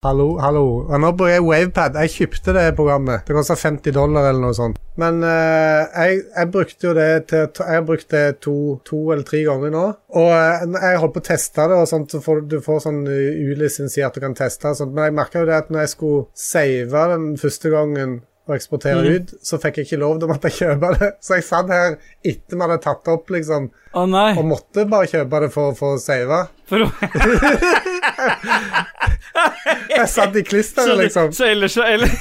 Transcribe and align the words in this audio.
Hallo, 0.00 0.38
hallo. 0.40 0.60
Nå 0.96 1.10
bruker 1.12 1.34
jeg 1.34 1.42
Wavepad. 1.44 1.96
Jeg 2.00 2.12
kjøpte 2.14 2.54
det 2.56 2.62
programmet. 2.78 3.26
Det 3.28 3.34
kosta 3.36 3.52
50 3.52 3.92
dollar 3.92 4.30
eller 4.30 4.40
noe 4.46 4.56
sånt. 4.56 4.78
Men 4.96 5.18
eh, 5.28 5.82
jeg, 5.92 6.22
jeg 6.38 6.48
brukte 6.54 6.88
jo 6.88 6.94
det 6.96 7.08
til 7.28 7.44
Jeg 7.44 7.76
har 7.76 7.84
brukt 7.84 8.08
det 8.14 8.22
to, 8.46 8.54
to 8.88 9.02
eller 9.12 9.26
tre 9.28 9.42
ganger 9.44 9.74
nå. 9.74 9.82
Og 10.16 10.30
eh, 10.32 10.64
jeg 10.86 11.02
holdt 11.02 11.18
på 11.18 11.20
å 11.20 11.26
teste 11.28 11.68
det, 11.68 11.82
og 11.82 11.92
sånt, 11.92 12.16
så 12.16 12.22
får, 12.24 12.40
du 12.48 12.56
får 12.64 12.80
sånn 12.86 13.02
uh, 13.10 13.44
ulisensiert 13.52 14.16
du 14.16 14.24
kan 14.24 14.38
teste. 14.40 14.72
og 14.72 14.80
Sånt. 14.80 14.96
Men 14.96 15.10
jeg 15.10 15.18
merka 15.20 15.44
jo 15.44 15.50
det 15.52 15.58
at 15.58 15.68
når 15.68 15.84
jeg 15.84 15.92
skulle 15.92 16.24
save 16.48 17.06
den 17.12 17.30
første 17.44 17.76
gangen 17.76 18.18
og 18.48 18.56
eksportere 18.56 19.04
mm. 19.04 19.12
ut, 19.12 19.36
så 19.44 19.60
fikk 19.60 19.82
jeg 19.82 19.90
ikke 19.90 20.00
lov. 20.00 20.16
Da 20.24 20.32
måtte 20.32 20.48
jeg 20.48 20.62
kjøpe 20.62 20.94
det. 20.96 21.12
Så 21.28 21.36
jeg 21.36 21.46
satt 21.46 21.76
her 21.76 22.00
etter 22.24 22.56
vi 22.56 22.64
hadde 22.64 22.80
tatt 22.88 23.04
det 23.04 23.18
opp, 23.20 23.36
liksom, 23.36 23.68
nei. 24.16 24.30
og 24.32 24.48
måtte 24.48 24.88
bare 24.88 25.12
kjøpe 25.12 25.44
det 25.44 25.52
for, 25.54 25.76
for 25.76 26.00
å 26.00 26.02
save. 26.02 26.46
For 26.70 26.88
Jeg 29.90 30.08
satt 30.10 30.34
i 30.36 30.42
så, 30.42 30.46
klisteret, 30.48 30.96
liksom. 31.00 31.32
så 31.36 31.44
ellers 31.48 31.72
så 31.76 31.82
eller, 31.86 32.08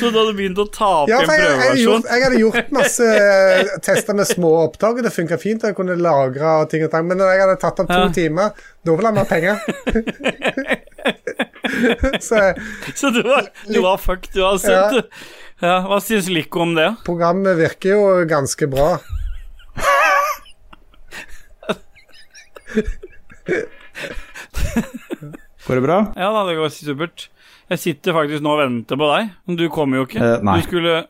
Så 0.00 0.08
du 0.10 0.16
hadde 0.16 0.32
begynt 0.36 0.58
å 0.58 0.64
ta 0.72 0.88
opp 1.02 1.10
Ja, 1.10 1.20
en 1.20 1.26
for 1.28 1.34
jeg, 1.36 1.42
jeg, 1.44 1.50
prøveversjon? 1.60 2.04
jeg 2.10 2.24
hadde 2.24 2.40
gjort 2.40 2.70
masse 2.74 3.06
eh, 3.06 3.70
tester 3.84 4.16
med 4.18 4.26
små 4.28 4.50
opptak, 4.64 4.98
og 4.98 5.04
det 5.06 5.12
funka 5.14 5.38
fint. 5.40 5.62
og 5.62 5.70
Jeg 5.72 5.76
kunne 5.78 5.96
lagre 6.00 6.54
og 6.62 6.70
ting 6.72 6.82
og 6.86 6.90
tang, 6.94 7.06
men 7.10 7.20
når 7.20 7.34
jeg 7.34 7.42
hadde 7.44 7.58
tatt 7.62 7.82
opp 7.84 7.90
to 7.92 8.00
Ja. 8.00 8.08
timer, 8.16 8.48
da 8.86 8.96
ville 8.96 9.12
han 9.12 9.20
ha 9.20 9.26
penger. 9.28 9.56
Så 12.20 12.36
Så 12.98 13.10
du 13.14 13.20
var, 13.26 13.46
du 13.68 13.80
var 13.84 13.96
fucked 14.02 14.34
uansett, 14.40 14.70
Ja. 14.70 14.90
du. 14.90 15.02
Ja, 15.60 15.74
hva 15.84 15.98
syns 16.00 16.28
Lico 16.32 16.62
om 16.64 16.72
det? 16.74 16.88
programmet 17.04 17.58
virker 17.60 17.92
jo 17.92 18.04
ganske 18.30 18.66
bra. 18.72 18.94
Går 25.66 25.78
det 25.78 25.84
bra? 25.84 25.98
Ja 26.16 26.30
da, 26.34 26.42
det 26.48 26.56
går 26.58 26.70
supert. 26.72 27.28
Jeg 27.70 27.78
sitter 27.82 28.16
faktisk 28.16 28.42
nå 28.42 28.54
og 28.56 28.62
venter 28.62 28.98
på 28.98 29.08
deg, 29.12 29.32
men 29.46 29.58
du 29.60 29.66
kommer 29.70 30.00
jo 30.00 30.06
ikke. 30.08 30.22
Eh, 30.24 30.44
nei. 30.46 30.56
Du 30.60 30.68
skulle 30.68 31.00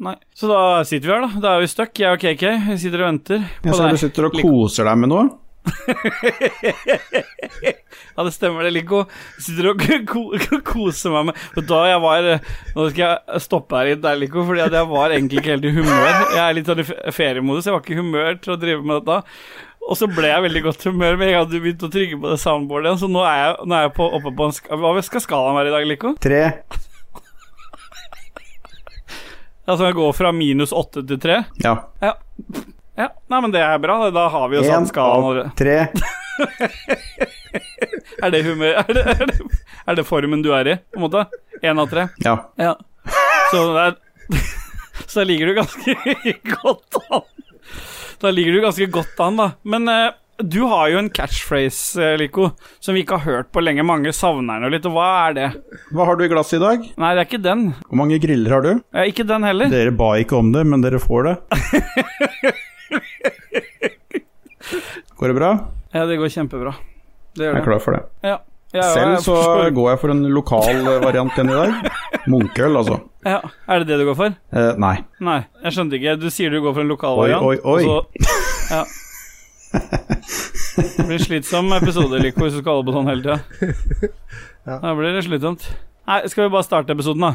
Nei. 0.00 0.14
Så 0.32 0.48
da 0.48 0.80
sitter 0.88 1.10
vi 1.10 1.12
her, 1.12 1.26
da. 1.26 1.40
Da 1.44 1.50
er 1.58 1.60
vi 1.60 1.66
stuck, 1.68 1.92
jeg 2.00 2.08
og 2.16 2.22
KK. 2.22 2.44
Vi 2.70 2.76
sitter 2.80 3.02
og 3.02 3.10
venter 3.10 3.42
på 3.60 3.74
ser 3.76 3.82
du 3.84 3.92
deg. 3.92 4.00
sitter 4.00 4.28
og 4.30 4.38
koser 4.40 4.88
deg 4.88 4.96
med 5.02 5.12
noe. 5.12 5.26
Ja, 8.16 8.24
det 8.26 8.32
stemmer 8.34 8.64
det, 8.66 8.72
Lico. 8.74 9.02
Sitter 9.40 9.70
og 9.70 9.82
ko 10.08 10.22
ko 10.48 10.58
koser 10.66 11.12
meg 11.14 11.30
med 11.30 11.66
da 11.68 11.80
jeg 11.88 12.00
var 12.02 12.26
Nå 12.74 12.86
skal 12.90 13.02
jeg 13.04 13.42
stoppe 13.44 13.78
her 13.78 13.90
litt 13.92 14.02
der, 14.04 14.18
Lico, 14.20 14.42
fordi 14.48 14.64
jeg 14.64 14.88
var 14.90 15.14
egentlig 15.14 15.40
ikke 15.40 15.54
helt 15.54 15.68
i 15.68 15.74
humør. 15.76 16.08
Jeg 16.34 16.42
er 16.44 16.56
litt 16.56 16.70
sånn 16.70 16.82
i 16.82 16.86
feriemodus, 17.14 17.68
jeg 17.68 17.76
var 17.76 17.84
ikke 17.84 17.96
i 17.96 18.00
humør 18.00 18.40
til 18.42 18.54
å 18.56 18.58
drive 18.60 18.86
med 18.86 19.00
dette. 19.00 19.20
Og 19.88 19.96
så 19.98 20.06
ble 20.10 20.28
jeg 20.28 20.44
veldig 20.44 20.62
godt 20.66 20.84
humør 20.86 21.16
med 21.18 21.30
en 21.30 21.34
gang 21.38 21.48
du 21.50 21.56
begynte 21.58 21.88
å 21.88 21.92
trygge 21.92 22.18
på 22.20 22.30
det 22.30 22.38
soundboardet 22.42 22.90
igjen, 22.90 23.00
så 23.00 23.08
nå 23.10 23.22
er 23.26 23.38
jeg, 23.40 23.54
nå 23.66 23.76
er 23.78 23.86
jeg 23.86 23.94
på, 23.96 24.06
oppe 24.18 24.32
på 24.36 24.46
en 24.46 24.54
ska 24.54 24.76
Hva 24.78 25.02
skal 25.06 25.24
skalaen 25.24 25.56
være 25.58 25.72
i 25.72 25.74
dag, 25.74 25.86
Lico? 25.88 26.12
Tre. 26.20 26.42
Altså 29.70 29.86
jeg 29.86 29.96
går 29.98 30.12
fra 30.18 30.32
minus 30.34 30.72
åtte 30.74 31.02
til 31.06 31.18
tre? 31.22 31.40
Ja. 31.62 31.74
Ja. 32.02 32.14
ja. 32.98 33.08
Nei, 33.30 33.40
men 33.40 33.52
det 33.54 33.60
er 33.62 33.78
bra. 33.82 33.98
Da 34.14 34.26
har 34.32 34.48
vi 34.50 34.58
jo 34.58 34.64
sånn 34.66 34.88
satt 34.88 34.94
skalaen. 34.94 35.44
av 35.46 35.52
tre. 35.58 35.76
Er 38.20 38.30
det 38.32 38.42
humør 38.44 38.76
er 38.82 38.88
det, 38.94 39.02
er, 39.08 39.26
det, 39.30 39.36
er 39.88 39.96
det 39.98 40.04
formen 40.06 40.42
du 40.44 40.50
er 40.54 40.68
i, 40.68 40.74
på 40.92 41.00
en 41.00 41.04
måte? 41.06 41.22
Én 41.64 41.80
av 41.80 41.88
tre? 41.90 42.06
Ja. 42.24 42.34
Ja. 42.60 42.74
Så 43.50 43.62
det 43.74 43.84
er 43.86 43.96
Så 45.10 45.20
der 45.22 45.26
ligger 45.30 45.50
du 45.50 45.54
ganske 45.56 45.94
godt 46.60 46.98
an. 47.10 47.24
Da 48.20 48.30
ligger 48.34 48.52
du 48.52 48.60
ganske 48.64 48.86
godt 48.92 49.20
an, 49.24 49.36
da. 49.40 49.46
Men 49.64 49.88
eh, 49.88 50.10
du 50.40 50.62
har 50.68 50.88
jo 50.92 50.98
en 51.00 51.10
catchphrase, 51.12 52.00
eh, 52.04 52.16
Lico, 52.20 52.50
som 52.80 52.94
vi 52.96 53.02
ikke 53.04 53.16
har 53.20 53.24
hørt 53.38 53.50
på 53.52 53.62
lenge. 53.64 53.84
Mange 53.86 54.12
savner 54.16 54.60
den 54.60 54.68
jo 54.68 54.72
litt, 54.74 54.86
og 54.88 54.94
hva 54.96 55.08
er 55.28 55.36
det? 55.38 55.48
Hva 55.92 56.06
har 56.08 56.16
du 56.20 56.24
i 56.26 56.30
glasset 56.32 56.58
i 56.58 56.62
dag? 56.64 56.84
Nei, 57.00 57.10
det 57.16 57.22
er 57.24 57.28
ikke 57.30 57.42
den. 57.44 57.66
Hvor 57.88 58.00
mange 58.02 58.20
griller 58.22 58.56
har 58.56 58.64
du? 58.66 58.70
Eh, 58.92 59.08
ikke 59.12 59.24
den 59.28 59.44
heller. 59.48 59.72
Dere 59.72 59.92
ba 59.96 60.12
ikke 60.20 60.36
om 60.40 60.52
det, 60.56 60.66
men 60.68 60.84
dere 60.84 61.00
får 61.02 61.30
det. 61.30 61.36
Går 65.20 65.28
det 65.28 65.36
bra? 65.36 65.50
Ja, 65.92 66.06
det 66.08 66.16
går 66.16 66.30
kjempebra. 66.32 66.72
Det 67.36 67.44
gjør 67.44 67.56
Jeg 67.56 67.60
er 67.60 67.66
klar 67.66 67.82
for 67.84 67.96
det. 67.96 68.02
Ja. 68.24 68.36
Ja, 68.72 68.82
Selv 68.94 69.16
så 69.24 69.34
forstår. 69.34 69.70
går 69.74 69.88
jeg 69.90 69.98
for 69.98 70.10
en 70.14 70.20
lokal 70.30 70.68
eh, 70.86 71.00
variant 71.02 71.32
igjen 71.34 71.50
i 71.50 71.54
dag. 71.58 71.90
Munkeøl, 72.30 72.76
altså. 72.78 73.00
ja. 73.26 73.40
Er 73.66 73.78
det 73.82 73.88
det 73.90 73.96
du 73.98 74.04
går 74.06 74.14
for? 74.20 74.30
Eh, 74.54 74.70
nei. 74.78 74.92
Nei, 75.26 75.40
jeg 75.64 75.72
skjønte 75.74 75.98
ikke. 75.98 76.14
Du 76.22 76.28
sier 76.30 76.50
du 76.54 76.60
går 76.62 76.70
for 76.76 76.82
en 76.84 76.90
lokal 76.92 77.18
Oi, 77.18 77.24
variant. 77.24 77.42
oi, 77.42 77.56
oi. 77.64 77.84
og 77.84 78.06
Så, 78.14 78.30
ja. 78.70 78.84
Det 80.80 81.04
blir 81.08 81.18
slitsom 81.22 81.66
episode, 81.76 82.18
Lico, 82.22 82.40
hvis 82.46 82.54
du 82.56 82.60
skal 82.62 82.72
holde 82.78 82.86
på 82.90 82.94
sånn 82.94 83.10
hele 83.10 83.22
tida. 83.26 83.38
Ja. 84.68 84.74
Da 84.84 84.88
blir 84.94 85.12
det 85.18 85.24
slitsomt. 85.26 85.62
Nei, 86.10 86.20
skal 86.30 86.42
vi 86.46 86.54
bare 86.54 86.66
starte 86.66 86.92
episoden, 86.94 87.22
da? 87.26 87.30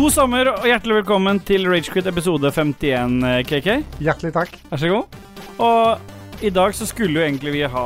God 0.00 0.14
sommer 0.14 0.48
og 0.48 0.62
hjertelig 0.64 0.94
velkommen 1.02 1.38
til 1.44 1.66
Ragequit 1.68 2.06
episode 2.08 2.48
51, 2.48 3.18
eh, 3.28 3.40
KK. 3.44 3.66
Hjertelig 4.00 4.30
takk. 4.32 4.54
Vær 4.70 4.80
så 4.80 4.88
god. 4.88 5.18
Og 5.60 6.40
i 6.40 6.52
dag 6.56 6.72
så 6.72 6.86
skulle 6.88 7.18
jo 7.18 7.24
egentlig 7.26 7.52
vi 7.52 7.60
ha 7.68 7.82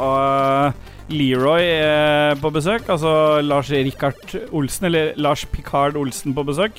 Leroy 1.10 1.64
eh, 1.64 2.36
på 2.38 2.52
besøk, 2.54 2.86
altså 2.86 3.42
Lars 3.42 3.72
Rikard 3.74 4.36
Olsen, 4.54 4.86
eller 4.86 5.10
Lars 5.18 5.42
Picard 5.50 5.98
Olsen 5.98 6.36
på 6.38 6.46
besøk. 6.46 6.78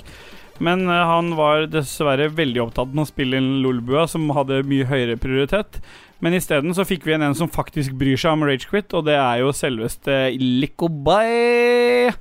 Men 0.64 0.88
eh, 0.88 1.04
han 1.12 1.36
var 1.36 1.68
dessverre 1.68 2.30
veldig 2.32 2.70
opptatt 2.70 2.96
med 2.96 3.04
å 3.04 3.12
spille 3.12 3.44
inn 3.44 3.58
Lolbua, 3.66 4.08
som 4.08 4.32
hadde 4.38 4.64
mye 4.72 4.88
høyere 4.88 5.20
prioritet. 5.20 5.82
Men 6.24 6.36
isteden 6.38 6.74
så 6.76 6.86
fikk 6.88 7.04
vi 7.08 7.16
en 7.16 7.26
en 7.26 7.36
som 7.38 7.50
faktisk 7.52 7.96
bryr 8.00 8.20
seg 8.20 8.38
om 8.38 8.46
Ragequit, 8.48 8.94
og 8.96 9.06
det 9.08 9.18
er 9.20 9.42
jo 9.42 9.52
selveste 9.56 10.14
Likobay. 10.40 12.12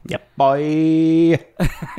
Bye. 0.40 1.38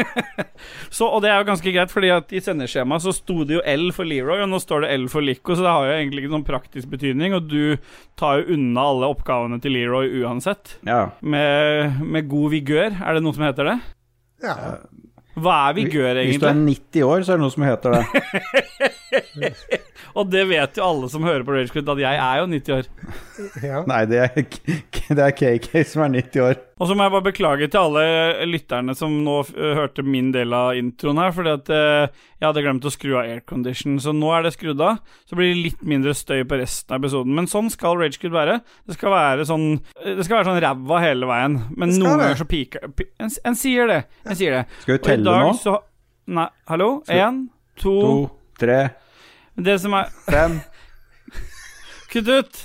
Så, 0.95 1.07
og 1.07 1.22
det 1.23 1.31
er 1.31 1.39
jo 1.39 1.47
ganske 1.47 1.72
greit, 1.72 1.91
fordi 1.94 2.11
at 2.13 2.34
i 2.35 2.41
sendeskjemaet 2.44 3.03
så 3.05 3.13
sto 3.16 3.44
det 3.47 3.57
jo 3.57 3.63
L 3.67 3.89
for 3.95 4.07
Leroy, 4.07 4.41
og 4.44 4.51
nå 4.51 4.59
står 4.63 4.85
det 4.85 4.91
L 4.95 5.07
for 5.11 5.25
Lico, 5.25 5.55
så 5.55 5.66
det 5.66 5.72
har 5.72 5.88
jo 5.88 5.95
egentlig 5.95 6.23
ikke 6.23 6.34
noen 6.35 6.47
praktisk 6.47 6.91
betydning, 6.91 7.35
og 7.38 7.50
du 7.51 7.78
tar 8.19 8.41
jo 8.41 8.55
unna 8.55 8.85
alle 8.91 9.11
oppgavene 9.16 9.59
til 9.63 9.75
Leroy 9.75 10.11
uansett. 10.23 10.78
Ja. 10.88 11.09
Med, 11.22 12.00
med 12.03 12.29
god 12.31 12.53
vigør, 12.55 12.95
er 12.95 13.17
det 13.17 13.23
noe 13.25 13.35
som 13.35 13.47
heter 13.47 13.72
det? 13.72 13.78
Ja. 14.45 14.55
Hva 15.35 15.55
er 15.69 15.75
vigør, 15.75 16.13
egentlig? 16.16 16.38
Hvis 16.38 16.44
du 16.44 16.47
er 16.47 16.59
90 16.61 17.07
år, 17.09 17.23
så 17.25 17.34
er 17.34 17.39
det 17.39 17.44
noe 17.44 17.55
som 17.55 17.66
heter 17.67 17.89
det. 17.95 18.03
Og 20.16 20.29
det 20.31 20.45
vet 20.50 20.78
jo 20.79 20.85
alle 20.85 21.09
som 21.11 21.25
hører 21.25 21.45
på 21.47 21.56
Ragequit, 21.56 21.88
at 21.91 22.01
jeg 22.03 22.19
er 22.25 22.41
jo 22.41 22.47
90 22.51 22.75
år. 22.78 22.89
ja. 23.63 23.81
Nei, 23.89 24.01
det 24.09 24.22
er, 24.23 24.45
det 25.16 25.23
er 25.25 25.35
KK 25.35 25.69
som 25.88 26.06
er 26.06 26.13
90 26.19 26.44
år. 26.45 26.61
Og 26.75 26.89
så 26.89 26.95
må 26.97 27.06
jeg 27.06 27.13
bare 27.13 27.25
beklage 27.29 27.67
til 27.72 27.79
alle 27.79 28.47
lytterne 28.50 28.95
som 29.00 29.13
nå 29.23 29.38
hørte 29.55 30.03
min 30.03 30.34
del 30.35 30.51
av 30.55 30.75
introen 30.75 31.22
her, 31.23 31.31
fordi 31.31 31.53
at 31.55 31.72
øh, 31.72 32.17
jeg 32.41 32.47
hadde 32.50 32.63
glemt 32.66 32.88
å 32.88 32.91
skru 32.91 33.13
av 33.16 33.29
aircondition, 33.31 33.95
så 34.03 34.11
nå 34.11 34.34
er 34.35 34.44
det 34.44 34.51
skrudd 34.57 34.84
av. 34.84 35.00
Så 35.23 35.39
blir 35.39 35.53
det 35.53 35.61
litt 35.69 35.85
mindre 35.88 36.11
støy 36.17 36.44
på 36.44 36.59
resten 36.59 36.91
av 36.91 37.00
episoden. 37.00 37.31
Men 37.38 37.47
sånn 37.51 37.72
skal 37.72 37.95
Ragequid 38.01 38.35
være. 38.35 38.59
Det 38.84 38.97
skal 38.97 39.16
være 39.16 39.47
sånn 39.47 39.66
Det 40.03 40.25
skal 40.28 40.41
være 40.41 40.50
sånn 40.50 40.61
ræva 40.66 41.00
hele 41.05 41.31
veien. 41.31 41.57
Men 41.79 41.95
noen 41.95 42.19
ganger 42.25 42.41
så 42.44 42.50
piker 42.50 42.89
en, 42.91 43.31
en 43.31 43.57
sier 43.57 43.88
det. 43.91 44.01
En 44.28 44.35
sier 44.38 44.59
det. 44.59 44.63
Skal 44.84 44.97
vi 44.97 45.03
telle 45.07 45.25
dag 45.31 45.47
nå? 45.47 45.53
så 45.63 45.79
Nei, 46.35 46.47
hallo? 46.72 46.89
Én, 47.13 47.44
to, 47.78 47.91
To, 48.01 48.14
tre, 48.58 48.79
Det 49.55 49.79
som 49.81 49.93
er 49.96 50.09
fem. 50.29 50.59
Kutt 52.11 52.28
ut! 52.28 52.63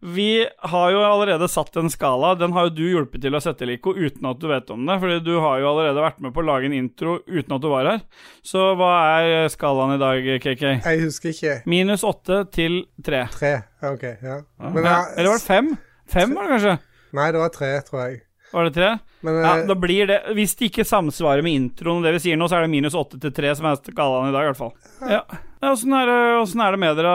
Vi 0.00 0.46
har 0.70 0.90
jo 0.94 1.00
allerede 1.02 1.48
satt 1.50 1.74
en 1.76 1.88
skala. 1.90 2.36
Den 2.38 2.52
har 2.54 2.68
jo 2.68 2.74
du 2.76 2.84
hjulpet 2.86 3.18
til 3.24 3.34
å 3.34 3.40
sette, 3.42 3.66
Lico, 3.66 3.90
uten 3.98 4.28
at 4.30 4.38
du 4.38 4.46
vet 4.46 4.68
om 4.70 4.84
det. 4.86 4.94
Fordi 5.02 5.16
du 5.26 5.32
har 5.42 5.58
jo 5.58 5.72
allerede 5.72 6.04
vært 6.04 6.20
med 6.22 6.30
på 6.36 6.38
å 6.44 6.46
lage 6.46 6.68
en 6.70 6.76
intro 6.76 7.16
uten 7.26 7.56
at 7.56 7.64
du 7.64 7.66
var 7.72 7.88
her. 7.90 8.04
Så 8.46 8.62
hva 8.78 8.92
er 9.18 9.50
skalaen 9.50 9.96
i 9.96 9.98
dag, 9.98 10.28
KK? 10.44 10.62
Jeg 10.86 11.02
husker 11.02 11.34
ikke. 11.34 11.56
Minus 11.66 12.06
åtte 12.06 12.44
til 12.54 12.84
tre. 13.02 13.24
Tre. 13.34 13.52
Ok, 13.90 14.06
ja. 14.22 14.38
Men 14.70 14.86
Ja. 14.86 15.00
Eller 15.16 15.32
var 15.34 15.42
det 15.42 15.48
fem? 15.48 15.74
Fem, 16.08 16.36
var 16.38 16.46
det 16.46 16.54
kanskje? 16.54 16.78
Nei, 17.18 17.28
det 17.34 17.42
var 17.42 17.52
tre, 17.58 17.72
tror 17.90 18.04
jeg. 18.06 18.20
Var 18.52 18.64
det 18.64 18.74
tre? 18.74 18.90
Men 19.26 19.34
Ja, 19.42 19.50
eh, 19.58 19.66
da 19.66 19.74
blir 19.74 20.06
det 20.06 20.16
Hvis 20.36 20.54
det 20.56 20.68
ikke 20.70 20.84
samsvarer 20.86 21.42
med 21.44 21.52
introen 21.58 21.98
og 21.98 22.04
det 22.06 22.14
vi 22.14 22.20
sier 22.22 22.38
nå, 22.38 22.46
så 22.48 22.56
er 22.56 22.64
det 22.64 22.70
minus 22.72 22.94
åtte 22.96 23.18
til 23.20 23.32
tre 23.34 23.50
som 23.58 23.66
er 23.68 23.76
skalaen 23.82 24.30
i 24.30 24.32
dag, 24.32 24.46
i 24.46 24.50
hvert 24.52 24.60
fall. 24.60 24.72
Ja. 25.10 25.22
Ja, 25.58 25.72
Åssen 25.74 25.90
er, 25.92 26.06
er 26.08 26.70
det 26.76 26.78
med 26.78 26.96
dere, 26.96 27.12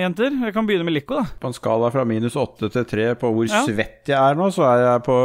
jenter? 0.00 0.30
Jeg 0.46 0.54
kan 0.54 0.68
begynne 0.68 0.86
med 0.86 0.94
Lico, 0.94 1.16
da. 1.18 1.24
På 1.42 1.50
en 1.50 1.56
skala 1.56 1.90
fra 1.90 2.04
minus 2.06 2.36
åtte 2.38 2.70
til 2.70 2.84
tre 2.86 3.08
på 3.18 3.32
hvor 3.34 3.48
Ja. 3.50 3.64
svett 3.66 4.06
jeg 4.06 4.16
er 4.16 4.38
nå, 4.38 4.48
så 4.54 4.62
er 4.70 4.84
jeg 4.86 5.02
på 5.08 5.16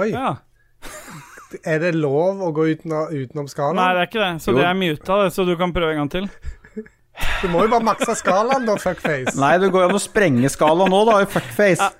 Oi. 0.00 0.08
Ja. 0.14 0.36
Er 1.68 1.82
det 1.82 1.92
lov 1.94 2.40
å 2.40 2.48
gå 2.56 2.64
utenom, 2.72 3.12
utenom 3.12 3.48
skalaen? 3.52 3.76
Nei, 3.76 3.90
det 3.92 4.00
er 4.00 4.08
ikke 4.08 4.22
det. 4.24 4.32
Så 4.40 4.52
Jo. 4.54 4.58
det 4.58 4.64
er 4.70 4.74
muta, 4.78 5.18
det, 5.22 5.32
så 5.36 5.44
du 5.44 5.54
kan 5.60 5.72
prøve 5.76 5.92
en 5.92 6.00
gang 6.02 6.10
til. 6.10 6.30
Du 7.42 7.48
må 7.52 7.60
jo 7.66 7.68
bare 7.68 7.84
makse 7.84 8.14
skalaen, 8.16 8.64
da, 8.64 8.78
fuckface. 8.80 9.36
Nei, 9.36 9.58
det 9.60 9.68
går 9.74 9.90
an 9.90 9.98
å 9.98 10.00
sprenge 10.00 10.48
skalaen 10.48 10.88
nå, 10.90 11.02
da, 11.04 11.18
i 11.20 11.28
fuckface. 11.28 11.76
Ja, 11.84 11.90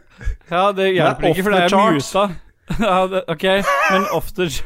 det 0.77 0.89
hjelper 0.95 1.25
er 1.27 1.35
ikke, 1.35 1.43
for 1.47 1.51
det 1.57 1.63
er 1.63 1.69
chart. 1.69 1.93
musa. 1.99 2.25
Ja, 2.81 3.07
det, 3.11 3.25
ok, 3.29 3.43
men 3.93 4.05
off 4.17 4.31
the 4.37 4.47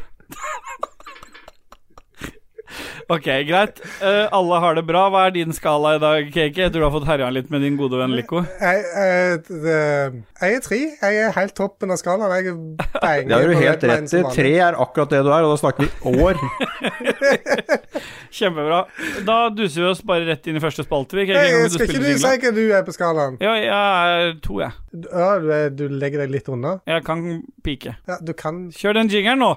Ok, 3.08 3.23
greit. 3.47 3.79
Uh, 4.03 4.26
alle 4.35 4.56
har 4.61 4.75
det 4.75 4.82
bra. 4.88 5.05
Hva 5.14 5.20
er 5.29 5.35
din 5.37 5.53
skala 5.55 5.93
i 5.94 6.00
dag, 6.03 6.25
KK? 6.35 6.56
Jeg 6.58 6.73
tror 6.75 6.82
du 6.82 6.87
har 6.88 6.94
fått 6.97 7.06
herja 7.06 7.29
litt 7.31 7.53
med 7.55 7.62
din 7.62 7.76
gode 7.79 8.00
venn 8.00 8.11
Lico. 8.19 8.41
Jeg, 8.58 8.82
jeg, 8.82 9.44
det- 9.47 10.17
jeg 10.43 10.56
er 10.56 10.64
tre. 10.64 10.81
Jeg 11.03 11.20
er 11.23 11.31
helt 11.37 11.55
toppen 11.56 11.94
av 11.94 12.00
skalaen. 12.02 12.35
Jeg 12.35 12.56
banger 13.05 13.29
Det 13.31 13.37
har 13.37 13.47
du 13.47 13.55
helt 13.62 13.87
rett 13.93 14.11
i. 14.19 14.23
Tre 14.35 14.52
er 14.69 14.81
akkurat 14.82 15.14
det 15.14 15.23
du 15.23 15.31
er, 15.31 15.47
og 15.47 15.55
da 15.55 15.61
snakker 15.62 15.87
vi 15.87 15.91
år. 16.26 16.35
Kjempebra. 18.37 18.82
Da 19.26 19.38
duser 19.55 19.82
vi 19.82 19.88
oss 19.91 20.03
bare 20.06 20.26
rett 20.29 20.47
inn 20.50 20.58
i 20.58 20.62
første 20.62 20.85
spalte. 20.87 21.19
Hey, 21.23 21.69
skal 21.73 21.87
ikke 21.88 22.03
du 22.03 22.11
si 22.19 22.35
hva 22.44 22.53
du 22.56 22.62
er 22.67 22.85
på 22.87 22.94
skalaen? 22.97 23.38
Ja, 23.43 23.55
jeg 23.61 23.70
er 23.73 24.37
to, 24.44 24.61
jeg. 24.62 24.76
Ja, 25.06 25.31
du, 25.41 25.49
er, 25.55 25.70
du 25.75 25.87
legger 25.93 26.25
deg 26.25 26.35
litt 26.38 26.50
unna? 26.53 26.79
Jeg 26.88 27.05
kan 27.06 27.26
pike. 27.67 27.97
Ja, 28.08 28.20
du 28.20 28.32
kan 28.37 28.67
Kjør 28.76 29.00
den 29.00 29.12
jingeren 29.12 29.43
nå. 29.44 29.55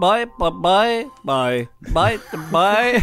Bye, 0.00 0.24
bye, 0.38 0.50
bye, 0.50 1.04
bye, 1.24 1.68
bye, 1.92 2.18
bye. 2.50 3.02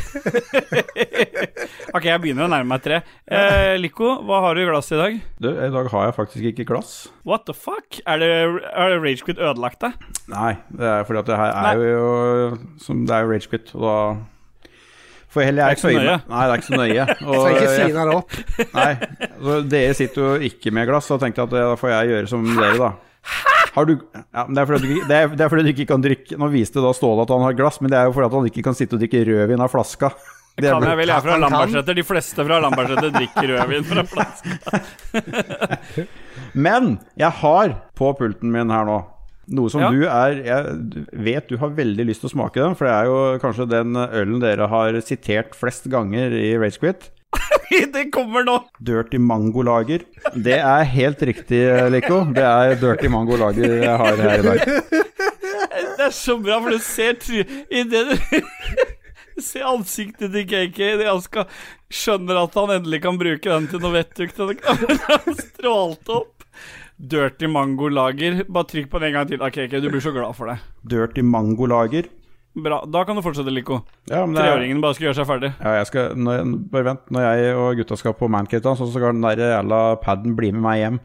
ok, 1.94 2.06
jeg 2.08 2.22
begynner 2.24 2.48
å 2.48 2.50
nærme 2.50 2.72
meg 2.72 2.82
tre. 2.82 2.98
Eh, 3.30 3.76
Lico, 3.78 4.16
hva 4.26 4.40
har 4.48 4.58
du 4.58 4.64
i 4.64 4.66
glasset 4.70 4.96
i 4.98 5.02
dag? 5.02 5.20
Du, 5.44 5.50
I 5.54 5.70
dag 5.74 5.90
har 5.94 6.08
jeg 6.08 6.16
faktisk 6.18 6.48
ikke 6.52 6.66
glass. 6.72 6.96
What 7.28 7.46
the 7.46 7.54
fuck? 7.54 8.00
Er 8.10 8.18
det, 8.24 8.32
er 8.72 8.96
det 8.96 8.98
Ragequit 9.04 9.38
ødelagt 9.38 9.84
deg? 9.86 9.94
Nei, 10.34 10.56
det 10.74 10.90
er 10.96 11.06
fordi 11.06 11.22
at 11.22 11.30
det 11.30 11.38
her 11.38 11.54
er 11.76 11.86
jo 11.86 12.08
som 12.82 13.06
Det 13.08 13.14
er 13.16 13.24
jo 13.28 13.32
ragequit, 13.36 13.70
og 13.78 13.86
da 13.88 13.94
heller 15.46 15.46
jeg 15.46 15.46
heller 15.46 15.62
Det 15.62 15.62
er 15.62 15.70
jeg 15.70 15.78
ikke 15.78 15.84
så 15.84 15.88
føye 15.88 15.98
nøye. 16.02 16.18
meg- 16.18 16.30
Nei, 16.34 16.42
det 16.42 16.52
er 16.52 16.58
ikke 16.58 16.72
så 16.72 16.80
nøye. 16.82 17.04
Og 17.28 17.36
Trenger 17.38 17.52
ikke 17.54 17.68
jeg, 17.68 17.78
fine 17.86 18.06
det 18.08 18.16
opp. 18.18 18.32
nei, 18.74 18.94
så 19.46 19.58
dere 19.70 19.94
sitter 20.02 20.24
jo 20.24 20.32
ikke 20.50 20.74
med 20.74 20.88
glass, 20.90 21.06
så 21.12 21.20
tenkte 21.22 21.44
jeg 21.44 21.52
at 21.52 21.54
det, 21.54 21.62
da 21.70 21.76
får 21.78 21.94
jeg 21.94 22.10
gjøre 22.16 22.32
som 22.32 22.42
dere, 22.58 22.80
da. 22.82 22.90
Har 23.78 23.86
du 23.86 23.94
ja, 23.98 24.44
men 24.48 24.56
det, 24.56 24.62
er 24.64 24.80
du, 24.82 24.88
det, 24.88 25.18
er, 25.18 25.28
det 25.38 25.44
er 25.46 25.50
fordi 25.52 25.68
du 25.68 25.70
ikke 25.76 25.86
kan 25.92 26.02
drikke 26.02 26.38
Nå 26.40 26.48
viste 26.50 26.82
da 26.82 26.90
Ståle 26.98 27.26
at 27.28 27.34
han 27.34 27.44
har 27.46 27.58
glass, 27.58 27.78
men 27.84 27.92
det 27.94 28.00
er 28.00 28.08
jo 28.10 28.16
fordi 28.16 28.30
han 28.34 28.48
ikke 28.50 28.64
kan 28.66 28.78
sitte 28.78 28.98
og 28.98 29.04
drikke 29.04 29.22
rødvin 29.28 29.62
av 29.62 29.70
flaska. 29.74 30.10
Det 30.58 30.72
Kan 30.72 30.88
jeg 30.88 30.98
vel, 30.98 31.12
jeg 31.12 31.18
er 31.20 31.26
fra. 31.28 31.36
Lambertseter. 31.38 31.94
De 32.00 32.06
fleste 32.08 32.46
fra 32.48 32.58
Lambertseter 32.64 33.12
drikker 33.14 33.52
rødvin 33.54 33.86
fra 33.92 34.06
flaska. 34.10 34.82
Men 36.68 36.96
jeg 37.20 37.30
har 37.44 37.76
på 37.98 38.10
pulten 38.18 38.50
min 38.54 38.74
her 38.74 38.88
nå 38.90 38.98
noe 39.48 39.72
som 39.72 39.80
Ja. 39.80 39.90
du 39.94 40.02
er 40.10 40.42
Jeg 40.44 41.06
vet 41.14 41.48
du 41.48 41.58
har 41.62 41.70
veldig 41.78 42.08
lyst 42.10 42.20
til 42.26 42.28
å 42.32 42.34
smake 42.34 42.60
den, 42.60 42.74
for 42.76 42.88
det 42.90 42.96
er 42.96 43.06
jo 43.08 43.20
kanskje 43.40 43.70
den 43.70 43.94
ølen 43.96 44.42
dere 44.44 44.68
har 44.68 44.98
sitert 45.06 45.56
flest 45.56 45.88
ganger 45.94 46.34
i 46.34 46.58
Ragequit. 46.58 47.12
Det 47.94 48.06
kommer 48.12 48.44
nå! 48.48 48.58
Dirty 48.80 49.18
Mango 49.22 49.62
Lager. 49.66 50.04
Det 50.36 50.58
er 50.58 50.84
helt 50.92 51.22
riktig, 51.30 51.60
Lico. 51.92 52.22
Det 52.34 52.46
er 52.46 52.76
Dirty 52.80 53.10
Mango 53.12 53.38
Lager 53.40 53.74
jeg 53.82 53.98
har 54.02 54.22
her 54.22 54.40
i 54.40 54.46
dag. 54.46 54.64
Det 55.98 56.06
er 56.08 56.14
så 56.16 56.38
bra, 56.42 56.60
for 56.64 56.74
du 56.74 56.80
ser 56.84 57.18
try... 57.22 57.44
I 57.70 57.84
det 57.90 58.04
du 58.08 58.16
ser 59.50 59.68
ansiktet 59.70 60.32
til 60.34 60.48
KK 60.50 60.80
idet 60.96 61.10
han 61.10 61.22
skal 61.22 61.46
skjønner 61.94 62.40
at 62.42 62.56
han 62.58 62.74
endelig 62.80 63.02
kan 63.04 63.20
bruke 63.20 63.46
den 63.52 63.68
til 63.72 63.84
noe 63.84 63.94
vettugt. 64.00 64.40
Han 64.40 65.38
strålte 65.38 66.20
opp. 66.22 66.34
Dirty 66.98 67.46
Mango 67.52 67.92
Lager. 67.94 68.42
Bare 68.50 68.72
trykk 68.72 68.90
på 68.90 69.02
den 69.04 69.12
en 69.12 69.20
gang 69.20 69.30
til. 69.30 69.42
da, 69.42 69.52
KK, 69.54 69.78
du 69.84 69.92
blir 69.94 70.02
så 70.02 70.14
glad 70.16 70.34
for 70.38 70.50
det. 70.50 70.58
Dirty 70.90 71.22
Mango 71.26 71.70
Lager. 71.70 72.10
Bra. 72.58 72.80
Da 72.90 73.04
kan 73.06 73.14
du 73.16 73.22
fortsette, 73.22 73.52
Lico. 73.54 73.84
Ja, 74.10 74.24
Treåringen 74.26 74.80
bare 74.82 74.96
skal 74.98 75.08
gjøre 75.12 75.18
seg 75.20 75.28
ferdig. 75.30 75.50
ja, 75.62 75.74
jeg 75.78 75.88
skal, 75.92 76.16
når, 76.18 76.38
jeg- 76.40 76.54
bare 76.74 76.88
vent. 76.88 77.04
Når 77.14 77.26
jeg 77.28 77.56
og 77.56 77.76
gutta 77.78 77.98
skal 78.02 78.16
på 78.18 78.30
Mankata, 78.34 78.74
så 78.80 78.88
skal 78.90 79.12
den 79.14 79.22
der 79.22 79.44
jævla 79.44 79.82
paden 80.02 80.34
bli 80.40 80.50
med 80.56 80.62
meg 80.66 80.80
hjem. 80.82 80.98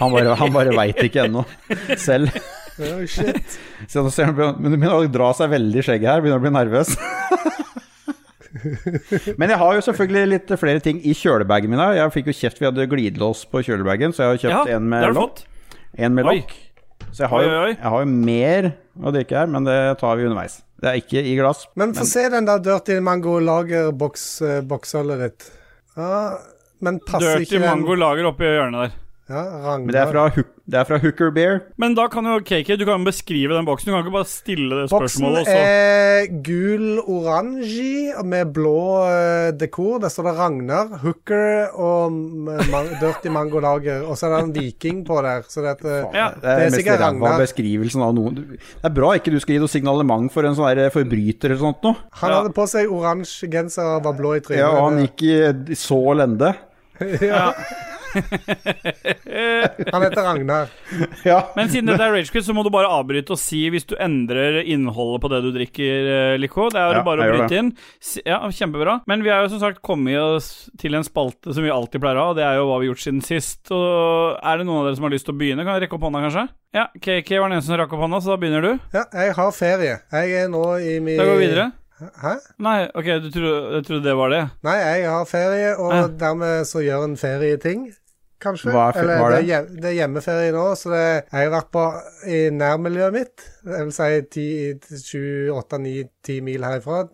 Han 0.00 0.14
bare, 0.14 0.34
han 0.40 0.52
bare 0.54 0.72
veit 0.78 1.02
ikke 1.04 1.26
ennå 1.26 1.44
selv. 2.00 2.32
Oh, 2.78 3.02
shit. 3.10 3.58
Så 3.90 4.04
nå 4.06 4.10
ser 4.14 4.30
han, 4.30 4.36
men 4.62 4.70
det 4.72 4.78
begynner 4.78 5.02
å 5.02 5.10
dra 5.10 5.32
seg 5.34 5.50
veldig 5.50 5.80
i 5.80 5.82
skjegget 5.82 6.08
her. 6.12 6.20
Begynner 6.22 6.38
å 6.38 6.44
bli 6.46 6.52
nervøs. 6.56 6.94
Men 9.38 9.50
jeg 9.52 9.58
har 9.60 9.74
jo 9.76 9.82
selvfølgelig 9.84 10.28
litt 10.32 10.52
flere 10.58 10.80
ting 10.82 11.00
i 11.04 11.12
kjølebagen 11.16 11.68
min. 11.70 11.82
Jeg 11.98 12.12
fikk 12.14 12.30
jo 12.30 12.36
kjeft, 12.38 12.60
vi 12.62 12.66
hadde 12.68 12.86
glidelås 12.90 13.42
på 13.50 13.60
kjølebagen, 13.66 14.14
så 14.16 14.24
jeg 14.24 14.30
har 14.30 14.40
kjøpt 14.44 14.70
Ja, 14.72 14.78
en 14.78 14.88
med 14.88 15.04
lokk. 15.14 15.42
En 15.98 16.14
med 16.16 16.26
lokk. 16.28 16.54
Så 17.12 17.24
jeg 17.24 17.30
har, 17.32 17.44
jo, 17.44 17.52
jeg 17.74 17.90
har 17.92 18.02
jo 18.04 18.08
mer 18.12 18.70
å 18.98 19.12
drikke 19.14 19.36
her, 19.42 19.50
men 19.52 19.66
det 19.68 19.76
tar 20.00 20.16
vi 20.18 20.26
underveis. 20.28 20.58
Det 20.78 20.88
er 20.90 21.00
ikke 21.00 21.22
i 21.26 21.34
glass. 21.38 21.66
Men 21.78 21.94
få 21.96 22.04
se 22.06 22.28
den 22.30 22.46
der 22.46 22.60
Dirty 22.62 23.00
Mango 23.02 23.38
Lager-boksølet 23.42 25.24
ditt. 25.24 25.48
Ah, 25.98 26.38
men 26.86 27.00
passer 27.02 27.34
Dirty 27.34 27.48
ikke 27.48 27.56
Dirty 27.56 27.64
Mango 27.66 27.96
Lager 27.98 28.30
oppi 28.30 28.46
hjørnet 28.46 28.84
der. 28.84 28.92
Ja, 29.28 29.42
Ragnar. 29.44 29.78
Men 29.84 29.92
det 29.92 30.00
er 30.00 30.08
fra, 30.08 30.22
det 30.72 30.78
er 30.80 30.84
fra 30.88 30.98
Hooker 31.02 31.30
Beer. 31.36 31.58
Men 31.76 31.92
da 31.94 32.06
kan 32.08 32.24
jo 32.24 32.38
KK 32.40 32.78
Du 32.80 32.84
kan 32.88 33.02
beskrive 33.04 33.52
den 33.58 33.66
boksen. 33.68 33.90
Du 33.90 33.92
kan 33.92 34.00
ikke 34.06 34.14
bare 34.14 34.28
stille 34.30 34.78
det 34.78 34.86
Boksen 34.88 35.20
spørsmålet. 35.20 35.40
og 35.42 35.46
så 35.46 35.56
er 35.68 36.30
gul-oransje 36.46 38.24
med 38.24 38.52
blå 38.56 38.76
eh, 39.08 39.50
dekor. 39.60 39.98
Der 40.00 40.08
står 40.12 40.30
det 40.30 40.34
Ragnar, 40.38 40.94
Hooker 41.02 41.74
og 41.76 42.12
man 42.72 42.88
Dirty 43.02 43.28
Mango 43.34 43.60
Lager. 43.60 44.06
Og 44.08 44.16
så 44.18 44.28
er 44.30 44.36
det 44.36 44.40
en 44.46 44.54
viking 44.56 45.02
på 45.08 45.20
der. 45.24 45.44
Så 45.48 45.60
det, 45.66 45.76
eh, 45.84 46.06
Ja. 46.14 46.28
Det 46.34 46.40
Det 46.42 46.50
er, 46.50 46.64
er 46.64 46.70
sikkert 46.78 47.00
Ragnar. 47.00 47.32
av 48.08 48.14
noen. 48.14 48.34
Det 48.56 48.58
er 48.84 48.94
bra 48.94 49.12
ikke 49.18 49.30
du 49.30 49.40
skal 49.40 49.54
gi 49.54 49.58
noe 49.60 49.68
signalement 49.68 50.32
for 50.32 50.44
en 50.48 50.54
sånn 50.56 50.90
forbryter 50.92 51.50
eller 51.52 51.60
sånt 51.60 51.82
noe. 51.84 51.96
han 52.12 52.30
Ja. 52.30 52.36
hadde 52.42 52.54
på 52.54 52.66
seg 52.68 52.88
oransje 52.88 53.50
genser 53.50 53.84
og 53.96 54.02
var 54.04 54.12
blå 54.14 54.36
i 54.36 54.40
trynet. 54.40 54.58
Ja, 54.58 54.70
og 54.70 54.90
han 54.92 55.06
gikk 55.06 55.22
i 55.68 55.74
så 55.74 56.00
lende. 56.16 56.54
Ja. 57.22 57.52
Han 59.92 60.02
heter 60.02 60.22
Ragnar. 60.22 60.68
Ja. 61.24 61.38
Men 61.56 61.68
siden 61.72 61.90
dette 61.90 62.04
er 62.04 62.12
Ragequit, 62.14 62.44
så 62.46 62.54
må 62.56 62.62
du 62.66 62.70
bare 62.74 62.90
avbryte 62.92 63.34
og 63.34 63.40
si 63.40 63.64
hvis 63.72 63.86
du 63.88 63.94
endrer 64.00 64.60
innholdet 64.64 65.22
på 65.24 65.30
det 65.32 65.40
du 65.46 65.50
drikker, 65.54 66.38
Liko. 66.40 66.48
Lico. 66.48 66.68
Det 66.72 66.80
er 66.80 66.86
jo 66.88 66.98
Ja, 66.98 67.04
bare 67.06 67.24
å 67.26 67.36
bryte 67.36 67.58
inn. 67.60 67.70
Ja, 68.26 68.38
Kjempebra. 68.52 68.98
Men 69.10 69.22
vi 69.24 69.30
har 69.32 69.44
jo 69.44 69.52
som 69.52 69.60
sagt 69.62 69.82
kommet 69.84 70.18
oss 70.18 70.68
til 70.80 70.96
en 70.98 71.04
spalte 71.06 71.54
som 71.54 71.64
vi 71.64 71.70
alltid 71.72 72.00
pleier 72.02 72.18
å 72.18 72.24
ha, 72.28 72.30
og 72.32 72.38
det 72.38 72.46
er 72.46 72.58
jo 72.58 72.66
hva 72.70 72.78
vi 72.80 72.88
har 72.88 72.94
gjort 72.94 73.04
siden 73.04 73.22
sist. 73.24 73.68
Og 73.74 74.38
er 74.42 74.58
det 74.62 74.66
noen 74.68 74.80
av 74.82 74.88
dere 74.88 74.98
som 74.98 75.08
har 75.08 75.14
lyst 75.14 75.28
til 75.28 75.36
å 75.36 75.40
begynne? 75.40 75.66
Kan 75.66 75.76
jeg 75.76 75.86
rekke 75.86 75.98
opp 75.98 76.06
hånda, 76.08 76.24
kanskje? 76.26 76.46
Ja, 76.76 76.86
KK 77.00 77.30
var 77.40 77.48
den 77.52 77.58
eneste 77.58 77.72
som 77.72 77.80
rakk 77.80 77.92
opp 77.96 78.02
hånda, 78.04 78.22
så 78.24 78.34
da 78.34 78.40
begynner 78.42 78.64
du. 78.64 78.72
Ja, 78.96 79.04
jeg 79.22 79.36
har 79.38 79.52
ferie. 79.56 79.98
Jeg 80.12 80.34
er 80.42 80.50
nå 80.52 80.64
i 80.80 80.96
min 81.04 81.20
Da 81.20 81.28
går 81.28 81.38
vi 81.40 81.46
videre. 81.46 81.68
Hæ? 81.98 82.34
Nei, 82.62 82.88
ok, 82.94 83.04
du 83.24 83.30
trodde, 83.34 83.54
jeg 83.74 83.84
trodde 83.88 84.04
det 84.04 84.16
var 84.16 84.28
det. 84.34 84.42
Nei, 84.62 84.76
jeg 84.78 85.08
har 85.10 85.24
ferie, 85.26 85.72
og 85.78 85.92
Ja. 85.94 86.04
dermed 86.20 86.64
så 86.64 86.78
gjør 86.84 87.04
en 87.04 87.16
ferieting, 87.16 87.88
kanskje. 88.40 88.70
Hva 88.70 88.88
er 88.94 89.00
Eller 89.00 89.14
er 89.24 89.30
det? 89.42 89.50
Er 89.50 89.64
det 89.66 89.84
er 89.90 89.96
hjemmeferie 89.98 90.52
nå, 90.54 90.66
så 90.78 90.90
det, 90.94 91.24
jeg 91.32 91.40
har 91.50 91.50
vært 91.56 91.70
på 91.74 91.84
i 92.26 92.38
nærmiljøet 92.54 93.12
mitt. 93.12 93.46
Jeg 93.66 93.84
vil 93.84 93.92
si 93.92 94.74
7-8-9-10 95.18 96.40
mil 96.42 96.62
herfra. 96.64 97.08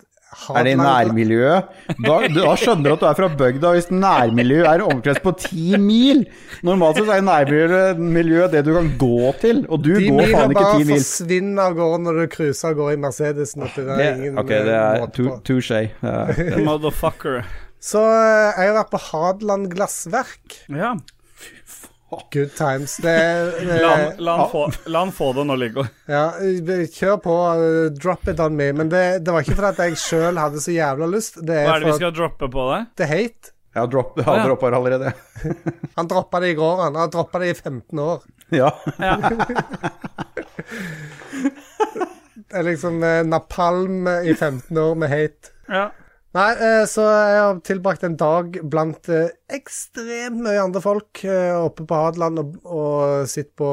Er 0.54 0.66
det 0.66 0.74
i 0.74 0.78
nærmiljøet? 0.78 1.72
Da, 2.04 2.16
da 2.34 2.54
skjønner 2.58 2.88
du 2.88 2.94
at 2.94 3.02
du 3.02 3.06
er 3.08 3.18
fra 3.18 3.28
bygda 3.40 3.72
hvis 3.76 3.90
nærmiljøet 3.92 4.68
er 4.70 4.84
omkrets 4.84 5.22
på 5.24 5.34
ti 5.40 5.78
mil. 5.80 6.24
Normalt 6.66 7.00
sett 7.00 7.12
er 7.14 7.24
nærmiljøet 7.24 8.02
miljøet 8.02 8.54
det 8.54 8.64
du 8.66 8.72
kan 8.76 8.90
gå 9.00 9.32
til, 9.42 9.64
og 9.68 9.82
du 9.84 9.92
går 9.94 10.32
faen 10.34 10.54
ikke 10.54 10.60
bare 10.60 10.78
ti 10.78 10.88
mil. 10.88 10.94
forsvinner 10.98 11.68
av 11.68 11.76
gårde 11.78 12.00
når 12.06 12.20
du 12.20 12.24
cruiser 12.36 12.70
av 12.70 12.78
gårde 12.80 12.96
i 12.96 13.02
Mercedesen. 13.04 13.66
Det 13.74 13.84
er 13.94 14.14
ingen 14.18 14.40
ok, 14.42 14.54
det 14.54 14.62
eh, 14.74 14.84
er 14.84 15.04
måte 15.04 15.36
touché. 15.46 15.82
Ja. 16.04 16.18
Motherfucker. 16.66 17.44
Så 17.84 18.00
eh, 18.00 18.54
jeg 18.56 18.70
har 18.70 18.78
vært 18.78 18.94
på 18.94 19.02
Hadeland 19.10 19.68
Glassverk. 19.74 20.62
Ja. 20.72 20.94
Good 22.32 22.52
times. 22.58 22.96
Det, 23.02 23.14
det, 23.60 23.80
La, 23.82 23.88
han- 23.96 24.16
la, 24.24 24.36
han 24.40 24.50
få, 24.50 24.62
la 24.86 24.98
han 25.04 25.12
få 25.12 25.32
det 25.36 25.44
nå, 25.48 25.56
Liggo. 25.60 25.84
Ja, 26.10 26.24
kjør 26.94 27.18
på. 27.24 27.34
eh, 27.54 27.88
drop 27.98 28.28
it 28.28 28.40
on 28.40 28.56
me. 28.56 28.70
Men 28.72 28.88
det, 28.92 29.02
det 29.24 29.32
var 29.34 29.40
ikke 29.46 29.56
fordi 29.58 29.88
jeg 29.90 29.98
sjøl 30.02 30.38
hadde 30.40 30.60
så 30.64 30.74
jævla 30.74 31.06
lyst. 31.10 31.40
Det 31.42 31.60
Hva 31.66 31.76
er 31.76 31.84
det 31.84 31.90
vi 31.92 31.98
skal 32.00 32.14
droppe 32.16 32.48
på 32.52 32.68
deg? 32.72 32.86
det 32.96 33.06
er 33.08 33.12
hate. 33.14 33.50
Jeg 33.74 33.90
dropp, 33.90 34.18
jeg 34.20 34.24
har 34.28 34.36
ja. 34.38 34.44
droppa 34.46 34.68
det 34.70 34.76
allerede. 34.78 35.12
Han 35.98 36.06
droppa 36.10 36.40
det 36.44 36.52
i 36.52 36.54
går, 36.54 36.76
han. 36.84 36.92
Han 36.94 37.00
har 37.00 37.10
droppa 37.10 37.40
det 37.42 37.48
i 37.50 37.54
15 37.58 37.98
år. 37.98 38.22
Ja. 38.54 38.70
Det 42.44 42.58
er 42.60 42.66
liksom 42.66 43.02
eh, 43.02 43.22
napalm 43.26 44.06
i 44.08 44.34
15 44.36 44.78
år 44.78 44.94
med 44.98 45.10
hate. 45.10 45.50
Ja. 45.68 45.88
Nei, 46.34 46.48
eh, 46.58 46.82
så 46.90 47.04
jeg 47.06 47.34
har 47.38 47.58
tilbrakt 47.62 48.02
en 48.02 48.16
dag 48.18 48.56
blant 48.66 49.06
eh, 49.06 49.28
ekstremt 49.54 50.40
mye 50.42 50.58
andre 50.64 50.80
folk 50.82 51.20
eh, 51.22 51.52
oppe 51.54 51.84
på 51.86 51.98
Hadeland 52.00 52.40
og, 52.42 52.56
og 52.66 53.28
sitt 53.30 53.52
på 53.54 53.68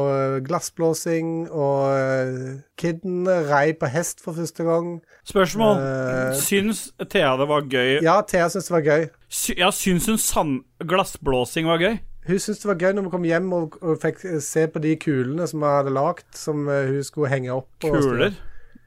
glassblåsing, 0.45 1.47
og 1.49 2.61
kidden 2.77 3.25
rei 3.49 3.71
på 3.73 3.89
hest 3.89 4.21
for 4.21 4.37
første 4.37 4.67
gang. 4.67 4.91
Spørsmål. 5.25 5.81
Uh, 5.81 6.37
Syns 6.37 6.83
Thea 7.09 7.33
det 7.41 7.49
var 7.49 7.65
gøy? 7.65 7.97
Ja, 8.05 8.19
Thea 8.29 8.45
syns 8.53 8.69
det 8.69 8.77
var 8.77 8.85
gøy. 8.85 9.09
Sy 9.31 9.57
ja, 9.57 9.71
syns 9.73 10.05
hun 10.11 10.53
glassblåsing 10.85 11.69
var 11.69 11.81
gøy? 11.81 11.97
Hun 12.27 12.37
syntes 12.37 12.61
det 12.61 12.69
var 12.69 12.77
gøy 12.77 12.93
når 12.93 13.07
vi 13.07 13.15
kom 13.15 13.25
hjem 13.25 13.49
og, 13.57 13.79
og 13.81 13.97
fikk 14.03 14.21
se 14.45 14.67
på 14.69 14.83
de 14.83 14.93
kulene 15.01 15.49
som 15.49 15.65
vi 15.65 15.73
hadde 15.79 15.97
lagd, 15.97 16.27
som 16.37 16.69
hun 16.69 17.01
skulle 17.05 17.33
henge 17.33 17.55
opp. 17.57 17.73
og. 17.89 17.97
Kuler? 17.97 18.37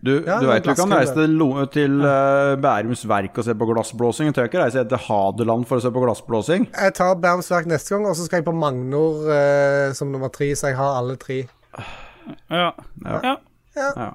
Du, 0.04 0.12
Ja, 0.26 0.37
du 0.42 0.50
veit 0.50 0.66
du 0.66 0.75
kan 0.76 0.92
reise 0.92 1.14
til, 1.16 1.38
til 1.73 1.96
uh, 2.04 2.54
Bærums 2.61 3.06
Verk 3.08 3.38
og 3.40 3.46
se 3.46 3.54
på 3.56 3.68
glassblåsing. 3.70 4.28
Du 4.28 4.37
trenger 4.37 4.50
ikke 4.52 4.61
reise 4.61 4.84
til 4.90 5.00
Hadeland 5.06 5.64
for 5.70 5.80
å 5.80 5.84
se 5.84 5.92
på 5.94 6.02
glassblåsing. 6.04 6.68
Jeg 6.75 6.96
tar 6.99 7.16
Bærums 7.23 7.49
verk 7.54 7.70
neste 7.70 7.94
gang, 7.94 8.04
og 8.11 8.18
så 8.18 8.26
skal 8.26 8.42
jeg 8.42 8.49
på 8.50 8.56
Magnor 8.56 9.25
uh, 9.30 9.94
som 9.96 10.12
nummer 10.12 10.32
tre, 10.34 10.50
så 10.58 10.73
jeg 10.73 10.80
har 10.80 11.00
alle 11.00 11.16
tre. 11.20 11.44
Ja. 12.52 12.70
Ja. 13.04 13.18
ja. 13.25 13.37
Ja. 13.75 14.12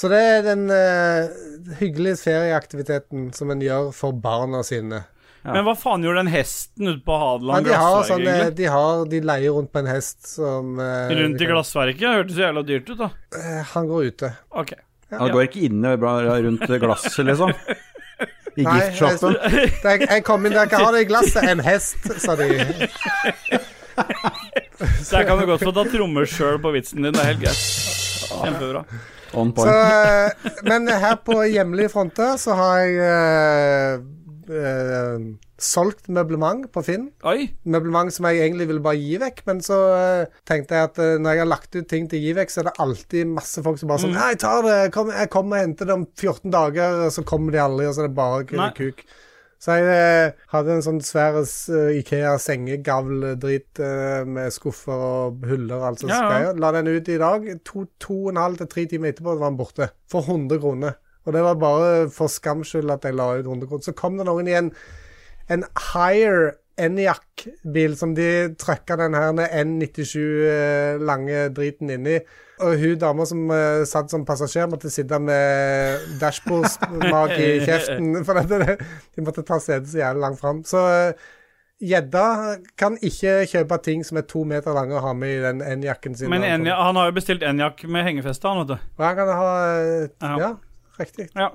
Så 0.00 0.08
det 0.08 0.18
er 0.24 0.44
den 0.46 0.66
uh, 0.72 1.76
hyggelige 1.82 2.16
ferieaktiviteten 2.22 3.30
som 3.36 3.52
en 3.52 3.60
gjør 3.64 3.90
for 3.94 4.16
barna 4.16 4.62
sine. 4.64 5.04
Ja. 5.44 5.54
Men 5.54 5.64
hva 5.64 5.74
faen 5.78 6.04
gjorde 6.04 6.20
den 6.24 6.32
hesten 6.32 6.90
ute 6.90 7.00
på 7.04 7.16
Hadeland 7.16 7.64
de, 7.64 7.72
glassverk, 7.72 8.08
sånn, 8.10 8.24
egentlig? 8.24 8.56
de, 8.58 8.66
har, 8.72 9.06
de 9.08 9.20
leier 9.24 9.56
rundt 9.56 9.72
på 9.72 9.80
en 9.80 9.88
hest 9.88 10.28
som 10.28 10.76
uh, 10.80 11.08
Rundt 11.16 11.40
i 11.44 11.48
glassverket? 11.48 12.06
Hørtes 12.08 12.36
så 12.36 12.46
jævla 12.46 12.64
dyrt 12.68 12.92
ut, 12.92 13.00
da. 13.00 13.10
Uh, 13.36 13.60
Han 13.74 13.88
går 13.88 14.08
ute. 14.12 14.32
Ok. 14.62 14.74
Han 15.18 15.32
går 15.34 15.46
ikke 15.48 15.64
inne 15.66 15.94
rundt 16.46 16.66
glasset, 16.82 17.24
liksom. 17.26 17.52
I 18.58 18.64
giftshoppen. 18.66 19.36
jeg, 19.54 19.70
jeg, 19.84 20.06
jeg 20.10 20.24
kom 20.26 20.44
inn 20.46 20.54
der, 20.54 20.66
hva 20.70 20.80
har 20.84 20.96
det 20.96 21.04
i 21.04 21.08
glasset? 21.10 21.44
En 21.50 21.62
hest, 21.64 22.06
sa 22.20 22.34
de. 22.38 22.48
Så 25.04 25.20
jeg 25.20 25.26
kan 25.28 25.40
jo 25.42 25.46
godt 25.50 25.64
få 25.64 25.72
ta 25.76 25.84
trommer 25.92 26.28
sjøl 26.28 26.58
på 26.62 26.72
vitsen 26.74 27.04
din. 27.04 27.14
Det 27.14 27.20
er 27.22 27.32
helt 27.32 27.42
greit. 27.42 27.64
Kjempebra. 28.30 28.84
On 29.38 29.50
Så, 29.52 29.62
point. 29.62 29.70
eh, 29.70 30.62
men 30.66 30.88
her 30.90 31.18
på 31.22 31.36
hjemlige 31.46 31.92
fronter 31.92 32.34
så 32.40 32.56
har 32.58 32.78
jeg 32.82 34.00
eh, 34.50 35.22
solgt 35.60 36.10
møblement 36.12 36.68
på 36.74 36.82
Finn. 36.86 37.08
Oi. 37.28 37.48
Møblement 37.70 38.12
som 38.14 38.28
jeg 38.28 38.42
egentlig 38.44 38.68
ville 38.70 38.84
bare 38.84 39.00
gi 39.00 39.16
vekk, 39.22 39.42
men 39.48 39.62
så 39.64 39.78
eh, 39.96 40.42
tenkte 40.48 40.76
jeg 40.78 40.90
at 40.90 41.00
eh, 41.02 41.16
når 41.20 41.36
jeg 41.36 41.44
har 41.44 41.50
lagt 41.52 41.78
ut 41.78 41.88
ting 41.90 42.10
til 42.10 42.20
å 42.20 42.24
gi 42.26 42.36
vekk, 42.40 42.52
så 42.52 42.62
er 42.62 42.70
det 42.70 42.76
alltid 42.86 43.32
masse 43.38 43.64
folk 43.66 43.80
som 43.80 43.92
bare 43.92 44.04
sånn 44.04 44.14
Nei, 44.16 44.30
jeg 44.34 44.42
tar 44.44 44.62
det, 44.66 44.76
jeg 44.82 45.32
kommer 45.32 45.58
og 45.58 45.64
henter 45.64 45.90
det 45.90 45.98
om 45.98 46.06
14 46.08 46.54
dager, 46.54 47.02
og 47.06 47.16
så 47.16 47.26
kommer 47.26 47.56
de 47.56 47.64
aldri, 47.64 47.88
og 47.88 47.96
så 47.96 48.04
er 48.04 48.10
det 48.10 48.18
bare 48.20 48.62
Nei. 48.62 48.70
kuk. 48.78 49.04
Så 49.60 49.76
jeg 49.76 49.92
eh, 49.92 50.38
hadde 50.54 50.72
en 50.72 50.84
sånn 50.84 51.02
svær 51.04 51.36
eh, 51.42 51.98
Ikea 51.98 52.32
sengegavl-drit 52.40 53.80
eh, 53.84 54.22
med 54.24 54.54
skuffer 54.54 55.02
og 55.04 55.44
huller 55.44 55.82
og 55.82 55.88
alt 55.90 56.00
sånt. 56.00 56.14
Ja, 56.14 56.46
ja. 56.46 56.54
La 56.56 56.70
den 56.78 56.88
ut 56.88 57.10
i 57.12 57.18
dag. 57.20 57.44
To, 57.68 57.84
to 58.00 58.16
og 58.22 58.30
en 58.32 58.40
halv 58.40 58.62
til 58.62 58.70
tre 58.72 58.86
timer 58.88 59.12
etterpå 59.12 59.34
var 59.34 59.50
den 59.50 59.58
borte. 59.60 59.90
For 60.08 60.24
100 60.24 60.62
kroner. 60.62 60.96
Og 61.26 61.36
det 61.36 61.44
var 61.44 61.60
bare 61.60 62.08
for 62.12 62.32
skams 62.32 62.72
skyld 62.72 62.90
at 62.92 63.04
jeg 63.04 63.18
la 63.18 63.32
ut 63.36 63.46
100 63.46 63.68
kroner. 63.68 63.84
Så 63.84 63.96
kom 63.96 64.16
det 64.18 64.26
noen 64.28 64.48
i 64.48 64.56
en, 64.56 64.72
en 65.52 65.64
Hire 65.92 66.56
Enyaq-bil 66.80 67.96
som 67.98 68.14
de 68.16 68.28
trøkka 68.60 68.96
den 68.96 69.16
her 69.16 69.34
N97 69.36 70.14
eh, 70.48 71.02
lange 71.02 71.48
driten 71.56 71.92
inni. 71.92 72.20
Og 72.60 72.76
hun 72.76 72.96
dama 73.00 73.24
som 73.28 73.46
uh, 73.48 73.82
satt 73.88 74.12
som 74.12 74.24
passasjer, 74.28 74.68
måtte 74.68 74.90
sitte 74.92 75.16
med 75.20 76.16
dashbordsmak 76.20 77.32
i 77.40 77.50
kjeften. 77.66 78.18
For 78.24 78.40
det, 78.44 78.78
de 79.16 79.24
måtte 79.24 79.44
ta 79.48 79.56
setet 79.62 79.88
så 79.88 80.02
jævlig 80.02 80.24
langt 80.26 80.40
fram. 80.40 80.60
Så 80.68 80.82
gjedda 81.80 82.24
gjedda 82.24 82.24
kan 82.76 82.98
ikke 83.00 83.38
kjøpe 83.48 83.78
ting 83.84 84.02
som 84.04 84.20
er 84.20 84.26
to 84.28 84.44
meter 84.44 84.76
lange 84.76 84.98
og 84.98 85.06
ha 85.06 85.14
med 85.16 85.38
i 85.38 85.44
den 85.46 85.62
N-jakken 85.64 86.16
sin. 86.16 86.28
Men 86.32 86.44
når 86.66 86.82
han 86.84 87.00
har 87.00 87.08
jo 87.08 87.16
bestilt 87.16 87.46
N-jakk 87.48 87.86
med 87.88 88.04
hengefeste, 88.04 88.48
han, 88.48 88.60
vet 88.60 88.74
du. 88.74 88.90
Ja, 88.98 89.06
han 89.06 89.16
kan 89.16 89.32
ha 89.40 89.54
uh, 89.80 90.42
Ja. 90.44 90.50
Ja, 91.00 91.06
riktig. 91.06 91.30
Ja. 91.34 91.50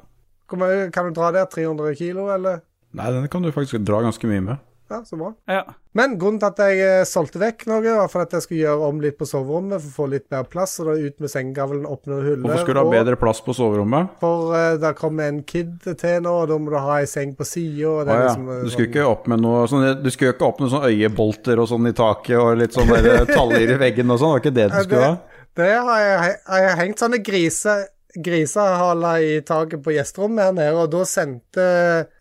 Hvor 0.49 0.61
mye 0.61 0.91
kan 0.93 1.09
du 1.09 1.17
dra 1.17 1.31
der? 1.33 1.45
300 1.49 1.95
kilo, 1.97 2.29
eller? 2.33 2.63
Nei, 2.95 3.11
den 3.11 3.27
kan 3.29 3.43
du 3.45 3.51
faktisk 3.53 3.81
dra 3.85 4.01
ganske 4.05 4.29
mye 4.29 4.41
med. 4.41 4.63
Ja, 4.89 4.99
så 5.05 5.17
bra. 5.17 5.31
ja. 5.49 5.63
Men 5.97 6.17
grunnen 6.19 6.37
til 6.37 6.49
at 6.51 6.59
jeg 6.59 6.81
eh, 6.83 7.05
solgte 7.07 7.39
vekk 7.41 7.63
noe, 7.71 7.79
var 7.81 8.09
for 8.11 8.21
at 8.25 8.33
jeg 8.35 8.43
skulle 8.43 8.59
gjøre 8.67 8.89
om 8.89 8.99
litt 9.01 9.15
på 9.17 9.25
soverommet 9.25 9.81
for 9.81 9.89
å 9.89 9.95
få 9.95 10.07
litt 10.11 10.25
mer 10.29 10.43
plass. 10.51 10.75
Og 10.83 10.89
da 10.91 10.95
ut 10.99 11.23
med 11.23 11.31
sengegavlen, 11.31 11.87
opp 11.89 12.05
noen 12.05 12.21
huller. 12.21 12.43
Hvorfor 12.43 12.61
skulle 12.61 12.75
du 12.75 12.81
ha 12.83 12.85
og- 12.91 12.93
bedre 12.93 13.15
plass 13.21 13.39
på 13.41 13.55
soverommet? 13.57 14.11
For 14.21 14.51
uh, 14.53 14.75
det 14.83 14.91
kommer 14.99 15.31
en 15.31 15.41
kid 15.47 15.79
til 15.87 16.21
nå, 16.21 16.35
og 16.43 16.51
da 16.51 16.59
må 16.61 16.75
du 16.75 16.77
ha 16.77 16.99
ei 16.99 17.07
seng 17.09 17.33
på 17.39 17.47
sida. 17.47 17.95
Ah, 18.05 18.21
ja. 18.27 18.35
Du 18.35 18.69
skulle 18.69 18.91
ikke 18.91 19.07
opp 19.07 19.25
med 19.31 19.41
noe 19.41 19.65
sånn, 19.71 19.87
Du 20.03 20.11
skulle 20.13 20.35
ikke 20.35 20.45
opp 20.51 20.59
med 20.61 20.69
sånn 20.75 20.85
øyebolter 20.91 21.63
og 21.63 21.71
sånn 21.71 21.89
i 21.89 21.95
taket 21.95 22.37
og 22.37 22.57
litt 22.59 22.75
sånn 22.75 22.91
der 22.91 23.25
taller 23.31 23.65
i 23.65 23.79
veggen 23.81 24.11
og 24.11 24.19
sånn? 24.21 24.35
Det 24.35 24.37
var 24.37 24.43
ikke 24.45 24.57
det 24.59 24.69
du 24.69 24.79
skulle 24.83 25.07
ha? 25.07 25.17
Det 25.55 25.71
har 25.71 25.99
jeg, 26.03 26.37
jeg 26.51 26.69
har 26.69 26.79
hengt 26.83 26.99
sånne 26.99 27.23
griser 27.23 27.85
grisehaler 28.23 29.23
i 29.25 29.41
taket 29.45 29.81
på 29.83 29.91
gjesterommet 29.95 30.45
her 30.47 30.53
nede, 30.55 30.75
og 30.85 30.91
da 30.93 31.01
sendte 31.09 31.65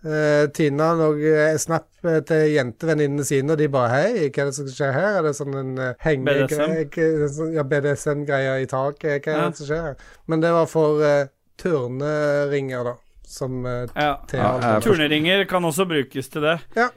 uh, 0.06 0.46
Tina 0.56 0.88
noe 0.98 1.44
snap 1.62 1.86
eh, 2.04 2.18
til 2.26 2.50
jentevenninnene 2.56 3.24
sine, 3.26 3.54
og 3.54 3.60
de 3.60 3.68
bare 3.72 3.92
Hei, 3.94 4.26
hva 4.28 4.44
er 4.46 4.50
det 4.50 4.56
som 4.58 4.68
skjer 4.72 4.92
her? 4.96 5.18
Er 5.20 5.28
det 5.28 5.34
sånn 5.38 5.54
en 5.60 5.72
uh, 5.78 5.92
henge... 6.04 6.26
BDSM? 6.26 7.54
Ja, 7.54 7.64
BDSM-greier 7.70 8.64
i 8.64 8.68
taket? 8.70 9.22
Hva 9.24 9.32
er 9.36 9.40
Ja. 9.44 9.48
det 9.50 9.60
som 9.62 9.70
skjer 9.70 9.86
her? 9.90 9.96
Men 10.26 10.42
det 10.44 10.52
var 10.56 10.66
for 10.70 11.00
uh, 11.04 11.24
turneringer, 11.62 12.84
da. 12.90 12.96
Som 13.24 13.64
uh, 13.66 13.84
ja. 13.94 14.18
Ja, 14.32 14.80
Turneringer 14.84 15.44
kan 15.50 15.64
også 15.64 15.86
brukes 15.90 16.28
til 16.28 16.42
det. 16.44 16.58
Ja. 16.76 16.90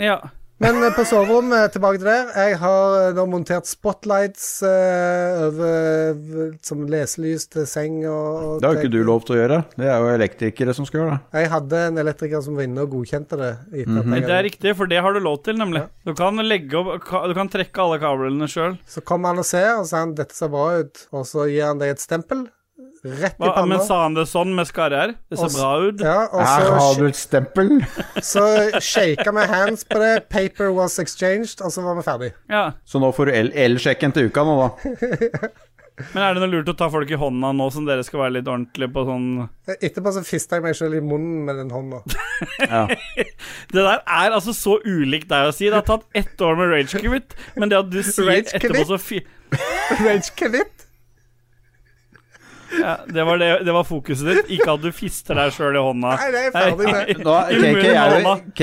Ja. 0.00 0.18
Men 0.62 0.78
eh, 0.84 0.92
på 0.94 1.02
soverommet, 1.08 1.72
tilbake 1.74 1.98
til 1.98 2.06
der. 2.06 2.28
Jeg 2.38 2.58
har 2.60 2.96
eh, 3.00 3.08
nå 3.16 3.24
montert 3.26 3.66
spotlights 3.66 4.46
uh, 4.62 5.48
over, 5.48 6.52
som 6.62 6.84
leselys 6.90 7.48
til 7.50 7.66
seng 7.66 7.96
og, 8.06 8.28
og 8.38 8.62
Det 8.62 8.68
har 8.68 8.78
jo 8.78 8.84
ikke 8.84 8.94
du 8.94 9.00
lov 9.08 9.24
til 9.26 9.34
å 9.34 9.40
gjøre. 9.40 9.60
Det 9.74 9.90
er 9.90 10.04
jo 10.04 10.12
elektrikere 10.14 10.76
som 10.78 10.86
skal 10.86 11.02
gjøre 11.02 11.16
det. 11.16 11.40
Jeg 11.42 11.52
hadde 11.56 11.82
en 11.88 12.02
elektriker 12.04 12.44
som 12.46 12.58
var 12.58 12.68
inne 12.68 12.86
og 12.86 12.94
godkjente 12.94 13.40
det. 13.40 13.52
etter 13.82 14.00
at 14.00 14.14
jeg 14.14 14.28
Det 14.30 14.38
er 14.38 14.46
riktig, 14.48 14.76
for 14.78 14.94
det 14.94 15.02
har 15.02 15.16
du 15.16 15.22
lov 15.24 15.40
til, 15.46 15.58
nemlig. 15.58 15.86
Du 16.06 16.14
kan 16.18 16.38
legge 16.46 16.78
opp 16.78 16.92
Du 17.02 17.34
kan 17.36 17.50
trekke 17.50 17.86
alle 17.88 17.98
kablene 18.02 18.50
sjøl. 18.50 18.78
Så 18.86 19.02
kommer 19.02 19.34
han 19.34 19.42
og 19.42 19.48
ser, 19.48 19.72
og 19.74 19.88
så 19.88 19.90
sier 19.90 20.04
han 20.04 20.14
'dette 20.14 20.38
ser 20.38 20.54
bra 20.54 20.68
ut', 20.78 21.08
og 21.10 21.26
så 21.26 21.48
gir 21.50 21.66
han 21.66 21.82
deg 21.82 21.96
et 21.96 22.02
stempel. 22.02 22.46
Rett 23.04 23.34
i 23.36 23.44
panna. 23.44 23.66
Men 23.68 23.82
sa 23.84 23.98
han 24.06 24.14
det 24.16 24.24
sånn 24.30 24.54
med 24.56 24.64
skarre-r? 24.70 25.10
Det 25.28 25.36
ser 25.36 25.52
bra 25.52 25.72
ut. 25.84 26.00
Ja, 26.00 26.22
og 26.32 26.40
Her 26.40 26.70
har 26.78 26.94
du 26.96 27.04
et 27.10 27.18
stempel. 27.20 27.74
så 28.32 28.46
shaka 28.80 29.34
vi 29.36 29.44
hands 29.50 29.84
på 29.84 30.00
det. 30.00 30.14
Paper 30.32 30.72
was 30.72 30.96
exchanged, 31.02 31.60
og 31.60 31.74
så 31.74 31.84
var 31.84 31.98
vi 32.00 32.06
ferdig. 32.06 32.32
Ja. 32.48 32.70
Så 32.88 33.02
nå 33.02 33.12
får 33.12 33.28
du 33.28 33.36
el- 33.42 33.52
elsjekken 33.66 34.16
til 34.16 34.30
uka 34.32 34.46
nå, 34.48 34.56
da. 34.64 35.52
Men 36.10 36.24
er 36.24 36.32
det 36.34 36.40
noe 36.42 36.50
lurt 36.50 36.70
å 36.72 36.74
ta 36.74 36.88
folk 36.90 37.06
i 37.14 37.18
hånda 37.20 37.52
nå 37.54 37.68
som 37.70 37.84
dere 37.86 38.02
skal 38.02 38.24
være 38.24 38.32
litt 38.40 38.48
ordentlige 38.50 38.90
på 38.90 39.04
sånn 39.06 39.26
Etterpå 39.76 40.10
så 40.16 40.24
fista 40.26 40.58
jeg 40.58 40.64
meg 40.64 40.74
sjøl 40.74 40.96
i 40.98 41.02
munnen 41.04 41.44
med 41.46 41.60
den 41.60 41.70
hånda. 41.70 42.00
Ja. 42.72 42.80
Det 43.70 43.78
der 43.84 44.00
er 44.02 44.34
altså 44.34 44.50
så 44.58 44.80
ulikt 44.82 45.28
deg 45.30 45.52
å 45.52 45.54
si. 45.54 45.68
Det 45.70 45.76
har 45.78 45.86
tatt 45.86 46.08
ett 46.18 46.40
år 46.42 46.58
med 46.58 46.72
Rage 46.72 46.98
Quit, 47.04 47.36
men 47.54 47.70
det 47.70 47.78
at 47.78 47.92
du 47.94 48.00
sier 48.02 48.40
etterpå 48.42 48.82
så 48.90 48.98
fi... 48.98 49.20
Rage 50.00 50.32
quit. 50.34 50.83
Ja, 52.80 52.94
det, 53.06 53.24
var 53.26 53.38
det, 53.40 53.48
det 53.66 53.74
var 53.74 53.86
fokuset 53.88 54.28
ditt, 54.30 54.50
ikke 54.56 54.74
at 54.74 54.82
du 54.84 54.90
fister 54.94 55.38
deg 55.38 55.52
sjøl 55.54 55.76
i 55.78 55.82
hånda. 55.84 56.14
Nei, 56.20 56.28
det 56.34 56.42
er 56.48 56.54
ferdig 56.54 56.88
med. 56.90 57.22
Nå, 57.24 57.34
er- 57.34 57.64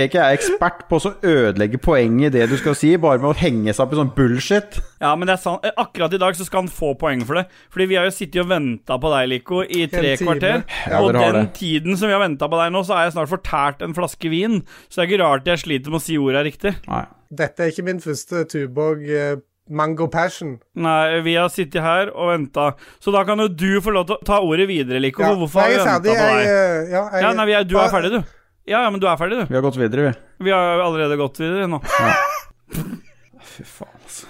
er 0.02 0.18
er 0.22 0.36
ekspert 0.36 0.86
på 0.90 1.00
å 1.00 1.14
ødelegge 1.22 1.80
poenget 1.82 2.32
i 2.32 2.40
det 2.40 2.50
du 2.52 2.58
skal 2.60 2.76
si, 2.78 2.94
bare 3.02 3.22
med 3.22 3.32
å 3.32 3.38
henge 3.42 3.74
seg 3.74 3.86
opp 3.86 3.96
i 3.96 4.00
sånn 4.00 4.14
bullshit. 4.16 4.80
Ja, 5.02 5.14
men 5.16 5.30
det 5.30 5.38
er 5.38 5.44
sant. 5.44 5.66
Akkurat 5.82 6.14
i 6.14 6.22
dag 6.22 6.38
så 6.38 6.46
skal 6.48 6.64
han 6.66 6.72
få 6.72 6.94
poeng 7.00 7.24
for 7.28 7.40
det. 7.40 7.46
Fordi 7.74 7.90
vi 7.92 8.00
har 8.00 8.08
jo 8.10 8.16
sittet 8.16 8.44
og 8.44 8.52
venta 8.52 8.98
på 9.02 9.14
deg, 9.16 9.30
Lico, 9.32 9.64
i 9.66 9.88
tre 9.92 10.16
kvarter. 10.22 10.66
Ja, 10.88 11.02
og 11.02 11.14
den 11.18 11.40
det. 11.40 11.48
tiden 11.58 11.98
som 11.98 12.12
vi 12.12 12.16
har 12.18 12.24
venta 12.24 12.50
på 12.52 12.60
deg 12.62 12.74
nå, 12.76 12.84
så 12.86 12.98
har 12.98 13.08
jeg 13.08 13.16
snart 13.18 13.32
fortært 13.32 13.86
en 13.86 13.96
flaske 13.98 14.32
vin. 14.32 14.62
Så 14.88 15.00
det 15.00 15.06
er 15.06 15.12
ikke 15.12 15.24
rart 15.24 15.50
jeg 15.50 15.64
sliter 15.66 15.94
med 15.94 16.02
å 16.02 16.06
si 16.06 16.20
ordet 16.22 16.46
riktig. 16.52 16.76
Nei. 16.90 17.06
Dette 17.32 17.64
er 17.64 17.72
ikke 17.72 17.86
min 17.88 18.02
første 18.04 18.44
Tuborg 18.52 19.06
eh, 19.08 19.38
Mango 19.70 20.08
Passion. 20.12 20.58
Nei, 20.76 21.22
vi 21.24 21.36
har 21.38 21.50
sittet 21.54 21.84
her 21.84 22.10
og 22.12 22.32
venta. 22.34 22.72
Så 23.00 23.14
da 23.14 23.24
kan 23.28 23.40
jo 23.40 23.48
du 23.48 23.80
få 23.84 23.94
lov 23.96 24.08
til 24.10 24.18
å 24.18 24.26
ta 24.28 24.42
ordet 24.44 24.68
videre, 24.72 25.00
Lico. 25.04 25.24
Ja, 25.24 25.32
for 25.32 25.44
hvorfor 25.44 25.64
har 25.64 25.72
vi 25.72 25.78
venta 25.80 25.98
på 26.02 26.08
deg? 26.10 26.44
Jeg, 26.48 26.90
ja, 26.92 27.04
jeg, 27.14 27.24
Ja, 27.24 27.32
nei, 27.38 27.48
vi 27.48 27.56
er, 27.60 27.68
du 27.70 27.78
er 27.80 27.94
ferdig, 27.94 28.12
du. 28.18 28.22
Ja, 28.70 28.84
ja, 28.84 28.90
men 28.94 29.02
du 29.02 29.08
er 29.08 29.18
ferdig, 29.22 29.40
du. 29.42 29.46
Vi 29.50 29.58
har 29.58 29.66
gått 29.66 29.80
videre, 29.80 30.10
vi. 30.10 30.46
Vi 30.48 30.54
har 30.54 30.84
allerede 30.84 31.18
gått 31.20 31.40
videre 31.42 31.70
nå. 31.72 31.82
Fy 33.52 33.66
faen, 33.68 33.98
altså. 34.02 34.30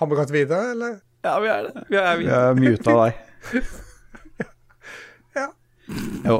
Har 0.00 0.10
vi 0.10 0.18
gått 0.18 0.34
videre, 0.34 0.72
eller? 0.76 1.00
Ja, 1.22 1.38
vi 1.38 1.50
er 1.52 1.68
det. 1.68 1.86
Vi 1.88 1.96
er, 2.00 2.16
vi. 2.18 2.26
Vi 2.26 2.36
er 2.36 2.54
muta 2.58 2.98
deg. 3.04 3.24
Ja. 5.92 6.32
Jo, 6.32 6.36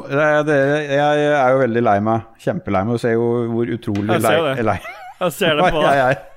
det, 0.47 0.59
jeg 0.94 1.23
er 1.37 1.54
jo 1.54 1.62
veldig 1.62 1.85
lei 1.85 1.97
meg. 2.04 2.28
Kjempelei 2.42 2.85
meg. 2.87 2.99
Du 2.99 3.02
ser 3.02 3.16
jo 3.16 3.30
hvor 3.52 3.73
utrolig 3.76 4.18
Jeg 4.18 4.26
lei, 4.26 4.37
ser 4.37 4.68
det. 4.68 4.76
Jeg 5.23 5.35
ser 5.38 5.59
det 5.59 5.73
på 5.75 5.82
deg. 5.87 6.28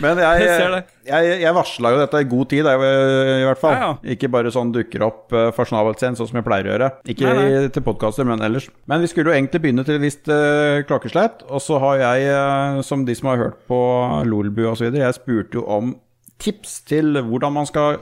Men 0.00 0.20
jeg, 0.20 0.44
Jeg 0.44 0.84
jeg, 1.04 1.40
jeg 1.42 1.52
varsla 1.56 1.90
jo 1.92 1.98
dette 2.00 2.20
i 2.24 2.28
god 2.28 2.48
tid, 2.50 2.68
jeg, 2.68 2.92
i 3.42 3.44
hvert 3.46 3.60
fall. 3.60 3.74
Ja, 3.76 3.90
Ikke 4.14 4.30
bare 4.32 4.52
sånn 4.54 4.72
dukker 4.74 5.04
opp 5.06 5.34
uh, 5.36 5.64
snavelt 5.68 6.00
sen, 6.00 6.16
sånn 6.16 6.30
som 6.30 6.38
jeg 6.40 6.46
pleier 6.46 6.68
å 6.68 6.72
gjøre. 6.72 6.88
Ikke 7.12 7.28
Nei, 7.28 7.44
nei. 7.44 7.72
til 7.74 7.84
podkaster, 7.86 8.28
men 8.28 8.44
ellers. 8.44 8.70
Men 8.90 9.04
vi 9.04 9.10
skulle 9.12 9.32
jo 9.32 9.36
egentlig 9.36 9.62
begynne 9.66 9.84
til 9.86 9.98
et 9.98 10.04
visst 10.04 10.30
uh, 10.32 10.80
klokkeslett. 10.88 11.44
Og 11.50 11.62
så 11.64 11.80
har 11.82 12.00
jeg, 12.02 12.32
uh, 12.32 12.80
som 12.86 13.04
de 13.06 13.16
som 13.18 13.30
har 13.32 13.42
hørt 13.42 13.60
på 13.68 13.80
Lolbu 14.28 14.64
osv., 14.72 14.88
jeg 14.96 15.18
spurte 15.20 15.60
jo 15.60 15.66
om 15.76 15.94
tips 16.42 16.80
til 16.88 17.20
hvordan 17.20 17.54
man 17.60 17.68
skal 17.68 18.00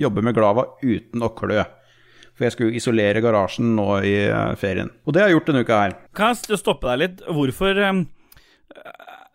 jobbe 0.00 0.22
med 0.26 0.36
Glava 0.36 0.68
uten 0.84 1.24
å 1.24 1.32
klø. 1.36 1.64
For 2.34 2.44
jeg 2.48 2.54
skulle 2.56 2.72
jo 2.74 2.80
isolere 2.82 3.20
garasjen 3.22 3.74
nå 3.76 3.88
i 4.02 4.14
eh, 4.26 4.54
ferien. 4.58 4.90
Og 5.06 5.14
det 5.14 5.22
har 5.22 5.30
jeg 5.30 5.36
gjort 5.38 5.50
denne 5.52 5.62
uka 5.62 5.80
her. 5.84 5.96
Kan 6.18 6.34
jeg 6.34 6.58
stoppe 6.58 6.90
deg 6.90 7.02
litt? 7.04 7.24
Hvorfor 7.30 7.78
eh, 7.78 8.04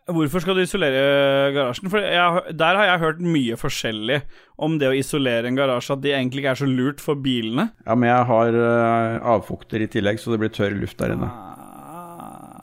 Hvorfor 0.09 0.41
skal 0.41 0.57
du 0.57 0.63
isolere 0.63 1.51
garasjen? 1.53 1.89
For 1.93 2.01
jeg, 2.01 2.55
Der 2.57 2.79
har 2.79 2.87
jeg 2.89 3.01
hørt 3.03 3.19
mye 3.21 3.57
forskjellig 3.61 4.23
om 4.57 4.79
det 4.81 4.89
å 4.89 4.95
isolere 4.97 5.45
en 5.51 5.55
garasje, 5.59 5.93
at 5.93 6.01
det 6.01 6.15
egentlig 6.15 6.41
ikke 6.43 6.55
er 6.55 6.61
så 6.63 6.69
lurt 6.69 7.03
for 7.03 7.19
bilene. 7.21 7.67
Ja, 7.85 7.93
men 7.95 8.09
jeg 8.09 8.25
har 8.31 8.57
eh, 8.57 9.19
avfukter 9.35 9.85
i 9.85 9.87
tillegg, 9.93 10.17
så 10.19 10.33
det 10.33 10.41
blir 10.41 10.51
tørr 10.55 10.73
luft 10.81 10.97
der 10.99 11.13
inne. 11.13 11.29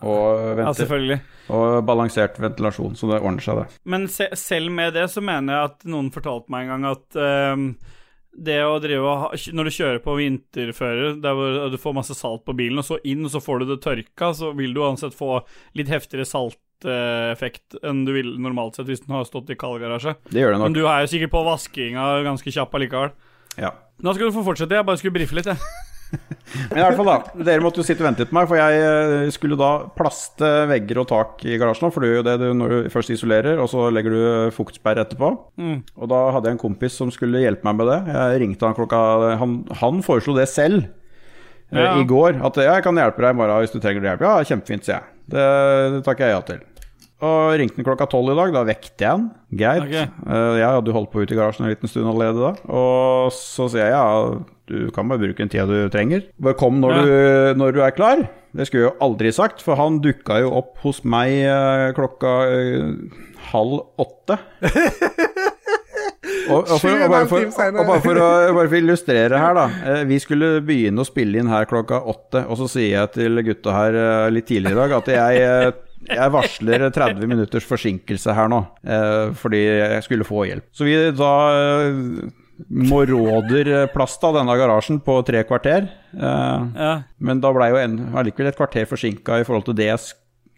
Og, 0.06 0.58
Ja, 0.58 0.72
selvfølgelig. 0.76 1.20
og 1.54 1.78
balansert 1.88 2.36
ventilasjon, 2.42 2.98
så 2.98 3.08
det 3.10 3.22
ordner 3.22 3.42
seg, 3.46 3.62
det. 3.62 3.78
Men 3.88 4.08
se, 4.12 4.26
selv 4.36 4.70
med 4.74 4.92
det 4.98 5.06
så 5.14 5.22
mener 5.24 5.54
jeg 5.56 5.70
at 5.70 5.86
noen 5.88 6.10
fortalte 6.14 6.52
meg 6.52 6.66
en 6.66 6.74
gang 6.74 6.90
at 6.92 7.18
ehm, 7.22 7.64
det 8.36 8.58
å 8.66 8.76
drive 8.82 9.14
Når 9.56 9.68
du 9.68 9.72
kjører 9.72 10.00
på 10.04 10.16
vinterføre, 10.18 11.14
der 11.22 11.36
hvor 11.36 11.70
du 11.72 11.78
får 11.80 11.96
masse 11.96 12.16
salt 12.18 12.44
på 12.46 12.54
bilen, 12.56 12.80
og 12.82 12.86
så 12.86 12.98
inn, 13.08 13.24
og 13.24 13.32
så 13.32 13.42
får 13.42 13.62
du 13.62 13.70
det 13.72 13.80
tørka, 13.84 14.32
så 14.36 14.52
vil 14.56 14.76
du 14.76 14.82
uansett 14.84 15.16
få 15.16 15.40
litt 15.78 15.90
heftigere 15.92 16.28
salteffekt 16.28 17.78
enn 17.86 18.04
du 18.06 18.12
vil 18.16 18.34
normalt 18.42 18.76
sett 18.76 18.90
hvis 18.90 19.04
den 19.06 19.16
har 19.16 19.24
stått 19.28 19.50
i 19.54 19.58
kald 19.58 19.80
garasje. 19.82 20.16
Det 20.28 20.44
gjør 20.44 20.56
det 20.56 20.62
Men 20.66 20.76
du 20.76 20.84
er 20.84 21.04
jo 21.04 21.12
sikkert 21.14 21.34
på 21.34 21.44
vaskinga 21.48 22.06
ganske 22.26 22.52
kjapp 22.58 22.76
allikevel. 22.76 23.16
Ja. 23.56 23.72
Nå 24.04 24.12
skal 24.12 24.28
du 24.28 24.36
få 24.36 24.44
fortsette. 24.44 24.76
Jeg 24.76 24.86
bare 24.86 25.00
skulle 25.00 25.16
brife 25.16 25.36
litt, 25.38 25.48
jeg. 25.48 25.56
Men 26.70 26.78
i 26.78 26.82
hvert 26.84 26.96
fall, 26.98 27.08
da. 27.08 27.44
Dere 27.48 27.62
måtte 27.64 27.80
jo 27.82 27.84
sitte 27.86 28.02
og 28.04 28.08
vente 28.08 28.22
litt 28.24 28.30
på 28.30 28.36
meg, 28.38 28.46
for 28.50 28.58
jeg 28.58 28.82
eh, 28.82 29.30
skulle 29.34 29.58
da 29.60 29.70
plaste 29.98 30.50
vegger 30.70 31.00
og 31.02 31.08
tak 31.10 31.42
i 31.46 31.56
garasjen. 31.60 31.90
For 31.94 32.04
det 32.04 32.10
er 32.10 32.18
jo 32.20 32.26
det 32.26 32.36
du, 32.42 32.46
når 32.56 32.72
du 32.74 32.90
først 32.94 33.10
isolerer, 33.14 33.58
og 33.62 33.68
så 33.72 33.88
legger 33.94 34.14
du 34.14 34.54
fuktsperre 34.56 35.02
etterpå. 35.06 35.32
Mm. 35.60 35.80
Og 35.98 36.10
da 36.12 36.20
hadde 36.36 36.48
jeg 36.50 36.58
en 36.58 36.62
kompis 36.62 36.96
som 37.00 37.10
skulle 37.14 37.42
hjelpe 37.42 37.66
meg 37.68 37.80
med 37.82 37.90
det. 37.92 37.98
Jeg 38.14 38.40
ringte 38.44 38.68
han 38.70 38.78
klokka 38.78 39.02
Han, 39.42 39.58
han 39.82 40.00
foreslo 40.06 40.36
det 40.38 40.46
selv 40.52 40.84
eh, 40.86 41.82
Ja. 41.82 41.96
i 42.00 42.06
går. 42.08 42.40
At 42.46 42.62
ja, 42.62 42.76
jeg 42.78 42.86
kan 42.86 42.96
hjelpe 43.02 43.24
deg 43.26 43.34
i 43.34 43.40
morgen 43.42 43.60
hvis 43.64 43.74
du 43.74 43.80
trenger 43.82 44.06
hjelp. 44.12 44.24
Ja, 44.28 44.38
kjempefint, 44.46 44.86
sier 44.86 45.00
jeg. 45.00 45.12
Det, 45.36 45.44
det 45.96 46.02
takker 46.06 46.28
jeg 46.30 46.36
ja 46.38 46.42
til. 46.52 46.64
Og 47.24 47.54
ringte 47.56 47.78
han 47.80 47.86
klokka 47.86 48.04
tolv 48.12 48.34
i 48.34 48.36
dag. 48.36 48.50
Da 48.52 48.64
vekket 48.68 49.00
jeg 49.00 49.08
han. 49.08 49.22
Greit. 49.56 49.86
Okay. 49.86 50.04
Eh, 50.28 50.56
Jeg 50.60 50.68
hadde 50.76 50.92
holdt 50.92 51.12
på 51.14 51.22
ute 51.24 51.32
i 51.32 51.38
garasjen 51.38 51.64
en 51.64 51.72
liten 51.72 51.88
stund 51.88 52.10
allerede 52.10 52.42
da. 52.42 52.50
Og 52.68 53.30
så 53.32 53.70
sier 53.72 53.86
jeg 53.88 53.94
ja, 53.96 54.36
du 54.68 54.90
kan 54.92 55.08
bare 55.08 55.22
bruke 55.22 55.38
den 55.40 55.48
tida 55.52 55.64
du 55.70 55.88
trenger. 55.94 56.26
Bare 56.42 56.58
kom 56.60 56.80
når, 56.82 56.92
Ja. 56.98 57.04
du, 57.06 57.60
når 57.62 57.72
du 57.72 57.80
er 57.86 57.94
klar. 57.96 58.26
Det 58.56 58.66
skulle 58.68 58.84
jeg 58.86 58.92
jo 58.92 59.04
aldri 59.04 59.32
sagt, 59.36 59.62
for 59.64 59.76
han 59.80 59.98
dukka 60.04 60.40
jo 60.44 60.52
opp 60.60 60.76
hos 60.84 61.02
meg 61.08 61.32
eh, 61.44 61.90
klokka 61.96 62.34
eh, 62.52 62.92
halv 63.52 63.80
åtte. 64.00 64.38
Og, 66.46 66.62
og, 66.62 66.78
for, 66.78 66.92
og 67.02 67.10
bare 67.10 67.26
for, 67.26 67.42
og 67.42 67.86
bare 67.88 68.02
for 68.04 68.18
å 68.22 68.26
bare 68.56 68.68
for 68.70 68.76
illustrere 68.78 69.38
her, 69.40 69.56
da. 69.58 69.94
Vi 70.06 70.18
skulle 70.22 70.60
begynne 70.66 71.02
å 71.02 71.06
spille 71.06 71.40
inn 71.42 71.48
her 71.50 71.66
klokka 71.66 71.98
åtte, 72.06 72.44
og 72.46 72.58
så 72.60 72.68
sier 72.70 72.92
jeg 73.00 73.10
til 73.16 73.42
gutta 73.46 73.74
her 73.74 73.98
litt 74.34 74.46
tidligere 74.46 74.76
i 74.76 74.80
dag 74.80 74.94
at 75.00 75.10
jeg, 75.10 75.72
jeg 76.08 76.32
varsler 76.34 76.86
30 76.90 77.26
minutters 77.32 77.64
forsinkelse 77.68 78.34
her 78.36 78.48
nå, 78.52 78.62
eh, 78.86 79.30
fordi 79.38 79.62
jeg 79.66 80.02
skulle 80.06 80.24
få 80.28 80.44
hjelp. 80.48 80.66
Så 80.76 80.84
vi 80.88 80.96
da 81.16 81.32
eh, 81.54 82.28
moroderplasta 82.90 84.30
denne 84.38 84.54
garasjen 84.56 85.00
på 85.04 85.18
tre 85.26 85.42
kvarter. 85.44 85.88
eh, 86.16 87.02
Men 87.18 87.40
da 87.40 87.52
blei 87.52 87.70
jo 87.70 87.76
en- 87.82 88.14
allikevel 88.16 88.48
et 88.52 88.56
kvarter 88.56 88.86
forsinka 88.88 89.40
i 89.40 89.44
forhold 89.44 89.64
til 89.66 89.74
det 89.74 89.86
jeg 89.90 89.98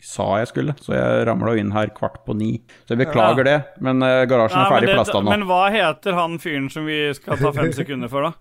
sa 0.01 0.39
jeg 0.39 0.47
skulle. 0.53 0.75
Så 0.79 0.95
jeg 0.95 1.27
ramla 1.27 1.57
inn 1.59 1.73
her 1.75 1.89
kvart 1.91 2.21
på 2.25 2.37
ni. 2.39 2.63
Så 2.87 2.95
jeg 2.95 3.07
beklager 3.07 3.45
det, 3.45 3.57
men 3.81 4.01
eh, 4.03 4.25
garasjen 4.31 4.61
er 4.63 4.71
ferdig 4.71 4.95
plasta 4.95 5.21
nå. 5.21 5.31
men 5.31 5.43
hva 5.49 5.65
heter 5.75 6.15
han 6.15 6.39
fyren 6.39 6.71
som 6.71 6.87
vi 6.87 7.13
skal 7.15 7.37
ta 7.37 7.51
fem 7.53 7.73
sekunder 7.73 8.09
for, 8.09 8.23
da? 8.23 8.33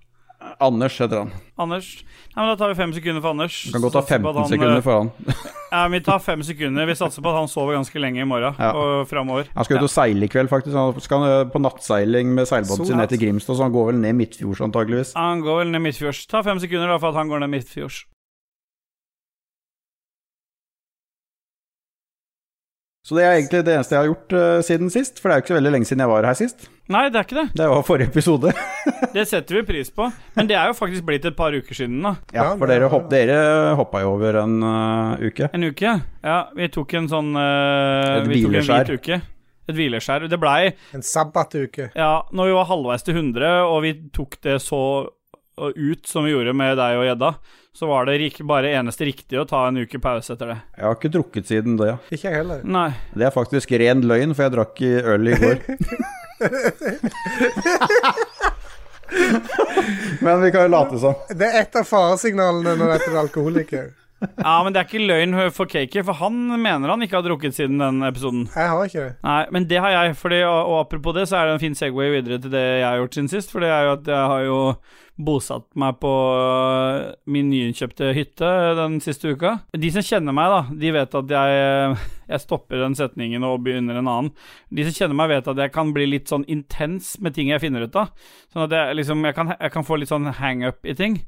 Anders 0.62 0.96
heter 1.01 1.17
han. 1.24 1.32
Anders? 1.58 2.03
Nei, 2.36 2.44
men 2.46 2.50
Da 2.51 2.56
tar 2.60 2.70
vi 2.74 2.75
fem 2.77 2.91
sekunder 2.94 3.22
for 3.22 3.34
Anders. 3.34 3.56
Du 3.65 3.71
kan 3.73 3.82
godt 3.82 3.93
ta 3.97 4.02
Satser 4.02 4.21
på 4.21 4.30
at 4.30 4.36
15 4.36 4.41
han, 4.43 4.50
sekunder 4.52 4.78
eh, 4.78 4.84
for 4.86 4.97
han. 4.97 5.12
Ja, 5.71 5.88
Vi 5.91 6.00
tar 6.06 6.19
fem 6.23 6.43
sekunder. 6.45 6.86
Vi 6.88 6.95
satser 6.95 7.21
på 7.26 7.30
at 7.34 7.39
han 7.41 7.50
sover 7.52 7.73
ganske 7.76 8.00
lenge 8.00 8.21
i 8.21 8.28
morgen 8.30 8.56
Ja. 8.60 8.71
og 8.78 9.08
framover. 9.10 9.50
Han 9.56 9.65
skal 9.67 9.78
ut 9.82 9.88
og 9.89 9.91
seile 9.91 10.26
i 10.26 10.32
kveld, 10.32 10.50
faktisk. 10.50 10.76
Han 10.78 11.02
skal 11.04 11.26
eh, 11.30 11.45
på 11.52 11.60
nattseiling 11.62 12.34
med 12.38 12.47
seilbåten 12.47 12.86
sin 12.86 12.97
ned 13.02 13.10
til 13.12 13.19
Grimstad, 13.26 13.58
så 13.58 13.63
han 13.67 13.73
går 13.73 13.91
vel 13.91 14.00
ned 14.06 14.13
midtfjords 14.21 14.62
antageligvis. 14.62 15.13
Han 15.17 15.41
går 15.41 15.63
vel 15.63 15.73
ned 15.73 15.84
midtfjords. 15.89 16.26
Ta 16.32 16.41
fem 16.45 16.60
sekunder 16.63 16.88
da 16.93 16.97
for 17.02 17.10
at 17.12 17.19
han 17.21 17.28
går 17.34 17.43
ned 17.43 17.52
midtfjords. 17.58 18.04
Så 23.08 23.15
det 23.15 23.24
er 23.24 23.38
egentlig 23.38 23.62
det 23.63 23.72
eneste 23.72 23.96
jeg 23.96 24.02
har 24.04 24.10
gjort 24.10 24.34
uh, 24.36 24.62
siden 24.67 24.89
sist, 24.91 25.22
for 25.22 25.30
det 25.30 25.36
er 25.36 25.39
jo 25.39 25.43
ikke 25.46 25.54
så 25.54 25.56
veldig 25.56 25.72
lenge 25.78 25.88
siden 25.88 26.02
jeg 26.04 26.12
var 26.12 26.26
her 26.28 26.36
sist. 26.36 26.65
Nei, 26.91 27.06
det 27.08 27.20
er 27.20 27.28
ikke 27.28 27.38
det. 27.38 27.46
Det 27.56 27.67
var 27.72 27.86
forrige 27.88 28.12
episode. 28.12 28.52
Det 29.15 29.24
setter 29.28 29.58
vi 29.58 29.62
pris 29.67 29.89
på. 29.96 30.10
Men 30.36 30.50
det 30.50 30.56
er 30.60 30.70
jo 30.70 30.76
faktisk 30.76 31.06
blitt 31.08 31.26
et 31.26 31.36
par 31.36 31.56
uker 31.56 31.76
siden, 31.76 32.02
da. 32.04 32.13
Ja, 32.36 32.50
for 32.60 32.70
dere, 32.70 32.89
hopp, 32.91 33.08
dere 33.12 33.38
hoppa 33.80 34.02
jo 34.04 34.12
over 34.17 34.41
en 34.43 34.60
uh, 34.63 35.24
uke. 35.24 35.48
En 35.56 35.63
uke. 35.63 35.93
Ja, 36.24 36.38
vi 36.56 36.67
tok 36.72 36.93
en 37.00 37.08
sånn 37.12 37.32
uh, 37.36 38.20
Et 38.20 38.28
Vi 38.28 38.41
tok 38.43 38.52
en 38.52 38.58
hvileskjær. 38.58 38.91
hvit 38.91 39.02
uke. 39.08 39.20
Et 39.67 39.80
hvileskjær. 39.80 40.28
Det 40.32 40.39
blei 40.43 40.60
En 40.96 41.04
sabbatuke. 41.04 41.89
Ja, 41.96 42.12
når 42.36 42.52
vi 42.52 42.58
var 42.60 42.70
halvveis 42.72 43.08
til 43.08 43.20
100, 43.20 43.56
og 43.72 43.82
vi 43.88 43.93
tok 44.15 44.39
det 44.43 44.60
så 44.63 44.82
ut 45.58 46.08
som 46.08 46.28
vi 46.28 46.36
gjorde 46.36 46.54
med 46.56 46.76
deg 46.78 47.00
og 47.00 47.08
gjedda, 47.08 47.32
så 47.78 47.88
var 47.88 48.06
det 48.06 48.32
bare 48.42 48.72
eneste 48.74 49.06
riktige 49.06 49.44
å 49.44 49.46
ta 49.46 49.68
en 49.68 49.78
uke 49.78 50.00
pause 50.02 50.34
etter 50.34 50.48
det. 50.50 50.56
Jeg 50.80 50.86
har 50.88 50.96
ikke 50.98 51.12
drukket 51.13 51.46
siden 51.46 51.76
det. 51.78 51.92
Ikke 52.10 52.32
jeg 52.32 52.40
heller. 52.40 52.63
Nei. 52.66 52.90
Det 53.13 53.28
er 53.28 53.34
faktisk 53.36 53.72
ren 53.78 54.02
løgn, 54.02 54.34
for 54.34 54.48
jeg 54.48 54.54
drakk 54.56 54.82
øl 55.13 55.30
i 55.30 55.36
går. 55.38 55.58
Men 60.26 60.42
vi 60.42 60.50
kan 60.56 60.62
jo 60.66 60.72
late 60.74 60.98
som. 61.06 61.13
Det 61.30 61.46
er 61.46 61.62
et 61.62 61.78
av 61.78 61.86
faresignalene 61.86 62.74
når 62.82 62.88
dette 62.96 63.12
er 63.12 63.20
alkoholiker. 63.22 63.86
Ja, 64.21 64.56
men 64.65 64.73
det 64.73 64.82
er 64.82 64.88
ikke 64.88 65.03
løgn 65.06 65.36
for 65.53 65.69
Kaker, 65.69 66.06
for 66.08 66.17
han 66.17 66.38
mener 66.58 66.89
han 66.89 67.03
ikke 67.06 67.19
har 67.19 67.25
drukket 67.25 67.58
siden 67.58 67.82
den 67.82 68.01
episoden. 68.08 68.47
Jeg 68.49 68.71
har 68.71 68.86
ikke 68.89 69.03
det. 69.03 69.15
Nei, 69.27 69.41
men 69.53 69.67
det 69.69 69.82
har 69.84 69.93
jeg, 69.93 70.15
fordi, 70.17 70.39
og, 70.47 70.60
og 70.71 70.80
apropos 70.86 71.17
det, 71.17 71.27
så 71.30 71.39
er 71.39 71.49
det 71.49 71.58
en 71.58 71.65
fin 71.67 71.77
Segway 71.77 72.10
videre 72.15 72.39
til 72.41 72.53
det 72.53 72.63
jeg 72.63 72.88
har 72.88 73.01
gjort 73.01 73.17
siden 73.19 73.30
sist. 73.32 73.53
For 73.53 73.63
det 73.63 73.69
er 73.73 73.86
jo 73.86 73.91
at 73.97 74.10
jeg 74.10 74.32
har 74.34 74.45
jo 74.47 74.62
bosatt 75.17 75.65
meg 75.82 75.97
på 76.01 76.12
øh, 76.38 76.97
min 77.34 77.49
nyinnkjøpte 77.49 78.12
hytte 78.13 78.49
den 78.77 78.99
siste 79.01 79.34
uka. 79.34 79.56
De 79.73 79.89
som 79.93 80.06
kjenner 80.06 80.36
meg, 80.38 80.53
da, 80.53 80.77
de 80.84 80.93
vet 80.93 81.17
at 81.21 81.34
jeg, 81.34 81.63
øh, 81.65 82.06
jeg 82.30 82.43
stopper 82.43 82.84
den 82.84 82.97
setningen 82.97 83.45
og 83.47 83.63
begynner 83.65 83.97
en 83.97 84.12
annen. 84.12 84.32
De 84.69 84.86
som 84.86 84.97
kjenner 84.97 85.17
meg, 85.17 85.34
vet 85.34 85.51
at 85.53 85.62
jeg 85.65 85.73
kan 85.73 85.93
bli 85.95 86.06
litt 86.10 86.30
sånn 86.30 86.45
intens 86.49 87.15
med 87.23 87.38
ting 87.38 87.49
jeg 87.53 87.63
finner 87.65 87.88
ut 87.88 87.97
av. 87.97 88.13
Sånn 88.53 88.67
at 88.67 88.77
jeg 88.77 88.99
liksom 89.01 89.25
Jeg 89.27 89.36
kan, 89.36 89.53
jeg 89.58 89.73
kan 89.73 89.86
få 89.86 89.97
litt 89.97 90.13
sånn 90.13 90.30
hang-up 90.38 90.86
i 90.86 90.93
ting. 90.97 91.21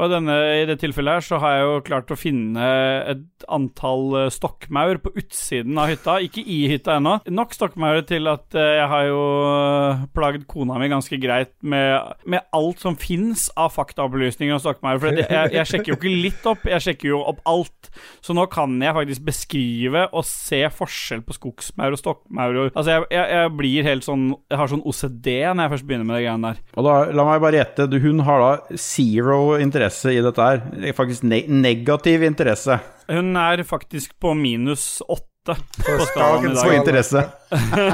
Og 0.00 0.08
denne, 0.12 0.36
i 0.62 0.66
det 0.68 0.78
tilfellet 0.80 1.18
her 1.18 1.24
så 1.24 1.38
har 1.42 1.56
jeg 1.56 1.66
jo 1.66 1.80
klart 1.84 2.12
å 2.12 2.18
finne 2.18 2.68
et 3.10 3.44
antall 3.52 4.16
eh, 4.16 4.30
stokkmaur 4.32 5.00
på 5.04 5.12
utsiden 5.20 5.76
av 5.80 5.90
hytta. 5.92 6.16
Ikke 6.24 6.40
i 6.40 6.62
hytta 6.70 6.96
ennå. 6.96 7.18
Nok 7.28 7.52
stokkmaur 7.56 8.00
til 8.08 8.30
at 8.30 8.56
eh, 8.56 8.78
jeg 8.78 8.88
har 8.92 9.08
jo 9.10 9.20
eh, 9.50 10.04
plagd 10.16 10.46
kona 10.50 10.78
mi 10.80 10.88
ganske 10.92 11.20
greit 11.20 11.52
med, 11.60 12.16
med 12.24 12.46
alt 12.56 12.80
som 12.80 12.96
fins 13.00 13.48
av 13.60 13.74
faktaopplysninger 13.76 14.56
om 14.56 14.62
stokkmaur. 14.62 15.02
For 15.02 15.20
jeg, 15.20 15.52
jeg 15.56 15.68
sjekker 15.68 15.92
jo 15.92 15.98
ikke 16.00 16.14
litt 16.14 16.48
opp, 16.48 16.64
jeg 16.70 16.86
sjekker 16.86 17.12
jo 17.12 17.20
opp 17.32 17.44
alt. 17.50 17.92
Så 18.24 18.36
nå 18.36 18.46
kan 18.52 18.78
jeg 18.80 18.96
faktisk 18.96 19.26
beskrive 19.28 20.06
og 20.16 20.24
se 20.28 20.62
forskjell 20.72 21.24
på 21.26 21.36
skogsmaur 21.36 21.96
og 21.96 22.00
stokkmaur. 22.00 22.60
Altså, 22.70 22.96
jeg, 22.96 23.08
jeg, 23.12 23.36
jeg 23.36 23.54
blir 23.60 23.86
helt 23.86 24.04
sånn 24.06 24.22
Jeg 24.50 24.58
har 24.60 24.70
sånn 24.70 24.82
OCD 24.86 25.28
når 25.50 25.66
jeg 25.66 25.72
først 25.74 25.88
begynner 25.88 26.08
med 26.08 26.16
de 26.16 26.24
greiene 26.24 26.52
der. 26.54 26.64
Og 26.80 26.86
da, 26.86 26.96
la 27.12 27.26
meg 27.28 27.44
bare 27.44 27.60
gjette, 27.60 27.88
hun 28.00 28.24
har 28.24 28.40
da 28.40 28.80
zero 28.80 29.40
interesse 29.60 29.89
i 30.10 30.20
dette 30.24 30.46
her. 30.46 30.62
Faktisk 30.96 31.26
ne 31.28 31.42
negativ 31.50 32.24
interesse 32.26 32.78
Hun 33.10 33.34
er 33.38 33.64
faktisk 33.66 34.14
på 34.22 34.34
minus 34.38 35.02
åtte 35.08 35.56
på 35.80 35.98
skalaen 36.10 36.50
i 36.50 36.54
dagens 36.54 36.64
på 36.64 36.72
interesse. 36.76 37.26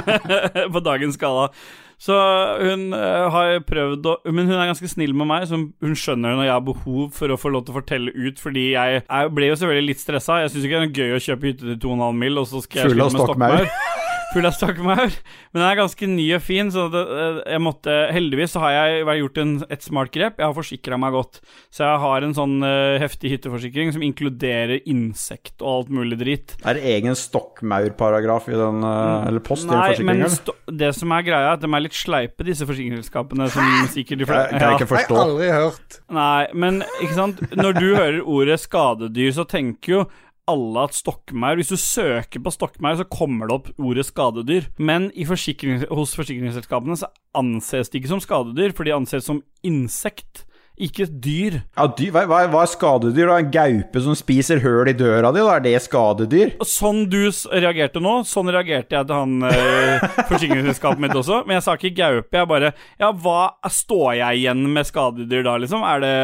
på 0.74 0.82
dagens 0.84 1.16
skala. 1.16 1.50
Så 1.98 2.12
hun 2.60 2.90
eh, 2.92 3.26
har 3.32 3.54
prøvd 3.64 4.08
å 4.10 4.16
Men 4.28 4.50
hun 4.50 4.58
er 4.58 4.68
ganske 4.68 4.88
snill 4.90 5.14
med 5.16 5.30
meg, 5.30 5.46
så 5.48 5.56
hun 5.56 5.96
skjønner 5.96 6.36
når 6.36 6.44
jeg 6.44 6.52
har 6.52 6.64
behov 6.66 7.06
for 7.16 7.32
å 7.32 7.38
få 7.40 7.52
lov 7.54 7.64
til 7.64 7.72
å 7.72 7.78
fortelle 7.78 8.12
ut, 8.12 8.40
fordi 8.42 8.68
jeg, 8.74 9.02
jeg 9.06 9.32
ble 9.38 9.48
jo 9.48 9.56
selvfølgelig 9.56 9.92
litt 9.94 10.02
stressa. 10.02 10.42
Jeg 10.44 10.52
syns 10.52 10.68
ikke 10.68 10.82
det 10.82 10.90
er 10.90 11.04
gøy 11.04 11.16
å 11.16 11.22
kjøpe 11.30 11.52
hytte 11.52 11.70
til 11.70 11.78
2,5 11.86 12.24
mil, 12.26 12.42
og 12.42 12.50
så 12.50 12.64
skal 12.66 12.82
jeg 12.82 12.92
Full 12.92 13.06
med 13.06 13.16
stokkmaur. 13.16 13.70
full 14.36 14.48
av 14.48 14.54
stokkmaur. 14.56 15.14
Men 15.52 15.60
den 15.60 15.66
er 15.66 15.78
ganske 15.78 16.08
ny 16.10 16.26
og 16.36 16.42
fin, 16.44 16.70
så 16.72 16.86
det, 16.92 17.02
eh, 17.02 17.38
jeg 17.54 17.62
måtte 17.64 17.94
Heldigvis 18.12 18.54
så 18.54 18.62
har 18.64 18.74
jeg 18.74 19.20
gjort 19.22 19.40
en, 19.42 19.54
et 19.72 19.84
smart 19.84 20.12
grep. 20.14 20.40
Jeg 20.40 20.46
har 20.46 20.56
forsikra 20.56 20.98
meg 21.00 21.16
godt. 21.16 21.40
Så 21.74 21.84
jeg 21.86 22.02
har 22.02 22.26
en 22.26 22.34
sånn 22.36 22.56
uh, 22.64 22.96
heftig 23.00 23.32
hytteforsikring 23.34 23.92
som 23.94 24.04
inkluderer 24.04 24.84
insekt 24.88 25.62
og 25.62 25.72
alt 25.72 25.94
mulig 25.98 26.18
dritt. 26.20 26.56
Er 26.64 26.78
det 26.78 26.84
egen 26.96 27.16
stokkmaurparagraf 27.18 28.50
i 28.52 28.58
den, 28.58 28.84
uh, 28.84 29.26
eller 29.28 29.44
post 29.44 29.66
i 29.66 29.72
den 29.72 29.80
Nei, 29.80 30.06
men 30.12 30.24
sto 30.32 30.54
det 30.66 30.92
som 30.98 31.12
er 31.14 31.24
greia, 31.26 31.52
er 31.52 31.56
at 31.56 31.64
de 31.64 31.70
er 31.70 31.84
litt 31.84 31.96
sleipe, 31.96 32.46
disse 32.46 32.66
forsikringsselskapene. 32.68 33.48
Som 33.52 33.88
sikkert 33.92 34.22
de 34.22 34.26
Jeg 34.26 34.60
kan 34.60 34.76
ikke 34.76 34.86
Jeg 34.86 35.08
har 35.08 35.22
aldri 35.22 35.50
hørt. 35.54 35.98
Nei, 36.12 36.46
men 36.54 36.82
ikke 37.00 37.16
sant 37.16 37.42
Når 37.56 37.76
du 37.78 37.86
hører 37.88 38.20
ordet 38.22 38.60
skadedyr, 38.62 39.32
så 39.36 39.46
tenker 39.48 39.92
jo 39.92 40.04
alle 40.50 40.86
at 40.86 40.96
stokkmaur 40.96 41.58
Hvis 41.60 41.72
du 41.74 41.78
søker 41.80 42.42
på 42.42 42.54
stokkmaur, 42.54 42.98
så 43.00 43.06
kommer 43.10 43.48
det 43.48 43.56
opp 43.58 43.70
ordet 43.76 44.06
skadedyr. 44.08 44.68
Men 44.78 45.10
i 45.14 45.26
forsikring, 45.28 45.84
hos 45.90 46.16
forsikringsselskapene 46.18 46.98
så 46.98 47.10
anses 47.36 47.90
det 47.90 48.00
ikke 48.00 48.14
som 48.14 48.22
skadedyr, 48.22 48.74
for 48.76 48.86
de 48.86 48.94
anses 48.96 49.26
som 49.26 49.42
insekt, 49.66 50.44
ikke 50.76 51.06
dyr. 51.08 51.54
Ja, 51.72 51.86
dyr 51.88 52.12
hva 52.12 52.24
hva 52.28 52.60
er 52.60 52.68
skadedyr? 52.68 53.30
da? 53.30 53.38
En 53.40 53.52
gaupe 53.52 54.02
som 54.04 54.16
spiser 54.18 54.60
høl 54.60 54.90
i 54.90 54.96
døra 54.96 55.30
di? 55.32 55.40
Da 55.40 55.54
er 55.54 55.64
det 55.64 55.74
skadedyr? 55.86 56.52
Sånn 56.68 57.06
du 57.12 57.22
reagerte 57.48 58.02
nå, 58.04 58.18
sånn 58.28 58.52
reagerte 58.52 58.98
jeg 58.98 59.08
til 59.08 59.16
han 59.16 59.48
eh, 59.48 60.04
forsikringsselskapet 60.30 61.00
mitt 61.00 61.16
også. 61.16 61.42
Men 61.46 61.58
jeg 61.58 61.66
sa 61.66 61.78
ikke 61.80 61.94
gaupe, 61.96 62.36
jeg 62.36 62.50
bare 62.52 62.74
Ja, 63.00 63.08
hva 63.08 63.56
står 63.72 64.18
jeg 64.20 64.42
igjen 64.42 64.66
med 64.76 64.88
skadedyr 64.88 65.46
da, 65.48 65.56
liksom? 65.64 65.86
Er 65.86 66.04
det 66.04 66.16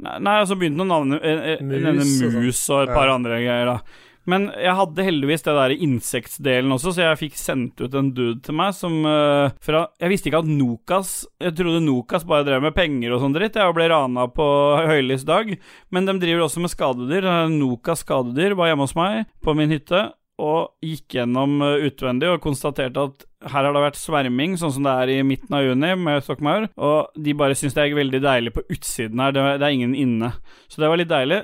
Nei, 0.00 0.18
nei, 0.24 0.36
så 0.48 0.56
begynte 0.56 0.80
han 0.82 0.88
å 0.88 0.94
navne 0.94 1.18
eh, 1.22 1.42
eh, 1.56 1.64
Mus 1.64 1.82
nevne 1.84 2.04
og 2.06 2.14
sånn. 2.14 2.38
mus 2.44 2.62
og 2.70 2.82
et 2.86 2.94
par 2.94 3.10
Ja. 3.10 3.14
andre 3.18 3.40
greier, 3.42 3.66
da. 3.74 4.06
Men 4.30 4.50
jeg 4.52 4.74
hadde 4.76 5.04
heldigvis 5.06 5.42
det 5.42 5.54
der 5.56 5.72
insektdelen 5.80 6.74
også, 6.76 6.92
så 6.94 7.02
jeg 7.06 7.18
fikk 7.22 7.38
sendt 7.40 7.80
ut 7.80 7.94
en 7.96 8.10
dude 8.14 8.42
til 8.44 8.54
meg 8.54 8.74
som 8.76 8.98
uh, 9.08 9.48
fra 9.64 9.86
Jeg 9.98 10.12
visste 10.12 10.28
ikke 10.28 10.42
at 10.44 10.50
Nokas 10.50 11.12
Jeg 11.40 11.54
trodde 11.56 11.80
Nokas 11.82 12.26
bare 12.28 12.44
drev 12.46 12.62
med 12.62 12.76
penger 12.76 13.14
og 13.16 13.22
sånn 13.24 13.34
dritt. 13.34 13.56
Jeg 13.56 13.74
ble 13.74 13.88
rana 13.90 14.28
på 14.28 14.46
høylys 14.86 15.24
dag. 15.26 15.50
Men 15.90 16.06
de 16.06 16.18
driver 16.20 16.44
også 16.46 16.60
med 16.62 16.70
skadedyr. 16.70 17.26
Nokas 17.50 18.04
skadedyr 18.04 18.54
var 18.60 18.68
hjemme 18.70 18.86
hos 18.86 18.94
meg 18.94 19.24
på 19.42 19.56
min 19.56 19.72
hytte 19.72 20.10
og 20.40 20.70
gikk 20.84 21.16
gjennom 21.18 21.58
eh, 21.64 21.88
utvendig 21.90 22.30
og 22.32 22.40
konstaterte 22.44 23.08
at 23.10 23.26
her 23.40 23.64
har 23.64 23.72
det 23.72 23.82
vært 23.82 23.98
sverming, 23.98 24.56
sånn 24.60 24.72
som 24.74 24.84
det 24.84 24.94
er 25.02 25.12
i 25.14 25.20
midten 25.24 25.54
av 25.56 25.64
juni 25.64 25.94
med 25.96 26.24
stokkmaur, 26.24 26.68
og 26.76 27.14
de 27.16 27.36
bare 27.36 27.56
syns 27.56 27.76
det 27.76 27.86
er 27.86 27.96
veldig 27.96 28.20
deilig 28.24 28.54
på 28.56 28.64
utsiden 28.68 29.22
her, 29.22 29.32
det, 29.36 29.44
er 29.60 29.76
ingen 29.76 29.94
inne. 29.96 30.32
Så 30.68 30.82
det 30.82 30.90
var 30.90 31.00
litt 31.00 31.12
deilig. 31.12 31.40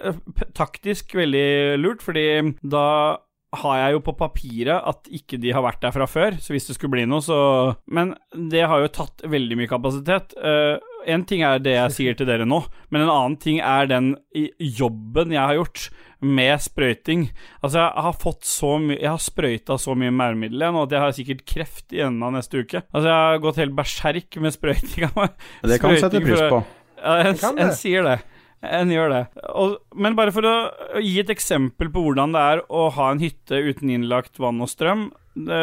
Taktisk 0.57 1.17
veldig 1.17 1.47
lurt, 1.81 2.05
fordi 2.05 2.27
da 2.61 2.87
har 3.57 3.79
jeg 3.79 3.95
jo 3.95 4.03
på 4.05 4.17
papiret 4.19 4.89
at 4.91 5.09
ikke 5.17 5.39
de 5.41 5.53
har 5.55 5.65
vært 5.65 5.81
der 5.85 5.95
fra 5.95 6.09
før, 6.11 6.37
så 6.43 6.53
hvis 6.53 6.69
det 6.69 6.77
skulle 6.77 6.97
bli 6.97 7.07
noe, 7.09 7.25
så 7.25 7.39
Men 7.87 8.15
det 8.35 8.67
har 8.69 8.83
jo 8.83 8.93
tatt 8.93 9.25
veldig 9.25 9.57
mye 9.57 9.71
kapasitet. 9.71 10.35
Eh, 10.37 10.77
en 11.07 11.25
ting 11.29 11.45
er 11.47 11.63
det 11.63 11.77
jeg 11.77 11.95
sier 11.97 12.19
til 12.19 12.29
dere 12.29 12.47
nå, 12.49 12.61
men 12.91 13.05
en 13.05 13.13
annen 13.13 13.39
ting 13.43 13.61
er 13.63 13.89
den 13.91 14.15
jobben 14.59 15.35
jeg 15.35 15.43
har 15.43 15.59
gjort 15.59 15.89
med 16.27 16.63
sprøyting. 16.65 17.27
Altså, 17.61 17.83
jeg 17.83 18.05
har 18.07 18.15
fått 18.17 18.47
så 18.49 18.71
mye 18.81 18.97
Jeg 18.97 19.11
har 19.11 19.21
sprøyta 19.21 19.77
så 19.81 19.93
mye 19.99 20.15
maurmiddel 20.15 20.63
igjen 20.65 20.79
at 20.81 20.95
jeg 20.95 21.03
har 21.03 21.17
sikkert 21.19 21.43
kreft 21.49 21.93
i 21.93 22.01
enden 22.07 22.25
av 22.25 22.33
neste 22.39 22.63
uke. 22.63 22.83
Altså, 22.91 23.07
jeg 23.11 23.19
har 23.27 23.43
gått 23.45 23.61
helt 23.61 23.77
berserk 23.77 24.39
med 24.43 24.57
sprøyting. 24.57 25.11
Det 25.67 25.79
kan 25.83 25.93
du 25.93 26.01
sette 26.01 26.23
pris 26.25 26.49
på. 26.53 26.63
ja, 27.03 27.19
en, 27.29 27.61
en 27.67 27.77
sier 27.77 28.07
det. 28.07 28.17
En 28.65 28.91
gjør 28.91 29.13
det. 29.13 29.23
Og, 29.53 29.77
men 30.01 30.17
bare 30.19 30.33
for 30.35 30.49
å 30.49 30.55
gi 31.05 31.19
et 31.21 31.31
eksempel 31.33 31.91
på 31.93 32.03
hvordan 32.03 32.33
det 32.35 32.43
er 32.55 32.65
å 32.73 32.89
ha 32.97 33.11
en 33.13 33.23
hytte 33.23 33.61
uten 33.69 33.93
innlagt 33.93 34.41
vann 34.43 34.63
og 34.65 34.71
strøm 34.73 35.11
det, 35.37 35.61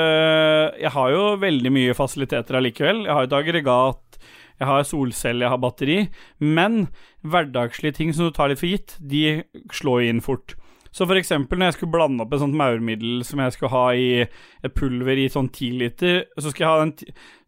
Jeg 0.84 0.94
har 0.94 1.14
jo 1.16 1.24
veldig 1.42 1.72
mye 1.74 1.96
fasiliteter 1.98 2.60
allikevel. 2.60 3.04
Jeg 3.08 3.18
har 3.18 3.26
et 3.26 3.38
aggregat, 3.40 4.13
jeg 4.60 4.70
har 4.70 4.84
solcelle, 4.88 5.46
jeg 5.46 5.54
har 5.54 5.62
batteri. 5.62 5.98
Men 6.40 6.88
hverdagslige 7.22 8.00
ting 8.00 8.14
som 8.14 8.30
du 8.30 8.36
tar 8.36 8.52
litt 8.52 8.62
for 8.62 8.72
gitt, 8.72 8.98
de 9.00 9.44
slår 9.74 10.10
inn 10.10 10.22
fort. 10.24 10.56
Så 10.94 11.08
for 11.10 11.18
eksempel 11.18 11.58
når 11.58 11.72
jeg 11.72 11.78
skulle 11.80 11.96
blande 11.96 12.22
opp 12.22 12.36
et 12.36 12.44
sånt 12.44 12.58
maurmiddel 12.58 13.24
som 13.26 13.42
jeg 13.42 13.56
skulle 13.56 13.74
ha 13.74 13.86
i 13.98 14.10
et 14.22 14.76
pulver 14.78 15.18
i 15.24 15.30
sånn 15.32 15.50
10 15.50 15.80
liter, 15.82 16.20
så 16.38 16.54
den 16.54 16.94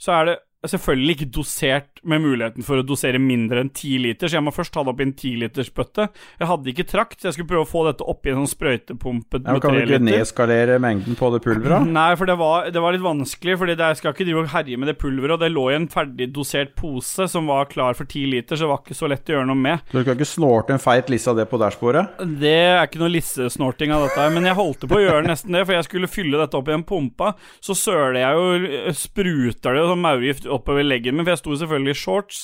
Så 0.02 0.12
er 0.12 0.26
det 0.26 0.40
selvfølgelig 0.72 1.16
ikke 1.16 1.30
dosert 1.36 2.02
med 2.06 2.22
muligheten 2.24 2.66
for 2.66 2.82
å 2.82 2.86
dosere 2.86 3.20
mindre 3.22 3.64
enn 3.64 3.72
10 3.72 4.02
liter, 4.04 4.30
så 4.30 4.38
jeg 4.40 4.46
må 4.46 4.54
først 4.56 4.74
ta 4.76 4.84
det 4.86 4.94
opp 4.94 5.02
i 5.02 5.08
en 5.08 5.14
10 5.16 5.40
liters. 5.42 5.72
Jeg 5.76 6.50
hadde 6.50 6.72
ikke 6.72 6.86
trakt, 6.90 7.20
så 7.20 7.30
jeg 7.30 7.38
skulle 7.38 7.52
prøve 7.52 7.66
å 7.66 7.70
få 7.70 7.84
dette 7.88 8.06
oppi 8.06 8.32
en 8.32 8.42
sånn 8.44 8.52
sprøytepumpe 8.54 9.42
Ja, 9.42 9.46
tre 9.46 9.56
liter. 9.56 9.64
kan 9.66 9.76
du 9.76 9.82
ikke 9.86 10.02
nedskalere 10.06 10.78
mengden 10.84 11.18
på 11.20 11.32
det 11.34 11.42
pulveret? 11.46 11.88
Nei, 12.00 12.10
for 12.20 12.30
det 12.30 12.38
var, 12.40 12.70
det 12.74 12.84
var 12.84 12.96
litt 12.96 13.06
vanskelig, 13.06 13.58
for 13.62 13.74
jeg 13.74 14.00
skal 14.02 14.16
ikke 14.16 14.28
drive 14.28 14.44
og 14.46 14.54
herje 14.54 14.80
med 14.82 14.92
det 14.92 14.98
pulveret, 15.02 15.36
og 15.38 15.44
det 15.46 15.52
lå 15.54 15.66
i 15.72 15.78
en 15.80 15.90
ferdig 15.92 16.30
dosert 16.36 16.76
pose 16.80 17.28
som 17.32 17.50
var 17.52 17.70
klar 17.72 17.98
for 17.98 18.08
10 18.08 18.30
liter, 18.34 18.56
så 18.58 18.66
det 18.68 18.72
var 18.74 18.84
ikke 18.84 19.00
så 19.00 19.12
lett 19.12 19.32
å 19.32 19.38
gjøre 19.38 19.50
noe 19.52 19.62
med. 19.66 19.86
Så 19.92 20.00
du 20.02 20.08
kan 20.08 20.20
ikke 20.20 20.30
snorte 20.30 20.76
en 20.76 20.84
feit 20.84 21.12
lisse 21.14 21.32
av 21.32 21.40
det 21.40 21.48
på 21.52 21.60
dashbordet? 21.62 22.06
Det 22.42 22.56
er 22.56 22.84
ikke 22.86 23.02
noe 23.02 23.14
lissesnorting 23.14 23.94
av 23.96 24.08
dette, 24.08 24.20
her, 24.22 24.34
men 24.36 24.48
jeg 24.50 24.58
holdt 24.58 24.88
på 24.90 25.00
å 25.00 25.04
gjøre 25.04 25.26
nesten 25.28 25.56
det, 25.56 25.66
for 25.66 25.78
jeg 25.78 25.88
skulle 25.90 26.12
fylle 26.12 26.42
dette 26.42 26.58
opp 26.60 26.70
i 26.72 26.76
en 26.76 26.86
pumpa. 26.88 27.34
Så 27.64 27.76
søler 27.78 28.22
jeg 28.22 28.40
jo 28.40 28.94
Spruter 28.96 29.76
det 29.76 29.82
jo 29.82 29.90
sånn 29.92 30.04
maurgift 30.04 30.48
oppover 30.58 30.86
leggen 30.88 31.16
min, 31.16 31.26
for 31.26 31.36
jeg 31.36 31.44
sto 31.44 31.56
selvfølgelig 31.62 31.96
i 31.96 32.02
shorts. 32.02 32.42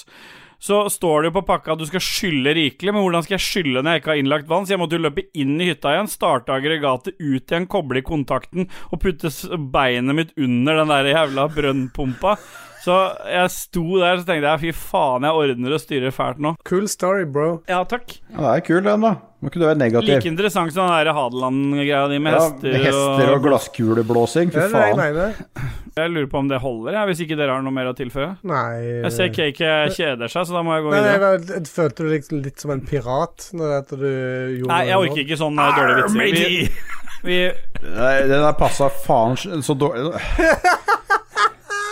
Så 0.61 0.83
står 0.93 1.23
det 1.23 1.31
jo 1.31 1.37
på 1.39 1.47
pakka 1.47 1.73
at 1.73 1.81
du 1.81 1.87
skal 1.89 2.03
skylle 2.05 2.53
rikelig, 2.53 2.93
men 2.93 3.01
hvordan 3.01 3.23
skal 3.25 3.39
jeg 3.39 3.45
skylle 3.47 3.81
når 3.81 3.95
jeg 3.95 4.01
ikke 4.03 4.11
har 4.11 4.19
innlagt 4.21 4.49
vann? 4.51 4.67
Så 4.67 4.75
jeg 4.75 4.81
måtte 4.83 4.99
jo 4.99 5.05
løpe 5.07 5.23
inn 5.41 5.55
i 5.57 5.71
hytta 5.71 5.95
igjen, 5.95 6.11
starte 6.11 6.53
aggregatet 6.53 7.15
ut 7.17 7.41
igjen, 7.41 7.65
koble 7.71 8.03
i 8.03 8.05
kontakten 8.05 8.67
og 8.91 9.01
putte 9.01 9.31
beinet 9.73 10.17
mitt 10.19 10.35
under 10.37 10.83
den 10.83 10.93
der 10.93 11.09
jævla 11.15 11.47
brønnpumpa. 11.55 12.35
Så 12.81 12.95
jeg 13.29 13.51
sto 13.53 13.83
der 14.01 14.21
så 14.21 14.25
tenkte 14.25 14.49
jeg 14.49 14.61
fy 14.63 14.71
faen, 14.73 15.25
jeg 15.27 15.37
ordner 15.37 15.75
og 15.75 15.81
styrer 15.83 16.13
fælt 16.15 16.39
nå. 16.41 16.55
Cool 16.67 16.87
story, 16.89 17.27
bro. 17.29 17.59
Ja, 17.69 17.83
takk. 17.85 18.15
Ja, 18.31 18.39
det 18.41 18.55
er 18.55 18.63
kul, 18.65 18.81
den, 18.87 19.05
da. 19.05 19.13
Må 19.41 19.49
ikke 19.49 19.61
du 19.61 19.65
være 19.65 19.77
negativ? 19.81 20.09
Like 20.09 20.29
interessant 20.29 20.73
som 20.73 20.89
den 20.89 21.15
Hadeland-greia 21.17 22.03
di 22.11 22.17
med 22.21 22.35
ja, 22.35 22.41
hester, 22.45 22.75
hester 22.83 23.31
og 23.33 23.45
glasskuleblåsing. 23.45 24.51
Fy 24.53 24.59
er 24.61 24.73
det 24.73 24.81
jeg 24.81 25.15
faen. 25.17 25.69
Jeg 25.97 26.11
lurer 26.13 26.27
på 26.31 26.39
om 26.39 26.47
det 26.47 26.59
holder, 26.63 26.95
jeg, 26.95 27.07
hvis 27.09 27.23
ikke 27.25 27.37
dere 27.39 27.55
har 27.57 27.65
noe 27.65 27.75
mer 27.75 27.89
å 27.89 27.95
tilføre. 27.97 28.35
Nei 28.47 28.77
Jeg 28.79 29.11
ser 29.15 29.33
Cake 29.35 29.71
kjeder 29.97 30.31
seg, 30.31 30.45
så 30.47 30.55
da 30.55 30.61
må 30.63 30.77
jeg 30.77 30.85
gå 30.85 30.93
Nei, 30.93 31.01
videre. 31.01 31.31
Nei, 31.33 31.49
nei, 31.49 31.73
følte 31.73 32.05
du 32.05 32.13
deg 32.13 32.29
litt 32.37 32.63
som 32.63 32.73
en 32.77 32.83
pirat 32.85 33.49
når 33.57 33.75
du 33.91 34.05
gjorde 34.05 34.71
Nei, 34.71 34.81
jeg 34.87 35.01
orker 35.03 35.23
ikke 35.25 35.39
sånn 35.41 35.59
dårlig 35.59 35.97
dårlige 36.05 36.37
vitser. 36.37 36.95
Vi, 37.25 37.41
vi, 37.41 37.41
Nei, 37.97 38.13
Den 38.31 38.45
der 38.45 38.55
passa 38.61 38.87
faen 39.03 39.35
så 39.65 39.75
dårlig 39.77 40.13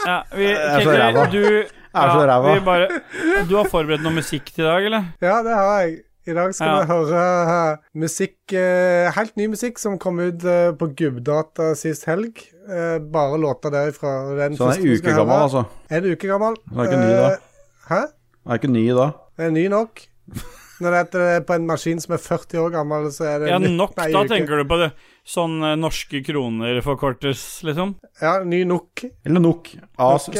ja, 0.05 0.19
vi 0.35 0.45
er 0.53 0.83
så 0.85 0.93
ræva. 0.99 1.25
du 1.31 1.41
ja, 1.95 2.39
vi 2.53 2.59
bare, 2.65 2.87
Du 3.49 3.55
har 3.57 3.65
forberedt 3.71 4.03
noe 4.05 4.13
musikk 4.13 4.51
til 4.53 4.63
i 4.63 4.67
dag, 4.67 4.85
eller? 4.85 5.07
Ja, 5.21 5.39
det 5.43 5.55
har 5.57 5.81
jeg. 5.81 5.97
I 6.29 6.33
dag 6.37 6.51
skal 6.53 6.67
Ja. 6.67 6.81
vi 6.83 6.91
høre 6.91 7.21
eh, 7.71 7.77
musikk 7.97 8.53
eh, 8.53 9.09
Helt 9.15 9.35
ny 9.39 9.47
musikk 9.49 9.79
som 9.81 9.95
kom 9.97 10.19
ut 10.21 10.43
eh, 10.45 10.69
på 10.77 10.89
Gubbdata 10.99 11.71
sist 11.79 12.05
helg. 12.05 12.43
Eh, 12.69 12.99
bare 12.99 13.39
låter 13.41 13.73
derifra. 13.73 14.35
Den 14.37 14.57
Så 14.59 14.69
den 14.69 14.77
er 14.77 14.85
en 14.85 14.99
uke 14.99 15.15
gammel, 15.15 15.41
altså. 15.47 15.63
Er 15.89 16.01
det 16.05 16.13
uke 16.13 16.27
gammel? 16.29 16.55
Den 16.69 16.79
er 16.79 16.83
ikke 16.91 17.01
ny 17.01 17.11
da. 17.17 17.29
Hæ? 17.89 18.01
Den 18.05 18.51
er 18.53 18.59
ikke 18.61 18.71
ny 18.75 18.85
da. 18.93 19.07
Den 19.39 19.45
er 19.47 19.55
ny 19.57 19.65
nok? 19.73 20.03
Når 20.83 20.93
det 21.11 21.21
er 21.21 21.41
på 21.43 21.53
en 21.57 21.65
maskin 21.67 21.99
som 21.99 22.13
er 22.15 22.21
40 22.23 22.59
år 22.61 22.69
gammel, 22.77 23.09
så 23.11 23.25
er 23.27 23.39
det 23.41 23.49
Ja, 23.49 23.57
nok, 23.57 23.97
nei, 23.97 24.11
da 24.13 24.21
uke. 24.21 24.29
tenker 24.31 24.61
du 24.61 24.67
på 24.69 24.77
det. 24.79 24.91
Sånn 25.29 25.59
eh, 25.61 25.75
norske 25.77 26.23
kroner 26.25 26.79
forkortes, 26.81 27.41
liksom? 27.67 27.91
Ja, 28.21 28.39
ny 28.43 28.63
nok. 28.65 29.03
Eller 29.27 29.43
nok. 29.43 29.69
Av 30.01 30.15
Nok, 30.17 30.33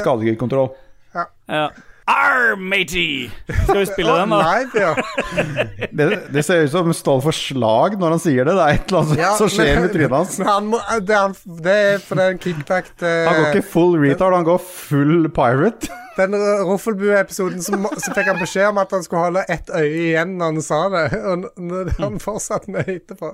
ja. 1.13 1.28
Ja. 1.49 1.67
Arr, 2.10 2.56
matey! 2.58 3.28
Skal 3.67 3.84
vi 3.84 3.86
spille 3.86 4.15
den, 4.17 4.32
da? 4.34 4.39
Nei, 4.41 4.63
ja. 4.82 4.95
Det, 5.99 6.08
det 6.34 6.41
ser 6.45 6.63
ut 6.65 6.71
som 6.73 6.89
Stål 6.97 7.21
for 7.21 7.36
slag 7.38 7.99
når 8.02 8.15
han 8.15 8.21
sier 8.23 8.47
det. 8.49 8.56
Det 8.58 8.63
er 8.65 8.80
et 8.80 8.89
eller 8.89 9.04
annet 9.04 9.21
Ja, 9.21 9.34
som 9.38 9.52
skjer 9.54 9.75
men- 9.75 9.84
med 9.86 9.93
trynet 9.93 10.15
hans. 10.17 10.39
Han 10.47 10.71
må, 10.71 10.80
det, 11.06 11.13
er, 11.13 11.28
han- 11.28 11.62
det 11.67 11.75
er 11.91 12.02
for 12.02 12.17
den 12.23 12.41
kickback 12.41 12.89
Han 13.04 13.38
går 13.43 13.47
ikke 13.52 13.67
full 13.75 13.93
retard, 14.02 14.34
han 14.39 14.47
går 14.49 14.62
full 14.65 15.30
pirate. 15.38 15.91
Den 16.19 16.34
Roffelbue-episoden 16.36 17.62
så, 17.63 17.78
så 17.95 18.12
fikk 18.12 18.28
han 18.28 18.41
beskjed 18.41 18.65
om 18.73 18.80
at 18.82 18.91
han 18.91 19.06
skulle 19.06 19.21
holde 19.30 19.43
ett 19.54 19.69
øye 19.71 20.02
igjen 20.10 20.34
når 20.41 20.49
han 20.58 20.65
sa 20.65 20.80
det. 20.91 21.04
Og 21.30 21.45
når 21.62 21.93
han 22.02 22.17
fortsatte 22.19 22.73
med 22.73 22.89
etterpå. 22.91 23.30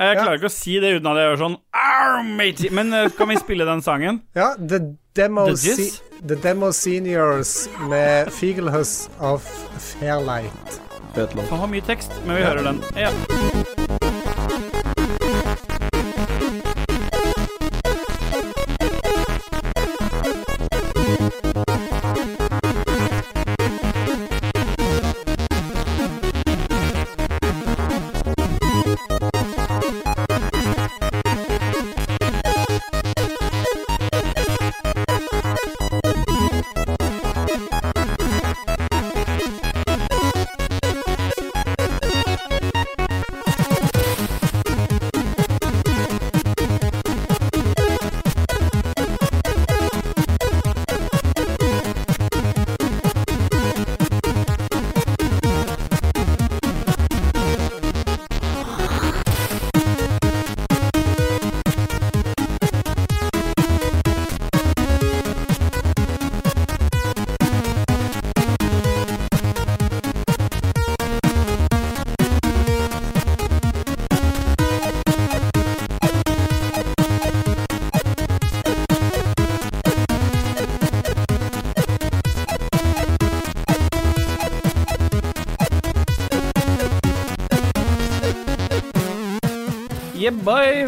Jeg 0.00 0.16
klarer 0.16 0.38
ikke 0.38 0.48
å 0.48 0.54
si 0.54 0.78
det 0.80 0.94
uten 0.96 1.08
at 1.10 1.18
jeg 1.20 1.28
gjør 1.28 1.40
sånn 1.42 1.56
matey! 2.38 2.70
Men 2.72 2.92
eh, 2.96 3.10
kan 3.16 3.28
vi 3.28 3.36
spille 3.40 3.66
den 3.68 3.84
sangen? 3.84 4.22
Ja, 4.40 4.54
The 4.56 4.80
Demo, 5.16 5.44
The 5.50 5.56
se 5.58 5.90
The 6.24 6.36
Demo 6.40 6.70
Seniors 6.72 7.68
med 7.90 8.32
Figelhus 8.32 9.10
of 9.18 9.44
Fairlight. 9.92 10.80
Han 11.16 11.64
har 11.64 11.68
mye 11.68 11.84
tekst, 11.84 12.12
men 12.24 12.38
vi 12.38 12.44
hører 12.46 12.70
den. 12.70 12.84
Ja. 12.96 13.10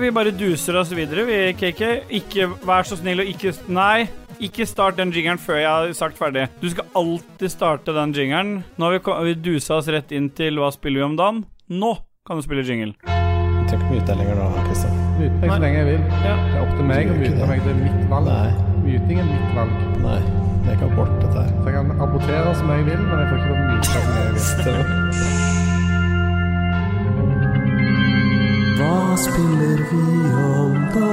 Vi 0.01 0.11
bare 0.15 0.31
duser 0.35 0.77
oss 0.81 0.91
videre, 0.95 1.25
vi, 1.29 1.37
KK. 1.59 1.83
Ikke 2.21 2.47
vær 2.67 2.87
så 2.89 2.97
snill 2.99 3.21
og 3.23 3.29
ikke 3.31 3.53
Nei. 3.73 4.09
Ikke 4.43 4.65
start 4.67 4.97
den 4.99 5.13
jingeren 5.15 5.39
før 5.39 5.59
jeg 5.61 5.69
har 5.71 5.93
sagt 5.95 6.17
ferdig. 6.19 6.49
Du 6.63 6.67
skal 6.73 6.89
alltid 6.99 7.53
starte 7.53 7.93
den 7.95 8.15
jingeren. 8.17 8.65
Nå 8.81 8.89
har 8.89 8.97
vi, 8.97 9.03
ko- 9.05 9.19
vi 9.23 9.35
dusa 9.39 9.77
oss 9.77 9.87
rett 9.93 10.11
inn 10.17 10.31
til 10.35 10.57
hva 10.59 10.73
spiller 10.75 11.03
vi 11.05 11.05
om 11.11 11.17
dagen. 11.21 11.45
Nå 11.71 11.93
kan 12.27 12.41
du 12.41 12.43
spille 12.43 12.65
jingle. 12.67 12.95
Jeg 13.07 13.69
trenger 13.69 13.85
ikke 13.85 13.93
mute 13.93 14.09
deg 14.09 14.19
lenger 14.19 14.41
nå, 14.41 14.49
Kristian. 14.67 14.99
Myte 15.21 15.39
meg 15.45 15.53
så 15.55 15.61
lenge 15.63 15.79
jeg 15.79 15.87
vil. 15.93 16.03
Ja. 16.27 16.35
Det 16.43 16.57
er 16.57 16.65
opp 16.65 16.75
til 16.81 16.89
meg 16.91 17.13
å 17.13 17.21
mute 17.21 17.47
meg. 17.53 17.63
Det 17.63 17.71
er 17.77 17.81
mitt 17.85 18.03
valg. 18.11 18.33
Nei. 18.33 18.51
Muting 18.89 19.23
er 19.23 19.31
mitt 19.31 19.55
valg. 19.61 19.79
Nei, 20.03 20.19
jeg 20.67 20.83
kan 20.83 20.97
borte 20.99 21.23
dette 21.23 21.39
her. 21.39 21.55
Så 21.63 21.71
jeg 21.71 21.79
kan 21.79 21.95
abortere 22.09 22.59
som 22.59 22.75
jeg 22.75 22.91
vil, 22.91 23.01
men 23.07 23.23
jeg 23.23 23.31
får 23.31 23.41
ikke 23.41 23.55
lov 23.55 23.57
til 23.57 23.63
å 23.63 23.71
myte 23.71 23.95
som 23.95 24.69
jeg 24.75 24.77
vil. 25.47 25.52
Hva 28.79 29.17
spiller 29.21 29.81
vi 29.91 30.05
om 30.33 30.77
da? 30.95 31.09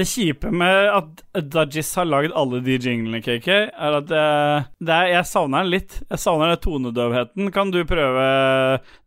Det 0.00 0.04
kjipe 0.06 0.48
med 0.54 0.86
at 0.94 1.22
Dajis 1.50 1.90
har 1.98 2.06
lagd 2.08 2.32
alle 2.38 2.60
de 2.64 2.76
jinglene, 2.78 3.18
KK, 3.24 3.48
er 3.68 3.96
at 3.98 4.12
eh, 4.14 4.68
det 4.78 4.94
er, 4.94 5.08
jeg 5.16 5.28
savner 5.28 5.64
den 5.64 5.72
litt. 5.74 5.96
Jeg 6.06 6.22
savner 6.22 6.52
den 6.54 6.62
tonedøvheten. 6.62 7.50
Kan 7.52 7.72
du 7.74 7.82
prøve 7.88 8.28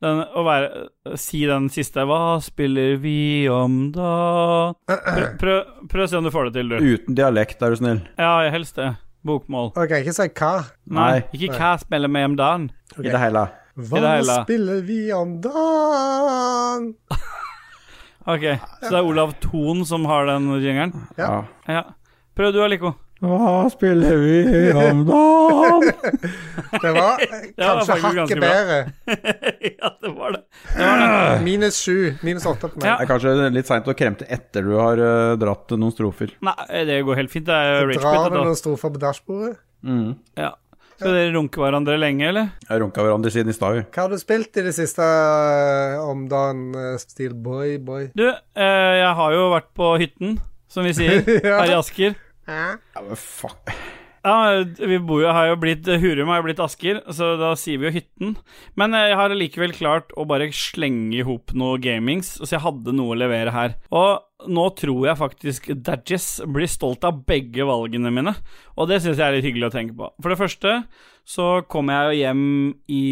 den, 0.04 0.22
å 0.28 0.44
være, 0.46 0.84
si 1.18 1.46
den 1.50 1.72
siste 1.74 2.04
Hva 2.10 2.38
spiller 2.44 3.00
vi 3.02 3.48
om 3.50 3.88
da? 3.96 4.12
Prøv, 4.92 5.32
prøv, 5.40 5.74
prøv 5.90 6.06
å 6.06 6.12
se 6.12 6.20
om 6.20 6.28
du 6.28 6.34
får 6.36 6.52
det 6.52 6.60
til, 6.60 6.76
du. 6.76 6.94
Uten 6.94 7.18
dialekt, 7.18 7.64
er 7.64 7.74
du 7.74 7.80
snill. 7.80 8.04
Ja, 8.20 8.36
helst 8.54 8.78
det. 8.78 8.92
Bokmål. 9.24 9.72
Ok, 9.80 9.94
ikke 10.02 10.14
si 10.16 10.26
hva. 10.36 10.54
Nei, 10.92 11.10
Nei. 11.20 11.20
ikke 11.38 11.56
hva 11.56 11.74
spiller 11.82 12.12
vi 12.12 12.24
om 12.28 12.36
dagen. 12.40 12.66
I 13.00 13.08
det 13.08 13.22
hele. 13.22 13.46
Hva 13.80 14.02
det 14.04 14.10
hele. 14.18 14.36
spiller 14.44 14.82
vi 14.86 15.00
om 15.16 15.38
dagen? 15.44 16.90
Ok, 18.24 18.44
så 18.80 18.90
det 18.90 19.00
er 19.00 19.08
Olav 19.08 19.34
Thon 19.44 19.82
som 19.88 20.06
har 20.08 20.28
den 20.30 20.46
jingeren? 20.64 20.94
Ja. 21.20 21.42
Ja. 21.68 21.82
Prøv 22.36 22.54
du, 22.56 22.62
Aliko. 22.64 22.94
Hva 23.24 23.70
spiller 23.72 24.18
vi 24.20 24.72
om 24.76 25.04
dagen? 25.08 25.86
Det 26.84 26.92
var 26.92 27.22
kanskje 27.56 27.96
hakket 28.04 28.42
bedre. 28.42 28.78
ja, 29.80 29.92
det 30.02 30.10
var 30.18 30.34
det. 30.36 30.42
det, 30.76 30.88
var 30.88 31.04
det. 31.04 31.44
Minus 31.46 31.78
sju. 31.86 32.14
Minus 32.26 32.46
åtte 32.50 32.68
på 32.68 32.82
meg. 32.82 32.88
Ja. 32.90 32.96
Det 33.00 33.06
er 33.06 33.12
kanskje 33.14 33.52
litt 33.54 33.70
seint 33.70 33.88
å 33.88 33.96
kremte 33.98 34.28
etter 34.28 34.66
du 34.66 34.74
har 34.80 35.00
eh, 35.00 35.36
dratt 35.40 35.72
noen 35.78 35.94
strofer. 35.94 36.34
Nei, 36.44 36.56
det 36.90 37.00
går 37.08 37.22
helt 37.22 37.32
fint. 37.32 37.46
Det 37.48 37.56
er 37.56 37.86
Drar 37.94 38.04
ragequit. 38.10 38.34
du 38.36 38.40
noen 38.50 38.60
strofer 38.60 38.94
på 38.98 39.02
dashbordet? 39.06 39.56
Mm. 39.86 40.12
Ja. 40.40 40.52
Så 41.00 41.10
dere 41.12 41.32
runker 41.34 41.64
hverandre 41.64 41.96
lenge, 42.00 42.28
eller? 42.30 42.52
Jeg 42.68 42.82
runka 42.84 43.04
hverandre 43.04 43.32
siden 43.34 43.52
i 43.52 43.56
stad, 43.58 43.80
jo. 43.80 43.86
Hva 43.96 44.06
har 44.06 44.12
du 44.14 44.20
spilt 44.22 44.60
i 44.62 44.66
det 44.68 44.76
siste 44.78 45.04
eh, 45.04 45.96
om 46.04 46.28
dagen, 46.32 46.68
eh, 46.80 46.94
Steel 47.02 47.34
Boy 47.36 47.78
Boy? 47.84 48.10
Du, 48.18 48.28
eh, 48.30 48.92
jeg 49.02 49.16
har 49.20 49.34
jo 49.36 49.48
vært 49.56 49.72
på 49.78 49.90
hytten, 50.00 50.38
som 50.72 50.86
vi 50.88 50.94
sier, 50.98 51.24
Ja. 51.44 51.58
her 51.64 51.74
i 51.74 51.80
Asker. 51.80 52.16
Ja, 52.48 52.78
men 53.02 53.20
fuck. 53.20 53.74
Ja, 54.24 54.64
vi 54.80 54.98
bor 55.04 55.20
jo, 55.20 55.32
har 55.36 55.50
jo 55.50 55.58
blitt 55.60 55.88
Hurum 56.00 56.30
har 56.32 56.40
jo 56.40 56.46
blitt 56.46 56.62
Asker, 56.64 57.02
så 57.12 57.34
da 57.40 57.50
sier 57.60 57.82
vi 57.82 57.90
jo 57.90 57.96
hytten. 57.98 58.36
Men 58.80 58.96
eh, 58.96 59.10
jeg 59.12 59.18
har 59.20 59.34
likevel 59.36 59.74
klart 59.76 60.14
å 60.16 60.24
bare 60.28 60.48
slenge 60.56 61.18
i 61.18 61.26
hop 61.28 61.52
noe 61.60 61.76
gamings, 61.84 62.38
så 62.40 62.48
jeg 62.56 62.64
hadde 62.64 62.96
noe 62.96 63.12
å 63.12 63.18
levere 63.20 63.52
her. 63.52 63.76
Og 63.92 64.48
nå 64.48 64.64
tror 64.80 65.10
jeg 65.10 65.20
faktisk 65.20 65.68
Dadges 65.76 66.30
blir 66.56 66.72
stolt 66.72 67.04
av 67.08 67.20
begge 67.28 67.68
valgene 67.68 68.14
mine, 68.16 68.36
og 68.80 68.88
det 68.88 69.02
syns 69.04 69.20
jeg 69.20 69.28
er 69.28 69.36
litt 69.36 69.48
hyggelig 69.50 69.68
å 69.68 69.76
tenke 69.76 69.98
på. 70.00 70.08
For 70.24 70.32
det 70.32 70.40
første 70.40 70.78
så 71.28 71.50
kom 71.68 71.92
jeg 71.92 72.08
jo 72.08 72.22
hjem 72.24 72.48
i 72.92 73.04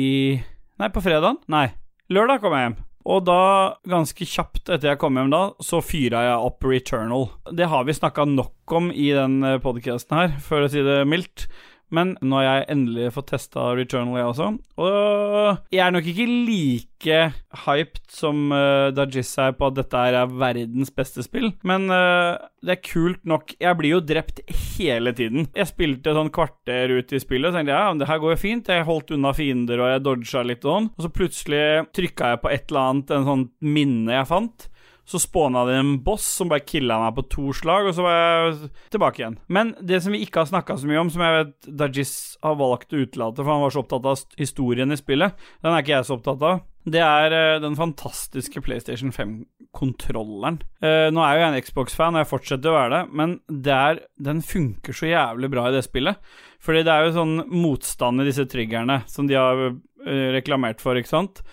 Nei, 0.81 0.87
på 0.89 1.03
fredagen? 1.03 1.37
Nei, 1.51 1.67
lørdag 2.09 2.39
kom 2.41 2.55
jeg 2.55 2.69
hjem. 2.69 2.79
Og 3.01 3.23
da, 3.25 3.41
ganske 3.89 4.27
kjapt 4.27 4.69
etter 4.69 4.91
jeg 4.91 5.01
kom 5.01 5.17
hjem 5.17 5.31
da, 5.33 5.41
så 5.63 5.81
fyra 5.81 6.21
jeg 6.27 6.47
opp 6.51 6.67
Returnal. 6.67 7.27
Det 7.57 7.69
har 7.71 7.87
vi 7.87 7.97
snakka 7.97 8.27
nok 8.29 8.75
om 8.77 8.91
i 8.93 9.09
den 9.15 9.41
podkasten 9.63 10.17
her, 10.19 10.35
for 10.45 10.65
å 10.65 10.71
si 10.71 10.83
det 10.85 11.01
mildt. 11.09 11.47
Men 11.91 12.15
nå 12.23 12.39
har 12.39 12.45
jeg 12.47 12.69
endelig 12.75 13.11
fått 13.17 13.31
testa 13.33 13.71
Returnal, 13.75 14.19
jeg 14.19 14.29
også. 14.31 14.47
Og 14.81 15.73
jeg 15.73 15.83
er 15.83 15.93
nok 15.93 16.07
ikke 16.07 16.27
like 16.29 17.17
hyped 17.65 18.01
som 18.13 18.53
uh, 18.53 18.93
Dajis 18.95 19.33
er 19.41 19.55
på 19.57 19.67
at 19.67 19.77
dette 19.79 20.03
er 20.07 20.17
verdens 20.29 20.93
beste 20.95 21.25
spill, 21.25 21.49
men 21.67 21.89
uh, 21.91 22.39
det 22.63 22.75
er 22.77 22.83
kult 22.85 23.25
nok. 23.27 23.55
Jeg 23.59 23.79
blir 23.79 23.95
jo 23.97 24.01
drept 24.05 24.41
hele 24.77 25.13
tiden. 25.17 25.49
Jeg 25.57 25.71
spilte 25.71 26.15
sånn 26.15 26.31
kvarter 26.33 26.95
ut 26.95 27.11
i 27.11 27.21
spillet 27.21 27.51
og 27.51 27.57
tenkte 27.59 27.75
ja, 27.75 27.87
men 27.89 28.01
det 28.01 28.09
her 28.09 28.21
går 28.23 28.35
jo 28.35 28.41
fint. 28.45 28.71
Jeg 28.71 28.87
holdt 28.87 29.15
unna 29.15 29.35
fiender 29.35 29.83
og 29.83 29.91
jeg 29.91 30.05
dodga 30.07 30.45
litt 30.47 30.65
og 30.65 30.77
sånn. 30.77 30.91
Og 30.95 31.05
så 31.05 31.13
plutselig 31.13 31.63
trykka 31.97 32.33
jeg 32.33 32.43
på 32.43 32.53
et 32.53 32.67
eller 32.69 32.83
annet, 32.85 33.15
en 33.17 33.29
sånn 33.31 33.47
minne 33.65 34.19
jeg 34.19 34.29
fant. 34.31 34.70
Så 35.11 35.19
spåna 35.19 35.65
det 35.67 35.75
en 35.75 35.97
boss 36.05 36.23
som 36.37 36.47
bare 36.47 36.63
killa 36.63 36.95
meg 37.01 37.17
på 37.17 37.25
to 37.33 37.53
slag, 37.57 37.89
og 37.89 37.95
så 37.97 38.05
var 38.05 38.13
jeg 38.15 38.69
tilbake 38.93 39.19
igjen. 39.19 39.39
Men 39.51 39.73
det 39.83 39.99
som 40.05 40.15
vi 40.15 40.21
ikke 40.23 40.45
har 40.45 40.47
snakka 40.47 40.77
så 40.79 40.87
mye 40.87 41.01
om, 41.01 41.09
som 41.11 41.23
jeg 41.25 41.33
vet 41.35 41.71
Dajis 41.81 42.13
har 42.45 42.55
valgt 42.61 42.95
å 42.95 43.01
utelate, 43.01 43.43
for 43.43 43.51
han 43.51 43.63
var 43.65 43.73
så 43.75 43.81
opptatt 43.83 44.07
av 44.07 44.21
historien 44.39 44.95
i 44.95 44.99
spillet, 44.99 45.35
den 45.59 45.73
er 45.73 45.83
ikke 45.83 45.97
jeg 45.97 46.07
så 46.07 46.15
opptatt 46.15 46.45
av. 46.47 46.61
Det 46.95 47.01
er 47.03 47.35
eh, 47.35 47.59
den 47.61 47.75
fantastiske 47.77 48.63
PlayStation 48.63 49.11
5-kontrolleren. 49.13 50.61
Eh, 50.81 51.09
nå 51.13 51.25
er 51.25 51.35
jo 51.35 51.43
jeg 51.43 51.51
en 51.51 51.65
Xbox-fan, 51.67 52.15
og 52.15 52.23
jeg 52.23 52.29
fortsetter 52.31 52.71
å 52.71 52.77
være 52.77 52.93
det, 52.95 53.01
men 53.19 53.35
det 53.51 53.75
er, 53.75 54.01
den 54.31 54.39
funker 54.45 54.95
så 54.95 55.11
jævlig 55.11 55.51
bra 55.51 55.67
i 55.67 55.75
det 55.75 55.83
spillet. 55.85 56.23
Fordi 56.63 56.85
det 56.87 56.95
er 56.95 57.09
jo 57.09 57.17
sånn 57.19 57.35
motstand 57.51 58.23
i 58.23 58.29
disse 58.29 58.47
triggerne 58.49 59.01
som 59.11 59.27
de 59.29 59.37
har 59.37 59.67
eh, 59.67 60.31
reklamert 60.37 60.81
for, 60.81 60.95
ikke 60.95 61.11
sant? 61.11 61.43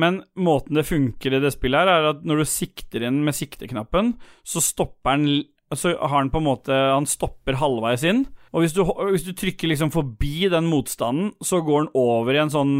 Men 0.00 0.22
måten 0.34 0.78
det 0.78 0.86
funker 0.88 1.36
i 1.36 1.42
det 1.42 1.52
spillet 1.54 1.84
her, 1.84 1.90
er 1.90 2.08
at 2.12 2.24
når 2.26 2.42
du 2.42 2.50
sikter 2.50 3.06
inn 3.06 3.22
med 3.26 3.36
sikteknappen, 3.36 4.14
så 4.46 4.62
stopper 4.64 5.18
den 5.18 5.44
Så 5.74 5.94
har 5.96 6.20
den 6.22 6.30
på 6.30 6.38
en 6.38 6.46
måte 6.46 6.70
Han 6.70 7.06
stopper 7.06 7.56
halvveis 7.58 8.04
inn. 8.06 8.26
Og 8.54 8.62
hvis 8.62 8.74
du, 8.76 8.84
hvis 8.84 9.24
du 9.26 9.32
trykker 9.34 9.66
liksom 9.66 9.90
forbi 9.90 10.46
den 10.52 10.68
motstanden, 10.70 11.32
så 11.42 11.58
går 11.64 11.86
den 11.86 11.94
over 11.98 12.36
i 12.36 12.42
en 12.44 12.52
sånn 12.52 12.74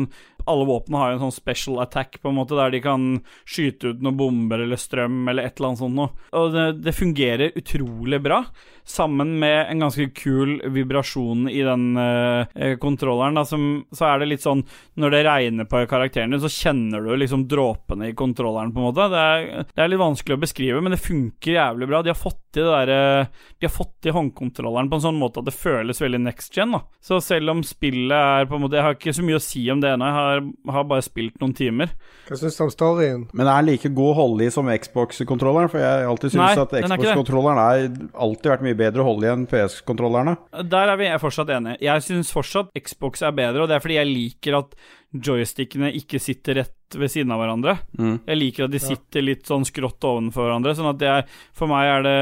Alle 0.51 0.67
våpnene 0.69 1.01
har 1.01 1.13
jo 1.13 1.19
en 1.19 1.25
sånn 1.27 1.37
special 1.39 1.81
attack, 1.85 2.21
på 2.23 2.31
en 2.31 2.39
måte, 2.39 2.59
der 2.59 2.75
de 2.75 2.83
kan 2.85 3.09
skyte 3.45 3.95
ut 3.95 4.05
noen 4.05 4.19
bomber 4.19 4.65
eller 4.65 4.81
strøm 4.81 5.25
eller 5.31 5.49
et 5.49 5.59
eller 5.59 5.73
annet 5.73 5.83
sånt 5.83 5.99
noe. 5.99 6.13
Og 6.37 6.55
det, 6.55 6.67
det 6.85 6.97
fungerer 6.97 7.59
utrolig 7.59 8.21
bra, 8.25 8.43
sammen 8.85 9.39
med 9.41 9.71
en 9.71 9.81
ganske 9.81 10.11
kul 10.17 10.59
vibrasjon 10.75 11.49
i 11.49 11.63
den 11.65 11.97
uh, 11.97 12.77
kontrolleren. 12.81 13.39
Da, 13.39 13.45
som, 13.49 13.85
så 13.95 14.11
er 14.11 14.21
det 14.21 14.29
litt 14.29 14.45
sånn 14.45 14.61
Når 15.01 15.15
det 15.15 15.23
regner 15.25 15.69
på 15.69 15.81
karakteren 15.89 16.35
din, 16.35 16.43
så 16.43 16.53
kjenner 16.53 17.01
du 17.01 17.15
liksom 17.17 17.47
dråpene 17.49 18.11
i 18.11 18.17
kontrolleren, 18.17 18.75
på 18.75 18.83
en 18.83 18.89
måte. 18.91 19.09
Det 19.13 19.23
er, 19.23 19.69
det 19.73 19.85
er 19.85 19.93
litt 19.93 20.03
vanskelig 20.03 20.37
å 20.37 20.43
beskrive, 20.45 20.83
men 20.85 20.95
det 20.95 21.01
funker 21.03 21.57
jævlig 21.57 21.89
bra. 21.89 22.03
De 22.05 22.13
har 22.13 22.21
fått 22.21 22.43
til 22.55 22.69
det 22.69 22.75
derre 22.75 23.27
De 23.59 23.67
har 23.67 23.73
fått 23.73 23.95
til 24.05 24.15
håndkontrolleren 24.15 24.91
på 24.91 24.99
en 24.99 25.05
sånn 25.09 25.19
måte 25.19 25.43
at 25.43 25.49
det 25.49 25.57
føles 25.57 26.01
veldig 26.03 26.21
next 26.27 26.55
gen. 26.55 26.77
da 26.77 26.85
Så 27.03 27.21
selv 27.25 27.55
om 27.55 27.65
spillet 27.67 28.15
er 28.15 28.49
på 28.49 28.59
en 28.59 28.65
måte 28.67 28.79
Jeg 28.79 28.87
har 28.87 28.99
ikke 28.99 29.17
så 29.17 29.25
mye 29.27 29.41
å 29.41 29.43
si 29.43 29.65
om 29.73 29.83
det 29.83 29.95
ennå, 29.95 30.11
jeg 30.11 30.19
har, 30.19 30.34
har 30.43 30.89
bare 30.91 31.05
spilt 31.05 31.37
noen 31.43 31.55
timer. 31.57 31.93
Hva 32.29 32.39
syns 32.41 32.59
du 32.59 32.65
om 32.67 32.73
storyen? 32.73 33.27
Men 33.37 33.47
er 33.47 33.63
den 33.63 33.71
like 33.73 33.93
god 33.95 34.11
å 34.15 34.19
holde 34.19 34.49
i 34.49 34.53
som 34.55 34.71
Xbox-kontrolleren? 34.71 35.71
For 35.73 35.83
jeg 35.83 36.03
har 36.03 36.11
alltid 36.11 36.35
syns 36.35 36.65
at 36.65 36.75
er 36.75 36.85
det. 36.85 36.91
Xbox-kontrolleren 36.91 37.63
har 37.63 37.87
alltid 38.27 38.53
vært 38.55 38.67
mye 38.67 38.81
bedre 38.83 39.05
å 39.05 39.09
holde 39.11 39.29
i 39.29 39.33
enn 39.35 39.47
PS-kontrollerne. 39.51 40.37
Der 40.75 40.93
er 40.95 41.01
vi 41.01 41.13
fortsatt 41.23 41.55
enige. 41.55 41.81
Jeg 41.85 42.07
syns 42.09 42.35
fortsatt 42.35 42.75
Xbox 42.75 43.25
er 43.25 43.37
bedre, 43.37 43.65
og 43.65 43.71
det 43.71 43.79
er 43.79 43.85
fordi 43.85 44.01
jeg 44.01 44.13
liker 44.13 44.61
at 44.63 44.79
joystickene 45.15 45.93
ikke 45.95 46.19
sitter 46.19 46.59
rett 46.59 46.97
ved 46.99 47.11
siden 47.11 47.33
av 47.35 47.41
hverandre. 47.43 47.77
Mm. 47.99 48.17
Jeg 48.27 48.39
liker 48.39 48.67
at 48.67 48.75
de 48.75 48.81
sitter 48.83 49.25
litt 49.25 49.47
sånn 49.49 49.67
skrått 49.67 50.05
ovenfor 50.07 50.47
hverandre, 50.47 50.75
sånn 50.77 50.91
at 50.91 51.01
det 51.01 51.11
er, 51.11 51.29
for 51.57 51.71
meg 51.71 51.91
er 51.91 52.07
det, 52.07 52.19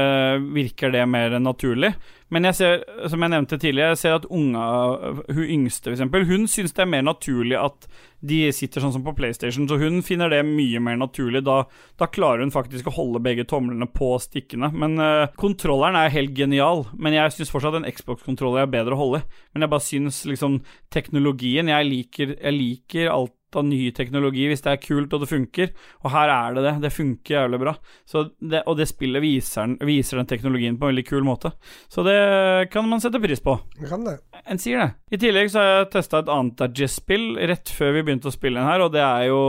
virker 0.53 0.93
det 0.93 1.03
mer 1.09 1.37
naturlig. 1.41 1.93
Men 2.33 2.47
jeg 2.49 2.57
ser, 2.57 2.79
som 3.11 3.21
jeg 3.21 3.31
nevnte 3.33 3.59
tidligere, 3.61 3.93
jeg 3.93 4.01
ser 4.01 4.15
at 4.17 4.25
unga, 4.33 4.63
hun 5.29 5.43
yngste 5.43 5.91
eksempel, 5.93 6.25
hun 6.29 6.47
syns 6.49 6.73
det 6.73 6.81
er 6.85 6.89
mer 6.89 7.05
naturlig 7.05 7.59
at 7.59 7.85
de 8.23 8.39
sitter 8.55 8.81
sånn 8.81 8.93
som 8.95 9.03
på 9.05 9.13
PlayStation, 9.17 9.67
så 9.69 9.77
hun 9.81 9.99
finner 10.05 10.31
det 10.31 10.39
mye 10.47 10.81
mer 10.81 10.97
naturlig. 10.97 11.43
Da, 11.45 11.59
da 11.99 12.07
klarer 12.09 12.45
hun 12.45 12.53
faktisk 12.55 12.89
å 12.89 12.95
holde 12.95 13.21
begge 13.23 13.45
tomlene 13.49 13.85
på 13.91 14.13
stikkene. 14.23 14.71
Men 14.73 14.97
uh, 15.01 15.27
kontrolleren 15.39 15.99
er 15.99 16.13
helt 16.15 16.33
genial, 16.37 16.87
men 16.95 17.17
jeg 17.17 17.35
syns 17.35 17.53
fortsatt 17.53 17.77
en 17.81 17.89
Xbox-kontroller 17.89 18.63
er 18.63 18.73
bedre 18.73 18.97
å 18.97 19.01
holde. 19.03 19.23
Men 19.53 19.67
jeg 19.67 19.73
bare 19.75 19.87
syns 19.89 20.23
liksom 20.29 20.61
teknologien 20.93 21.69
Jeg 21.69 21.89
liker, 21.89 22.35
jeg 22.39 22.55
liker 22.57 23.11
alt 23.13 23.35
av 23.59 23.65
ny 23.67 23.81
teknologi 23.95 24.47
hvis 24.49 24.63
det 24.65 24.73
er 24.73 24.81
kult 24.83 25.13
og 25.13 25.23
det 25.23 25.29
funker. 25.31 25.73
Og 26.03 26.13
her 26.13 26.31
er 26.33 26.57
det 26.57 26.65
det. 26.67 26.73
Det 26.85 26.93
funker 26.93 27.37
jævlig 27.37 27.59
bra. 27.63 27.75
Så 28.09 28.25
det, 28.39 28.63
og 28.69 28.77
det 28.79 28.89
spillet 28.91 29.23
viser 29.23 29.67
den, 29.67 29.77
viser 29.87 30.19
den 30.19 30.29
teknologien 30.29 30.77
på 30.79 30.87
en 30.87 30.93
veldig 30.93 31.05
kul 31.07 31.27
måte. 31.27 31.53
Så 31.91 32.05
det 32.05 32.17
kan 32.73 32.87
man 32.89 33.03
sette 33.03 33.21
pris 33.23 33.43
på. 33.43 33.57
det 33.79 33.89
Kan 33.91 34.07
det? 34.07 34.17
En 34.49 34.61
sier 34.61 34.81
det. 34.81 34.89
I 35.13 35.21
tillegg 35.21 35.51
så 35.53 35.61
har 35.61 35.69
jeg 35.71 35.91
testa 35.97 36.23
et 36.23 36.31
annet 36.33 36.57
Dajess-spill 36.59 37.27
rett 37.51 37.69
før 37.73 37.97
vi 37.97 38.05
begynte 38.07 38.31
å 38.31 38.35
spille 38.35 38.59
inn 38.59 38.69
her, 38.69 38.85
og 38.85 38.93
det 38.95 39.03
er 39.03 39.27
jo 39.29 39.41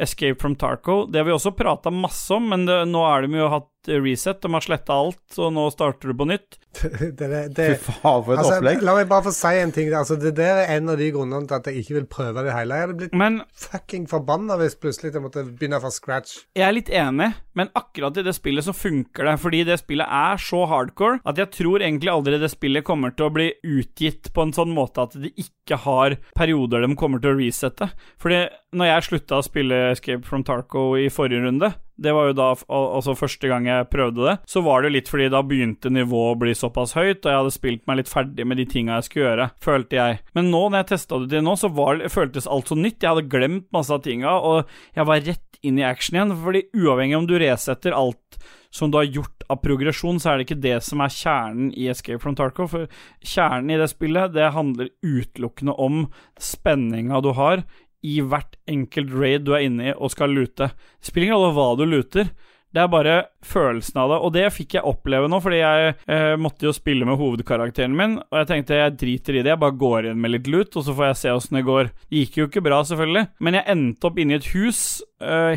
Escape 0.00 0.40
from 0.40 0.56
Tarco. 0.58 1.02
Det 1.10 1.20
har 1.20 1.28
vi 1.28 1.36
også 1.36 1.54
prata 1.56 1.92
masse 1.94 2.32
om, 2.34 2.48
men 2.52 2.66
det, 2.68 2.82
nå 2.90 3.04
er 3.08 3.26
de 3.26 3.42
jo 3.42 3.50
hatt 3.52 3.71
reset. 3.88 4.40
De 4.42 4.52
har 4.52 4.64
sletta 4.64 4.94
alt, 4.94 5.22
og 5.38 5.52
nå 5.54 5.68
starter 5.74 6.12
du 6.12 6.18
på 6.18 6.28
nytt. 6.28 6.58
det, 6.82 7.10
det, 7.18 7.40
det, 7.56 7.66
Fy 7.76 7.92
faen, 7.98 8.22
for 8.24 8.34
et 8.34 8.40
altså, 8.40 8.56
opplegg. 8.56 8.82
La 8.86 8.94
meg 8.96 9.08
bare 9.10 9.26
få 9.26 9.34
si 9.36 9.52
en 9.60 9.74
ting. 9.74 9.90
Altså, 9.96 10.16
det 10.20 10.34
der 10.38 10.62
er 10.62 10.72
en 10.76 10.92
av 10.92 11.00
de 11.00 11.10
grunnene 11.14 11.48
til 11.48 11.58
at 11.58 11.68
jeg 11.68 11.82
ikke 11.82 11.96
vil 11.98 12.08
prøve 12.14 12.44
det 12.46 12.54
hele. 12.56 12.78
Jeg 12.78 12.86
hadde 12.86 12.98
blitt 13.00 13.16
Men 13.18 13.40
fucking 13.64 14.08
forbanna 14.10 14.56
hvis 14.60 14.78
plutselig 14.80 15.12
jeg 15.12 15.24
måtte 15.24 15.44
begynne 15.48 15.80
fra 15.82 15.92
scratch. 15.92 16.38
jeg 16.56 16.66
er 16.68 16.76
litt 16.76 16.92
enig, 16.92 17.32
men 17.58 17.72
akkurat 17.78 18.16
i 18.16 18.24
det 18.26 18.34
spillet 18.36 18.66
så 18.66 18.76
funker 18.76 19.28
det. 19.28 19.36
Fordi 19.42 19.62
det 19.68 19.78
spillet 19.82 20.08
er 20.22 20.40
så 20.40 20.64
hardcore 20.70 21.20
at 21.28 21.40
jeg 21.40 21.52
tror 21.58 21.84
egentlig 21.84 22.12
aldri 22.12 22.40
det 22.40 22.52
spillet 22.52 22.86
kommer 22.88 23.14
til 23.16 23.28
å 23.28 23.34
bli 23.34 23.50
utgitt 23.62 24.32
på 24.32 24.46
en 24.46 24.56
sånn 24.56 24.72
måte 24.74 25.04
at 25.04 25.18
de 25.18 25.32
ikke 25.36 25.82
har 25.84 26.16
perioder 26.38 26.86
de 26.86 26.96
kommer 26.98 27.22
til 27.22 27.34
å 27.34 27.38
resette. 27.38 27.92
Fordi 28.22 28.46
når 28.72 28.88
jeg 28.88 29.08
slutta 29.10 29.38
å 29.38 29.44
spille 29.44 29.86
Escape 29.92 30.24
from 30.26 30.44
Tarco 30.46 30.92
i 30.96 31.10
forrige 31.12 31.44
runde, 31.44 31.74
det 32.02 32.14
var 32.16 32.30
jo 32.30 32.36
da 32.38 32.48
altså 32.66 33.16
første 33.18 33.50
gang 33.50 33.68
jeg 33.68 33.88
prøvde 33.92 34.26
det, 34.26 34.36
så 34.50 34.62
var 34.64 34.84
det 34.84 34.92
litt 34.96 35.10
fordi 35.10 35.30
da 35.32 35.42
begynte 35.46 35.92
nivået 35.92 36.34
å 36.34 36.40
bli 36.42 36.56
såpass 36.58 36.96
høyt, 36.98 37.22
og 37.22 37.30
jeg 37.30 37.40
hadde 37.40 37.54
spilt 37.54 37.86
meg 37.88 38.02
litt 38.02 38.12
ferdig 38.12 38.46
med 38.48 38.60
de 38.60 38.66
tinga 38.68 38.98
jeg 38.98 39.08
skulle 39.08 39.28
gjøre, 39.28 39.48
følte 39.62 39.98
jeg. 39.98 40.20
Men 40.36 40.50
nå, 40.52 40.64
når 40.68 40.82
jeg 40.82 40.90
testa 40.94 41.22
det 41.22 41.32
til 41.32 41.46
nå, 41.46 41.56
så 41.60 41.70
var, 41.72 42.02
føltes 42.12 42.50
alt 42.50 42.72
så 42.72 42.78
nytt. 42.78 43.00
Jeg 43.00 43.14
hadde 43.14 43.30
glemt 43.32 43.68
masse 43.74 43.94
av 43.94 44.02
tinga, 44.04 44.34
og 44.38 44.74
jeg 44.96 45.08
var 45.08 45.24
rett 45.28 45.62
inn 45.62 45.78
i 45.78 45.86
action 45.86 46.18
igjen. 46.18 46.34
Fordi 46.42 46.66
uavhengig 46.74 47.18
om 47.18 47.28
du 47.30 47.38
resetter 47.40 47.96
alt 47.96 48.42
som 48.72 48.90
du 48.90 48.96
har 48.96 49.04
gjort 49.04 49.44
av 49.52 49.60
progresjon, 49.60 50.16
så 50.20 50.32
er 50.32 50.38
det 50.38 50.46
ikke 50.46 50.62
det 50.64 50.78
som 50.84 51.02
er 51.04 51.12
kjernen 51.12 51.72
i 51.76 51.90
Escape 51.92 52.22
from 52.22 52.36
Tarkov. 52.38 52.72
For 52.72 52.88
kjernen 53.20 53.74
i 53.74 53.78
det 53.80 53.90
spillet, 53.92 54.32
det 54.32 54.52
handler 54.54 54.88
utelukkende 55.04 55.76
om 55.76 56.06
spenninga 56.40 57.20
du 57.20 57.34
har 57.36 57.66
i 58.02 58.20
hvert 58.20 58.56
enkelt 58.70 59.12
raid 59.14 59.46
du 59.46 59.54
er 59.56 59.66
inne 59.66 59.90
i 59.90 59.94
og 59.94 60.12
skal 60.14 60.34
lute. 60.34 60.72
Det 60.72 61.10
spiller 61.10 61.30
ingen 61.30 61.38
rolle 61.38 61.54
hva 61.56 61.68
du 61.78 61.86
luter. 61.86 62.32
Det 62.72 62.80
er 62.80 62.88
bare 62.88 63.16
følelsen 63.44 63.98
av 64.00 64.08
det, 64.08 64.18
og 64.24 64.30
det 64.32 64.46
fikk 64.54 64.78
jeg 64.78 64.88
oppleve 64.88 65.28
nå, 65.28 65.42
fordi 65.44 65.58
jeg 65.60 65.90
eh, 66.08 66.36
måtte 66.40 66.64
jo 66.64 66.72
spille 66.72 67.04
med 67.04 67.18
hovedkarakteren 67.20 67.92
min, 67.96 68.14
og 68.22 68.38
jeg 68.40 68.48
tenkte 68.48 68.78
jeg 68.78 68.94
driter 69.02 69.36
i 69.36 69.42
det, 69.42 69.50
jeg 69.52 69.60
bare 69.60 69.76
går 69.82 70.08
inn 70.08 70.22
med 70.22 70.32
litt 70.32 70.48
lut, 70.48 70.72
og 70.80 70.86
så 70.86 70.94
får 70.96 71.10
jeg 71.10 71.18
se 71.20 71.34
åssen 71.36 71.58
det 71.60 71.66
går. 71.68 71.90
Det 72.08 72.22
gikk 72.22 72.38
jo 72.40 72.46
ikke 72.48 72.64
bra, 72.64 72.80
selvfølgelig, 72.88 73.26
men 73.44 73.58
jeg 73.58 73.68
endte 73.74 74.08
opp 74.08 74.22
inne 74.22 74.38
i 74.38 74.40
et 74.40 74.48
hus, 74.54 74.80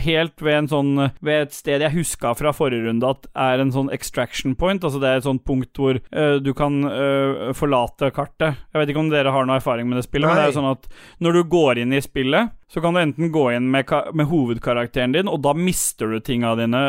helt 0.01 0.41
ved 0.43 0.55
en 0.55 0.67
sånn 0.69 0.91
Ved 1.25 1.47
et 1.47 1.55
sted 1.55 1.83
jeg 1.83 1.95
huska 1.95 2.33
fra 2.37 2.51
forrige 2.55 2.85
runde 2.85 3.09
at 3.09 3.27
er 3.45 3.61
en 3.61 3.73
sånn 3.73 3.91
extraction 3.93 4.55
point, 4.57 4.83
altså 4.83 4.99
det 5.01 5.09
er 5.09 5.21
et 5.21 5.27
sånt 5.27 5.43
punkt 5.47 5.79
hvor 5.79 5.97
uh, 5.97 6.37
du 6.43 6.51
kan 6.57 6.77
uh, 6.85 7.51
forlate 7.57 8.11
kartet. 8.15 8.59
Jeg 8.71 8.81
vet 8.81 8.91
ikke 8.91 9.03
om 9.03 9.11
dere 9.11 9.33
har 9.33 9.47
noe 9.47 9.59
erfaring 9.59 9.89
med 9.89 9.99
det 9.99 10.05
spillet, 10.07 10.29
men 10.29 10.39
det 10.39 10.45
er 10.45 10.51
jo 10.51 10.59
sånn 10.59 10.71
at 10.71 10.87
når 11.23 11.37
du 11.37 11.41
går 11.55 11.81
inn 11.81 11.95
i 11.95 12.03
spillet, 12.03 12.53
så 12.71 12.81
kan 12.81 12.95
du 12.95 13.01
enten 13.01 13.31
gå 13.33 13.45
inn 13.55 13.69
med, 13.71 13.91
med 14.17 14.29
hovedkarakteren 14.29 15.13
din, 15.15 15.29
og 15.31 15.41
da 15.45 15.53
mister 15.57 16.11
du 16.11 16.19
tinga 16.23 16.55
dine 16.59 16.81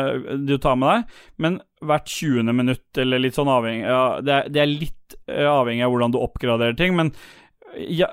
du 0.47 0.57
tar 0.61 0.77
med 0.79 0.89
deg, 0.89 1.17
men 1.43 1.59
hvert 1.85 2.09
20. 2.09 2.53
minutt, 2.57 2.87
eller 2.97 3.21
litt 3.21 3.37
sånn 3.37 3.51
avhengig 3.53 3.85
ja, 3.85 4.05
det, 4.25 4.33
er, 4.33 4.53
det 4.53 4.63
er 4.63 4.71
litt 4.71 5.17
eh, 5.29 5.45
avhengig 5.45 5.85
av 5.85 5.93
hvordan 5.93 6.15
du 6.15 6.21
oppgraderer 6.21 6.77
ting, 6.77 6.97
men 6.97 7.13
ja, 7.77 8.09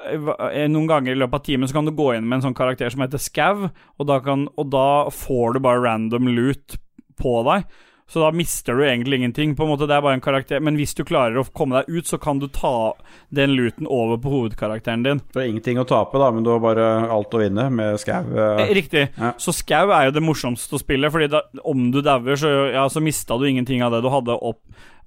eh, 0.50 0.66
noen 0.70 0.90
ganger 0.90 1.14
i 1.14 1.18
løpet 1.18 1.40
av 1.40 1.46
timen 1.46 1.70
så 1.70 1.78
kan 1.78 1.88
du 1.88 1.94
gå 1.96 2.10
inn 2.14 2.28
med 2.28 2.38
en 2.40 2.48
sånn 2.48 2.58
karakter 2.58 2.92
som 2.92 3.04
heter 3.04 3.22
Scav, 3.22 3.66
og 3.70 4.08
da, 4.10 4.20
kan, 4.24 4.46
og 4.60 4.70
da 4.74 4.86
får 5.14 5.56
du 5.56 5.64
bare 5.64 5.82
random 5.84 6.30
loot 6.36 6.78
på 7.20 7.40
deg. 7.48 7.66
Så 8.06 8.20
da 8.20 8.28
mister 8.36 8.76
du 8.76 8.84
egentlig 8.84 9.16
ingenting. 9.16 9.54
På 9.56 9.64
en 9.64 9.70
måte 9.72 9.86
Det 9.88 9.94
er 9.96 10.02
bare 10.04 10.18
en 10.18 10.20
karakter 10.20 10.60
Men 10.60 10.76
hvis 10.76 10.92
du 10.94 11.04
klarer 11.08 11.38
å 11.40 11.44
komme 11.56 11.80
deg 11.80 11.88
ut, 11.88 12.06
så 12.06 12.18
kan 12.20 12.38
du 12.38 12.48
ta 12.52 12.92
den 13.34 13.54
looten 13.56 13.88
over 13.88 14.18
på 14.20 14.30
hovedkarakteren 14.30 15.02
din. 15.02 15.22
Du 15.32 15.38
har 15.40 15.48
ingenting 15.48 15.80
å 15.80 15.86
tape, 15.88 16.20
da, 16.20 16.28
men 16.30 16.44
du 16.44 16.50
har 16.52 16.60
bare 16.62 16.84
alt 17.10 17.32
å 17.34 17.40
vinne 17.40 17.64
med 17.72 17.96
skau. 18.02 18.20
Eh, 18.28 18.60
eh. 18.66 18.74
Riktig. 18.76 19.06
Ja. 19.16 19.32
Så 19.40 19.54
skau 19.56 19.88
er 19.88 20.10
jo 20.10 20.14
det 20.18 20.22
morsomste 20.22 20.76
å 20.76 20.82
spille, 20.82 21.10
Fordi 21.10 21.30
da, 21.32 21.42
om 21.64 21.88
du 21.94 22.02
dauer, 22.04 22.36
så, 22.36 22.52
ja, 22.74 22.84
så 22.92 23.02
mista 23.02 23.38
du 23.40 23.48
ingenting 23.48 23.82
av 23.82 23.96
det 23.96 24.04
du 24.04 24.12
hadde 24.12 24.36
opp, 24.36 24.60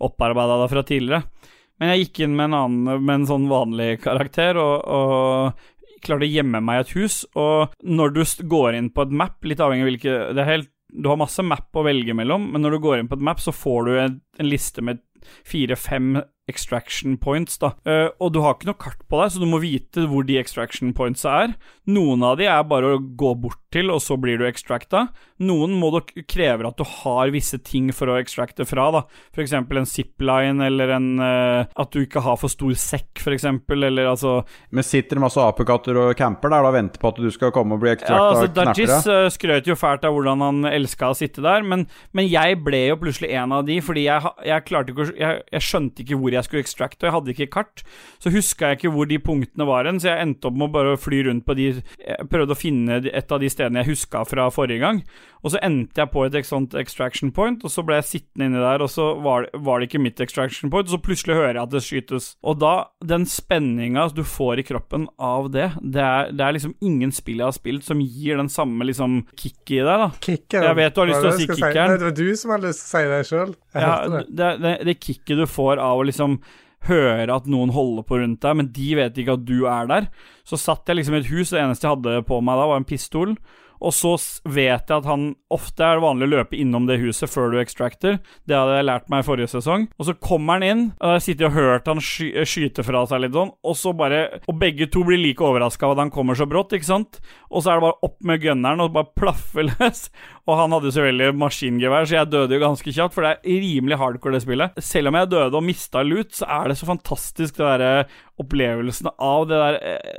opparbeida 0.04 0.58
deg 0.64 0.74
fra 0.74 0.84
tidligere. 0.84 1.54
Men 1.78 1.94
jeg 1.94 2.06
gikk 2.06 2.24
inn 2.26 2.38
med 2.38 2.50
en 2.50 2.58
annen 2.58 3.04
Med 3.06 3.14
en 3.20 3.28
sånn 3.30 3.50
vanlig 3.52 4.00
karakter 4.06 4.58
og, 4.62 4.88
og 4.88 6.02
klarte 6.06 6.28
å 6.28 6.30
gjemme 6.30 6.62
meg 6.64 6.80
i 6.80 6.84
et 6.86 6.96
hus. 6.98 7.20
Og 7.38 7.76
når 7.82 8.16
du 8.16 8.24
går 8.50 8.78
inn 8.78 8.90
på 8.94 9.06
et 9.06 9.14
map, 9.22 9.38
litt 9.46 9.62
avhengig 9.64 9.86
av 9.86 9.92
hvilke 9.92 10.16
Det 10.38 10.44
er 10.44 10.52
helt 10.52 10.72
Du 10.94 11.10
har 11.12 11.20
masse 11.20 11.44
map 11.44 11.78
å 11.78 11.86
velge 11.86 12.16
mellom, 12.18 12.50
men 12.54 12.64
når 12.64 12.78
du 12.78 12.84
går 12.86 13.02
inn 13.02 13.10
på 13.12 13.18
et 13.18 13.28
map, 13.30 13.42
så 13.44 13.54
får 13.54 13.88
du 13.88 13.94
en, 14.00 14.20
en 14.40 14.50
liste 14.50 14.82
med 14.86 15.02
fire-fem 15.46 16.16
extraction 16.48 17.18
points, 17.20 17.60
da. 17.62 17.74
Uh, 17.88 18.10
og 18.24 18.34
du 18.34 18.42
har 18.44 18.56
ikke 18.56 18.70
noe 18.70 18.80
kart 18.80 19.02
på 19.10 19.20
deg, 19.22 19.34
så 19.34 19.42
du 19.44 19.48
må 19.50 19.62
vite 19.64 20.08
hvor 20.08 20.26
de 20.28 20.40
extraction 20.40 20.94
points 20.96 21.26
er. 21.28 21.56
Noen 21.88 22.24
av 22.28 22.38
de 22.40 22.48
er 22.50 22.68
bare 22.68 22.96
å 22.96 23.00
gå 23.00 23.34
bort 23.40 23.62
til, 23.72 23.92
og 23.92 24.02
så 24.04 24.18
blir 24.20 24.40
du 24.40 24.46
extracta. 24.48 25.08
Noen 25.44 25.76
må 25.78 25.92
du 25.94 26.00
krever 26.28 26.70
at 26.70 26.80
du 26.80 26.86
har 26.88 27.32
visse 27.36 27.60
ting 27.64 27.92
for 27.96 28.12
å 28.12 28.18
extracte 28.20 28.66
fra, 28.68 28.88
da. 28.96 29.04
For 29.36 29.44
eksempel 29.44 29.82
en 29.82 29.90
zipline, 29.90 30.64
eller 30.68 30.96
en 30.98 31.10
uh, 31.22 31.68
At 31.78 31.94
du 31.94 32.02
ikke 32.02 32.24
har 32.26 32.40
for 32.40 32.52
stor 32.52 32.74
sekk, 32.80 33.22
for 33.24 33.36
eksempel, 33.36 33.86
eller 33.88 34.10
altså 34.12 34.40
Men 34.76 34.86
sitter 34.88 35.18
det 35.18 35.24
masse 35.24 35.42
apekatter 35.42 36.00
og 36.00 36.14
camper 36.20 36.52
der 36.52 36.66
da 36.66 36.72
og 36.72 36.76
venter 36.76 37.02
på 37.02 37.12
at 37.12 37.22
du 37.22 37.30
skal 37.34 37.54
komme 37.56 37.78
og 37.78 37.84
bli 37.84 37.94
Ja, 37.94 38.18
altså? 38.32 38.48
Dajis 38.56 39.08
uh, 39.10 39.28
skrøt 39.34 39.68
jo 39.70 39.78
fælt 39.80 40.08
av 40.08 40.16
hvordan 40.16 40.44
han 40.44 40.70
elska 40.70 41.12
å 41.12 41.18
sitte 41.18 41.44
der, 41.46 41.64
men, 41.68 41.86
men 42.18 42.28
jeg 42.30 42.60
ble 42.66 42.84
jo 42.90 43.00
plutselig 43.02 43.32
en 43.38 43.56
av 43.60 43.66
de, 43.68 43.80
fordi 43.84 44.08
jeg, 44.08 44.34
jeg 44.48 44.66
klarte 44.68 44.94
ikke 44.94 45.06
å 45.06 45.16
jeg, 45.18 45.44
jeg 45.54 45.66
skjønte 45.68 46.04
ikke 46.04 46.20
hvor 46.20 46.36
jeg 46.36 46.37
skulle 46.46 46.62
extracte, 46.62 47.02
og 47.02 47.08
jeg 47.08 47.16
hadde 47.16 47.34
ikke 47.34 47.50
kart. 47.58 47.84
Så 48.22 48.30
huska 48.34 48.70
jeg 48.70 48.80
ikke 48.80 48.94
hvor 48.94 49.10
de 49.10 49.18
punktene 49.20 49.66
var 49.68 49.90
hen, 49.90 50.00
så 50.00 50.12
jeg 50.12 50.28
endte 50.28 50.50
opp 50.50 50.60
med 50.60 50.70
å 50.70 50.76
bare 50.76 50.98
fly 51.02 51.24
rundt 51.28 51.46
på 51.48 51.56
de 51.58 51.68
Jeg 51.68 52.30
prøvde 52.30 52.54
å 52.54 52.60
finne 52.60 53.02
et 53.10 53.32
av 53.32 53.42
de 53.42 53.50
stedene 53.50 53.84
jeg 53.84 53.94
huska 53.94 54.24
fra 54.28 54.48
forrige 54.54 54.84
gang, 54.84 55.02
og 55.44 55.52
så 55.54 55.60
endte 55.64 56.02
jeg 56.02 56.10
på 56.14 56.24
et 56.26 56.38
sånt 56.48 56.74
extraction 56.80 57.32
point, 57.32 57.62
og 57.64 57.70
så 57.72 57.84
ble 57.86 58.00
jeg 58.00 58.08
sittende 58.10 58.48
inni 58.50 58.62
der, 58.64 58.82
og 58.82 58.90
så 58.90 59.10
var, 59.22 59.46
det- 59.46 59.62
var 59.64 59.80
det 59.80 59.88
ikke 59.90 60.02
mitt 60.02 60.20
extraction 60.24 60.70
point, 60.74 60.88
og 60.90 60.96
så 60.96 61.02
plutselig 61.04 61.36
hører 61.38 61.54
jeg 61.60 61.64
at 61.64 61.74
det 61.76 61.84
skytes. 61.86 62.30
Og 62.44 62.60
da, 62.60 62.74
den 63.06 63.26
spenninga 63.30 64.08
du 64.18 64.24
får 64.24 64.60
i 64.60 64.68
kroppen 64.68 65.08
av 65.20 65.52
det, 65.54 65.72
det 65.82 66.02
er, 66.04 66.32
det 66.32 66.46
er 66.48 66.58
liksom 66.58 66.76
ingen 66.82 67.12
spill 67.16 67.38
jeg 67.44 67.48
har 67.52 67.58
spilt 67.58 67.84
som 67.88 68.02
gir 68.02 68.38
den 68.42 68.50
samme 68.50 68.86
liksom 68.88 69.20
kicket 69.38 69.78
i 69.78 69.84
deg, 69.86 70.04
da. 70.06 70.10
Kickeren. 70.24 70.70
Jeg 70.72 70.80
vet 70.82 70.96
du 70.96 71.02
har 71.02 71.12
lyst 71.12 71.22
til 71.26 71.30
å 71.32 71.36
si 71.38 71.48
kickeren. 71.52 71.92
Si. 71.92 71.98
det 71.98 72.08
var 72.10 72.16
du 72.22 72.30
som 72.36 72.52
hadde 72.56 72.68
lyst 72.72 72.84
til 72.84 72.88
å 72.88 72.94
si 72.94 73.12
det 73.14 73.20
sjøl. 73.32 73.52
Ja, 73.78 73.92
det. 74.16 74.24
det, 74.38 74.52
det, 74.64 74.74
det 74.90 74.98
kicket 75.04 75.38
du 75.44 75.46
får 75.50 75.78
av 75.84 76.02
å 76.02 76.08
liksom 76.08 76.40
høre 76.88 77.34
at 77.34 77.48
noen 77.50 77.72
holder 77.74 78.06
på 78.08 78.20
rundt 78.22 78.42
deg, 78.46 78.58
men 78.60 78.68
de 78.74 78.90
vet 79.00 79.18
ikke 79.20 79.34
at 79.38 79.46
du 79.48 79.66
er 79.68 79.88
der. 79.90 80.06
Så 80.48 80.60
satt 80.62 80.88
jeg 80.88 81.00
liksom 81.00 81.18
i 81.18 81.22
et 81.24 81.32
hus, 81.32 81.50
det 81.52 81.60
eneste 81.64 81.88
jeg 81.88 81.96
hadde 81.98 82.22
på 82.28 82.38
meg 82.46 82.60
da, 82.60 82.68
var 82.70 82.80
en 82.82 82.88
pistol. 82.88 83.34
Og 83.82 83.94
så 83.96 84.16
vet 84.48 84.88
jeg 84.90 84.98
at 84.98 85.10
han 85.10 85.34
Ofte 85.54 85.80
er 85.80 85.96
det 85.96 86.04
vanlig 86.04 86.28
å 86.28 86.32
løpe 86.34 86.58
innom 86.60 86.90
det 86.90 86.98
huset 87.00 87.32
før 87.32 87.54
du 87.54 87.62
extracter. 87.62 88.18
Det 88.44 88.56
hadde 88.58 88.74
jeg 88.76 88.88
lært 88.90 89.06
meg 89.12 89.22
i 89.22 89.26
forrige 89.30 89.48
sesong. 89.54 89.86
Og 89.96 90.10
så 90.10 90.16
kommer 90.20 90.58
han 90.58 90.66
inn, 90.68 90.82
og 91.00 91.14
jeg 91.16 91.24
sitter 91.24 91.48
og 91.48 91.56
hørt 91.56 91.88
han 91.88 92.02
sky 92.04 92.44
skyte 92.44 92.84
fra 92.84 93.06
seg 93.08 93.22
litt 93.24 93.38
sånn, 93.38 93.54
og 93.64 93.78
så 93.80 93.94
bare 93.96 94.42
Og 94.44 94.58
begge 94.60 94.90
to 94.92 95.06
blir 95.08 95.22
like 95.22 95.44
overraska 95.44 95.88
av 95.88 95.96
at 95.96 96.02
han 96.04 96.12
kommer 96.12 96.36
så 96.36 96.48
brått, 96.50 96.76
ikke 96.76 96.90
sant? 96.90 97.22
Og 97.48 97.64
så 97.64 97.72
er 97.72 97.80
det 97.80 97.86
bare 97.88 98.10
opp 98.10 98.18
med 98.28 98.44
gunneren 98.44 98.84
og 98.84 98.92
bare 98.98 99.12
plaffe 99.22 99.64
løs. 99.70 100.08
Og 100.48 100.60
han 100.60 100.76
hadde 100.76 100.92
jo 100.92 100.96
selvfølgelig 100.98 101.40
maskingevær, 101.40 102.08
så 102.08 102.20
jeg 102.20 102.32
døde 102.34 102.58
jo 102.58 102.64
ganske 102.64 102.94
kjapt, 103.00 103.16
for 103.16 103.24
det 103.24 103.34
er 103.38 103.64
rimelig 103.64 104.02
hardcore, 104.04 104.36
det 104.36 104.44
spillet. 104.44 104.84
Selv 104.84 105.12
om 105.12 105.20
jeg 105.20 105.32
døde 105.32 105.60
og 105.60 105.66
mista 105.66 106.04
lut, 106.04 106.36
så 106.36 106.48
er 106.60 106.72
det 106.72 106.78
så 106.80 106.92
fantastisk, 106.92 107.56
det 107.58 107.66
derre 107.66 108.06
opplevelsen 108.38 109.10
av 109.18 109.48
det 109.50 109.58
der 109.58 109.78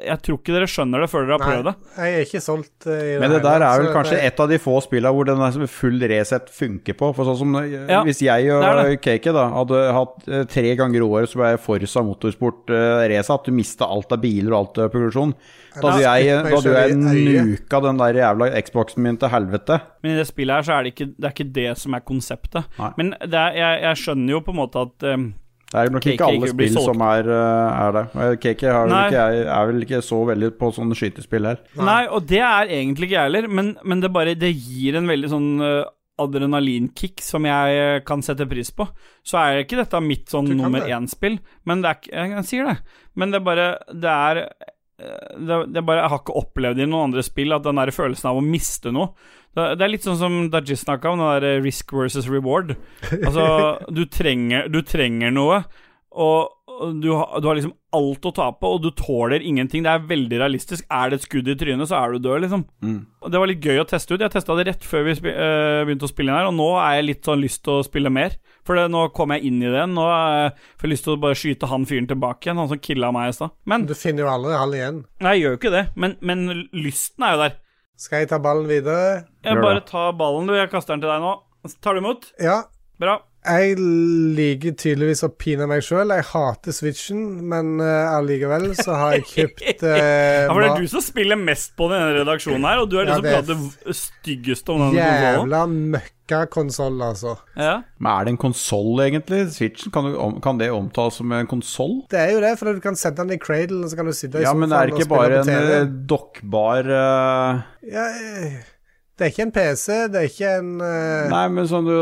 Jeg 0.09 0.21
tror 0.27 0.39
ikke 0.41 0.55
dere 0.57 0.69
skjønner 0.71 1.05
det 1.05 1.09
før 1.13 1.27
dere 1.27 1.37
har 1.37 1.43
prøvd 1.45 1.69
det. 1.69 1.75
Nei, 1.99 2.09
jeg 2.09 2.19
er 2.19 2.27
ikke 2.27 2.43
solgt 2.43 2.89
eh, 2.91 3.13
Men 3.15 3.29
det 3.29 3.39
hele, 3.39 3.43
der 3.47 3.65
er 3.69 3.83
vel 3.83 3.91
kanskje 3.95 4.19
et 4.27 4.43
av 4.43 4.51
de 4.51 4.59
få 4.63 4.75
spillene 4.83 5.13
hvor 5.15 5.29
den 5.29 5.69
full 5.71 6.03
reset 6.11 6.51
funker 6.55 6.99
på. 6.99 7.13
For 7.15 7.29
sånn 7.29 7.39
som 7.43 7.57
Ja, 7.63 8.03
Hvis 8.07 8.23
jeg 8.25 8.51
og 8.55 8.65
det 8.65 8.99
det. 9.05 9.35
Da 9.39 9.47
hadde 9.55 9.85
hatt 9.95 10.29
eh, 10.29 10.45
tre 10.51 10.75
ganger 10.79 11.01
i 11.01 11.07
året 11.07 11.31
så 11.31 11.43
ble 11.43 11.55
Forsa 11.63 12.03
Motorsport 12.07 12.73
uh, 12.75 13.07
resatt, 13.11 13.47
du 13.47 13.55
mista 13.55 13.87
alt 13.87 14.13
av 14.15 14.23
biler 14.23 14.53
og 14.53 14.59
alt 14.59 14.83
av 14.85 14.93
progresjon. 14.93 15.35
Da 15.79 15.93
hadde 15.93 16.05
jeg, 16.05 16.39
da 16.43 16.55
hadde 16.57 16.75
jeg 16.75 16.97
nuka 16.99 17.83
den 17.85 18.01
der 18.01 18.19
jævla 18.19 18.51
Xboxen 18.67 19.05
min 19.05 19.19
til 19.21 19.31
helvete. 19.33 19.79
Men 20.03 20.15
i 20.15 20.19
det 20.19 20.27
spillet 20.31 20.59
her 20.59 20.67
så 20.67 20.79
er 20.79 20.87
det 20.87 20.95
ikke 20.95 21.11
det, 21.13 21.27
er 21.27 21.35
ikke 21.37 21.53
det 21.59 21.69
som 21.79 21.95
er 21.95 22.07
konseptet. 22.09 22.79
Nei. 22.79 22.95
Men 22.99 23.13
det 23.23 23.45
er, 23.45 23.59
jeg, 23.59 23.85
jeg 23.87 24.03
skjønner 24.03 24.35
jo 24.35 24.43
på 24.47 24.55
en 24.55 24.59
måte 24.59 24.89
at 24.89 25.07
eh, 25.07 25.29
Det 25.69 25.81
er 25.83 25.91
nok 25.93 26.07
ikke 26.09 26.25
alle 26.25 26.49
ikke 26.49 26.55
spill 26.55 26.79
som 26.81 27.03
er, 27.05 27.27
eh, 27.29 27.83
er 27.85 27.93
det. 27.93 28.05
KK 28.15 28.45
Cakey 28.45 28.73
vel 28.73 28.95
ikke, 28.97 29.25
er 29.53 29.69
vel 29.69 29.85
ikke 29.85 30.01
så 30.05 30.23
veldig 30.31 30.49
på 30.57 30.71
sånne 30.73 30.97
skytespill 30.97 31.49
her. 31.51 31.61
Nei, 31.77 32.01
og 32.09 32.25
det 32.31 32.41
er 32.41 32.73
egentlig 32.79 33.11
ikke 33.11 33.19
jeg 33.19 33.29
heller, 33.29 33.49
men, 33.53 33.75
men 33.85 34.01
det 34.01 34.13
bare 34.15 34.37
Det 34.39 34.49
gir 34.55 34.97
en 34.97 35.11
veldig 35.11 35.33
sånn 35.35 35.51
eh, 35.61 35.83
adrenalinkick 36.19 37.23
som 37.25 37.47
jeg 37.47 37.77
eh, 37.79 38.01
kan 38.07 38.25
sette 38.25 38.49
pris 38.51 38.71
på. 38.75 38.89
Så 39.27 39.39
er 39.41 39.63
ikke 39.63 39.81
dette 39.83 40.01
mitt 40.05 40.33
sånn 40.33 40.51
nummer 40.57 40.89
én-spill, 40.89 41.39
men 41.69 41.85
det 41.85 41.93
er 41.93 42.01
ikke 42.01 42.27
Jeg, 42.33 42.47
sier 42.49 42.71
det. 42.73 42.79
Men 43.19 43.33
det 43.33 43.41
er 43.41 43.47
bare 43.47 43.69
Det 43.93 44.15
er 44.15 44.43
eh, 44.47 45.35
det, 45.37 45.61
det 45.75 45.85
bare, 45.85 46.05
Jeg 46.05 46.13
har 46.15 46.23
ikke 46.23 46.39
opplevd 46.43 46.81
i 46.81 46.89
noen 46.89 47.11
andre 47.11 47.27
spill 47.27 47.55
at 47.57 47.67
den 47.67 47.81
der 47.81 47.95
følelsen 47.95 48.33
av 48.33 48.41
å 48.41 48.45
miste 48.45 48.95
noe 48.95 49.13
Det, 49.57 49.81
er 49.83 49.91
litt 49.91 50.05
sånn 50.07 50.19
som 50.21 50.35
Dajis 50.53 50.85
snakka 50.85 51.11
om, 51.15 51.19
det 51.25 51.41
der 51.43 51.63
risk 51.65 51.93
versus 51.97 52.29
reward. 52.31 52.77
Altså, 53.23 53.49
du 53.97 54.05
trenger, 54.07 54.69
du 54.71 54.83
trenger 54.87 55.33
noe, 55.35 55.63
og, 56.19 56.55
du, 57.03 57.09
har- 57.15 57.41
du 57.43 57.47
har 57.49 57.57
liksom 57.59 57.73
alt 57.97 58.27
å 58.29 58.33
tape, 58.37 58.69
og 58.69 58.83
du 58.85 58.91
tåler 58.97 59.41
ingenting. 59.43 59.83
Det 59.83 59.91
er 59.93 60.05
veldig 60.09 60.39
realistisk. 60.43 60.85
Er 60.93 61.11
det 61.11 61.19
et 61.19 61.25
skudd 61.27 61.49
i 61.51 61.55
trynet, 61.59 61.89
så 61.91 61.97
er 61.99 62.13
du 62.15 62.19
død, 62.27 62.43
liksom. 62.45 62.65
Mm. 62.85 62.99
Det 63.33 63.41
var 63.43 63.51
litt 63.51 63.65
gøy 63.65 63.81
å 63.83 63.87
teste 63.89 64.15
ut. 64.15 64.21
Jeg 64.23 64.35
testa 64.35 64.57
det 64.59 64.67
rett 64.69 64.85
før 64.87 65.07
vi 65.09 65.15
eh, 65.33 65.83
begynte 65.89 66.07
å 66.07 66.11
spille 66.13 66.31
inn 66.33 66.39
her, 66.39 66.51
og 66.51 66.57
nå 66.59 66.69
er 66.83 66.99
jeg 66.99 67.07
litt 67.09 67.29
sånn 67.31 67.43
lyst 67.43 67.63
til 67.67 67.79
å 67.81 67.87
spille 67.87 68.13
mer. 68.15 68.37
For 68.69 68.77
det, 68.77 68.87
nå 68.93 69.07
kom 69.17 69.33
jeg 69.35 69.47
inn 69.49 69.63
i 69.65 69.71
det. 69.73 69.87
Nå 69.91 70.05
har 70.05 70.51
jeg 70.83 70.93
lyst 70.93 71.07
til 71.09 71.17
å 71.17 71.21
bare 71.23 71.39
skyte 71.39 71.71
han 71.71 71.87
fyren 71.89 72.09
tilbake 72.11 72.47
igjen, 72.51 72.61
han 72.61 72.69
som 72.71 72.83
killa 72.85 73.09
meg 73.17 73.31
i 73.33 73.39
stad. 73.39 73.55
Men 73.71 73.87
Du 73.89 73.95
finner 73.97 74.27
jo 74.27 74.33
aldri 74.35 74.59
han 74.59 74.77
igjen. 74.77 75.01
Nei, 75.25 75.33
jeg 75.39 75.45
gjør 75.47 75.57
jo 75.57 75.61
ikke 75.63 75.75
det. 75.79 75.85
Men, 75.97 76.19
men 76.21 76.45
lysten 76.77 77.25
er 77.25 77.35
jo 77.37 77.43
der. 77.47 77.57
Skal 77.99 78.23
jeg 78.23 78.31
ta 78.31 78.39
ballen 78.39 78.69
videre? 78.71 79.25
Jeg 79.43 79.59
bare 79.59 79.83
ta 79.87 80.11
ballen, 80.15 80.47
du. 80.47 80.55
Jeg 80.55 80.71
kaster 80.71 80.95
den 80.95 81.03
til 81.03 81.11
deg 81.11 81.25
nå. 81.25 81.33
Tar 81.83 81.97
du 81.97 82.03
imot? 82.05 82.29
Ja. 82.43 82.61
Bra. 83.03 83.17
Jeg 83.49 83.79
liker 84.37 84.75
tydeligvis 84.77 85.25
å 85.27 85.31
pine 85.35 85.67
meg 85.71 85.83
sjøl. 85.87 86.13
Jeg 86.15 86.27
hater 86.31 86.75
Switchen, 86.75 87.23
men 87.51 87.79
uh, 87.83 88.13
allikevel 88.13 88.71
så 88.79 88.99
har 88.99 89.17
jeg 89.17 89.27
kjøpt 89.33 89.83
uh, 89.87 89.95
Ja, 89.99 90.51
for 90.53 90.63
det 90.63 90.71
er 90.71 90.85
du 90.85 90.93
som 90.93 91.03
spiller 91.03 91.39
mest 91.41 91.75
på 91.79 91.89
denne 91.91 92.13
redaksjonen 92.21 92.69
her, 92.69 92.85
og 92.85 92.93
du 92.93 92.99
er 93.01 93.09
Ja, 93.09 93.17
liksom 93.17 93.27
det 93.27 93.35
er 93.35 93.43
prater 93.49 94.01
styggest 94.03 94.73
om 94.75 94.85
den 94.85 94.99
konsollen. 95.01 95.99
Møkkakonsoll, 96.29 97.01
altså. 97.03 97.37
Ja. 97.57 97.79
Men 97.99 98.13
er 98.13 98.25
det 98.29 98.33
en 98.35 98.41
konsoll, 98.43 99.01
egentlig? 99.01 99.41
Switchen, 99.55 99.93
kan, 99.95 100.05
du, 100.13 100.41
kan 100.45 100.59
det 100.61 100.71
omtales 100.75 101.15
som 101.21 101.33
en 101.33 101.47
konsoll? 101.49 102.03
Det 102.11 102.19
er 102.21 102.33
jo 102.35 102.41
det, 102.45 102.55
for 102.61 102.73
du 102.77 102.81
kan 102.85 102.97
sette 102.97 103.23
den 103.23 103.33
i 103.33 103.39
cradle, 103.41 103.85
og 103.85 103.91
så 103.91 103.97
kan 103.97 104.07
du 104.07 104.13
sitte 104.13 104.39
i 104.41 104.45
Ja, 104.45 104.53
men 104.55 104.73
er 104.73 104.87
det 104.91 104.93
sofaen 104.93 104.93
og 104.95 105.01
ikke 105.01 105.15
bare 105.15 105.45
spille 105.45 105.59
en 105.59 105.63
på 105.63 105.69
TV. 105.69 105.79
eh, 105.79 105.95
dokkbar 106.13 106.91
uh... 106.93 107.63
Ja, 107.89 108.05
eh, 108.13 108.59
det 109.19 109.27
er 109.27 109.33
ikke 109.33 109.43
en 109.49 109.53
PC, 109.57 109.87
det 110.13 110.21
er 110.21 110.29
ikke 110.29 110.51
en 110.61 110.69
uh... 110.79 111.29
Nei, 111.33 111.45
men 111.51 111.67
sånn 111.67 111.89
du 111.89 111.97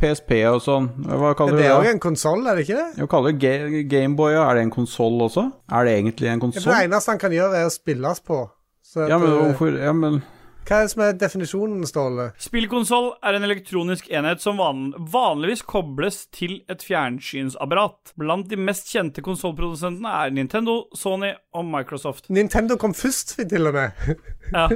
PSP 0.00 0.30
og 0.48 0.62
sånn. 0.64 0.86
Hva 1.04 1.34
kaller 1.36 1.58
du 1.58 1.60
Det 1.60 1.66
det? 1.66 1.72
er 1.74 1.82
òg 1.82 1.90
en 1.90 2.00
konsoll, 2.00 2.46
er 2.48 2.56
det 2.56 2.64
ikke 2.68 2.78
det? 2.78 3.02
Jo, 3.02 3.08
kaller 3.12 3.34
det 3.34 3.42
Ga- 3.42 3.82
Gameboy. 3.92 4.32
Er 4.40 4.56
det 4.56 4.62
en 4.68 4.72
konsoll 4.72 5.20
også? 5.26 5.48
Er 5.68 5.84
det 5.90 5.98
egentlig 5.98 6.30
en 6.32 6.40
konsoll? 6.46 6.70
det 6.72 6.86
eneste 6.86 7.12
han 7.12 7.20
kan 7.26 7.34
gjøre, 7.36 7.60
er 7.60 7.68
å 7.68 7.74
spilles 7.74 8.22
på. 8.24 8.38
Så 8.92 9.04
Ja, 9.08 9.18
men 9.20 9.30
hvorfor 9.36 9.76
Ja, 9.80 9.92
men 9.96 10.22
Hva 10.62 10.78
er 10.78 10.84
det 10.86 10.90
som 10.92 11.02
er 11.02 11.16
definisjonen, 11.18 11.80
Ståle? 11.88 12.28
Spillkonsoll 12.40 13.08
er 13.26 13.34
en 13.36 13.44
elektronisk 13.48 14.06
enhet 14.14 14.40
som 14.40 14.60
van 14.62 14.92
vanligvis 15.10 15.64
kobles 15.68 16.20
til 16.32 16.60
et 16.70 16.84
fjernsynsapparat. 16.86 18.12
Blant 18.20 18.46
de 18.48 18.56
mest 18.60 18.86
kjente 18.92 19.24
konsollprodusentene 19.26 20.12
er 20.22 20.30
Nintendo, 20.36 20.84
Sony 20.96 21.32
og 21.58 21.66
Microsoft. 21.68 22.30
Nintendo 22.32 22.78
kom 22.80 22.94
først, 22.94 23.34
til 23.50 23.66
og 23.68 23.74
med. 23.74 24.12
Ja. 24.54 24.68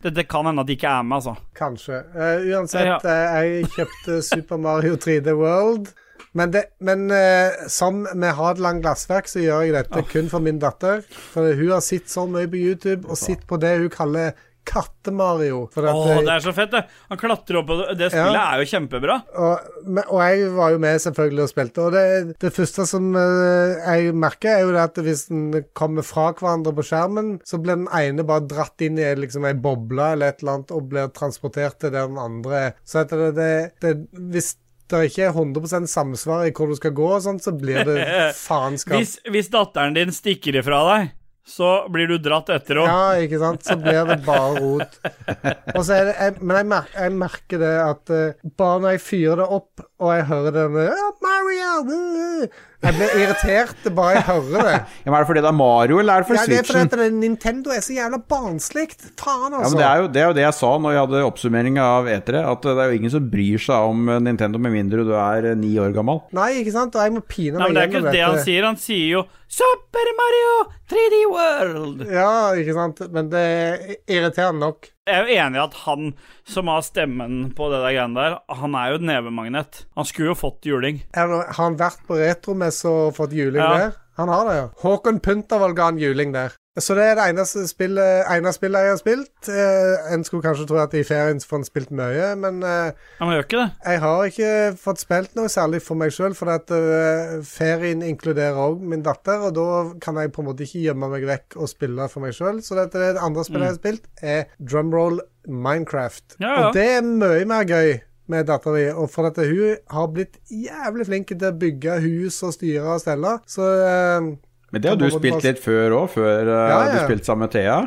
Dette 0.00 0.24
kan 0.24 0.46
hende 0.48 0.62
at 0.62 0.68
de 0.70 0.76
ikke 0.78 0.88
er 0.88 1.02
med, 1.04 1.18
altså. 1.18 1.34
Kanskje. 1.58 1.98
Uh, 2.14 2.46
uansett, 2.54 2.86
Ja. 2.88 3.00
eh, 3.04 3.50
jeg 3.58 3.72
kjøpte 3.74 4.20
Super 4.24 4.56
Mario 4.56 4.94
3D 4.96 5.34
World. 5.36 5.90
Men, 6.32 6.52
det, 6.54 6.62
men 6.80 7.08
uh, 7.10 7.66
som 7.68 8.04
med 8.14 8.36
Hadeland 8.38 8.84
glassverk, 8.84 9.26
så 9.28 9.42
gjør 9.42 9.66
jeg 9.66 9.74
dette 9.74 10.04
kun 10.12 10.30
for 10.30 10.38
min 10.46 10.60
datter. 10.62 11.02
For 11.34 11.50
hun 11.58 11.72
har 11.74 11.82
sett 11.84 12.08
så 12.08 12.24
mye 12.30 12.46
på 12.48 12.60
YouTube, 12.62 13.10
og 13.10 13.18
sett 13.18 13.42
på 13.50 13.58
det 13.60 13.74
hun 13.82 13.90
kaller 13.92 14.30
Katte-Mario. 14.70 15.64
Åh, 15.76 16.10
eh, 16.12 16.20
det 16.26 16.34
er 16.36 16.44
så 16.44 16.52
fett, 16.56 16.70
det. 16.74 16.82
Han 17.10 17.18
klatrer 17.20 17.58
opp, 17.60 17.72
og 17.74 17.82
det 17.98 18.10
spillet 18.12 18.36
Ja. 18.38 18.44
er 18.54 18.62
jo 18.62 18.68
kjempebra. 18.70 19.16
og, 19.34 19.72
og 20.06 20.20
jeg 20.22 20.50
var 20.54 20.70
jo 20.74 20.78
med 20.82 21.00
selvfølgelig 21.02 21.42
og 21.46 21.50
spilte. 21.52 21.84
Og 21.88 21.92
det, 21.96 22.38
det 22.46 22.52
første 22.54 22.86
som 22.88 23.10
eh, 23.16 23.74
jeg 23.98 24.14
merker, 24.14 24.54
er 24.54 24.64
jo 24.66 24.72
det 24.76 24.84
at 24.86 25.02
hvis 25.04 25.26
den 25.30 25.64
kommer 25.74 26.06
fra 26.06 26.30
hverandre 26.38 26.74
på 26.76 26.86
skjermen, 26.86 27.34
så 27.44 27.58
blir 27.62 27.76
den 27.82 27.90
ene 27.96 28.26
bare 28.26 28.46
dratt 28.50 28.80
inn 28.86 28.98
i 29.00 29.10
liksom 29.18 29.44
ei 29.50 29.54
boble 29.58 30.12
eller 30.14 30.32
et 30.34 30.42
eller 30.44 30.58
annet 30.60 30.74
og 30.76 30.88
blir 30.90 31.10
transportert 31.16 31.78
til 31.82 31.94
der 31.94 32.08
den 32.10 32.18
andre 32.20 32.64
er. 32.70 32.74
Så 32.84 33.02
at 33.04 33.10
det, 33.14 33.34
det, 33.36 33.52
det 33.84 33.94
Hvis 34.30 34.54
det 34.90 35.04
ikke 35.06 35.28
er 35.28 35.36
100% 35.38 35.86
samsvar 35.86 36.48
i 36.48 36.50
hvor 36.50 36.66
du 36.66 36.74
skal 36.74 36.90
gå, 36.98 37.04
og 37.14 37.22
sånt, 37.22 37.44
så 37.46 37.52
blir 37.54 37.84
det 37.86 38.00
faenskap. 38.34 38.96
Hvis, 38.98 39.18
hvis 39.30 39.50
datteren 39.52 39.94
din 39.94 40.10
stikker 40.10 40.58
ifra 40.58 40.80
deg, 40.88 41.12
så 41.46 41.70
blir 41.92 42.10
du 42.10 42.18
dratt 42.22 42.50
etter 42.52 42.82
henne. 42.82 42.90
Ja, 42.90 43.24
ikke 43.24 43.40
sant? 43.42 43.64
Så 43.66 43.76
blir 43.80 44.04
det 44.08 44.20
bare 44.26 44.60
rot. 44.60 44.98
Det, 45.02 45.96
jeg, 45.96 46.36
men 46.40 46.56
jeg, 46.60 46.68
merker, 46.70 46.98
jeg 47.06 47.14
merker 47.18 47.62
det 47.62 47.72
at 47.82 48.12
uh, 48.12 48.50
bare 48.60 48.82
når 48.84 48.96
jeg 48.96 49.02
fyrer 49.06 49.42
det 49.42 49.48
opp, 49.58 49.84
og 50.00 50.10
jeg 50.16 50.24
hører 50.32 50.54
den 50.56 50.76
eh, 50.80 51.06
Mario! 51.22 52.48
Jeg 52.80 52.94
blir 52.96 53.10
irritert 53.20 53.88
bare 53.92 54.14
jeg 54.16 54.22
hører 54.24 54.62
det. 54.64 54.76
ja, 55.04 55.10
men 55.10 55.14
Er 55.18 55.20
det 55.20 55.28
fordi 55.28 55.40
det 55.44 55.48
er 55.50 55.56
Mario, 55.58 55.98
eller 56.00 56.14
er 56.14 56.22
det 56.24 56.28
for 56.30 56.38
Ja, 56.38 56.44
det 56.48 56.58
er 56.62 56.64
fordi 56.64 56.84
Switchen? 56.88 57.18
Nintendo 57.20 57.74
er 57.76 57.82
så 57.84 57.92
jævla 57.92 58.20
barnslig. 58.32 58.86
Faen, 59.20 59.52
Ja, 59.52 59.58
altså. 59.60 59.74
men 59.74 59.82
det 59.82 59.86
er, 59.90 59.98
jo, 60.00 60.06
det 60.14 60.22
er 60.22 60.30
jo 60.30 60.36
det 60.38 60.44
jeg 60.46 60.56
sa 60.56 60.70
når 60.80 60.94
jeg 60.96 61.02
hadde 61.04 61.20
oppsummering 61.28 61.76
av 61.84 62.08
E3, 62.08 62.40
at 62.54 62.64
det 62.64 62.72
er 62.80 62.88
jo 62.94 63.00
ingen 63.02 63.12
som 63.12 63.26
bryr 63.34 63.60
seg 63.66 63.90
om 63.92 64.08
Nintendo 64.24 64.62
med 64.64 64.72
mindre 64.78 65.04
du 65.04 65.12
er 65.12 65.50
eh, 65.52 65.58
ni 65.60 65.74
år 65.82 65.92
gammel. 65.98 66.22
Nei, 66.40 66.48
ikke 66.62 66.72
sant? 66.78 66.96
Og 66.96 67.04
jeg 67.04 67.16
må 67.18 67.24
pine 67.28 67.60
Nei, 67.60 67.68
meg 67.68 67.76
men 67.76 67.76
det 67.76 67.84
er 67.84 67.92
gjennom 67.92 68.08
ikke 68.08 68.16
det 68.16 68.24
han 68.24 68.38
dette. 68.38 68.46
sier. 68.48 68.68
Han 68.70 68.80
sier 68.80 69.12
jo 69.18 69.26
Super 69.60 70.14
Mario 70.22 70.56
3D 70.94 71.20
World. 71.34 72.06
Ja, 72.16 72.32
ikke 72.56 72.78
sant? 72.80 73.04
Men 73.12 73.28
det 73.34 73.44
er 73.44 73.84
irriterende 74.16 74.64
nok. 74.70 74.88
Jeg 75.08 75.16
er 75.16 75.24
jo 75.26 75.36
enig 75.40 75.56
i 75.58 75.62
at 75.64 75.76
han 75.86 76.10
som 76.46 76.68
har 76.70 76.82
stemmen 76.84 77.38
på 77.56 77.70
det 77.72 77.80
der 77.80 77.94
greiene 77.96 78.20
der, 78.20 78.34
han 78.60 78.74
er 78.76 78.90
jo 78.92 78.98
et 79.00 79.06
nevemagnet. 79.08 79.80
Han 79.96 80.06
skulle 80.08 80.32
jo 80.34 80.38
fått 80.38 80.68
juling. 80.68 81.00
Er 81.16 81.32
har 81.32 81.54
han 81.56 81.78
vært 81.80 82.02
på 82.06 82.18
retromesse 82.20 82.84
og 82.90 83.14
fått 83.16 83.32
juling 83.32 83.62
Ja. 83.62 83.70
der? 83.78 83.96
Han 84.20 84.28
har 84.28 84.44
det, 84.44 84.56
ja. 84.58 84.66
Håkon 84.82 85.20
Puntervold 85.24 85.74
ga 85.78 85.88
han 85.88 85.98
juling 85.98 86.34
der. 86.34 86.52
Så 86.80 86.96
det 86.96 87.04
er 87.06 87.18
det 87.18 87.26
eneste 87.30 87.62
spillet, 87.68 88.24
ene 88.32 88.52
spillet 88.54 88.86
jeg 88.86 88.92
har 88.94 89.00
spilt. 89.00 89.50
Eh, 89.52 90.12
en 90.14 90.24
skulle 90.26 90.44
kanskje 90.44 90.66
tro 90.70 90.80
at 90.82 90.94
i 90.96 91.04
ferien 91.06 91.40
får 91.40 91.60
en 91.60 91.68
spilt 91.68 91.92
mye, 91.94 92.32
men 92.40 92.62
eh, 92.66 92.92
jeg 93.20 94.02
har 94.04 94.26
ikke 94.28 94.52
fått 94.80 95.04
spilt 95.04 95.36
noe 95.38 95.50
særlig 95.52 95.82
for 95.84 96.00
meg 96.00 96.14
sjøl, 96.14 96.36
for 96.38 96.52
at 96.54 96.72
eh, 96.74 97.38
ferien 97.46 98.04
inkluderer 98.06 98.58
òg 98.60 98.82
min 98.82 99.04
datter, 99.06 99.46
og 99.48 99.56
da 99.58 99.68
kan 100.02 100.20
jeg 100.20 100.34
på 100.34 100.44
en 100.44 100.50
måte 100.50 100.66
ikke 100.66 100.84
gjemme 100.88 101.10
meg 101.12 101.26
vekk 101.30 101.58
og 101.60 101.70
spille 101.70 102.10
for 102.12 102.24
meg 102.26 102.36
sjøl. 102.36 102.62
Så 102.64 102.78
dette, 102.78 103.10
det 103.16 103.24
andre 103.24 103.46
spillet 103.46 103.68
jeg 103.68 103.76
har 103.76 103.80
spilt, 103.82 104.12
er 104.20 104.46
Drumroll 104.58 105.20
Minecraft. 105.48 106.38
Ja, 106.38 106.46
ja. 106.50 106.68
Og 106.68 106.76
det 106.76 106.86
er 106.98 107.04
mye 107.06 107.48
mer 107.48 107.66
gøy 107.68 107.98
med 108.30 108.46
dattera 108.46 108.76
mi, 108.76 108.84
og 108.94 109.10
for 109.10 109.26
at 109.30 109.40
hun 109.42 109.80
har 109.90 110.12
blitt 110.14 110.38
jævlig 110.50 111.08
flink 111.08 111.32
til 111.32 111.48
å 111.48 111.56
bygge 111.58 111.98
hus 112.04 112.38
og 112.46 112.54
styre 112.54 112.94
og 112.94 113.02
stelle, 113.02 113.34
så 113.50 113.66
eh, 113.86 114.30
Men 114.72 114.82
det 114.82 114.90
har 114.92 114.96
du 115.00 115.08
spilt 115.10 115.34
bare- 115.40 115.48
litt 115.50 115.62
før 115.64 115.96
òg, 116.02 116.08
før 116.14 116.40
eh, 116.46 116.68
Ja, 116.70 116.78
ja. 116.86 116.92
du 116.92 116.98
spilte 117.08 117.24
sammen 117.26 117.46
med 117.48 117.52
Thea. 117.56 117.78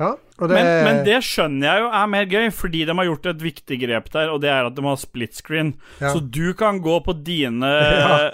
ja. 0.00 0.12
Og 0.42 0.48
det, 0.50 0.56
Men, 0.58 0.84
men 0.84 1.04
det 1.06 1.20
skjønner 1.22 1.68
jeg 1.68 1.82
jo 1.84 1.88
er 1.94 2.06
mer 2.10 2.24
gøy, 2.26 2.46
fordi 2.50 2.80
de 2.88 2.94
har 2.98 3.04
gjort 3.06 3.26
et 3.30 3.42
viktig 3.44 3.76
grep 3.84 4.08
der, 4.10 4.30
og 4.32 4.40
det 4.42 4.48
er 4.50 4.66
at 4.66 4.74
de 4.74 4.82
har 4.82 4.96
split 4.98 5.36
screen. 5.38 5.74
Ja. 6.00 6.10
Så 6.10 6.18
du 6.34 6.52
kan 6.58 6.80
gå 6.82 6.96
på 7.06 7.14
dine 7.22 7.70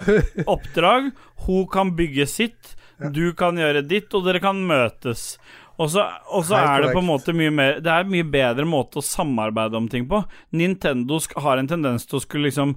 oppdrag, 0.46 1.10
hun 1.46 1.66
kan 1.68 1.90
bygge 1.98 2.26
sitt, 2.30 2.74
du 3.12 3.32
kan 3.38 3.58
gjøre 3.60 3.82
ditt, 3.86 4.08
og 4.16 4.24
dere 4.26 4.40
kan 4.40 4.56
møtes. 4.66 5.34
Og 5.78 5.90
så, 5.92 6.06
og 6.32 6.46
så 6.48 6.56
er 6.58 6.86
det 6.86 6.94
på 6.96 7.02
en 7.04 7.06
måte 7.06 7.30
mye 7.36 7.52
mer 7.54 7.76
Det 7.78 7.86
er 7.92 8.02
en 8.02 8.10
mye 8.10 8.24
bedre 8.26 8.64
måte 8.66 8.98
å 8.98 9.04
samarbeide 9.04 9.76
om 9.78 9.84
ting 9.92 10.08
på. 10.10 10.24
Nintendo 10.58 11.20
sk 11.22 11.36
har 11.38 11.60
en 11.60 11.68
tendens 11.70 12.08
til 12.08 12.18
å 12.18 12.24
skulle 12.24 12.48
liksom 12.48 12.72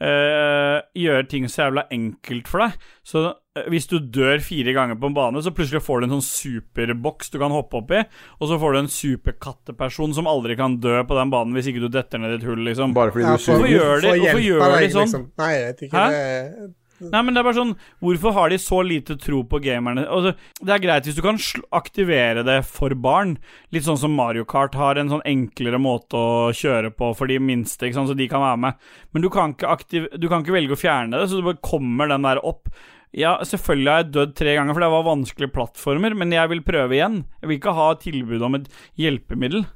eh, 0.00 0.80
gjøre 0.98 1.28
ting 1.30 1.46
så 1.48 1.66
jævla 1.68 1.86
enkelt 1.94 2.48
for 2.50 2.64
deg. 2.64 2.78
Så 3.06 3.22
uh, 3.30 3.64
hvis 3.70 3.86
du 3.90 3.98
dør 4.00 4.38
fire 4.42 4.74
ganger 4.74 4.98
på 5.00 5.06
en 5.10 5.14
bane, 5.16 5.42
så 5.44 5.52
plutselig 5.54 5.82
får 5.86 6.00
du 6.00 6.06
en 6.08 6.16
sånn 6.16 6.26
superboks 6.26 7.30
du 7.30 7.38
kan 7.38 7.54
hoppe 7.54 7.78
opp 7.82 7.90
i, 7.94 8.02
og 8.40 8.48
så 8.50 8.58
får 8.60 8.72
du 8.74 8.78
en 8.82 8.92
superkatteperson 8.96 10.14
som 10.16 10.26
aldri 10.30 10.56
kan 10.58 10.78
dø 10.82 10.96
på 11.06 11.18
den 11.18 11.30
banen 11.34 11.54
hvis 11.56 11.68
ikke 11.70 11.84
du 11.86 11.90
detter 11.94 12.18
ned 12.22 12.36
i 12.36 12.40
et 12.40 12.46
hull, 12.48 12.64
liksom. 12.66 12.94
Bare 12.96 13.14
fordi 13.14 13.24
Ja, 13.28 13.36
du 13.36 13.44
for- 13.44 13.54
Hvorfor 13.54 13.70
gjør 13.70 14.00
de- 14.00 14.08
for 14.08 14.24
hvorfor 14.24 14.44
gjør 14.48 14.80
de 14.80 14.88
sånn? 14.90 15.04
liksom. 15.06 15.30
Nei, 15.38 15.52
jeg 15.54 15.66
vet 15.68 15.82
ikke. 15.88 15.94
Hæ? 15.98 16.08
Det, 16.10 16.74
Nei, 17.00 17.20
men 17.22 17.34
det 17.34 17.40
er 17.40 17.46
bare 17.48 17.56
sånn 17.58 17.72
Hvorfor 18.00 18.32
har 18.36 18.48
de 18.52 18.56
så 18.62 18.78
lite 18.86 19.16
tro 19.18 19.42
på 19.44 19.58
gamerne? 19.64 20.04
Altså, 20.06 20.34
det 20.62 20.72
er 20.76 20.78
greit 20.84 21.04
hvis 21.08 21.16
du 21.18 21.22
kan 21.22 21.36
sl- 21.42 21.64
aktivere 21.74 22.44
det 22.46 22.60
for 22.64 22.94
barn. 22.94 23.36
Litt 23.74 23.82
sånn 23.84 23.98
som 23.98 24.14
Mario 24.14 24.44
Kart 24.44 24.74
har 24.78 24.96
en 24.96 25.08
sånn 25.10 25.24
enklere 25.26 25.80
måte 25.82 26.14
å 26.14 26.50
kjøre 26.54 26.92
på 26.94 27.10
for 27.18 27.26
de 27.26 27.38
minste, 27.42 27.86
ikke 27.88 27.94
sant, 27.98 28.08
så 28.12 28.16
de 28.16 28.28
kan 28.30 28.40
være 28.40 28.58
med. 28.68 28.74
Men 29.12 29.22
du 29.22 29.28
kan 29.30 29.52
ikke, 29.56 29.68
aktiv 29.74 30.06
du 30.18 30.28
kan 30.30 30.42
ikke 30.44 30.54
velge 30.56 30.76
å 30.78 30.80
fjerne 30.80 31.18
det, 31.18 31.28
så 31.28 31.40
du 31.40 31.46
bare 31.50 31.60
kommer 31.62 32.08
den 32.14 32.22
der 32.22 32.38
opp. 32.46 32.68
Ja, 33.14 33.36
selvfølgelig 33.46 33.90
har 33.92 34.00
jeg 34.02 34.12
dødd 34.14 34.34
tre 34.34 34.54
ganger, 34.56 34.74
for 34.74 34.82
det 34.82 34.90
var 34.90 35.04
vanskelige 35.06 35.52
plattformer, 35.54 36.14
men 36.18 36.32
jeg 36.34 36.48
vil 36.50 36.62
prøve 36.66 36.96
igjen. 36.96 37.20
Jeg 37.42 37.48
vil 37.50 37.58
ikke 37.60 37.74
ha 37.76 37.92
tilbud 38.02 38.42
om 38.42 38.54
et 38.58 38.66
hjelpemiddel. 38.98 39.66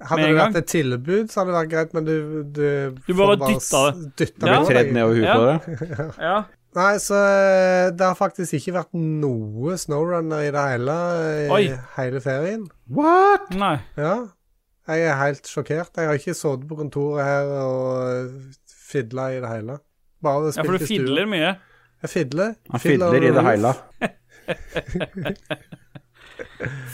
hadde 0.00 0.24
det 0.28 0.36
vært 0.36 0.56
et 0.60 0.66
tilbud, 0.68 1.28
så 1.32 1.40
hadde 1.40 1.52
det 1.52 1.58
vært 1.60 1.70
greit, 1.72 1.92
men 1.96 2.04
du 2.04 2.16
Du, 2.56 2.94
Du 3.06 3.12
bare 3.14 3.36
dytta 3.36 3.82
det. 3.92 4.16
dytta 4.16 4.46
Ja. 4.48 4.64
Tredd 4.64 4.92
ned 4.92 5.02
over 5.04 5.14
huet 5.14 5.28
Ja. 5.28 5.36
på 5.36 5.44
det. 5.46 6.14
Ja. 6.20 6.44
Nei, 6.76 6.98
så 7.00 7.16
eh, 7.16 7.86
det 7.96 8.04
har 8.04 8.16
faktisk 8.18 8.58
ikke 8.58 8.74
vært 8.76 8.96
noe 8.98 9.78
snowrunner 9.80 10.44
i 10.44 10.50
det 10.52 10.64
hele 10.74 10.96
i 11.16 11.46
Oi. 11.56 11.62
hele 11.96 12.20
ferien. 12.20 12.66
What?! 12.92 13.48
Nei. 13.56 13.78
Ja. 13.96 14.16
Jeg 14.86 15.06
er 15.08 15.16
helt 15.18 15.48
sjokkert. 15.50 15.96
Jeg 15.96 16.10
har 16.10 16.20
ikke 16.20 16.36
sittet 16.36 16.68
på 16.68 16.76
kontoret 16.78 17.24
her 17.24 17.48
og 17.62 18.28
fidla 18.68 19.30
i 19.34 19.40
det 19.42 19.50
hele. 19.50 19.80
Bare 20.22 20.52
Ja, 20.52 20.62
for 20.62 20.76
du 20.76 20.84
i 20.84 20.90
fidler 20.92 21.26
mye. 21.30 21.56
Jeg 22.04 22.12
fidler. 22.12 22.54
Han 22.70 22.80
fidler 22.84 23.24
i 23.24 23.32
det 23.34 23.46
hele. 23.48 23.72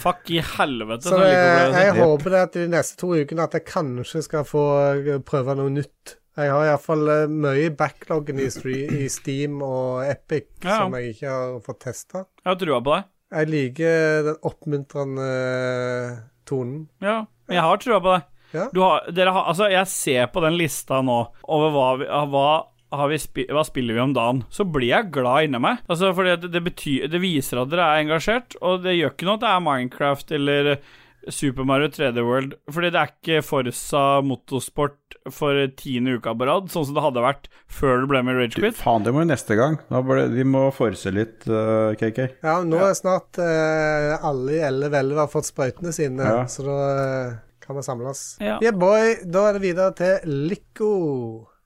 Fuck 0.02 0.30
i 0.30 0.38
helvete. 0.46 1.08
Så 1.10 1.18
det, 1.18 1.28
jeg 1.34 1.86
jeg 1.88 1.98
håper 1.98 2.30
det 2.30 2.40
at 2.46 2.56
de 2.56 2.66
neste 2.70 2.96
to 3.00 3.12
ukene 3.18 3.44
at 3.44 3.54
jeg 3.58 3.66
kanskje 3.66 4.22
skal 4.24 4.46
få 4.46 4.64
eh, 4.94 5.18
prøve 5.26 5.58
noe 5.58 5.72
nytt 5.74 6.16
Jeg 6.32 6.48
har 6.48 6.64
iallfall 6.64 7.08
uh, 7.10 7.28
mye 7.28 7.66
i 7.66 7.72
backloggen 7.76 8.40
i, 8.40 8.48
i 8.48 9.08
Steam 9.12 9.60
og 9.66 10.04
Epic 10.06 10.48
Ja. 10.64 10.78
som 10.80 10.94
jeg 10.96 11.12
ikke 11.12 11.28
har 11.28 11.58
fått 11.66 11.82
testa. 11.84 12.24
Jeg 12.40 12.48
har 12.54 12.60
trua 12.60 12.80
på 12.80 12.94
deg. 12.94 13.08
Jeg 13.32 13.48
liker 13.48 14.26
den 14.28 14.38
oppmuntrende 14.48 15.28
tonen. 16.48 16.86
Ja, 17.04 17.22
jeg 17.52 17.64
har 17.64 17.80
trua 17.80 18.00
på 18.00 18.14
deg. 18.16 18.28
Ja. 18.52 18.66
Du 18.72 18.82
har, 18.84 19.06
har, 19.08 19.46
altså, 19.48 19.68
jeg 19.72 19.88
ser 19.88 20.28
på 20.32 20.42
den 20.44 20.58
lista 20.60 21.00
nå 21.04 21.22
over 21.48 21.72
hva 21.72 21.86
vi, 22.00 22.08
hva, 22.32 22.48
har 22.92 23.08
vi 23.08 23.20
spi, 23.20 23.46
hva 23.48 23.64
spiller 23.64 23.96
vi 23.96 24.02
om 24.04 24.12
dagen, 24.16 24.42
så 24.52 24.66
blir 24.68 24.90
jeg 24.90 25.12
glad 25.14 25.48
inni 25.48 25.60
meg. 25.64 25.80
Altså, 25.88 26.12
fordi 26.16 26.36
det, 26.42 26.52
det, 26.52 26.64
betyr, 26.66 27.06
det 27.12 27.22
viser 27.22 27.62
at 27.62 27.72
dere 27.72 27.88
er 27.88 28.02
engasjert, 28.04 28.58
og 28.60 28.84
det 28.84 28.98
gjør 28.98 29.14
ikke 29.14 29.28
noe 29.28 29.38
at 29.40 29.44
det 29.46 29.52
er 29.52 29.64
Minecraft 29.68 30.36
eller 30.38 30.72
Super 31.30 31.66
Mario 31.68 31.88
3D 31.92 32.22
World, 32.26 32.56
fordi 32.72 32.90
det 32.94 33.00
er 33.00 33.12
ikke 33.12 33.42
Forsa 33.46 34.02
motorsport 34.26 34.98
for 35.30 35.54
tiende 35.78 36.16
uka 36.18 36.32
på 36.34 36.48
rad, 36.48 36.66
sånn 36.72 36.88
som 36.88 36.96
det 36.96 37.04
hadde 37.04 37.22
vært 37.22 37.46
før 37.70 38.02
du 38.02 38.08
ble 38.10 38.24
med 38.26 38.34
i 38.34 38.40
Ragequit. 38.40 38.74
Faen, 38.80 39.04
det 39.06 39.12
må 39.14 39.22
jo 39.22 39.28
neste 39.30 39.54
gang. 39.58 39.76
Bør 39.92 40.24
vi 40.32 40.42
må 40.48 40.64
forse 40.74 41.12
litt, 41.14 41.46
uh, 41.46 41.92
KK. 42.00 42.18
Ja, 42.42 42.56
nå 42.66 42.80
er 42.82 42.96
snart 42.98 43.38
uh, 43.38 44.16
alle 44.18 44.58
i 44.58 44.64
11-11 44.66 45.22
har 45.22 45.30
fått 45.30 45.46
sprøytene 45.52 45.94
sine, 45.94 46.26
Ja. 46.26 46.42
så 46.50 46.66
da 46.66 46.80
uh, 46.90 47.38
kan 47.62 47.78
vi 47.78 47.86
samles. 47.86 48.24
Ja. 48.42 48.58
Yeah, 48.58 48.74
boy. 48.74 49.14
Da 49.22 49.46
er 49.48 49.58
det 49.60 49.62
videre 49.68 49.94
til 49.94 50.34
Lico. 50.50 50.92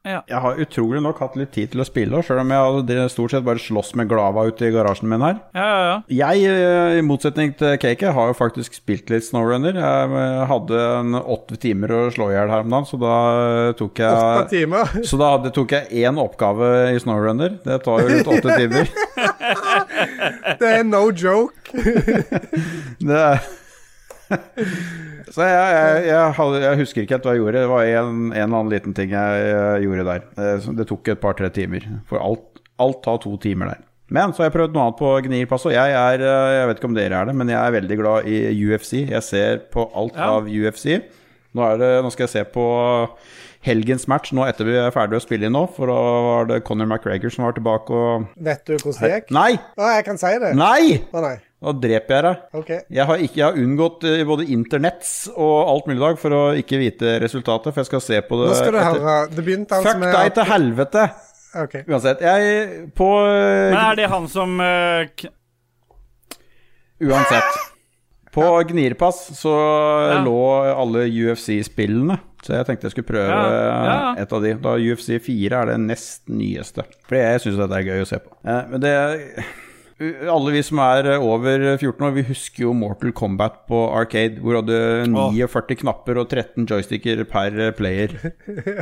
Ja. 0.06 0.20
Jeg 0.30 0.38
har 0.44 0.60
utrolig 0.62 1.00
nok 1.02 1.18
hatt 1.18 1.34
litt 1.38 1.50
tid 1.56 1.72
til 1.72 1.82
å 1.82 1.86
spille, 1.86 2.20
sjøl 2.22 2.44
om 2.44 2.52
jeg 2.54 2.66
hadde 2.78 3.06
stort 3.10 3.32
sett 3.34 3.46
bare 3.46 3.62
slåss 3.62 3.92
med 3.98 4.06
Glava 4.10 4.44
ute 4.46 4.68
i 4.68 4.72
garasjen 4.74 5.10
min 5.10 5.24
her. 5.24 5.40
Ja, 5.56 5.66
ja, 5.66 5.80
ja. 5.88 5.96
Jeg, 6.20 6.44
eh, 6.52 6.98
i 7.00 7.04
motsetning 7.06 7.56
til 7.58 7.74
Cake, 7.82 8.12
har 8.14 8.30
jo 8.30 8.36
faktisk 8.38 8.78
spilt 8.78 9.10
litt 9.10 9.26
Snowrunner. 9.26 9.74
Jeg 9.82 10.14
eh, 10.22 10.44
hadde 10.46 10.84
en 11.00 11.18
åtte 11.18 11.58
timer 11.62 11.94
å 11.96 12.00
slå 12.14 12.30
i 12.30 12.36
hjel 12.36 12.54
her 12.54 12.62
om 12.62 12.76
dagen, 12.76 12.86
så 12.86 13.00
da 13.02 13.16
eh, 13.40 13.72
tok 13.80 13.94
Åtte 13.96 14.12
jeg 14.12 14.48
timer. 14.52 14.94
Så 15.10 15.18
da 15.18 15.32
hadde, 15.34 15.52
tok 15.56 15.74
jeg 15.74 16.04
én 16.06 16.18
oppgave 16.20 16.70
i 16.94 17.02
Snowrunner. 17.02 17.58
Det 17.64 17.80
tar 17.84 18.02
jo 18.02 18.10
rundt 18.12 18.32
åtte 18.36 18.58
timer. 18.60 18.90
Det 20.60 20.70
er 20.70 20.86
no 20.86 21.08
joke. 21.10 21.72
Det 23.08 23.22
er 23.22 23.42
Så 25.32 25.42
jeg, 25.42 25.56
jeg, 25.74 26.04
jeg, 26.10 26.60
jeg 26.62 26.78
husker 26.82 27.02
ikke 27.02 27.16
helt 27.16 27.24
hva 27.26 27.32
jeg 27.34 27.40
gjorde. 27.42 27.62
Det 27.64 27.70
var 27.72 27.88
en, 27.90 28.12
en 28.30 28.32
eller 28.36 28.58
annen 28.60 28.72
liten 28.72 28.94
ting 28.94 29.10
jeg, 29.16 29.82
gjorde 29.82 30.04
der. 30.06 30.26
Eh, 30.38 30.68
Det 30.78 30.86
tok 30.90 31.08
et 31.14 31.20
par-tre 31.22 31.50
timer. 31.50 31.86
For 32.10 32.22
alt, 32.22 32.62
alt 32.82 33.00
tar 33.06 33.18
to 33.24 33.34
timer 33.42 33.72
der. 33.72 33.82
Men 34.14 34.30
så 34.30 34.44
har 34.44 34.50
jeg 34.52 34.54
prøvd 34.54 34.76
noe 34.76 34.84
annet 34.86 34.98
på 35.00 35.08
Gnirpass, 35.24 35.64
og 35.66 35.72
jeg 35.74 35.94
er 35.98 36.22
eh, 36.22 36.50
Jeg 36.60 36.66
vet 36.70 36.78
ikke 36.78 36.90
om 36.92 36.94
dere 36.94 37.18
er 37.24 37.26
det, 37.26 37.34
men 37.40 37.48
jeg 37.50 37.58
er 37.58 37.74
veldig 37.74 37.96
glad 37.98 38.28
i 38.30 38.36
UFC. 38.68 38.92
Jeg 39.10 39.22
ser 39.26 39.64
på 39.74 39.88
alt 39.98 40.14
Ja. 40.14 40.28
av 40.36 40.46
UFC. 40.46 41.00
Nå, 41.56 41.66
det, 41.80 41.88
nå 42.04 42.12
skal 42.14 42.26
jeg 42.28 42.34
se 42.36 42.44
på 42.52 42.64
helgens 43.66 44.04
match 44.06 44.30
nå 44.36 44.44
etter 44.46 44.68
vi 44.68 44.74
er 44.78 44.92
ferdig 44.94 45.16
å 45.18 45.22
spille 45.24 45.48
inn 45.48 45.54
nå, 45.56 45.64
for 45.74 45.90
da 45.90 45.96
var 46.26 46.48
det 46.50 46.58
Conor 46.68 46.86
McGregor 46.86 47.32
som 47.34 47.46
var 47.48 47.56
tilbake 47.56 47.90
og 47.96 48.26
Vet 48.46 48.62
du 48.68 48.76
hvordan 48.76 49.00
det 49.02 49.10
gikk? 49.16 49.32
Nei! 49.34 49.56
Å, 49.74 49.88
jeg 49.96 50.04
kan 50.06 50.20
si 50.20 50.32
det. 50.42 50.52
Nei! 50.54 51.00
Å 51.10 51.22
nei. 51.24 51.34
Da 51.62 51.72
dreper 51.72 52.14
jeg 52.18 52.22
deg. 52.26 52.40
Okay. 52.60 52.80
Jeg 52.92 53.06
har, 53.08 53.20
ikke, 53.24 53.38
jeg 53.40 53.46
har 53.46 53.56
unngått 53.62 54.04
eh, 54.04 54.24
både 54.28 54.44
internetts 54.52 55.12
og 55.32 55.54
alt 55.72 55.86
mulig 55.88 55.96
i 55.96 56.02
dag 56.04 56.18
for 56.20 56.36
å 56.36 56.42
ikke 56.60 56.78
vite 56.82 57.14
resultatet, 57.22 57.72
for 57.72 57.80
jeg 57.80 57.88
skal 57.88 58.02
se 58.04 58.18
på 58.28 58.40
det 58.42 58.50
Nå 58.50 58.58
skal 58.58 58.74
du 58.76 58.78
etter- 58.82 59.00
høre. 59.06 59.14
Det 59.32 59.44
begynte 59.46 59.78
altså 59.78 59.88
Fuck 59.94 60.02
med 60.02 60.12
deg 60.18 60.34
til 60.36 60.50
helvete! 60.52 61.06
Okay. 61.56 61.86
Uansett, 61.88 62.20
jeg 62.20 62.90
På 62.98 63.06
eh, 63.24 63.70
Men 63.72 63.78
er 63.80 63.96
det 64.02 64.10
han 64.12 64.26
som 64.28 64.58
uh... 64.60 65.08
Uansett. 67.00 67.56
På 68.36 68.50
Gnirpass 68.68 69.22
så 69.40 69.52
Ja. 70.10 70.18
lå 70.24 70.36
alle 70.76 71.06
UFC-spillene, 71.08 72.18
så 72.44 72.52
jeg 72.58 72.66
tenkte 72.68 72.84
jeg 72.90 72.92
skulle 72.92 73.08
prøve 73.08 73.30
Ja, 73.32 73.46
ja, 73.48 73.84
ja. 73.88 74.10
et 74.20 74.32
av 74.36 74.42
de. 74.44 74.52
Da 74.60 74.74
UFC 74.76 75.16
4 75.24 75.62
er 75.62 75.70
det 75.72 75.78
nest 75.80 76.28
nyeste. 76.28 76.84
Fordi 77.08 77.22
jeg 77.22 77.40
syns 77.46 77.56
dette 77.62 77.78
er 77.80 77.88
gøy 77.88 78.02
å 78.04 78.08
se 78.12 78.18
på. 78.20 78.36
Men 78.44 78.80
det 78.84 78.92
alle 79.96 80.52
vi 80.52 80.60
som 80.66 80.80
er 80.84 81.06
over 81.16 81.62
14 81.78 82.04
år, 82.04 82.10
vi 82.18 82.24
husker 82.28 82.66
jo 82.66 82.74
Mortal 82.76 83.14
Kombat 83.16 83.62
på 83.70 83.78
Arcade, 83.96 84.42
hvor 84.44 84.58
du 84.58 84.72
hadde 84.74 85.06
49 85.08 85.78
knapper 85.80 86.20
og 86.20 86.28
13 86.28 86.66
joysticker 86.68 87.22
per 87.30 87.56
player 87.78 88.12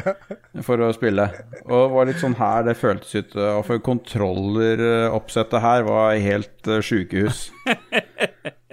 for 0.67 0.83
å 0.83 0.91
spille. 0.97 1.29
Og 1.69 1.77
det 1.77 1.95
var 1.95 2.11
litt 2.11 2.23
sånn 2.23 2.35
her 2.41 2.67
det 2.67 2.75
føltes 2.81 3.15
ut. 3.15 3.39
Og 3.39 3.63
for 3.69 3.85
kontrolleroppsettet 3.87 5.63
her 5.63 5.87
var 5.87 6.19
helt 6.19 6.75
sjukehus. 6.83 7.47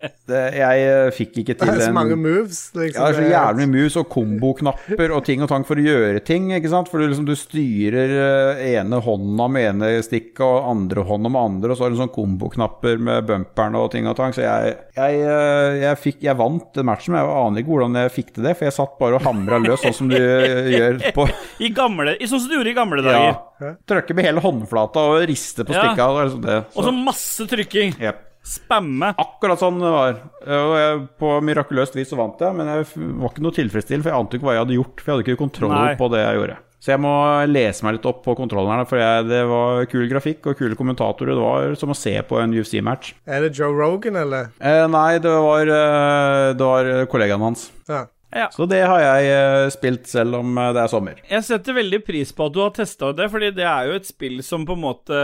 Det, 0.00 0.38
jeg 0.56 0.84
eh, 0.88 1.10
fikk 1.12 1.34
ikke 1.42 1.52
Det 1.52 1.58
til 1.60 1.70
er 1.74 1.80
så 1.82 1.88
en 1.90 1.96
mange 1.96 2.16
moves. 2.16 2.60
Liksom. 2.72 2.96
ja, 2.96 3.08
det 3.10 3.10
er 3.10 3.18
så 3.18 3.32
jævlig 3.34 3.66
mye 3.68 3.82
mus 3.84 3.96
og 4.00 4.06
komboknapper 4.14 5.12
og 5.12 5.24
ting 5.26 5.42
og 5.44 5.50
tang 5.50 5.66
for 5.68 5.76
å 5.76 5.84
gjøre 5.84 6.22
ting. 6.24 6.46
ikke 6.56 6.70
sant? 6.72 6.88
For 6.88 7.02
du, 7.02 7.08
liksom, 7.10 7.26
du 7.28 7.34
styrer 7.36 8.14
eh, 8.56 8.62
ene 8.78 9.00
hånda 9.04 9.48
med 9.52 9.66
ene 9.74 9.90
stikket 10.06 10.40
og 10.46 10.70
andre 10.70 11.04
hånda 11.04 11.32
med 11.34 11.40
andre, 11.42 11.72
og 11.74 11.76
så 11.76 11.84
har 11.84 11.92
du 11.92 11.98
sånn 12.00 12.12
komboknapper 12.14 12.96
med 13.10 13.26
bumperne 13.28 13.82
og 13.82 13.90
ting 13.92 14.08
og 14.08 14.16
tang. 14.16 14.32
Så 14.36 14.46
jeg, 14.46 14.72
jeg, 14.96 15.20
eh, 15.20 15.76
jeg, 15.82 16.00
fikk, 16.06 16.22
jeg 16.30 16.38
vant 16.40 16.70
den 16.80 16.88
matchen, 16.88 17.12
men 17.12 17.20
jeg 17.26 17.36
aner 17.42 17.64
ikke 17.64 17.74
hvordan 17.74 18.00
jeg 18.00 18.14
fikk 18.16 18.32
til 18.38 18.48
det. 18.48 18.56
For 18.56 18.70
jeg 18.70 18.78
satt 18.78 18.96
bare 19.02 19.20
og 19.20 19.26
hamra 19.28 19.60
løs, 19.66 19.84
sånn 19.84 19.98
som 20.00 20.08
du 20.14 20.16
gjør 20.16 20.98
på 21.18 21.28
I 21.60 21.72
gamle 21.76 22.16
Sånn 22.24 22.40
som 22.40 22.48
du 22.48 22.56
gjorde 22.56 22.72
i 22.72 22.78
gamle 22.78 23.04
dager. 23.04 23.36
ja, 23.60 23.74
Trykke 23.90 24.16
med 24.16 24.30
hele 24.30 24.40
håndflata 24.44 25.04
og 25.12 25.28
riste 25.28 25.66
på 25.68 25.76
Ja. 25.76 25.84
stikka. 25.90 26.08
og 26.08 26.24
liksom. 26.24 26.50
Og 26.78 26.84
så 26.88 26.96
masse 26.96 27.46
trykking. 27.50 27.96
Jep. 28.00 28.26
Spamme. 28.46 29.12
Akkurat 29.20 29.60
sånn 29.60 29.78
det 29.82 29.92
var. 29.92 30.16
Og 30.46 30.74
jeg, 30.80 31.04
på 31.20 31.34
mirakuløst 31.44 31.96
vis 31.98 32.08
så 32.10 32.18
vant 32.18 32.40
jeg, 32.40 32.56
men 32.56 32.70
jeg 32.72 32.88
var 33.20 33.30
ikke 33.30 33.44
noe 33.44 33.56
tilfredsstilt, 33.56 34.04
for 34.04 34.12
jeg 34.12 34.24
ante 34.24 34.38
ikke 34.38 34.48
hva 34.48 34.56
jeg 34.56 34.64
hadde 34.64 34.78
gjort. 34.78 34.96
For 35.00 35.06
jeg 35.10 35.16
hadde 35.16 35.26
ikke 35.28 35.42
kontroll 35.44 35.74
Nei. 35.76 35.94
på 36.00 36.08
det 36.12 36.22
jeg 36.24 36.38
gjorde. 36.40 36.58
Så 36.80 36.94
jeg 36.94 37.02
må 37.04 37.12
lese 37.50 37.84
meg 37.84 37.98
litt 37.98 38.06
opp 38.08 38.22
på 38.24 38.32
kontrollen 38.38 38.72
her, 38.72 38.86
for 38.88 38.96
jeg, 38.96 39.26
det 39.28 39.42
var 39.50 39.82
kul 39.92 40.06
grafikk 40.08 40.48
og 40.48 40.56
kule 40.56 40.78
kommentatorer. 40.78 41.34
Det 41.36 41.44
var 41.44 41.74
som 41.76 41.92
å 41.92 41.98
se 41.98 42.14
på 42.24 42.38
en 42.40 42.54
UFC-match. 42.56 43.12
Er 43.28 43.44
det 43.44 43.52
Joe 43.58 43.76
Rogan, 43.76 44.16
eller? 44.22 44.48
Eh, 44.56 44.86
nei, 44.88 45.18
det 45.20 45.34
var, 45.44 45.74
eh, 45.76 46.46
det 46.56 46.70
var 46.72 46.88
kollegaen 47.12 47.44
hans. 47.44 47.68
Ja. 47.90 48.06
Ja. 48.30 48.46
Så 48.54 48.64
det 48.70 48.78
har 48.86 49.00
jeg 49.02 49.30
eh, 49.34 49.68
spilt 49.74 50.06
selv 50.06 50.38
om 50.38 50.56
eh, 50.56 50.70
det 50.72 50.84
er 50.84 50.90
sommer. 50.92 51.20
Jeg 51.28 51.44
setter 51.48 51.76
veldig 51.76 51.98
pris 52.06 52.30
på 52.32 52.46
at 52.46 52.54
du 52.54 52.60
har 52.62 52.72
testa 52.76 53.10
det, 53.18 53.26
fordi 53.32 53.50
det 53.56 53.66
er 53.66 53.90
jo 53.90 53.96
et 53.98 54.06
spill 54.06 54.38
som 54.46 54.64
på 54.68 54.76
en 54.78 54.84
måte 54.84 55.22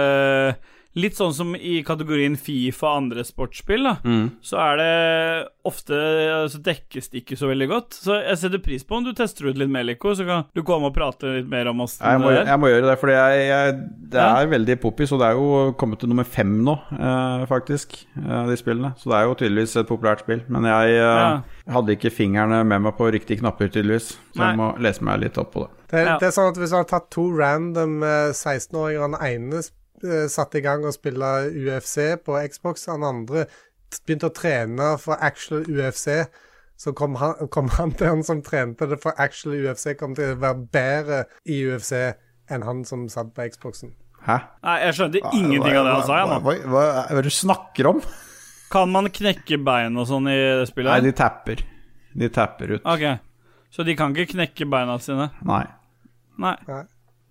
Litt 0.97 1.12
sånn 1.18 1.34
som 1.36 1.51
i 1.55 1.82
kategorien 1.84 2.38
Fifa 2.40 2.86
og 2.88 2.97
andre 3.03 3.22
sportsspill, 3.28 3.82
da. 3.84 3.97
Så 4.40 4.57
er 4.57 4.78
det 4.80 5.49
ofte 5.68 5.92
altså 6.47 6.61
dekkes 6.64 7.11
det 7.12 7.20
ikke 7.20 7.36
så 7.36 7.51
veldig 7.51 7.66
godt. 7.68 7.97
Så 8.01 8.14
jeg 8.22 8.38
setter 8.40 8.62
pris 8.64 8.84
på 8.86 8.97
om 8.97 9.05
du 9.05 9.11
tester 9.12 9.51
ut 9.51 9.59
litt 9.61 9.68
mer, 9.68 9.84
Lico, 9.84 10.14
så 10.16 10.24
kan 10.24 10.47
du 10.57 10.62
komme 10.64 10.88
og 10.88 10.94
prate 10.97 11.34
litt 11.36 11.51
mer 11.53 11.68
om 11.68 11.82
oss. 11.84 11.99
Jeg 12.01 12.22
må, 12.22 12.30
det 12.32 12.47
jeg 12.49 12.61
må 12.62 12.70
gjøre 12.72 12.88
det, 12.88 12.97
for 13.03 13.12
det 13.12 13.18
er 13.20 13.72
det 13.76 14.22
Ja. 14.24 14.47
veldig 14.49 14.80
poppis, 14.80 15.12
og 15.12 15.20
det 15.20 15.26
er 15.28 15.36
jo 15.36 15.72
kommet 15.76 16.01
til 16.01 16.09
nummer 16.09 16.24
fem 16.24 16.64
nå, 16.64 16.78
eh, 16.97 17.44
faktisk, 17.47 18.07
eh, 18.16 18.47
de 18.49 18.57
spillene. 18.57 18.94
Så 18.97 19.11
det 19.12 19.18
er 19.20 19.24
jo 19.28 19.34
tydeligvis 19.34 19.76
et 19.76 19.86
populært 19.88 20.20
spill. 20.24 20.42
Men 20.49 20.64
jeg 20.64 20.97
eh, 20.97 21.03
Ja. 21.05 21.42
hadde 21.76 21.92
ikke 21.99 22.11
fingrene 22.11 22.64
med 22.64 22.80
meg 22.82 22.97
på 22.97 23.11
riktige 23.12 23.40
knapper, 23.40 23.68
tydeligvis. 23.68 24.16
Så 24.32 24.40
Nei. 24.40 24.49
jeg 24.53 24.57
må 24.57 24.72
lese 24.80 25.03
meg 25.03 25.20
litt 25.20 25.36
opp 25.36 25.53
på 25.53 25.66
det. 25.66 25.70
Det, 25.90 25.99
er- 26.01 26.07
Ja. 26.07 26.18
det 26.18 26.26
er 26.28 26.32
sånn 26.40 26.49
at 26.49 26.57
Hvis 26.57 26.70
du 26.70 26.76
har 26.76 26.84
tatt 26.84 27.11
to 27.11 27.28
random 27.36 28.03
eh, 28.03 28.32
16-åringer, 28.32 29.12
den 29.12 29.20
ene 29.53 29.62
satte 30.32 30.61
i 30.61 30.64
gang 30.64 30.84
å 30.86 30.94
spille 30.94 31.30
UFC 31.52 32.16
på 32.24 32.38
Xbox, 32.50 32.86
han 32.90 33.07
andre 33.07 33.46
begynte 34.04 34.30
å 34.30 34.34
trene 34.34 34.92
for 35.00 35.20
actual 35.22 35.66
UFC, 35.70 36.26
så 36.76 36.92
kom 36.96 37.16
han, 37.20 37.36
kom 37.54 37.70
han 37.78 37.94
til 37.96 38.11
han 38.12 38.24
som 38.26 38.42
trente 38.44 38.88
det 38.90 38.98
for 39.02 39.16
actual 39.22 39.57
UFC, 39.61 39.92
kom 39.98 40.16
til 40.18 40.34
å 40.34 40.40
være 40.42 40.66
bedre 40.74 41.20
i 41.48 41.62
UFC 41.66 41.92
enn 42.52 42.66
han 42.66 42.84
som 42.86 43.07
satt 43.11 43.32
på 43.34 43.46
Xboxen. 43.54 43.94
Hæ? 44.26 44.40
Nei, 44.66 44.76
jeg 44.82 44.96
skjønte 44.98 45.22
ingenting 45.36 45.76
av 45.78 45.86
det 45.86 45.94
han 45.94 46.07
sa, 46.07 46.18
jeg 46.18 46.30
Hva, 46.30 46.36
nå. 46.36 46.42
hva, 46.42 46.57
hva, 46.66 46.84
hva 46.96 47.04
er 47.07 47.20
det 47.20 47.30
du 47.30 47.34
snakker 47.36 47.90
om? 47.92 48.02
Kan 48.72 48.90
man 48.90 49.07
knekke 49.14 49.59
bein 49.62 49.94
og 50.00 50.09
sånn 50.11 50.26
i 50.30 50.34
det 50.34 50.66
spillet? 50.72 50.90
Nei, 50.90 51.04
de 51.07 51.14
tapper. 51.14 51.62
De 52.16 52.30
tapper 52.34 52.76
ut. 52.76 52.86
Ok. 52.88 53.04
Så 53.70 53.84
de 53.86 53.94
kan 53.98 54.14
ikke 54.16 54.34
knekke 54.34 54.66
beina 54.72 54.96
sine? 55.02 55.28
Nei. 55.46 55.62
Nei. 56.42 56.57
Nei. 56.66 56.82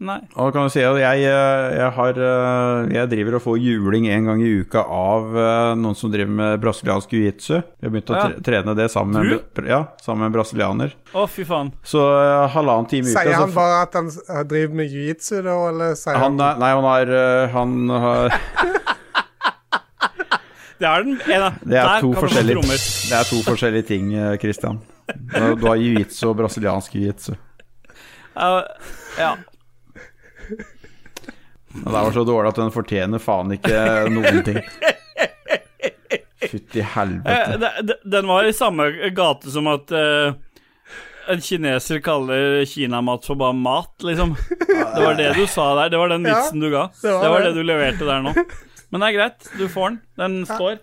Nei. 0.04 0.18
Og 0.36 0.50
kan 0.52 0.66
du 0.68 0.72
si 0.74 0.82
at 0.84 0.98
jeg, 1.00 1.22
eh, 1.24 1.74
jeg 1.80 1.92
har 1.96 2.18
eh, 2.20 2.90
Jeg 2.98 3.08
driver 3.14 3.38
og 3.38 3.44
får 3.46 3.60
juling 3.64 4.10
en 4.12 4.26
gang 4.28 4.42
i 4.44 4.50
uka 4.60 4.82
av 4.92 5.30
eh, 5.40 5.72
noen 5.80 5.96
som 5.96 6.12
driver 6.12 6.34
med 6.36 6.60
brasiliansk 6.60 7.14
jiu-jitsu. 7.16 7.54
Jeg 7.56 7.88
har 7.88 7.94
begynt 7.94 8.12
å 8.12 8.18
tre 8.20 8.42
trene 8.44 8.76
det 8.76 8.90
sammen 8.92 9.24
med, 9.24 9.62
ja, 9.72 9.86
sammen 10.04 10.26
med 10.26 10.34
en 10.34 10.36
brasilianer. 10.36 10.98
Å, 11.16 11.24
fy 11.32 11.48
faen. 11.48 11.72
Så 11.88 12.04
halvannen 12.52 12.92
time 12.92 13.08
i 13.08 13.16
uka 13.16 13.24
Sier 13.24 13.38
så 13.38 13.46
han 13.46 13.56
bare 13.56 13.80
at 13.86 13.96
han 13.96 14.12
driver 14.52 14.82
med 14.82 14.92
jiu-jitsu, 14.92 15.40
da, 15.48 15.56
eller 15.70 15.96
sier 16.02 16.20
Han 16.20 16.44
han 16.44 16.60
nei, 16.60 16.74
han 16.76 16.90
har, 16.92 17.16
han 17.56 17.98
har 18.08 18.36
Det 20.76 20.88
er 20.92 21.06
den 21.08 21.16
en, 21.24 21.50
Det 21.64 21.80
er 21.80 22.04
to 22.04 22.12
forskjellige. 22.20 22.68
Det 22.76 23.16
er 23.16 23.28
to 23.32 23.40
forskjellige 23.48 23.88
ting, 23.96 24.12
Christian. 24.44 24.84
Du 25.08 25.56
du 25.56 25.68
har 25.72 25.80
jiu-jitsu 25.80 26.28
og 26.34 26.40
brasiliansk 26.44 27.00
jiu-jitsu. 27.00 27.40
Uh, 28.36 28.66
ja. 29.16 29.38
Og 31.76 31.84
Det 31.84 31.92
var 31.92 32.12
så 32.16 32.24
dårlig 32.28 32.50
at 32.54 32.60
den 32.62 32.72
fortjener 32.72 33.20
faen 33.20 33.52
ikke 33.58 33.80
noen 34.14 34.44
ting. 34.48 34.62
Fytti 36.46 36.80
Eh, 36.80 36.86
helvete. 36.96 37.58
det- 37.84 38.00
Den 38.10 38.28
var 38.28 38.44
i 38.46 38.54
samme 38.54 38.86
gate 39.16 39.50
som 39.52 39.68
at 39.68 39.92
eh, 39.92 40.34
en 41.28 41.42
kineser 41.42 42.00
kaller 42.06 42.64
kinamat 42.66 43.26
for 43.26 43.36
bare 43.36 43.54
mat, 43.54 43.92
liksom. 44.04 44.36
Det 44.38 45.02
var 45.04 45.16
det 45.18 45.34
du 45.36 45.46
sa 45.48 45.74
der. 45.82 45.90
Det 45.90 45.98
var 45.98 46.10
den 46.10 46.24
Ja, 46.26 46.36
vitsen 46.36 46.60
du 46.62 46.70
ga. 46.70 46.88
det 47.02 47.12
var 47.12 47.24
Det 47.24 47.30
var 47.30 47.40
det. 47.42 47.54
det 47.54 47.56
du 47.56 47.64
leverte 47.64 48.06
der 48.06 48.22
nå. 48.22 48.34
Men 48.92 49.02
det 49.02 49.08
er 49.10 49.18
greit, 49.18 49.48
du 49.58 49.68
får 49.68 49.90
den. 49.90 50.02
Den 50.16 50.46
står. 50.46 50.78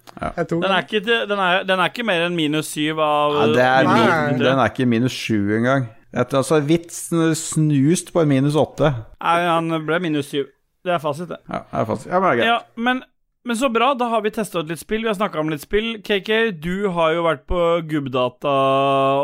Den 0.51 0.65
er 0.73 0.83
ikke, 0.83 1.01
den 1.07 1.39
er, 1.39 1.63
den 1.65 1.79
er 1.81 1.89
ikke 1.89 2.05
mer 2.05 2.27
enn 2.27 2.35
minus 2.37 2.69
syv 2.75 2.99
av 2.99 3.55
Ja, 3.57 3.79
er 3.79 3.87
min, 3.87 4.39
den 4.43 4.59
er 4.59 4.69
ikke 4.69 4.87
minus 4.91 5.13
sju 5.15 5.55
engang. 5.57 5.87
Et, 6.13 6.35
altså, 6.37 6.61
vitsen 6.61 7.35
snust 7.39 8.13
på 8.13 8.21
en 8.23 8.29
minus 8.29 8.57
åtte. 8.61 8.91
Nei, 9.23 9.39
han 9.49 9.73
ble 9.87 9.99
minus 10.05 10.29
syv. 10.29 10.51
Det 10.85 10.93
er 10.97 10.99
fasit, 11.01 11.29
det. 11.31 11.39
Ja, 11.49 11.63
det 11.71 11.81
er 11.81 11.89
fasit. 11.89 12.11
Ja, 12.11 12.19
men 12.21 12.29
det 12.29 12.33
er 12.33 12.37
greit. 12.43 12.47
Ja, 12.51 12.83
men, 12.89 13.03
men 13.47 13.57
så 13.57 13.69
bra. 13.73 13.93
Da 13.95 14.09
har 14.11 14.21
vi 14.25 14.33
testa 14.35 14.61
ut 14.61 14.69
litt 14.69 14.81
spill. 14.83 15.05
Vi 15.07 15.09
har 15.09 15.15
snakka 15.17 15.39
om 15.41 15.49
litt 15.53 15.63
spill. 15.63 16.03
KK, 16.05 16.31
du 16.61 16.89
har 16.97 17.15
jo 17.15 17.23
vært 17.25 17.45
på 17.49 17.61
Gubbdata 17.89 18.53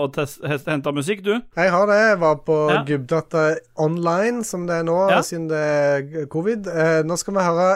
og 0.04 0.16
henta 0.70 0.92
musikk, 0.94 1.24
du. 1.26 1.32
Jeg 1.58 1.72
har 1.74 1.86
det. 1.90 1.98
Jeg 2.12 2.20
var 2.22 2.36
på 2.46 2.56
Ja. 2.72 2.80
Gubbdata 2.88 3.44
online, 3.76 4.44
som 4.44 4.66
det 4.70 4.78
er 4.80 4.86
nå, 4.88 4.96
Ja. 5.10 5.20
siden 5.20 5.48
det 5.50 5.58
er 5.58 6.26
covid. 6.30 6.66
Eh, 6.70 7.02
nå 7.02 7.18
skal 7.18 7.34
vi 7.34 7.40
høre 7.50 7.68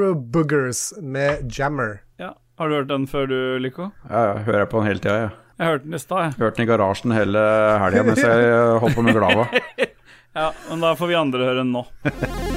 Euroboogers 0.00 0.92
med 1.02 1.50
Jammer. 1.58 2.00
Ja. 2.18 2.32
Har 2.58 2.68
du 2.68 2.74
hørt 2.78 2.88
den 2.88 3.06
før, 3.06 3.26
du, 3.28 3.58
Lico? 3.60 3.90
Ja, 4.08 4.32
jeg 4.36 4.44
hører 4.46 4.64
på 4.70 4.78
den 4.80 4.86
hele 4.86 5.00
tida, 5.02 5.18
jeg. 5.26 5.30
Jeg 5.56 5.70
hørte 5.70 5.84
den 5.86 5.96
i 5.96 6.00
stad. 6.00 6.34
Hørte 6.36 6.56
den 6.58 6.66
i 6.66 6.68
garasjen 6.68 7.14
hele 7.16 7.42
helga 7.80 8.02
mens 8.04 8.20
jeg 8.20 8.80
holdt 8.82 8.96
på 8.98 9.04
med 9.06 9.16
Glava. 9.16 9.46
Ja, 10.36 10.50
men 10.68 10.82
da 10.84 10.90
får 10.92 11.08
vi 11.08 11.14
andre 11.16 11.46
høre 11.48 11.62
den 11.62 11.70
nå. 11.72 11.80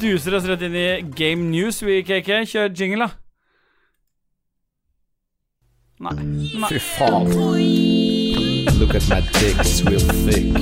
duser 0.00 0.34
oss 0.38 0.46
rett 0.48 0.62
inn 0.66 0.76
i 0.76 0.86
Game 1.16 1.50
News, 1.52 1.82
vi, 1.84 2.00
KK. 2.06 2.44
Kjør 2.50 2.72
jingle, 2.76 3.06
da. 3.06 3.10
Nei. 6.00 6.14
Nei. 6.56 6.68
Fy 6.70 6.80
faen. 6.80 7.28
Look 8.80 8.94
at 8.96 9.08
my 9.10 9.20
dick, 9.36 9.58
it's 9.60 9.82
real 9.84 10.00
thick. 10.24 10.54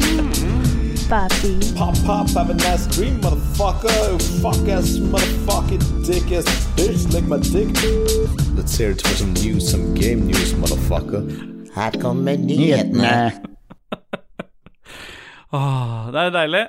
Papi. 1.08 1.52
Pop, 1.76 1.94
pop, 2.04 2.28
have 2.36 2.50
a 2.50 2.54
nice 2.54 2.86
dream, 2.88 3.20
motherfucker. 3.20 4.18
Fuck 4.42 4.68
ass, 4.68 4.98
motherfucking 5.12 5.84
dick 6.04 6.32
ass 6.32 6.48
bitch, 6.76 7.06
lick 7.12 7.24
my 7.24 7.38
dick. 7.38 7.70
Let's 8.56 8.76
hear 8.76 8.90
it 8.90 9.00
for 9.06 9.14
some 9.14 9.32
news, 9.34 9.70
some 9.70 9.94
game 9.94 10.26
news, 10.26 10.52
motherfucker. 10.54 11.22
Her 11.74 11.90
kommer 12.02 12.36
nyhetene. 12.36 13.32
Åh, 15.52 16.10
det 16.12 16.26
er 16.26 16.30
deilig. 16.30 16.66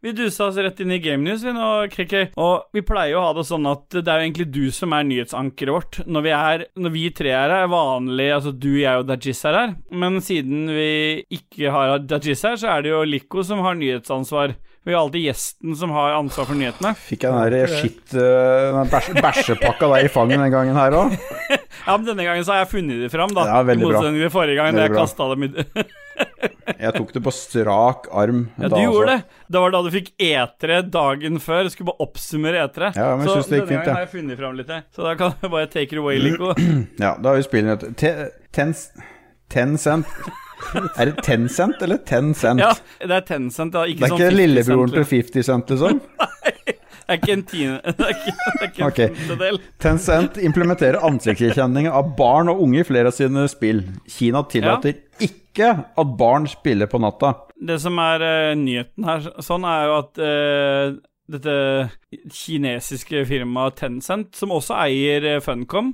Vi 0.00 0.14
dusa 0.16 0.46
oss 0.48 0.56
rett 0.56 0.78
inn 0.80 0.94
i 0.94 0.98
Game 0.98 1.20
News, 1.26 1.42
vi 1.44 1.52
nå, 1.52 1.64
KK. 1.92 2.30
Og 2.40 2.72
vi 2.72 2.80
pleier 2.88 3.12
jo 3.12 3.18
å 3.20 3.24
ha 3.26 3.34
det 3.36 3.42
sånn 3.44 3.66
at 3.68 3.84
det 3.92 4.08
er 4.08 4.22
jo 4.22 4.28
egentlig 4.30 4.46
du 4.48 4.62
som 4.72 4.94
er 4.96 5.04
nyhetsankeret 5.04 5.74
vårt. 5.76 5.98
Når 6.08 6.24
vi, 6.24 6.32
er, 6.32 6.64
når 6.80 6.94
vi 6.94 7.02
tre 7.18 7.34
er 7.34 7.52
her, 7.52 7.66
er 7.66 7.68
vanlig 7.68 8.30
Altså 8.32 8.54
du, 8.56 8.70
jeg 8.80 9.02
og 9.02 9.10
Dajis 9.10 9.44
er 9.50 9.58
her. 9.58 9.76
Men 9.92 10.16
siden 10.24 10.72
vi 10.72 10.88
ikke 11.36 11.74
har 11.74 11.98
Dajis 12.00 12.46
her, 12.48 12.56
så 12.62 12.72
er 12.72 12.86
det 12.86 12.94
jo 12.94 13.04
Lico 13.04 13.44
som 13.44 13.60
har 13.66 13.76
nyhetsansvar. 13.76 14.56
Vi 14.88 14.94
har 14.96 15.02
alltid 15.02 15.26
gjesten 15.28 15.76
som 15.76 15.92
har 15.92 16.16
ansvar 16.16 16.48
for 16.48 16.56
nyhetene. 16.56 16.94
Fikk 16.96 17.26
jeg 17.26 17.36
den 17.36 17.52
der 17.52 17.74
skitt 17.76 18.14
uh, 18.16 19.20
bæsjepakka 19.20 19.90
der 19.92 20.08
i 20.08 20.12
fanget 20.12 20.40
den 20.40 20.54
gangen 20.54 20.80
her 20.80 20.96
òg? 20.96 21.12
Ja, 21.80 21.96
men 21.96 22.04
denne 22.06 22.24
gangen 22.24 22.44
så 22.44 22.54
har 22.54 22.64
jeg 22.64 22.72
funnet 22.72 23.00
det 23.04 23.08
fram, 23.12 23.32
da. 23.36 23.44
Ja, 23.48 23.60
veldig 23.66 23.84
I 23.84 23.88
bra. 23.88 24.00
motsetning 24.00 24.24
til 24.24 24.32
forrige 24.32 24.56
gang, 24.60 24.76
da 24.76 24.84
jeg 24.84 24.96
kasta 24.96 25.28
dem 25.32 25.44
i 25.44 25.50
Jeg 26.80 26.94
tok 26.96 27.10
det 27.12 27.20
på 27.24 27.32
strak 27.34 28.06
arm. 28.16 28.44
Ja, 28.56 28.68
da, 28.68 28.76
du 28.76 28.82
gjorde 28.82 29.16
altså. 29.16 29.32
det. 29.32 29.46
Det 29.52 29.62
var 29.64 29.74
da 29.74 29.80
du 29.84 29.90
fikk 29.92 30.10
E3 30.26 30.78
dagen 30.94 31.40
før. 31.42 31.62
Jeg 31.66 31.74
skulle 31.74 31.90
bare 31.90 32.06
oppsummere 32.06 32.62
E3. 32.64 32.92
Ja, 32.96 33.08
men 33.16 33.26
jeg 33.26 33.28
så 33.28 33.34
synes 33.36 33.50
det 33.50 33.60
gikk 33.60 33.68
fint, 33.72 33.90
ja. 33.90 33.96
har 33.96 34.06
jeg 34.06 34.12
funnet 34.14 34.40
fram 34.40 34.56
litt. 34.60 34.72
jeg. 34.72 34.86
Så 34.96 35.04
da 35.06 35.14
kan 35.20 35.34
jeg 35.42 35.52
bare 35.56 35.70
take 35.72 35.96
it 35.96 36.00
away, 36.00 36.20
Lico. 36.22 36.54
Ja, 37.04 37.14
da 37.20 37.32
har 37.32 37.40
vi 37.40 37.44
spillet 37.46 37.84
Ten, 38.00 38.30
ten, 38.52 38.74
ten 39.50 39.76
Er 40.96 41.10
det 41.10 41.24
Tencent 41.24 41.82
eller 41.82 42.00
Tencent? 42.06 42.60
Ja, 42.60 42.72
det 43.00 43.16
er 43.16 43.26
Tencent, 43.28 43.74
Ja. 43.74 43.86
Ikke 43.88 44.04
Det 44.04 44.10
er 44.10 44.14
sånn 44.14 44.20
ikke 44.20 44.30
50 44.30 44.40
lillebroren 44.40 44.94
til 44.94 45.08
50 45.12 45.48
cent, 45.48 45.72
liksom? 45.74 46.00
Det 46.00 46.76
er 47.10 47.20
ikke 47.20 47.34
en 47.34 47.44
tiende 47.48 47.94
Okay. 48.90 49.10
Tencent 49.82 50.38
implementerer 50.40 51.02
ansiktsgjenkjenning 51.06 51.88
av 51.90 52.14
barn 52.18 52.50
og 52.52 52.62
unge 52.64 52.82
i 52.82 52.86
flere 52.86 53.10
av 53.10 53.16
sine 53.16 53.46
spill. 53.50 53.82
Kina 54.08 54.42
tillater 54.50 54.96
ikke 55.20 55.70
at 55.98 56.16
barn 56.18 56.48
spiller 56.50 56.90
på 56.90 57.00
natta. 57.02 57.34
Det 57.60 57.76
som 57.82 57.98
er 58.00 58.24
uh, 58.24 58.58
nyheten 58.58 59.06
her, 59.06 59.30
sånn 59.44 59.66
er 59.68 59.88
jo 59.88 59.96
at 59.98 60.20
uh, 60.22 61.00
dette 61.30 61.56
kinesiske 62.34 63.24
firmaet 63.28 63.76
Tencent, 63.80 64.32
som 64.38 64.54
også 64.54 64.78
eier 64.80 65.26
eh, 65.36 65.42
Funcom 65.44 65.92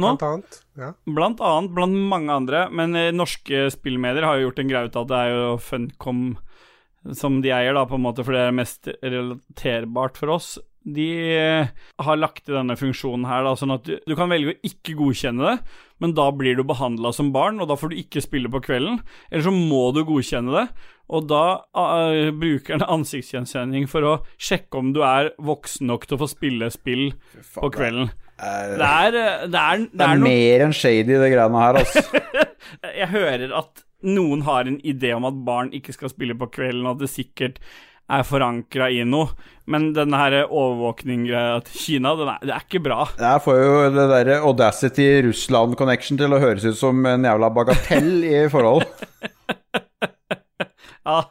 nå, 0.00 0.10
Blant 0.14 0.24
annet. 0.26 0.58
Ja. 0.78 0.90
Blant 1.08 1.40
annet, 1.44 1.72
blant 1.76 1.96
mange 2.10 2.34
andre, 2.34 2.66
men 2.72 2.96
uh, 2.96 3.08
norske 3.14 3.68
spillmedier 3.74 4.26
har 4.26 4.38
jo 4.38 4.48
gjort 4.48 4.62
en 4.62 4.72
greie 4.72 4.90
ut 4.90 4.98
av 4.98 5.06
at 5.06 5.12
det 5.12 5.20
er 5.20 5.34
jo 5.34 5.50
Funcom 5.64 6.24
som 7.16 7.40
de 7.44 7.52
eier, 7.54 7.74
da, 7.76 7.86
på 7.88 7.96
en 7.96 8.04
måte, 8.04 8.24
for 8.26 8.36
det 8.36 8.42
er 8.46 8.56
mest 8.56 8.90
relaterbart 9.00 10.20
for 10.20 10.36
oss. 10.36 10.56
De 10.80 11.06
eh, 11.36 11.70
har 12.00 12.18
lagt 12.20 12.46
til 12.46 12.56
denne 12.56 12.76
funksjonen 12.78 13.26
her, 13.28 13.44
da, 13.44 13.54
sånn 13.58 13.74
at 13.74 13.84
du, 13.88 13.96
du 14.08 14.14
kan 14.16 14.30
velge 14.32 14.54
å 14.54 14.60
ikke 14.66 14.96
godkjenne 14.98 15.44
det, 15.44 15.80
men 16.00 16.14
da 16.16 16.30
blir 16.32 16.56
du 16.56 16.64
behandla 16.64 17.12
som 17.16 17.32
barn, 17.34 17.60
og 17.60 17.68
da 17.68 17.76
får 17.76 17.92
du 17.92 18.00
ikke 18.00 18.22
spille 18.24 18.52
på 18.52 18.62
kvelden. 18.64 19.02
Eller 19.28 19.44
så 19.44 19.52
må 19.52 19.90
du 19.96 20.00
godkjenne 20.08 20.54
det, 20.56 20.64
og 21.10 21.26
da 21.28 21.44
uh, 21.74 22.30
bruker 22.32 22.78
den 22.78 22.86
ansiktsgjenkjenning 22.86 23.88
for 23.90 24.06
å 24.06 24.14
sjekke 24.40 24.80
om 24.80 24.94
du 24.94 25.02
er 25.04 25.32
voksen 25.42 25.90
nok 25.90 26.06
til 26.06 26.16
å 26.16 26.22
få 26.22 26.30
spille 26.30 26.70
spill 26.72 27.10
på 27.56 27.72
kvelden. 27.74 28.12
Det 28.40 28.86
er, 28.86 29.16
eh, 29.20 29.46
det 29.52 29.60
er, 29.60 29.82
Det 29.92 30.06
er 30.06 30.16
noe 30.16 30.24
mer 30.24 30.62
enn 30.64 30.72
shady, 30.72 31.12
det 31.12 31.28
greiene 31.34 31.60
her, 31.60 31.80
altså. 31.82 32.22
Jeg 33.02 33.10
hører 33.12 33.52
at 33.58 33.82
noen 34.06 34.42
har 34.46 34.68
en 34.68 34.80
idé 34.86 35.12
om 35.16 35.26
at 35.28 35.38
barn 35.46 35.72
ikke 35.76 35.94
skal 35.96 36.12
spille 36.12 36.36
på 36.38 36.50
kvelden, 36.52 36.86
og 36.86 36.96
at 36.96 37.04
det 37.04 37.12
sikkert 37.12 37.60
er 38.10 38.26
forankra 38.26 38.88
i 38.90 39.04
noe, 39.06 39.30
men 39.70 39.90
denne 39.94 40.18
her 40.18 40.34
overvåkning-greia 40.48 41.60
til 41.68 41.76
Kina, 41.84 42.14
er, 42.18 42.32
det 42.42 42.54
er 42.56 42.64
ikke 42.64 42.82
bra. 42.82 43.04
Jeg 43.20 43.42
får 43.44 43.60
jo 43.60 43.74
det 43.94 44.06
derre 44.10 44.40
Audacity 44.42 45.06
Russland-connection 45.28 46.18
til 46.18 46.34
å 46.34 46.40
høres 46.42 46.66
ut 46.66 46.78
som 46.78 47.06
en 47.06 47.28
jævla 47.28 47.52
bagatell 47.54 48.12
i 48.26 48.46
forhold. 48.52 48.86
Ja. 51.00 51.22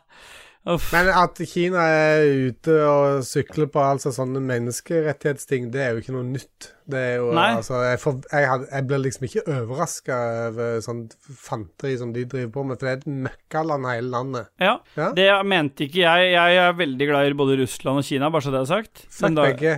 Uff. 0.67 0.89
Men 0.91 1.07
at 1.07 1.39
Kina 1.47 1.79
er 1.87 2.25
ute 2.49 2.73
og 2.83 3.21
sykler 3.25 3.69
på 3.71 3.79
altså 3.79 4.11
sånne 4.13 4.41
menneskerettighetsting, 4.43 5.69
det 5.71 5.81
er 5.81 5.93
jo 5.95 6.01
ikke 6.03 6.13
noe 6.13 6.25
nytt. 6.27 6.67
Det 6.89 6.99
er 6.99 7.15
jo, 7.21 7.29
Nei. 7.37 7.47
altså, 7.55 7.79
jeg, 7.85 7.99
for, 8.01 8.19
jeg, 8.33 8.47
had- 8.49 8.65
jeg 8.71 8.87
ble 8.89 8.99
liksom 9.05 9.25
ikke 9.29 9.43
overraska 9.55 10.17
over 10.49 10.79
sånn 10.85 11.05
fanteri 11.39 11.95
som 12.01 12.11
de 12.13 12.25
driver 12.25 12.51
på 12.57 12.65
med, 12.67 12.79
for 12.79 12.89
det 12.89 12.91
er 12.91 12.99
et 12.99 13.21
møkkaland 13.29 13.87
hele 13.89 14.09
landet. 14.13 14.49
Ja, 14.59 14.75
Ja. 14.99 15.11
det 15.15 15.29
mente 15.47 15.87
ikke 15.87 16.03
jeg. 16.03 16.31
Jeg 16.35 16.57
er 16.65 16.73
veldig 16.73 17.07
glad 17.13 17.29
i 17.31 17.37
både 17.39 17.57
Russland 17.63 18.03
og 18.03 18.09
Kina, 18.11 18.29
bare 18.29 18.41
så 18.45 18.51
det 18.51 18.61
er 18.65 18.69
sagt. 18.75 19.05
Fuck 19.09 19.35
begge. 19.39 19.77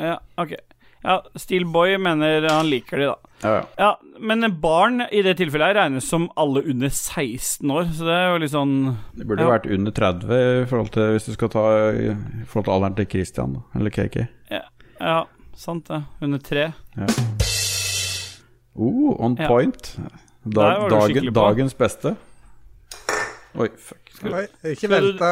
Ja, 0.00 0.16
ok. 0.38 0.54
Ja, 1.04 1.18
Steelboy 1.36 1.98
mener 2.00 2.46
han 2.48 2.68
liker 2.70 2.96
de, 3.02 3.06
da. 3.10 3.16
Ja, 3.44 3.50
ja. 3.54 3.64
Ja, 3.76 3.88
men 4.24 4.46
barn 4.62 5.02
i 5.12 5.20
det 5.26 5.34
tilfellet 5.36 5.74
her 5.74 5.76
regnes 5.82 6.06
som 6.08 6.30
alle 6.40 6.62
under 6.64 6.88
16 6.88 7.70
år, 7.74 7.90
så 7.92 8.06
det 8.08 8.14
er 8.16 8.30
jo 8.32 8.38
litt 8.40 8.54
sånn 8.54 8.74
Det 9.18 9.26
burde 9.28 9.44
Ja. 9.44 9.50
vært 9.50 9.66
under 9.74 9.92
30 9.92 10.62
i 10.62 10.64
forhold 10.70 10.90
til 10.94 11.12
hvis 11.12 11.26
du 11.28 11.32
skal 11.36 11.48
ta 11.52 11.64
i 11.92 12.08
forhold 12.48 12.64
til 12.64 12.72
alderen 12.72 12.96
til 12.96 13.06
Christian, 13.12 13.58
eller 13.76 13.90
KK. 13.90 14.26
Ja, 15.00 15.24
sant 15.54 15.88
det. 15.92 16.02
Under 16.22 16.38
tre. 16.38 16.72
Oh, 18.76 19.14
on 19.20 19.36
point. 19.36 19.96
Der 20.44 20.50
Da, 20.50 20.88
dagen, 20.88 21.32
dagens 21.34 21.74
beste. 21.74 22.16
Oi, 23.56 23.68
fuck. 23.78 24.03
Oi, 24.22 24.44
ikke 24.70 24.88
vente. 24.92 25.30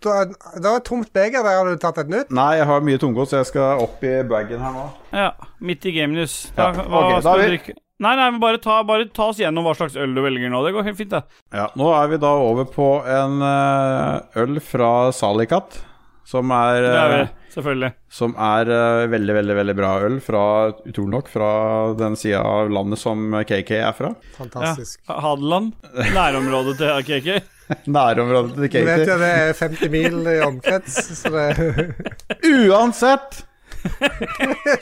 Det 0.00 0.64
var 0.64 0.78
et 0.80 0.86
tomt 0.88 1.10
beger 1.14 1.44
der. 1.44 1.58
Har 1.60 1.68
du 1.68 1.76
tatt 1.82 1.98
et 2.02 2.08
nytt? 2.10 2.30
Nei, 2.34 2.56
jeg 2.60 2.66
har 2.70 2.80
mye 2.86 2.98
tomgods, 3.02 3.30
så 3.34 3.40
jeg 3.42 3.50
skal 3.52 3.82
opp 3.84 4.02
i 4.08 4.14
bagen 4.30 4.62
her 4.64 4.72
nå. 4.74 4.86
Ja, 5.12 5.28
midt 5.60 5.84
i 5.86 5.92
Game 5.98 6.16
News. 6.16 6.38
Ja, 6.56 6.70
Da, 6.72 6.84
ok, 6.86 6.88
hva 6.88 7.02
da 7.10 7.20
skal 7.20 7.30
er 7.32 7.36
du 7.36 7.42
vi- 7.44 7.52
drikke? 7.58 7.76
Nei, 8.00 8.14
nei, 8.16 8.30
men 8.32 8.40
bare 8.40 8.56
ta, 8.64 8.78
bare 8.88 9.04
ta 9.12 9.26
oss 9.28 9.36
gjennom 9.42 9.66
hva 9.68 9.74
slags 9.76 9.94
øl 10.00 10.14
du 10.16 10.22
velger 10.24 10.48
nå. 10.48 10.62
Det 10.64 10.72
går 10.72 10.84
helt 10.88 10.96
fint, 10.96 11.10
det. 11.12 11.22
Ja, 11.52 11.66
nå 11.76 11.90
er 11.92 12.08
vi 12.08 12.16
da 12.22 12.30
over 12.40 12.64
på 12.64 12.86
en 13.04 13.42
eh, 13.44 14.40
øl 14.40 14.56
fra 14.64 15.10
Salikat, 15.12 15.82
som 16.24 16.48
er, 16.50 16.80
Det 16.80 16.94
er 16.96 17.12
eh, 17.18 17.26
vi, 17.26 17.52
selvfølgelig. 17.58 17.92
som 18.08 18.32
er 18.40 18.70
eh, 18.72 19.04
veldig, 19.12 19.34
veldig 19.36 19.56
veldig 19.60 19.76
bra 19.76 19.92
øl, 20.08 20.16
fra, 20.24 20.42
utrolig 20.88 21.10
nok, 21.18 21.28
fra 21.28 21.50
den 22.00 22.16
sida 22.16 22.40
av 22.40 22.70
landet 22.72 22.98
som 23.02 23.34
KK 23.44 23.70
er 23.82 23.92
fra. 23.92 24.14
Ja. 24.16 24.32
Fantastisk. 24.38 25.00
Hadeland. 25.06 25.74
Nærområdet 26.16 26.78
til 26.80 27.04
KK. 27.04 27.42
Nærområdet 27.98 28.70
til 28.70 28.80
Du 28.80 28.90
vet 28.90 29.06
jo 29.08 29.18
det 29.20 29.30
er 29.42 29.52
50 29.58 29.92
mil 29.92 30.18
i 30.30 30.40
omkrets, 30.46 30.98
så 31.22 31.32
det 31.34 31.92
Uansett 32.68 33.44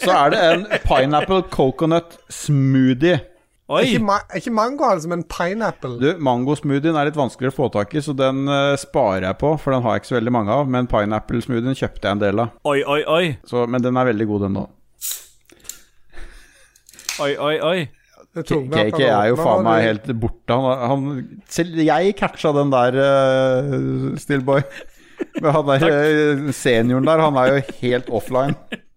så 0.03 0.11
er 0.11 0.33
det 0.33 0.39
en 0.43 0.65
pineapple 0.83 1.45
coconut 1.53 2.17
smoothie. 2.33 3.21
Oi! 3.69 3.83
ikke, 3.85 4.01
ma 4.01 4.17
ikke 4.35 4.51
mango, 4.57 4.87
altså, 4.89 5.11
men 5.13 5.23
pineapple. 5.29 5.99
Du, 6.01 6.07
Mangosmoothien 6.25 6.97
er 6.97 7.11
litt 7.11 7.19
vanskeligere 7.19 7.53
å 7.53 7.57
få 7.59 7.69
tak 7.75 7.93
i, 7.93 8.01
så 8.03 8.15
den 8.17 8.49
uh, 8.49 8.73
sparer 8.81 9.27
jeg 9.29 9.39
på, 9.43 9.53
for 9.61 9.77
den 9.77 9.85
har 9.85 9.95
jeg 9.95 10.03
ikke 10.03 10.11
så 10.11 10.17
veldig 10.17 10.33
mange 10.39 10.57
av. 10.57 10.71
Men 10.73 10.89
pineapple-smoothien 10.89 11.77
kjøpte 11.77 12.09
jeg 12.09 12.17
en 12.17 12.23
del 12.25 12.43
av, 12.47 12.57
Oi, 12.69 12.81
oi, 12.81 13.03
oi. 13.05 13.25
så, 13.49 13.67
men 13.69 13.85
den 13.85 14.01
er 14.01 14.09
veldig 14.09 14.29
god, 14.31 14.47
den 14.47 14.57
nå. 14.57 14.65
Oi, 17.19 17.33
oi, 17.37 17.55
oi. 17.67 17.79
KK 18.37 19.01
er 19.01 19.31
jo 19.31 19.39
faen 19.41 19.65
meg 19.67 19.83
helt 19.87 20.11
borte. 20.21 20.55
Han, 20.55 20.85
han, 20.91 21.41
selv 21.51 21.81
jeg 21.83 22.15
catcha 22.19 22.53
den 22.57 22.71
der, 22.75 22.99
uh, 23.01 24.15
Stillboy. 24.21 24.63
Men 25.43 25.51
han 25.51 25.67
der 25.67 25.87
eh, 25.89 26.51
senioren 26.55 27.09
der, 27.09 27.23
han 27.25 27.39
er 27.41 27.57
jo 27.57 27.63
helt 27.81 28.11
offline. 28.21 28.55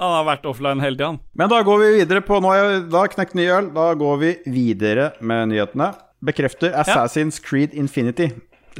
Han 0.00 0.14
har 0.14 0.22
vært 0.24 0.46
offline 0.48 0.80
hele 0.80 0.96
tida. 0.96 1.10
Men 1.36 1.50
da 1.52 1.58
går 1.60 1.80
vi 1.82 1.88
videre 1.98 2.22
på 2.24 2.38
Nå 2.40 2.48
har 2.48 2.60
jeg 2.60 2.84
da 2.88 3.02
knekt 3.12 3.34
ny 3.36 3.44
øl. 3.52 3.66
Da 3.74 3.90
går 4.00 4.14
vi 4.22 4.30
videre 4.48 5.10
med 5.20 5.50
nyhetene. 5.50 5.90
Bekrefter 6.24 6.72
Assassin's 6.72 7.36
Creed 7.44 7.76
Infinity. 7.76 8.30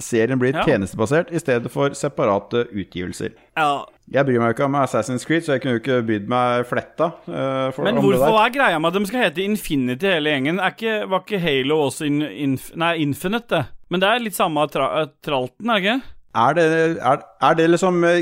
Serien 0.01 0.39
blir 0.41 0.55
Ja. 0.55 0.65
tjenestebasert 0.67 1.31
i 1.33 1.39
stedet 1.39 1.71
for 1.71 1.95
separate 1.95 2.67
utgivelser. 2.73 3.33
Ja. 3.57 3.85
Jeg 4.11 4.27
bryr 4.27 4.41
meg 4.41 4.51
jo 4.51 4.55
ikke 4.57 4.65
om 4.67 4.75
Assassin's 4.81 5.25
Creed, 5.27 5.45
så 5.47 5.53
jeg 5.55 5.63
kunne 5.63 5.77
jo 5.79 5.83
ikke 5.85 6.03
brydd 6.07 6.29
meg 6.29 6.67
fletta. 6.67 7.13
Uh, 7.29 7.71
Men 7.85 8.01
hvorfor 8.03 8.41
er 8.43 8.51
greia 8.51 8.79
med 8.81 8.91
at 8.91 8.99
de 9.01 9.07
skal 9.07 9.23
hete 9.29 9.45
Infinity 9.45 10.07
hele 10.11 10.31
gjengen? 10.35 10.59
Er 10.59 10.75
ikke, 10.75 11.09
var 11.11 11.23
ikke 11.23 11.41
Halo 11.41 11.85
også 11.87 12.07
in, 12.07 12.23
inf, 12.23 12.73
Nei, 12.75 12.97
Infinite, 13.05 13.47
det. 13.49 13.67
Men 13.91 14.01
det 14.01 14.09
er 14.09 14.25
litt 14.25 14.35
samme 14.35 14.67
tra, 14.71 15.07
tralten, 15.23 15.71
er 15.71 15.79
det 15.79 15.85
ikke? 15.85 16.01
Er 16.31 16.53
det, 16.55 16.65
er, 17.03 17.23
er 17.43 17.55
det 17.59 17.65
liksom 17.73 18.05
eh, 18.07 18.21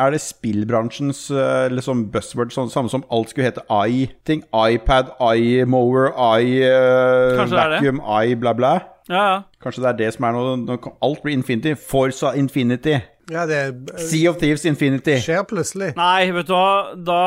Er 0.00 0.14
det 0.14 0.20
spillbransjens 0.24 1.26
eh, 1.30 1.66
liksom 1.68 2.06
buzzword, 2.12 2.54
sånn, 2.54 2.70
samme 2.72 2.88
som 2.88 3.04
alt 3.12 3.28
skulle 3.28 3.50
hete 3.50 3.64
i-ting? 3.68 4.40
iPad, 4.56 5.10
i-mower, 5.20 6.08
i 6.40 6.62
eh, 6.64 7.36
det. 7.36 7.50
vacuum, 7.52 8.00
i 8.24 8.34
bla, 8.40 8.54
bla? 8.56 8.72
Ja, 9.10 9.22
ja. 9.26 9.38
Kanskje 9.62 9.82
det 9.84 9.90
er 9.90 9.98
det 9.98 10.10
som 10.14 10.26
er 10.28 10.36
noe 10.36 10.56
nå 10.62 10.76
Alt 11.02 11.22
blir 11.24 11.34
Infinity. 11.34 11.74
Forza 11.74 12.32
Infinity. 12.38 12.96
Ja, 13.30 13.44
det 13.46 13.60
Sea 14.08 14.30
of 14.30 14.38
Thieves 14.40 14.64
Infinity. 14.66 15.18
skjer 15.22 15.42
plutselig. 15.50 15.92
Nei, 15.98 16.30
vet 16.34 16.48
du 16.48 16.54
hva, 16.54 16.94
da 16.94 17.20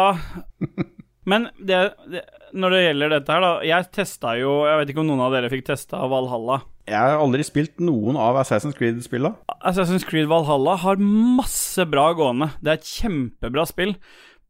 Men 1.29 1.47
det, 1.55 1.79
det, 2.11 2.23
når 2.55 2.75
det 2.75 2.81
gjelder 2.83 3.13
dette 3.15 3.31
her, 3.35 3.43
da 3.43 3.51
Jeg 3.63 3.87
testa 3.95 4.33
jo 4.35 4.57
Jeg 4.67 4.81
vet 4.81 4.91
ikke 4.91 5.03
om 5.03 5.07
noen 5.07 5.23
av 5.23 5.35
dere 5.35 5.51
fikk 5.51 5.67
testa 5.69 6.01
Valhalla. 6.11 6.61
Jeg 6.89 6.99
har 6.99 7.21
aldri 7.23 7.45
spilt 7.47 7.79
noen 7.79 8.17
av 8.19 8.35
Assassin's 8.41 8.75
Creed-spilla. 8.75 9.31
Assassin's 9.63 10.03
Creed 10.03 10.27
Valhalla 10.27 10.75
har 10.81 10.99
masse 10.99 11.85
bra 11.87 12.09
gående. 12.17 12.49
Det 12.59 12.73
er 12.73 12.81
et 12.81 12.89
kjempebra 12.89 13.63
spill. 13.69 13.93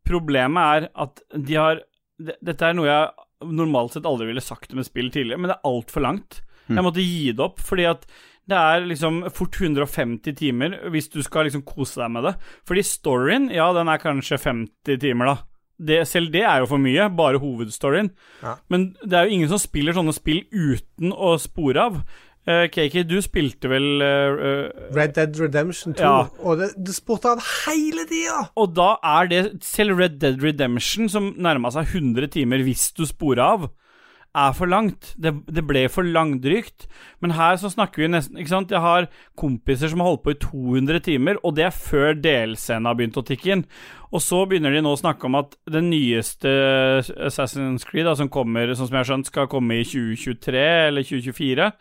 Problemet 0.09 0.63
er 0.63 0.87
at 1.05 1.21
de 1.37 1.59
har 1.59 1.83
Dette 2.23 2.65
er 2.65 2.73
noe 2.77 2.87
jeg 2.87 3.53
normalt 3.53 3.93
sett 3.93 4.05
aldri 4.07 4.29
ville 4.29 4.41
sagt 4.41 4.73
om 4.73 4.81
et 4.81 4.87
spill 4.87 5.09
tidligere, 5.11 5.41
men 5.41 5.51
det 5.51 5.57
er 5.57 5.69
altfor 5.69 6.05
langt. 6.05 6.39
Jeg 6.69 6.85
måtte 6.85 7.03
gi 7.03 7.31
det 7.35 7.43
opp, 7.43 7.59
fordi 7.63 7.87
at 7.89 8.05
det 8.49 8.59
er 8.59 8.83
liksom 8.83 9.21
fort 9.31 9.55
150 9.55 10.35
timer 10.35 10.75
hvis 10.91 11.07
du 11.13 11.21
skal 11.23 11.47
liksom 11.47 11.63
kose 11.67 12.01
deg 12.01 12.11
med 12.11 12.27
det. 12.27 12.33
Fordi 12.67 12.83
storyen, 12.87 13.47
ja, 13.53 13.69
den 13.75 13.91
er 13.91 14.01
kanskje 14.03 14.41
50 14.41 14.99
timer, 14.99 15.31
da. 15.31 15.37
Det, 15.83 16.03
selv 16.07 16.29
det 16.31 16.43
er 16.45 16.61
jo 16.61 16.69
for 16.69 16.81
mye, 16.81 17.07
bare 17.17 17.41
hovedstoryen. 17.41 18.11
Ja. 18.43 18.57
Men 18.71 18.93
det 19.01 19.17
er 19.17 19.25
jo 19.27 19.37
ingen 19.37 19.49
som 19.51 19.61
spiller 19.61 19.95
sånne 19.95 20.13
spill 20.15 20.43
uten 20.51 21.15
å 21.15 21.33
spore 21.41 21.87
av. 21.87 22.03
Uh, 22.43 22.65
KK, 22.67 23.05
du 23.07 23.15
spilte 23.23 23.69
vel 23.71 24.03
eh, 24.03 24.41
eh, 24.43 24.87
Red 24.91 25.13
Dead 25.15 25.37
Redemption 25.39 25.95
2. 25.95 26.03
Ja. 26.03 26.25
Og 26.43 26.59
det, 26.59 26.73
det 26.75 26.91
spurte 26.97 27.31
han 27.31 27.43
hele 27.63 28.03
tida! 28.09 28.41
Og 28.59 28.73
da 28.75 28.89
er 29.13 29.29
det 29.31 29.43
selv 29.63 29.95
Red 30.01 30.19
Dead 30.19 30.43
Redemption, 30.43 31.07
som 31.07 31.31
nærma 31.39 31.71
seg 31.71 31.95
100 31.95 32.33
timer 32.35 32.65
hvis 32.67 32.89
du 32.97 33.05
sporer 33.07 33.43
av, 33.45 33.69
er 34.33 34.53
for 34.57 34.69
langt. 34.69 35.11
Det, 35.21 35.31
det 35.53 35.63
ble 35.67 35.83
for 35.91 36.05
langdrygt. 36.05 36.87
Men 37.21 37.35
her 37.37 37.57
så 37.61 37.69
snakker 37.71 38.03
vi 38.03 38.09
nesten 38.11 38.39
Ikke 38.39 38.53
sant? 38.53 38.71
Jeg 38.73 38.81
har 38.83 39.09
kompiser 39.39 39.91
som 39.91 40.01
har 40.01 40.11
holdt 40.11 40.23
på 40.25 40.33
i 40.33 40.39
200 40.41 41.03
timer, 41.05 41.39
og 41.43 41.55
det 41.57 41.67
er 41.67 41.75
før 41.75 42.17
delscenen 42.17 42.89
har 42.89 42.97
begynt 42.99 43.19
å 43.19 43.25
tikke 43.27 43.53
inn. 43.55 43.65
Og 44.13 44.23
så 44.23 44.43
begynner 44.49 44.73
de 44.73 44.83
nå 44.85 44.93
å 44.93 44.99
snakke 44.99 45.29
om 45.29 45.37
at 45.39 45.57
den 45.69 45.91
nyeste 45.93 46.49
Assassin's 47.29 47.85
Creed, 47.89 48.07
da, 48.09 48.15
som 48.17 48.31
kommer, 48.33 48.73
sånn 48.73 48.89
som 48.89 48.97
jeg 48.97 49.05
har 49.05 49.11
skjønt, 49.11 49.29
skal 49.29 49.51
komme 49.51 49.81
i 49.81 49.85
2023 49.87 50.65
eller 50.89 51.07
2024 51.07 51.71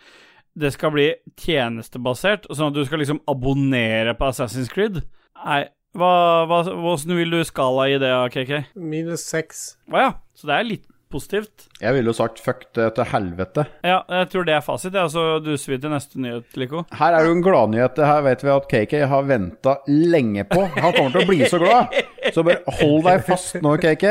det 0.53 0.69
skal 0.75 0.93
bli 0.93 1.07
tjenestebasert, 1.41 2.45
sånn 2.53 2.73
at 2.73 2.77
du 2.77 2.83
skal 2.85 3.01
liksom 3.01 3.23
abonnere 3.31 4.13
på 4.19 4.27
Assassin's 4.29 4.69
Creed. 4.69 5.01
Nei, 5.41 5.63
hva, 5.97 6.13
hva, 6.49 6.63
hvordan 6.69 7.17
vil 7.17 7.33
du 7.33 7.41
skala 7.49 7.89
i 7.89 7.99
det, 8.01 8.13
KK? 8.35 8.53
Minus 8.77 9.25
seks. 9.29 9.63
Å 9.93 10.05
ja, 10.07 10.11
så 10.37 10.49
det 10.51 10.59
er 10.59 10.69
litt 10.69 10.92
positivt. 11.13 11.67
Jeg 11.83 11.95
ville 11.95 12.11
jo 12.11 12.17
sagt 12.17 12.41
fuck 12.43 12.65
det 12.75 12.89
til 12.97 13.05
helvete. 13.13 13.67
Ja, 13.87 14.01
jeg 14.09 14.31
tror 14.33 14.47
det 14.49 14.55
er 14.57 14.65
fasit, 14.67 14.95
ja, 14.97 15.05
så 15.13 15.27
duser 15.45 15.75
vi 15.75 15.79
til 15.85 15.93
neste 15.93 16.21
nyhet, 16.21 16.49
Lico. 16.59 16.83
Her 16.99 17.19
er 17.19 17.29
jo 17.29 17.35
en 17.37 17.43
gladnyhet. 17.45 17.95
Det 17.99 18.09
her 18.09 18.25
vet 18.27 18.43
vi 18.47 18.53
at 18.55 18.67
KK 18.73 18.95
har 19.13 19.29
venta 19.29 19.77
lenge 19.89 20.45
på. 20.51 20.65
Han 20.79 20.93
kommer 20.97 21.13
til 21.15 21.23
å 21.23 21.29
bli 21.31 21.45
så 21.53 21.61
glad. 21.63 21.93
Så 22.35 22.45
bare 22.47 22.65
hold 22.81 23.05
deg 23.07 23.23
fast 23.29 23.61
nå, 23.63 23.77
KK. 23.83 24.09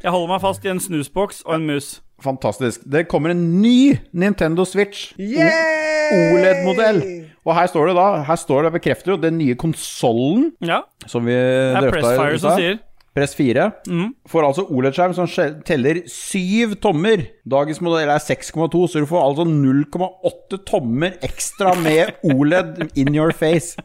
Jeg 0.00 0.14
holder 0.14 0.30
meg 0.32 0.40
fast 0.46 0.64
i 0.64 0.70
en 0.72 0.80
snusboks 0.80 1.42
og 1.44 1.58
en 1.58 1.66
mus. 1.68 1.90
Fantastisk. 2.24 2.82
Det 2.88 3.06
kommer 3.08 3.32
en 3.32 3.42
ny 3.62 3.96
Nintendo 4.12 4.64
Switch. 4.68 5.10
OLED-modell. 5.18 7.00
Og 7.46 7.54
her 7.56 7.68
står 7.70 7.90
det 7.90 7.94
da 7.96 8.06
Her 8.28 8.36
står 8.40 8.66
det 8.66 8.72
bekrefter 8.74 9.14
jo 9.14 9.18
den 9.22 9.38
nye 9.40 9.54
konsollen 9.58 10.50
Ja, 10.64 10.82
som 11.08 11.24
vi 11.24 11.32
det 11.32 11.76
er 11.78 11.86
drøfta 11.86 12.00
Pressfire 12.02 12.34
i 12.34 12.40
som 12.42 12.50
stad. 12.50 12.58
sier. 12.60 12.78
Press 13.16 13.34
4 13.34 13.64
mm. 13.90 14.10
får 14.30 14.46
altså 14.46 14.64
OLED-skjerm 14.70 15.14
som 15.16 15.26
teller 15.66 16.02
7 16.06 16.76
tommer. 16.82 17.24
Dagens 17.42 17.80
modell 17.82 18.12
er 18.12 18.22
6,2, 18.22 18.84
så 18.86 19.02
du 19.02 19.08
får 19.10 19.24
altså 19.24 19.46
0,8 19.50 20.60
tommer 20.68 21.16
ekstra 21.26 21.74
med 21.82 22.14
OLED 22.34 22.84
in 22.94 23.14
your 23.16 23.34
face. 23.34 23.80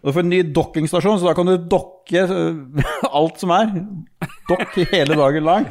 Og 0.00 0.06
Du 0.06 0.14
får 0.14 0.22
en 0.22 0.32
ny 0.32 0.42
dokkingstasjon, 0.54 1.18
så 1.20 1.30
da 1.30 1.34
kan 1.36 1.50
du 1.50 1.56
dokke 1.58 2.22
øh, 2.22 2.84
alt 3.20 3.42
som 3.42 3.52
er. 3.56 3.74
Dokk 4.48 4.78
hele 4.94 5.18
dagen 5.18 5.48
lang. 5.50 5.70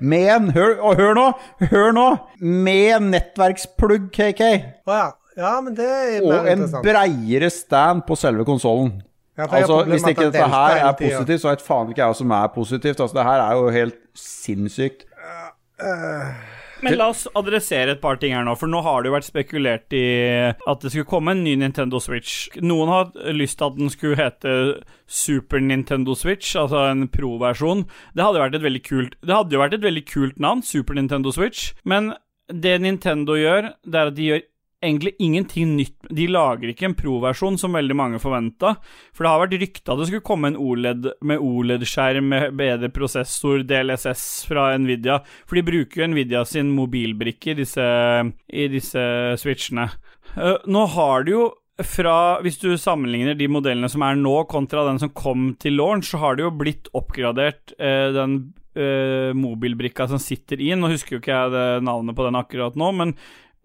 Med 0.00 0.30
en 0.34 0.50
Hør, 0.50 0.78
og 0.82 0.98
hør 0.98 1.14
nå! 1.14 1.26
Hør 1.70 1.92
nå! 1.94 2.08
Med 2.40 3.06
nettverksplugg, 3.12 4.10
KK. 4.14 4.42
Å 4.88 4.98
ja. 4.98 5.12
Ja, 5.34 5.56
men 5.58 5.74
det 5.74 5.86
er 5.86 6.22
Og 6.22 6.46
en 6.46 6.68
breiere 6.84 7.48
stand 7.50 8.04
på 8.06 8.14
selve 8.18 8.46
konsollen. 8.46 9.00
Ja, 9.36 9.48
Altså, 9.50 9.82
Hvis 9.90 10.04
ikke 10.06 10.28
dette 10.30 10.48
her 10.48 10.76
er 10.88 10.92
positivt, 10.98 11.40
så 11.42 11.50
vet 11.50 11.62
faen 11.66 11.88
ikke 11.90 12.02
jeg 12.04 12.12
hva 12.12 12.18
som 12.20 12.30
er 12.30 12.50
positivt. 12.54 13.00
Altså, 13.00 13.14
Det 13.18 13.24
her 13.26 13.40
er 13.42 13.56
jo 13.58 13.70
helt 13.74 13.96
sinnssykt. 14.14 15.06
Men 16.84 16.98
la 16.98 17.06
oss 17.08 17.24
adressere 17.38 17.94
et 17.94 18.00
par 18.02 18.18
ting 18.20 18.34
her 18.36 18.44
nå, 18.44 18.54
for 18.60 18.68
nå 18.70 18.82
har 18.84 19.02
det 19.02 19.08
jo 19.08 19.14
vært 19.14 19.26
spekulert 19.28 19.94
i 19.96 20.02
at 20.52 20.82
det 20.84 20.90
skulle 20.92 21.08
komme 21.08 21.32
en 21.32 21.44
ny 21.46 21.54
Nintendo 21.60 22.00
Switch. 22.02 22.48
Noen 22.60 22.92
har 22.92 23.12
lyst 23.32 23.58
til 23.60 23.70
at 23.70 23.78
den 23.78 23.92
skulle 23.92 24.18
hete 24.20 24.54
Super 25.08 25.62
Nintendo 25.64 26.16
Switch, 26.18 26.52
altså 26.60 26.84
en 26.90 27.06
pro-versjon. 27.08 27.86
Det 28.14 28.26
hadde 28.26 28.42
vært 28.42 28.58
et 28.58 28.66
veldig 28.66 28.82
kult 28.84 29.16
Det 29.24 29.32
hadde 29.34 29.56
jo 29.56 29.62
vært 29.62 29.78
et 29.78 29.86
veldig 29.86 30.04
kult 30.10 30.42
navn, 30.42 30.62
Super 30.66 30.98
Nintendo 30.98 31.32
Switch, 31.34 31.72
men 31.88 32.12
det 32.52 32.76
Nintendo 32.84 33.38
gjør, 33.40 33.72
det 33.88 34.00
er 34.00 34.10
at 34.12 34.18
de 34.18 34.28
gjør 34.28 34.44
egentlig 34.84 35.14
ingenting 35.22 35.74
nytt. 35.78 35.96
De 36.14 36.28
lager 36.30 36.70
ikke 36.70 36.88
en 36.90 36.96
pro-versjon, 36.98 37.58
som 37.60 37.74
veldig 37.76 37.96
mange 37.98 38.20
forventa. 38.22 38.76
For 39.16 39.24
det 39.24 39.32
har 39.32 39.42
vært 39.44 39.58
rykta 39.62 39.98
det 39.98 40.08
skulle 40.10 40.26
komme 40.26 40.52
en 40.52 40.60
OLED 40.60 41.10
med 41.26 41.42
OLED-skjerm 41.42 42.30
med 42.30 42.56
bedre 42.58 42.90
prosessor, 42.94 43.64
DLSS 43.66 44.24
fra 44.50 44.70
Nvidia. 44.78 45.20
For 45.48 45.58
de 45.58 45.66
bruker 45.66 46.04
jo 46.04 46.10
Nvidia 46.12 46.44
sin 46.48 46.72
mobilbrikke 46.76 47.54
i 47.54 47.58
disse, 47.62 47.90
i 48.48 48.68
disse 48.72 49.04
switchene. 49.40 49.88
Eh, 50.36 50.56
nå 50.66 50.86
har 50.94 51.26
det 51.26 51.36
jo 51.36 51.44
fra, 51.82 52.38
Hvis 52.38 52.60
du 52.62 52.76
sammenligner 52.78 53.34
de 53.34 53.48
modellene 53.50 53.88
som 53.90 54.04
er 54.06 54.14
nå, 54.14 54.44
kontra 54.46 54.84
den 54.86 55.00
som 55.02 55.10
kom 55.10 55.56
til 55.58 55.74
launch, 55.80 56.12
så 56.12 56.20
har 56.22 56.36
det 56.36 56.44
jo 56.44 56.52
blitt 56.54 56.86
oppgradert, 56.94 57.74
eh, 57.82 58.12
den 58.14 58.36
eh, 58.78 59.34
mobilbrikka 59.34 60.06
som 60.06 60.20
sitter 60.22 60.62
i. 60.62 60.70
Nå 60.78 60.92
husker 60.92 61.16
jo 61.16 61.22
ikke 61.22 61.34
jeg 61.34 61.82
navnet 61.82 62.14
på 62.14 62.28
den 62.28 62.38
akkurat 62.38 62.78
nå, 62.78 62.92
men 62.94 63.16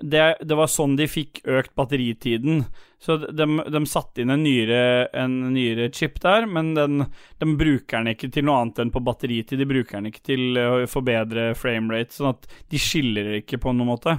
det, 0.01 0.23
det, 0.41 0.55
var 0.55 0.69
sånn 0.71 0.95
de 0.99 1.07
fikk 1.09 1.41
økt 1.49 1.73
batteritiden. 1.77 2.63
Så 2.99 3.17
de, 3.19 3.45
de 3.71 3.81
satte 3.87 4.23
inn 4.23 4.33
en 4.33 4.43
nyere, 4.43 5.07
en 5.15 5.37
nyere, 5.53 5.89
chip 5.95 6.19
der, 6.23 6.47
men 6.49 6.73
den, 6.75 7.05
de 7.39 7.51
bruker 7.59 8.01
den 8.01 8.13
ikke 8.13 8.31
til 8.33 8.47
noe 8.47 8.63
annet 8.63 8.83
enn 8.83 8.93
på 8.95 9.03
batteritid. 9.03 9.59
De 9.59 9.69
bruker 9.69 9.99
den 9.99 10.11
ikke 10.11 10.25
til 10.31 10.59
å 10.59 10.71
forbedre 10.89 11.53
framerate, 11.59 12.15
sånn 12.15 12.33
at 12.33 12.49
de 12.71 12.81
skiller 12.81 13.37
ikke 13.39 13.61
på 13.63 13.75
noen 13.75 13.93
måte. 13.93 14.17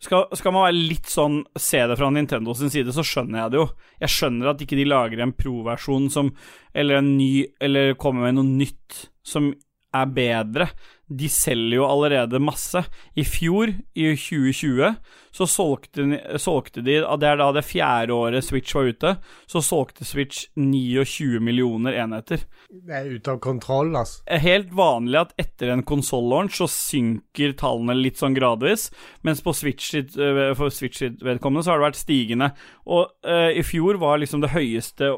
Skal, 0.00 0.30
skal, 0.32 0.54
man 0.56 0.64
være 0.64 0.78
litt 0.78 1.10
sånn 1.12 1.42
se 1.60 1.82
det 1.84 1.96
fra 2.00 2.08
Nintendo 2.12 2.54
sin 2.56 2.72
side, 2.72 2.92
så 2.96 3.04
skjønner 3.04 3.42
jeg 3.42 3.52
det 3.52 3.58
jo. 3.60 3.66
Jeg 4.00 4.14
skjønner 4.14 4.52
at 4.54 4.62
ikke 4.64 4.78
de 4.78 4.86
lager 4.88 5.20
en 5.20 5.34
pro-versjon 5.36 6.08
som 6.12 6.30
Eller 6.72 7.02
en 7.02 7.10
ny 7.18 7.44
Eller 7.60 7.92
kommer 8.00 8.24
med 8.24 8.38
noe 8.38 8.48
nytt 8.48 9.02
som 9.20 9.50
er 9.92 10.08
bedre. 10.14 10.70
De 11.10 11.28
selger 11.28 11.80
jo 11.80 11.86
allerede 11.88 12.38
masse. 12.38 12.84
I 13.18 13.24
fjor, 13.26 13.72
i 13.98 14.12
2020, 14.14 14.94
så 15.34 15.46
solgte, 15.46 16.04
solgte 16.38 16.82
de 16.86 17.00
Det 17.02 17.26
er 17.26 17.38
da 17.40 17.48
det 17.54 17.64
fjerde 17.66 18.14
året 18.14 18.46
Switch 18.46 18.74
var 18.74 18.90
ute, 18.90 19.12
så 19.50 19.62
solgte 19.62 20.06
Switch 20.06 20.46
29 20.54 21.40
millioner 21.42 21.98
enheter. 22.02 22.44
Det 22.70 22.94
er 22.94 23.10
ute 23.10 23.34
av 23.34 23.40
kontroll, 23.42 23.90
altså. 23.98 24.22
Det 24.26 24.38
helt 24.44 24.72
vanlig 24.74 25.20
at 25.24 25.34
etter 25.42 25.74
en 25.74 25.84
konsoll-launch 25.86 26.60
så 26.60 26.70
synker 26.70 27.56
tallene 27.58 27.98
litt 27.98 28.22
sånn 28.22 28.36
gradvis, 28.38 28.88
mens 29.26 29.42
på 29.42 29.54
Switch 29.56 29.90
sitt, 29.90 30.14
eh, 30.18 30.52
for 30.58 30.70
Switch 30.74 31.02
sitt 31.02 31.22
vedkommende 31.26 31.66
så 31.66 31.74
har 31.74 31.82
det 31.82 31.88
vært 31.90 32.02
stigende. 32.02 32.52
Og 32.90 33.10
uh, 33.26 33.50
i 33.50 33.66
fjor 33.66 33.98
var 34.02 34.22
liksom 34.22 34.42
det 34.44 34.54
høyeste 34.54 35.10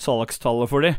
salgstallet 0.00 0.70
for 0.70 0.84
de. 0.84 0.94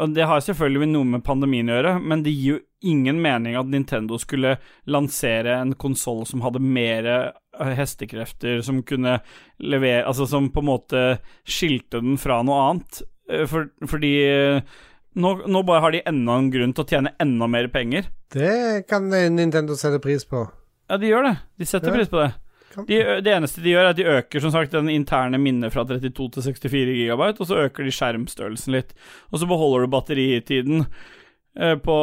Og 0.00 0.14
Det 0.14 0.24
har 0.24 0.40
selvfølgelig 0.40 0.88
noe 0.94 1.08
med 1.16 1.24
pandemien 1.24 1.68
å 1.68 1.74
gjøre, 1.76 1.96
men 2.00 2.22
det 2.24 2.32
gir 2.32 2.54
jo 2.54 2.60
ingen 2.88 3.18
mening 3.22 3.58
at 3.58 3.68
Nintendo 3.70 4.16
skulle 4.18 4.56
lansere 4.90 5.58
en 5.60 5.74
konsoll 5.78 6.24
som 6.26 6.42
hadde 6.44 6.62
mer 6.64 7.08
eh, 7.12 7.74
hestekrefter, 7.76 8.62
som 8.64 8.80
kunne 8.86 9.18
levere 9.62 10.06
Altså 10.08 10.26
som 10.26 10.48
på 10.50 10.62
en 10.64 10.70
måte 10.70 11.02
skilte 11.44 12.00
den 12.02 12.16
fra 12.18 12.40
noe 12.46 12.62
annet. 12.70 13.02
Eh, 13.30 13.44
for, 13.50 13.68
fordi 13.90 14.14
eh, 14.24 14.80
nå, 15.12 15.34
nå, 15.44 15.62
bare 15.68 15.84
har 15.84 15.94
de 15.94 16.02
enda 16.08 16.38
en 16.40 16.50
grunn 16.54 16.72
til 16.72 16.86
å 16.86 16.88
tjene 16.94 17.14
enda 17.22 17.50
mer 17.52 17.68
penger. 17.74 18.08
Det 18.32 18.88
kan 18.88 19.12
Nintendo 19.12 19.76
sette 19.76 20.00
pris 20.02 20.24
på. 20.24 20.46
Ja, 20.88 20.96
de 20.98 21.12
gjør 21.12 21.28
det. 21.28 21.36
De 21.60 21.68
setter 21.68 21.92
ja. 21.92 21.98
pris 22.00 22.10
på 22.10 22.22
det. 22.24 22.32
De, 22.88 22.98
det 23.24 23.32
eneste 23.32 23.62
de 23.62 23.74
gjør, 23.74 23.86
er 23.86 23.92
at 23.92 23.98
de 23.98 24.08
øker 24.18 24.42
som 24.44 24.52
sagt 24.54 24.74
den 24.74 24.90
interne 24.92 25.40
minnet 25.40 25.74
fra 25.74 25.84
32 25.88 26.12
til 26.36 26.46
64 26.48 26.96
gigabyte, 26.98 27.42
og 27.42 27.48
så 27.48 27.64
øker 27.66 27.86
de 27.86 27.94
skjermstørrelsen 27.94 28.76
litt. 28.76 28.94
Og 29.30 29.42
så 29.42 29.48
beholder 29.50 29.84
du 29.84 29.92
batteritiden 29.92 30.84
eh, 31.58 31.76
på 31.76 31.96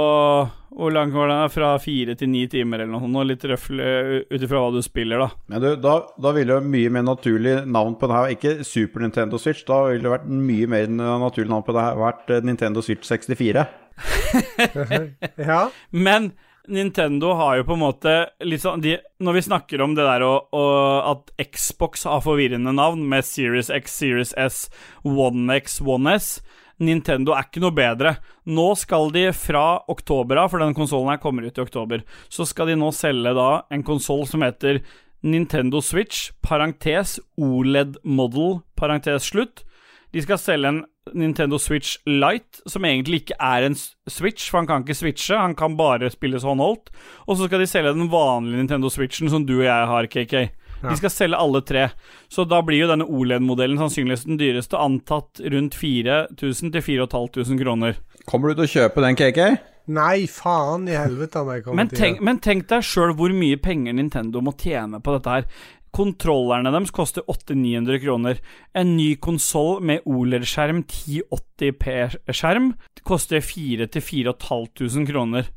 Hvor 0.70 0.94
lang 0.94 1.10
var 1.12 1.32
den? 1.32 1.50
Fra 1.50 1.72
fire 1.82 2.14
til 2.16 2.30
ni 2.30 2.44
timer 2.48 2.84
eller 2.84 2.94
noe 2.94 3.02
sånt. 3.08 3.22
Litt 3.28 3.46
røffelig 3.50 4.26
ut 4.30 4.44
ifra 4.46 4.62
hva 4.62 4.74
du 4.76 4.82
spiller, 4.86 5.24
da. 5.26 5.30
Men 5.50 5.64
du, 5.64 5.70
da, 5.82 5.96
da 6.22 6.34
ville 6.38 6.60
jo 6.60 6.74
mye 6.76 6.92
mer 6.94 7.08
naturlig 7.08 7.56
navn 7.66 7.98
på 8.00 8.10
det 8.10 8.20
her 8.20 8.36
Ikke 8.36 8.54
Super 8.68 9.04
Nintendo 9.04 9.42
Switch, 9.42 9.66
da 9.68 9.88
ville 9.90 10.06
det 10.06 10.14
vært 10.14 10.30
mye 10.30 10.70
mer 10.70 10.92
naturlig 10.94 11.50
navn 11.50 11.66
på 11.66 11.76
det 11.76 11.88
her 11.88 12.04
vært 12.04 12.36
Nintendo 12.46 12.86
Switch 12.86 13.10
64. 13.10 13.66
ja. 15.50 15.64
Men 15.90 16.32
Nintendo 16.70 17.34
har 17.38 17.58
jo 17.60 17.66
på 17.68 17.76
en 17.76 17.82
måte 17.82 18.14
litt 18.46 18.62
sånn 18.64 18.84
de, 18.84 18.96
Når 19.24 19.36
vi 19.36 19.42
snakker 19.48 19.82
om 19.82 19.96
det 19.98 20.06
der 20.06 20.24
og, 20.28 20.54
og 20.56 21.10
at 21.10 21.50
Xbox 21.56 22.06
har 22.06 22.24
forvirrende 22.26 22.74
navn, 22.76 23.04
med 23.10 23.26
Series 23.26 23.72
X, 23.74 24.00
Series 24.02 24.34
S, 24.38 24.68
One 25.04 25.58
X, 25.58 25.80
One 25.82 26.16
S 26.16 26.38
Nintendo 26.80 27.36
er 27.36 27.48
ikke 27.48 27.62
noe 27.64 27.76
bedre. 27.76 28.16
Nå 28.48 28.72
skal 28.80 29.12
de 29.12 29.28
fra 29.36 29.82
oktober 29.92 30.40
av, 30.40 30.50
for 30.52 30.64
den 30.64 30.76
konsollen 30.78 31.12
her 31.12 31.22
kommer 31.22 31.46
ut 31.46 31.60
i 31.60 31.64
oktober, 31.64 32.06
så 32.32 32.48
skal 32.48 32.72
de 32.72 32.80
nå 32.80 32.92
selge 32.96 33.36
da 33.36 33.50
en 33.74 33.84
konsoll 33.86 34.26
som 34.30 34.46
heter 34.46 34.82
Nintendo 35.20 35.82
Switch, 35.84 36.30
parentes 36.46 37.18
OLED 37.36 38.00
Model, 38.08 38.62
parentes 38.80 39.28
slutt. 39.28 39.66
De 40.14 40.22
skal 40.26 40.40
selge 40.42 40.72
en 40.72 40.80
Nintendo 41.14 41.58
Switch 41.62 41.98
Lite, 42.06 42.64
som 42.70 42.86
egentlig 42.86 43.24
ikke 43.24 43.38
er 43.42 43.66
en 43.68 43.76
Switch, 43.78 44.50
for 44.50 44.62
han 44.62 44.70
kan 44.70 44.86
ikke 44.86 44.98
switche, 44.98 45.38
han 45.38 45.56
kan 45.58 45.78
bare 45.78 46.10
spilles 46.14 46.46
håndholdt. 46.46 46.90
Og 47.28 47.38
så 47.38 47.50
skal 47.50 47.62
de 47.62 47.70
selge 47.70 47.94
den 47.94 48.10
vanlige 48.12 48.62
Nintendo 48.62 48.90
Switchen 48.90 49.30
som 49.30 49.46
du 49.46 49.60
og 49.60 49.68
jeg 49.68 49.92
har, 49.94 50.10
KK. 50.10 50.36
De 50.80 50.96
skal 50.98 51.12
selge 51.12 51.40
alle 51.40 51.62
tre. 51.62 51.90
Så 52.32 52.46
da 52.48 52.62
blir 52.66 52.84
jo 52.84 52.92
denne 52.92 53.08
OLED-modellen 53.10 53.80
sannsynligvis 53.82 54.28
den 54.30 54.40
dyreste, 54.40 54.80
antatt 54.80 55.42
rundt 55.44 55.76
4000 55.76 56.72
til 56.76 56.86
4500 56.86 57.60
kroner. 57.60 58.00
Kommer 58.30 58.50
du 58.50 58.62
til 58.62 58.68
å 58.68 58.74
kjøpe 58.78 59.04
den, 59.04 59.20
KK? 59.20 59.44
Nei, 59.90 60.28
faen 60.30 60.86
i 60.86 60.94
helvete 60.94 61.42
om 61.42 61.50
jeg 61.50 61.64
kommer 61.66 61.82
men 61.82 61.90
tenk, 61.90 62.00
til 62.00 62.20
det. 62.20 62.26
Men 62.28 62.40
tenk 62.46 62.68
deg 62.70 62.86
sjøl 62.86 63.16
hvor 63.18 63.34
mye 63.34 63.58
penger 63.62 63.96
Nintendo 63.98 64.44
må 64.46 64.54
tjene 64.60 65.00
på 65.02 65.16
dette 65.16 65.34
her. 65.34 65.48
Kontrollerne 65.96 66.72
deres 66.74 66.92
koster 66.94 67.22
800-900 67.28 68.00
kroner. 68.04 68.40
En 68.78 68.96
ny 68.98 69.16
konsoll 69.22 69.82
med 69.82 70.06
OLED-skjerm, 70.06 70.84
1080p-skjerm, 70.86 72.74
koster 73.08 73.40
4000-4500 73.42 75.06
kroner. 75.10 75.50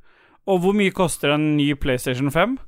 Og 0.49 0.59
hvor 0.63 0.75
mye 0.75 0.91
koster 0.95 1.35
en 1.35 1.57
ny 1.57 1.73
PlayStation 1.79 2.31
5? 2.33 2.59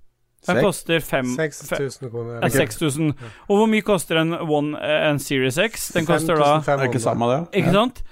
Den 0.45 0.61
koster 0.61 1.01
6000 1.01 2.11
kroner. 2.11 2.41
Ja, 2.43 2.49
6000. 2.53 3.15
Og 3.49 3.57
hvor 3.57 3.67
mye 3.71 3.85
koster 3.85 4.21
en, 4.21 4.35
One, 4.37 4.77
en 5.09 5.19
Series 5.19 5.57
X? 5.57 5.93
Den 5.97 6.07
koster 6.07 6.37
da 6.37 6.61
er 6.61 6.85
ikke 6.91 7.01
samme, 7.01 7.25
det. 7.33 7.41
Ikke 7.63 7.73
sant? 7.73 8.03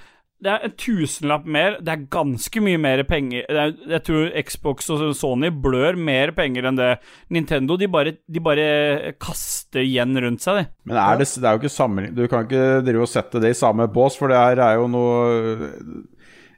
Det 0.43 0.51
er 0.51 0.65
en 0.67 0.73
tusenlapp 0.75 1.45
mer. 1.47 1.77
Det 1.79 1.93
er 1.93 2.07
ganske 2.11 2.63
mye 2.65 2.81
mer 2.83 3.05
penger. 3.07 3.45
Er, 3.47 3.75
jeg 3.95 4.05
tror 4.09 4.33
Xbox 4.49 4.91
og 4.91 5.05
Sony 5.19 5.53
blør 5.55 5.99
mer 5.99 6.33
penger 6.35 6.67
enn 6.67 6.81
det. 6.81 6.91
Nintendo 7.35 7.77
de 7.79 7.89
bare, 7.93 8.17
de 8.27 8.43
bare 8.43 9.13
kaster 9.23 9.85
igjen 9.87 10.19
rundt 10.25 10.43
seg, 10.43 10.63
de. 10.63 10.67
Men 10.91 10.99
er 10.99 11.21
det, 11.21 11.29
det 11.39 11.47
er 11.47 11.55
jo 11.55 11.63
ikke 11.63 11.71
sammenligning 11.71 12.17
Du 12.19 12.27
kan 12.31 12.49
ikke 12.49 12.83
drive 12.83 13.07
og 13.07 13.13
sette 13.13 13.43
det 13.43 13.53
i 13.55 13.59
samme 13.59 13.87
bås, 13.93 14.19
for 14.19 14.33
det 14.33 14.41
her 14.41 14.65
er 14.67 14.81
jo 14.81 14.91
noe 14.91 16.03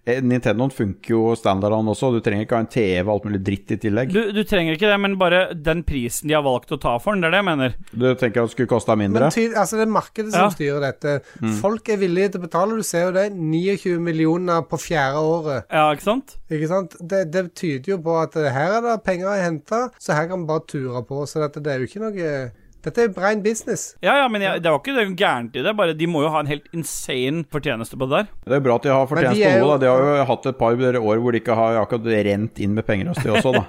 Nintendoen 0.05 0.73
funker 0.75 1.15
jo 1.15 1.21
standardene 1.39 1.93
også, 1.95 2.11
du 2.13 2.21
trenger 2.25 2.45
ikke 2.45 2.59
ha 2.59 2.65
en 2.65 2.71
TV 2.71 3.07
og 3.07 3.13
alt 3.15 3.29
mulig 3.29 3.41
dritt 3.47 3.73
i 3.73 3.79
tillegg. 3.81 4.13
Du, 4.13 4.21
du, 4.37 4.43
trenger 4.49 4.77
ikke 4.77 4.91
det, 4.91 4.99
men 5.01 5.17
bare 5.21 5.47
den 5.57 5.81
prisen 5.87 6.29
de 6.29 6.37
har 6.37 6.45
valgt 6.45 6.75
å 6.77 6.79
ta 6.81 6.97
for 7.01 7.17
den, 7.17 7.25
det 7.25 7.31
er 7.31 7.37
det 7.37 7.41
jeg 7.41 7.49
mener. 7.49 7.77
Du 7.93 8.07
tenker 8.11 8.43
at 8.43 8.51
det 8.51 8.55
skulle 8.57 8.73
kosta 8.75 8.97
mindre? 9.01 9.31
Men 9.31 9.35
ty, 9.35 9.47
altså 9.49 9.81
Det 9.81 9.87
er 9.87 9.95
markedet 9.95 10.35
som 10.35 10.45
ja. 10.45 10.51
styrer 10.53 10.85
dette. 10.85 11.15
Mm. 11.41 11.55
Folk 11.63 11.89
er 11.89 12.03
villige 12.03 12.35
til 12.35 12.43
å 12.43 12.45
betale, 12.45 12.77
du 12.77 12.87
ser 12.87 13.07
jo 13.09 13.15
det. 13.17 13.27
29 13.33 13.95
millioner 14.05 14.67
på 14.69 14.81
fjerde 14.83 15.23
året. 15.25 15.71
Ja, 15.73 15.87
ikke 15.97 16.09
sant? 16.11 16.37
Ikke 16.53 16.69
sant? 16.71 16.99
Det, 17.01 17.23
det 17.33 17.47
tyder 17.57 17.95
jo 17.95 18.01
på 18.05 18.19
at 18.21 18.37
her 18.37 18.77
er 18.77 18.85
det 18.85 18.99
penger 19.09 19.33
å 19.33 19.39
hente, 19.41 19.87
så 19.97 20.19
her 20.19 20.29
kan 20.29 20.45
vi 20.45 20.53
bare 20.53 20.69
ture 20.69 21.05
på. 21.09 21.25
Så 21.31 21.41
dette, 21.41 21.65
det 21.65 21.73
er 21.73 21.81
jo 21.81 21.89
ikke 21.89 22.05
noe 22.05 22.37
dette 22.85 23.07
er 23.07 23.13
brein 23.15 23.43
business. 23.45 23.95
Ja, 24.05 24.17
ja, 24.21 24.27
men 24.29 24.45
jeg, 24.45 24.63
det 24.65 24.73
var 24.73 24.81
ikke 24.83 24.97
det 24.97 25.07
gærent 25.21 25.57
i 25.57 25.63
det. 25.65 25.73
Bare 25.79 25.97
De 25.97 26.09
må 26.11 26.25
jo 26.25 26.33
ha 26.35 26.43
en 26.45 26.51
helt 26.51 26.67
insane 26.77 27.45
fortjeneste 27.53 27.99
på 28.01 28.09
det 28.11 28.19
der. 28.19 28.29
Det 28.45 28.59
er 28.59 28.65
bra 28.67 28.77
at 28.77 28.87
de 28.87 28.93
har 28.93 29.09
fortjeneste 29.11 29.41
de 29.41 29.55
på 29.55 29.65
noe. 29.65 29.79
De 29.81 29.89
har 29.91 30.05
jo 30.05 30.27
hatt 30.33 30.51
et 30.51 30.61
par 30.61 30.85
år 31.01 31.23
hvor 31.25 31.33
de 31.33 31.41
ikke 31.41 31.57
har 31.59 31.81
akkurat 31.81 32.11
rent 32.29 32.61
inn 32.61 32.77
med 32.77 32.87
penger 32.89 33.13
hos 33.13 33.23
de 33.25 33.33
også, 33.33 33.55
da. 33.57 33.65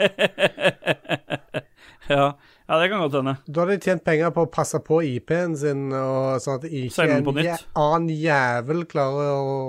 ja. 2.16 2.28
ja, 2.36 2.80
det 2.82 2.91
kan 2.91 3.01
godt 3.05 3.20
hende. 3.22 3.38
Da 3.47 3.63
har 3.63 3.72
de 3.72 3.80
tjent 3.88 4.05
penger 4.05 4.36
på 4.36 4.45
å 4.45 4.51
passe 4.51 4.82
på 4.84 5.01
IP-en 5.16 5.55
sin, 5.59 5.88
og 5.95 6.43
sånn 6.43 6.59
at 6.59 6.70
ikke 6.70 7.07
en 7.07 7.30
annen 7.32 8.09
jævel 8.11 8.86
klarer 8.91 9.36
å 9.39 9.59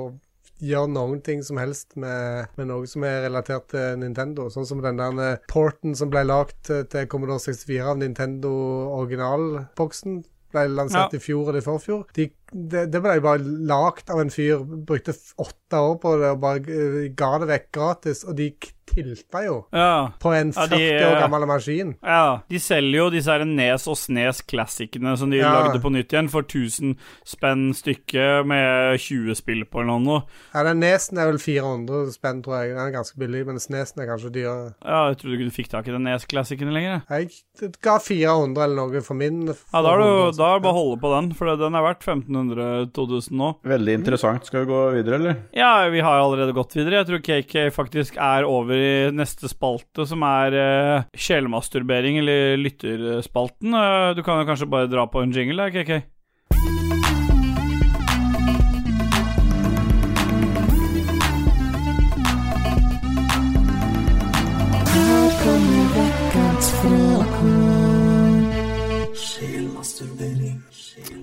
gjøre 0.63 0.93
noen 0.93 1.21
ting 1.25 1.43
som 1.45 1.61
helst 1.61 1.97
med, 2.01 2.53
med, 2.57 2.71
noe 2.71 2.89
som 2.89 3.05
er 3.09 3.27
relatert 3.27 3.69
til 3.73 3.99
Nintendo. 4.01 4.49
Sånn 4.53 4.69
som 4.69 4.81
den 4.85 5.01
der 5.01 5.21
eh, 5.25 5.43
porten 5.51 5.97
som 5.99 6.13
ble 6.13 6.25
lagd 6.27 6.57
til 6.67 7.11
Commodore 7.13 7.43
64 7.43 7.93
av 7.93 8.01
Nintendo 8.01 8.53
originalboksen. 9.03 10.23
Ble 10.55 10.69
lansert 10.73 11.13
ja. 11.13 11.19
i 11.19 11.23
fjor 11.23 11.51
eller 11.51 11.61
i 11.61 11.67
forfjor. 11.67 12.07
De, 12.17 12.31
det, 12.53 12.87
det, 12.93 13.01
ble 13.03 13.19
bare 13.25 13.43
lagd 13.43 14.11
av 14.11 14.21
en 14.23 14.31
fyr. 14.31 14.63
Brukte 14.87 15.15
åtte 15.43 15.81
år 15.83 15.97
på 16.03 16.17
det 16.21 16.31
og 16.37 16.41
bare 16.45 16.63
eh, 16.63 17.09
ga 17.19 17.33
det 17.43 17.49
vekk 17.51 17.69
gratis. 17.75 18.25
Og 18.29 18.37
de 18.39 18.53
tilta 18.87 19.41
jo 19.45 19.57
Ja. 19.75 20.13
på 20.23 20.31
en 20.33 20.53
Ja, 20.55 20.67
40 20.69 20.77
de, 20.79 20.85
år 21.03 21.17
eh, 21.17 21.21
gammel 21.25 21.47
maskin. 21.51 21.95
Ja, 22.07 22.43
de 22.49 22.59
selger 22.63 23.01
jo 23.01 23.09
disse 23.11 23.33
her 23.35 23.43
Nes 23.45 23.87
og 23.91 23.97
Snes-klassikene 23.99 25.17
som 25.19 25.31
de 25.31 25.39
Ja. 25.41 25.51
lagde 25.67 25.81
på 25.83 25.91
nytt 25.91 26.13
igjen, 26.15 26.29
for 26.31 26.43
1000 26.47 26.95
spenn 27.27 27.73
stykket 27.75 28.47
med 28.47 28.97
20 29.03 29.35
spill 29.35 29.65
på 29.67 29.83
eller 29.83 29.99
noe. 29.99 30.23
Ja, 30.55 30.63
den 30.63 30.79
Nesen 30.81 31.19
er 31.19 31.27
vel 31.33 31.39
400 31.43 32.13
spenn, 32.15 32.43
tror 32.47 32.63
jeg. 32.63 32.77
Den 32.77 32.87
er 32.87 32.95
ganske 32.95 33.19
billig, 33.19 33.45
men 33.47 33.59
Snesen 33.59 34.01
er 34.03 34.07
kanskje 34.07 34.31
dyrere. 34.33 34.75
Ja, 34.85 35.09
jeg 35.11 35.19
trodde 35.19 35.35
ikke 35.41 35.51
du 35.51 35.57
fikk 35.59 35.69
tak 35.75 35.89
i 35.89 35.91
den 35.97 36.05
Nes-klassikene 36.07 36.73
lenger. 36.73 37.03
jeg. 37.11 37.31
Ga 37.83 37.99
400 37.99 38.63
eller 38.65 38.77
noe 38.77 39.03
for 39.03 39.15
min. 39.19 39.47
Ja, 39.49 39.83
da 39.83 39.93
er 39.93 39.99
det 39.99 40.07
jo 40.07 40.17
for 40.23 40.31
det 40.31 40.63
bare 40.63 40.73
å 40.73 40.79
holde 40.79 41.01
på 41.03 41.13
den, 41.17 41.35
for 41.35 41.57
den 41.57 41.75
er 41.75 41.83
verdt 41.83 42.05
1500-2000 42.37 43.37
nå. 43.41 43.51
Veldig 43.67 43.97
interessant. 44.01 44.47
Skal 44.49 44.65
vi 44.65 44.71
gå 44.71 44.81
videre, 44.97 45.21
eller? 45.21 45.39
Ja, 45.57 45.89
vi 45.93 46.03
har 46.05 46.21
allerede 46.21 46.57
gått 46.57 46.77
videre. 46.77 47.01
Jeg 47.03 47.11
tror 47.11 47.25
KK 47.25 47.57
faktisk 47.75 48.19
er 48.23 48.49
over 48.49 48.77
i 48.77 49.13
neste 49.15 49.51
spalte, 49.53 50.07
som 50.09 50.25
er 50.27 50.57
uh, 50.57 51.07
sjelmasturbering, 51.17 52.21
eller 52.23 52.61
lytterspalten. 52.61 53.75
Uh, 53.75 54.13
du 54.17 54.23
kan 54.27 54.43
jo 54.43 54.51
kanskje 54.51 54.71
bare 54.71 54.91
dra 54.91 55.09
på 55.11 55.25
en 55.25 55.35
jingle 55.35 55.67
der, 55.67 55.75
KK? 55.75 56.16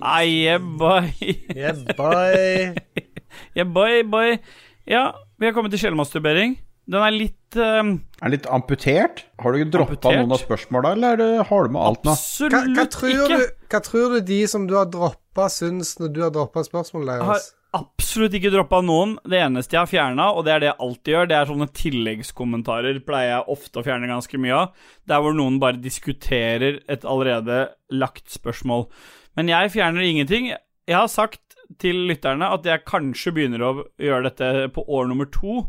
Ah, 0.04 0.22
yeah, 0.28 0.60
boy. 0.60 1.14
Yeah, 1.56 1.80
boy. 1.96 2.76
yeah, 3.56 3.64
boy, 3.64 4.04
boy. 4.04 4.38
Ja, 4.84 5.14
vi 5.40 5.48
har 5.48 5.54
kommet 5.56 5.72
til 5.72 5.80
sjelmasturbering. 5.86 6.58
Den 6.92 7.00
er 7.00 7.14
litt 7.16 7.56
um, 7.56 7.94
Er 8.20 8.28
den 8.28 8.34
litt 8.34 8.48
amputert? 8.52 9.24
Har 9.40 9.54
du 9.56 9.62
ikke 9.62 9.72
droppa 9.78 10.12
noen 10.12 10.36
av 10.36 10.42
spørsmåla, 10.42 10.92
eller 10.98 11.24
er 11.24 11.48
har 11.48 11.64
du 11.64 11.72
med 11.72 11.80
alt 11.88 12.04
nå? 12.04 12.18
absolutt 12.18 12.58
Hva, 12.58 12.64
hva, 12.76 12.86
tror 12.92 13.14
ikke. 13.14 13.38
du, 13.40 13.68
hva 13.72 13.82
tror 13.86 14.16
du 14.18 14.20
de 14.28 14.40
som 14.52 14.68
du 14.68 14.76
har 14.76 14.92
droppa, 14.92 15.48
syns 15.54 15.96
når 16.02 16.12
du 16.12 16.20
har 16.26 16.34
droppa 16.36 16.66
spørsmålet 16.68 17.22
Jeg 17.22 17.30
har 17.30 17.48
absolutt 17.80 18.36
ikke 18.38 18.52
droppa 18.54 18.84
noen. 18.84 19.16
Det 19.24 19.40
eneste 19.40 19.78
jeg 19.78 19.86
har 19.86 19.92
fjerna, 19.94 20.28
og 20.36 20.44
det 20.44 20.58
er 20.58 20.66
det 20.66 20.72
jeg 20.74 20.80
alltid 20.90 21.16
gjør, 21.16 21.32
det 21.32 21.40
er 21.40 21.52
sånne 21.54 21.70
tilleggskommentarer 21.80 23.00
pleier 23.08 23.32
jeg 23.38 23.50
ofte 23.56 23.80
å 23.80 23.88
fjerne 23.88 24.12
ganske 24.12 24.44
mye 24.44 24.60
av. 24.60 24.86
Der 25.10 25.24
hvor 25.24 25.40
noen 25.40 25.64
bare 25.64 25.80
diskuterer 25.82 26.84
et 26.92 27.08
allerede 27.08 27.66
lagt 27.96 28.28
spørsmål. 28.36 28.90
Men 29.38 29.50
jeg 29.52 29.74
fjerner 29.74 30.06
ingenting. 30.06 30.52
Jeg 30.88 30.98
har 30.98 31.10
sagt 31.12 31.42
til 31.82 32.06
lytterne 32.10 32.52
at 32.54 32.66
jeg 32.68 32.86
kanskje 32.86 33.34
begynner 33.36 33.64
å 33.66 33.74
gjøre 34.02 34.30
dette 34.30 34.70
på 34.76 34.86
år 34.86 35.10
nummer 35.10 35.30
to. 35.34 35.64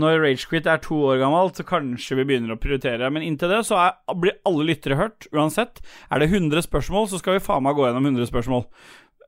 Når 0.00 0.22
Ragequit 0.22 0.68
er 0.70 0.80
to 0.80 0.96
år 1.10 1.18
gammelt, 1.20 1.58
så 1.58 1.66
kanskje 1.68 2.16
vi 2.20 2.26
begynner 2.30 2.54
å 2.54 2.60
prioritere. 2.60 3.10
Men 3.12 3.24
inntil 3.26 3.52
det 3.52 3.62
så 3.68 3.78
er, 3.80 3.96
blir 4.16 4.38
alle 4.48 4.66
lyttere 4.70 4.96
hørt, 4.96 5.28
uansett. 5.34 5.82
Er 6.08 6.22
det 6.22 6.30
100 6.30 6.64
spørsmål, 6.64 7.10
så 7.10 7.20
skal 7.20 7.36
vi 7.36 7.44
faen 7.44 7.64
meg 7.66 7.76
gå 7.76 7.84
gjennom 7.88 8.08
100 8.08 8.30
spørsmål. 8.30 8.64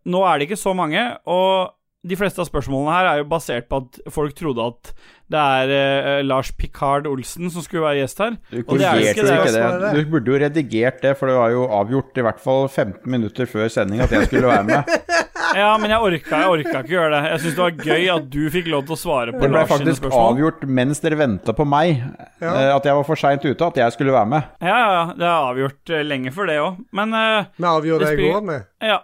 Nå 0.09 0.23
er 0.29 0.39
det 0.39 0.49
ikke 0.49 0.61
så 0.61 0.73
mange, 0.77 1.03
og 1.29 1.75
de 2.05 2.17
fleste 2.21 2.41
av 2.43 2.49
spørsmålene 2.51 2.93
her 2.95 3.07
er 3.11 3.21
jo 3.23 3.29
basert 3.31 3.69
på 3.71 3.79
at 3.83 4.01
folk 4.13 4.35
trodde 4.37 4.65
at 4.71 4.91
det 5.33 5.41
er 5.41 5.71
eh, 5.73 6.19
Lars 6.27 6.51
Picard 6.53 7.07
Olsen 7.09 7.49
som 7.51 7.65
skulle 7.65 7.87
være 7.87 8.03
gjest 8.03 8.19
her. 8.21 8.35
Du 8.53 8.59
Og 8.67 8.77
det 8.79 8.85
er 8.91 9.01
ikke 9.01 9.25
det. 9.25 9.39
ikke 9.41 9.55
det. 9.57 9.93
Du 9.97 10.11
burde 10.13 10.35
jo 10.35 10.41
redigert 10.43 11.01
det, 11.03 11.15
for 11.17 11.31
det 11.33 11.37
var 11.39 11.55
jo 11.55 11.65
avgjort 11.73 12.21
i 12.21 12.25
hvert 12.27 12.43
fall 12.45 12.67
15 12.69 13.09
minutter 13.11 13.49
før 13.49 13.71
sending 13.73 14.05
at 14.05 14.13
jeg 14.13 14.29
skulle 14.29 14.51
være 14.53 14.65
med. 14.69 14.83
Ja, 15.55 15.77
men 15.79 15.87
jeg 15.93 16.01
orka, 16.03 16.39
jeg 16.41 16.51
orka 16.51 16.81
ikke 16.81 16.91
gjøre 16.97 17.11
det. 17.13 17.19
Jeg 17.31 17.41
syns 17.43 17.53
det 17.55 17.63
var 17.63 17.75
gøy 17.87 18.07
at 18.11 18.25
du 18.33 18.39
fikk 18.51 18.69
lov 18.73 18.87
til 18.89 18.95
å 18.97 18.99
svare 18.99 19.35
på 19.37 19.39
Lars' 19.53 19.69
spørsmål. 19.69 19.85
Det 19.85 19.85
ble 19.85 20.01
faktisk 20.01 20.17
avgjort 20.19 20.65
mens 20.81 21.03
dere 21.05 21.19
venta 21.21 21.55
på 21.55 21.67
meg, 21.69 22.01
Ja. 22.43 22.49
eh, 22.49 22.71
at 22.75 22.89
jeg 22.89 22.97
var 22.99 23.05
for 23.07 23.21
seint 23.21 23.45
ute, 23.45 23.69
at 23.69 23.77
jeg 23.79 23.95
skulle 23.95 24.17
være 24.17 24.27
med. 24.33 24.49
Ja, 24.65 24.75
ja, 24.81 24.89
ja. 24.97 25.05
Det 25.21 25.29
er 25.29 25.37
avgjort 25.53 25.93
eh, 25.95 26.03
lenge 26.09 26.33
før 26.35 26.51
det 26.51 26.57
òg. 26.65 26.81
Men 26.99 27.15
eh, 27.15 27.45
Vi 27.61 27.69
avgjorde 27.71 28.09
det 28.09 28.19
i 28.19 28.33
går 28.33 28.43
med. 28.49 28.67
ja. 28.83 28.99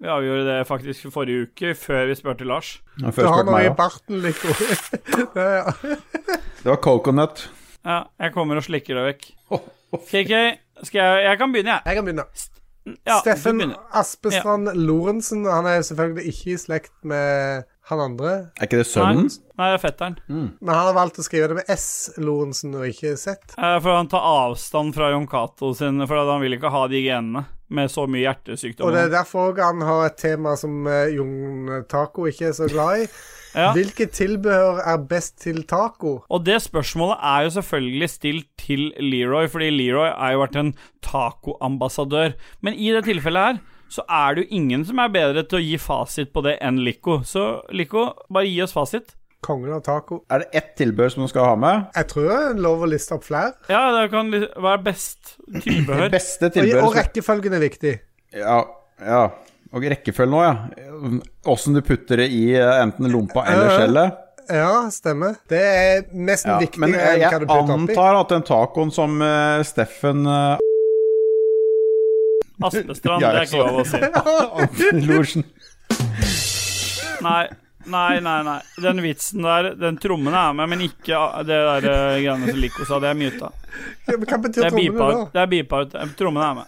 Vi 0.00 0.08
avgjorde 0.12 0.44
det 0.44 0.66
faktisk 0.68 1.06
forrige 1.14 1.46
uke, 1.46 1.70
før 1.78 2.06
vi 2.10 2.14
spurte 2.18 2.44
Lars. 2.44 2.74
Du 2.98 3.06
Før 3.16 3.30
har 3.30 3.38
spurte 3.40 3.46
noe 3.48 3.54
meg 3.56 3.70
i 3.70 3.74
barten, 3.78 4.18
Lico. 4.20 4.48
Det 5.34 5.46
er- 5.46 5.72
Det 6.62 6.68
var 6.68 6.76
coconut. 6.84 7.46
Ja, 7.86 8.02
jeg 8.20 8.32
kommer 8.34 8.56
og 8.60 8.62
slikker 8.66 8.94
det 8.98 9.04
vekk. 9.06 9.26
KK, 10.10 10.58
skal 10.84 11.00
jeg 11.00 11.24
Jeg 11.30 11.38
kan 11.38 11.52
begynne, 11.52 11.72
jeg. 11.78 11.82
Jeg 11.86 11.94
kan 11.96 12.04
begynne. 12.04 12.24
Ja, 13.06 13.16
Steffen 13.20 13.74
Aspestrand 13.94 14.68
ja. 14.68 14.74
Lorentzen. 14.74 15.44
Han 15.50 15.66
er 15.66 15.80
selvfølgelig 15.82 16.26
ikke 16.30 16.52
i 16.52 16.56
slekt 16.60 16.92
med 17.02 17.64
han 17.88 18.00
andre, 18.02 18.30
Er 18.58 18.66
ikke 18.66 18.80
det 18.80 18.86
sønnen? 18.90 19.28
Nei, 19.56 19.68
det 19.70 19.76
er 19.78 19.82
fetteren. 19.82 20.16
men 20.28 20.72
han 20.74 20.86
har 20.88 20.96
valgt 20.96 21.20
å 21.22 21.24
skrive 21.26 21.48
det 21.52 21.58
med 21.60 21.70
S. 21.70 22.10
Lorentzen 22.18 22.74
og 22.74 22.86
ikke 22.88 23.16
Z. 23.16 23.36
Eh, 23.56 23.76
For 23.80 23.94
han 23.94 24.08
tar 24.10 24.26
avstand 24.26 24.94
fra 24.96 25.12
Jon 25.12 25.28
Cato 25.30 25.72
sin, 25.74 26.02
for 26.06 26.18
han 26.32 26.42
vil 26.42 26.58
ikke 26.58 26.72
ha 26.74 26.86
de 26.90 27.02
genene 27.04 27.46
med 27.68 27.90
så 27.90 28.04
mye 28.06 28.30
Og 28.30 28.92
det 28.94 29.00
er 29.00 29.10
derfor 29.10 29.56
han 29.58 29.80
har 29.82 30.06
et 30.06 30.16
tema 30.18 30.54
som 30.58 30.86
eh, 30.86 31.14
Jon 31.16 31.84
Taco 31.88 32.26
ikke 32.26 32.50
er 32.50 32.52
så 32.58 32.68
glad 32.70 33.06
i. 33.06 33.08
Ja. 33.56 33.70
Hvilke 33.72 34.04
tilbehør 34.12 34.82
er 34.84 34.98
best 35.08 35.38
til 35.40 35.62
taco? 35.64 36.18
Og 36.28 36.42
det 36.44 36.58
spørsmålet 36.60 37.22
er 37.24 37.46
jo 37.46 37.52
selvfølgelig 37.54 38.08
stilt 38.12 38.48
til 38.60 38.90
Leroy, 39.00 39.46
fordi 39.48 39.70
Leroy 39.72 40.10
har 40.12 40.34
jo 40.34 40.42
vært 40.42 40.58
en 40.60 40.74
tacoambassadør. 41.00 42.34
Men 42.60 42.76
i 42.76 42.90
det 42.92 43.06
tilfellet 43.06 43.46
her 43.48 43.62
så 43.92 44.02
er 44.10 44.34
det 44.34 44.44
jo 44.44 44.58
ingen 44.58 44.82
som 44.86 44.98
er 45.02 45.12
bedre 45.14 45.44
til 45.46 45.60
å 45.60 45.62
gi 45.62 45.76
fasit 45.80 46.32
på 46.34 46.42
det 46.46 46.56
enn 46.64 46.80
Lico. 46.84 47.20
Så 47.26 47.46
Lico, 47.70 48.08
bare 48.32 48.48
gi 48.48 48.60
oss 48.64 48.74
fasit. 48.76 49.14
Kongen 49.46 49.76
av 49.76 49.82
taco. 49.86 50.22
Er 50.32 50.42
det 50.42 50.58
ett 50.58 50.72
tilbehør 50.80 51.12
som 51.12 51.22
du 51.26 51.30
skal 51.30 51.52
ha 51.52 51.56
med? 51.60 51.84
Jeg 51.94 52.08
tror 52.10 52.26
det 52.26 52.36
er 52.36 52.62
lov 52.64 52.82
å 52.82 52.90
liste 52.90 53.14
opp 53.14 53.26
flere. 53.28 53.52
Ja, 53.70 53.84
det 53.94 54.08
kan 54.10 54.32
være 54.32 54.80
best 54.88 55.36
tilbehør. 55.62 56.08
beste 56.10 56.50
Og, 56.50 56.80
og 56.88 56.96
rekkefølgen 56.98 57.54
er 57.54 57.62
viktig. 57.62 57.94
Ja, 58.34 58.60
ja. 59.00 59.24
Og 59.74 59.84
rekkefølgen 59.92 60.34
òg, 60.38 60.46
ja. 60.46 61.16
Åssen 61.52 61.76
du 61.76 61.82
putter 61.84 62.22
det 62.24 62.30
i 62.32 62.44
eh, 62.56 62.76
enten 62.82 63.10
lompa 63.12 63.44
eller 63.50 63.76
skjellet. 63.76 64.22
Ja, 64.46 64.86
stemmer. 64.94 65.34
Det 65.50 65.58
er 65.58 66.04
nesten 66.14 66.54
Ja, 66.54 66.58
viktigere 66.62 66.86
men 66.86 66.94
eh, 66.94 67.06
enn 67.06 67.22
hva 67.24 67.30
jeg 67.30 67.40
du 67.42 67.46
putter 67.46 67.62
oppi. 67.62 67.96
antar 67.96 68.20
at 68.20 68.34
den 68.34 68.46
tacoen 68.46 68.92
som 68.94 69.18
uh, 69.22 69.62
Steffen 69.66 70.26
eh, 70.30 70.62
Aspestrand, 72.64 73.20
det 73.20 73.28
er 73.28 73.44
ikke 73.44 73.60
lov 73.60 73.80
å 73.82 73.84
si. 73.84 73.98
Nei, 77.26 77.44
nei, 77.86 78.20
nei. 78.20 78.42
nei 78.44 78.56
Den 78.82 79.00
vitsen 79.04 79.44
der, 79.46 79.70
den 79.78 79.96
trommen 80.00 80.34
er 80.36 80.52
med, 80.56 80.68
men 80.72 80.84
ikke 80.86 81.20
det 81.48 81.56
der 81.56 81.86
eh, 81.88 82.18
greiene 82.24 82.50
som 82.50 82.60
Lico 82.60 82.86
sa. 82.88 82.98
Det 83.02 83.08
er 83.12 83.18
myta. 83.18 83.50
Ja, 84.06 84.16
Hva 84.16 84.26
Det 84.26 84.42
betyr 84.48 84.66
er 84.66 84.74
trommene 84.74 85.08
da? 85.12 85.22
Det 85.32 85.42
er 85.42 85.48
beepa 85.52 85.80
ut. 85.84 85.96
Trommene 86.18 86.50
er 86.50 86.58
med. 86.60 86.66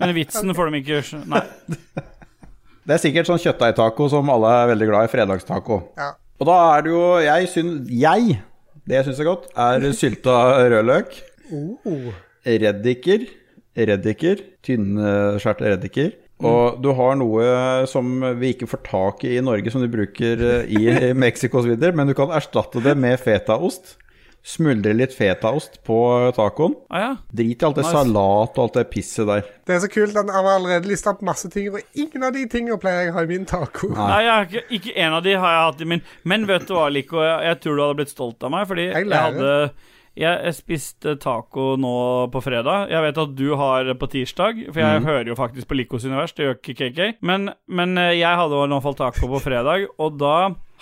Men 0.00 0.14
vitsen 0.16 0.56
får 0.56 0.72
de 0.72 0.82
ikke 0.82 1.20
Nei. 1.32 1.44
Det 2.82 2.96
er 2.96 3.02
sikkert 3.02 3.28
sånn 3.30 3.42
kjøttdeigtaco 3.42 4.08
som 4.10 4.30
alle 4.32 4.54
er 4.62 4.72
veldig 4.72 4.88
glad 4.90 5.06
i. 5.06 5.12
Fredagstaco. 5.12 5.82
Ja. 5.98 6.12
Og 6.42 6.48
da 6.48 6.56
er 6.72 6.82
det 6.82 6.90
jo 6.90 7.02
Jeg 7.22 7.50
syns 7.52 7.90
Jeg, 7.94 8.40
det 8.88 8.96
jeg 8.96 9.06
syns 9.06 9.20
er 9.22 9.28
godt, 9.28 9.44
er 9.54 9.86
sylta 9.94 10.38
rødløk. 10.72 11.14
Oh. 11.52 12.10
Reddiker. 12.42 13.28
Reddiker. 13.78 14.42
Tynnskjærte 14.66 15.72
reddiker. 15.72 16.12
Og 16.42 16.80
du 16.82 16.88
har 16.98 17.14
noe 17.20 17.42
som 17.86 18.16
vi 18.40 18.48
ikke 18.56 18.66
får 18.66 18.80
tak 18.88 19.20
i 19.28 19.36
i 19.38 19.42
Norge, 19.44 19.70
som 19.70 19.82
du 19.84 19.86
bruker 19.92 20.40
eh, 20.42 20.72
i 20.74 21.12
Mexico 21.24 21.60
osv., 21.60 21.76
men 21.94 22.08
du 22.10 22.16
kan 22.18 22.32
erstatte 22.34 22.82
det 22.82 22.96
med 22.98 23.20
fetaost. 23.22 23.96
Smuldre 24.42 24.90
litt 24.98 25.12
fetaost 25.14 25.76
på 25.86 25.96
tacoen. 26.34 26.72
Ah, 26.90 26.98
ja. 27.04 27.10
Drit 27.30 27.62
i 27.62 27.66
alt 27.68 27.76
det 27.78 27.84
Nice. 27.84 27.92
salat 27.94 28.56
og 28.58 28.64
alt 28.64 28.74
det 28.80 28.82
pisset 28.90 29.28
der. 29.28 29.44
Det 29.70 29.76
er 29.76 29.84
så 29.84 29.90
kult 29.92 30.16
at 30.18 30.26
han 30.34 30.34
har 30.34 30.56
allerede 30.56 30.90
lista 30.90 31.12
opp 31.12 31.22
masse 31.22 31.46
ting, 31.52 31.68
og 31.70 31.78
ingen 31.94 32.26
av 32.26 32.34
de 32.34 32.42
tingene 32.50 32.74
pleier 32.82 33.04
jeg 33.06 33.12
å 33.12 33.16
ha 33.20 33.22
i 33.22 33.30
min 33.30 33.46
taco. 33.46 33.92
Nei, 33.94 34.18
jeg 34.26 34.48
ikke, 34.48 34.64
ikke 34.80 34.96
en 35.04 35.14
av 35.20 35.22
de 35.22 35.36
har 35.38 35.54
jeg 35.54 35.62
hatt 35.68 35.84
i 35.86 35.90
min. 35.94 36.02
Men 36.26 36.48
vet 36.50 36.66
du 36.66 36.74
hva, 36.74 36.88
Lico, 36.90 37.22
jeg, 37.22 37.38
jeg 37.52 37.60
tror 37.62 37.78
du 37.78 37.84
hadde 37.86 38.00
blitt 38.02 38.14
stolt 38.16 38.42
av 38.42 38.50
meg, 38.56 38.66
fordi 38.72 38.88
Jeg 38.88 39.06
jeg, 39.06 39.22
hadde 39.28 39.54
jeg, 40.18 40.54
spiste 40.56 41.14
taco 41.20 41.72
nå 41.80 41.94
på 42.32 42.42
fredag. 42.44 42.90
Jeg 42.92 43.04
vet 43.06 43.20
at 43.22 43.36
du 43.38 43.46
har 43.58 43.88
på 43.98 44.08
tirsdag, 44.12 44.66
for 44.68 44.82
jeg 44.82 45.04
hører 45.06 45.30
jo 45.30 45.38
faktisk 45.38 45.70
på 45.70 45.78
Likos 45.78 46.04
univers. 46.04 46.34
Det 46.36 46.44
gjør 46.44 46.58
ikke 46.58 46.76
KK. 46.82 47.00
Men, 47.24 47.48
men 47.68 47.96
eh, 48.00 48.18
jeg 48.18 48.40
hadde 48.40 48.58
i 48.58 48.66
hvert 48.66 48.84
fall 48.84 48.98
taco 48.98 49.30
på 49.32 49.42
fredag, 49.46 49.86
og 49.96 50.18
da 50.20 50.36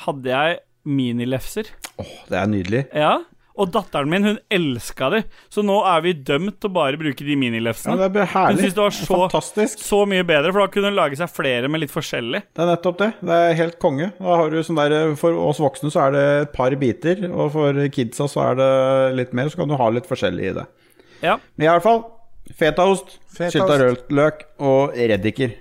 hadde 0.07 0.33
jeg 0.33 0.59
minilefser. 0.89 1.71
Åh, 2.01 2.17
det 2.31 2.41
er 2.41 2.51
nydelig. 2.51 2.83
Ja. 2.97 3.15
Og 3.61 3.69
datteren 3.75 4.09
min, 4.09 4.25
hun 4.25 4.39
elska 4.51 5.11
det. 5.13 5.19
Så 5.53 5.61
nå 5.67 5.77
er 5.85 6.01
vi 6.07 6.15
dømt 6.15 6.57
til 6.63 6.71
å 6.71 6.73
bare 6.73 6.97
bruke 7.01 7.21
de 7.27 7.35
Ja, 7.35 7.39
minilefsene. 7.43 7.99
det 8.01 8.09
ble 8.15 8.25
herlig. 8.25 8.57
Hun 8.57 8.63
syntes 8.65 8.75
det 8.75 8.85
var 8.87 8.91
så- 8.97 9.19
Fantastisk. 9.29 9.79
så 9.85 9.99
mye 10.09 10.25
bedre, 10.25 10.53
for 10.53 10.61
da 10.65 10.73
kunne 10.73 10.89
hun 10.91 10.97
lage 10.97 11.17
seg 11.21 11.29
flere 11.29 11.69
med 11.69 11.81
litt 11.83 11.91
forskjellig. 11.93 12.43
Det 12.55 12.63
er 12.65 12.71
nettopp 12.77 12.99
det. 12.99 13.11
Det 13.21 13.31
er 13.37 13.55
helt 13.61 13.79
konge. 13.79 14.13
Da 14.19 14.37
har 14.41 14.49
du 14.51 14.63
sånn 14.63 14.77
der, 14.81 15.15
For 15.17 15.33
oss 15.33 15.59
voksne 15.61 15.91
så 15.93 16.07
er 16.09 16.11
det 16.13 16.25
et 16.49 16.53
par 16.55 16.71
biter, 16.71 17.31
og 17.31 17.53
for 17.53 17.73
kidsa 17.93 18.25
så 18.29 18.51
er 18.51 18.55
det 18.57 19.17
litt 19.17 19.33
mer. 19.35 19.45
Så 19.51 19.57
kan 19.57 19.69
du 19.69 19.77
ha 19.77 19.89
litt 19.91 20.07
forskjellig 20.09 20.51
i 20.51 20.55
det. 20.55 20.67
Ja. 21.23 21.37
Men 21.59 21.67
i 21.69 21.71
hvert 21.71 21.83
fall 21.83 22.05
fetaost, 22.57 23.19
Fetaost. 23.37 23.53
sylta 23.53 23.77
rødløk 23.79 24.43
og 24.61 24.95
reddiker. 24.97 25.53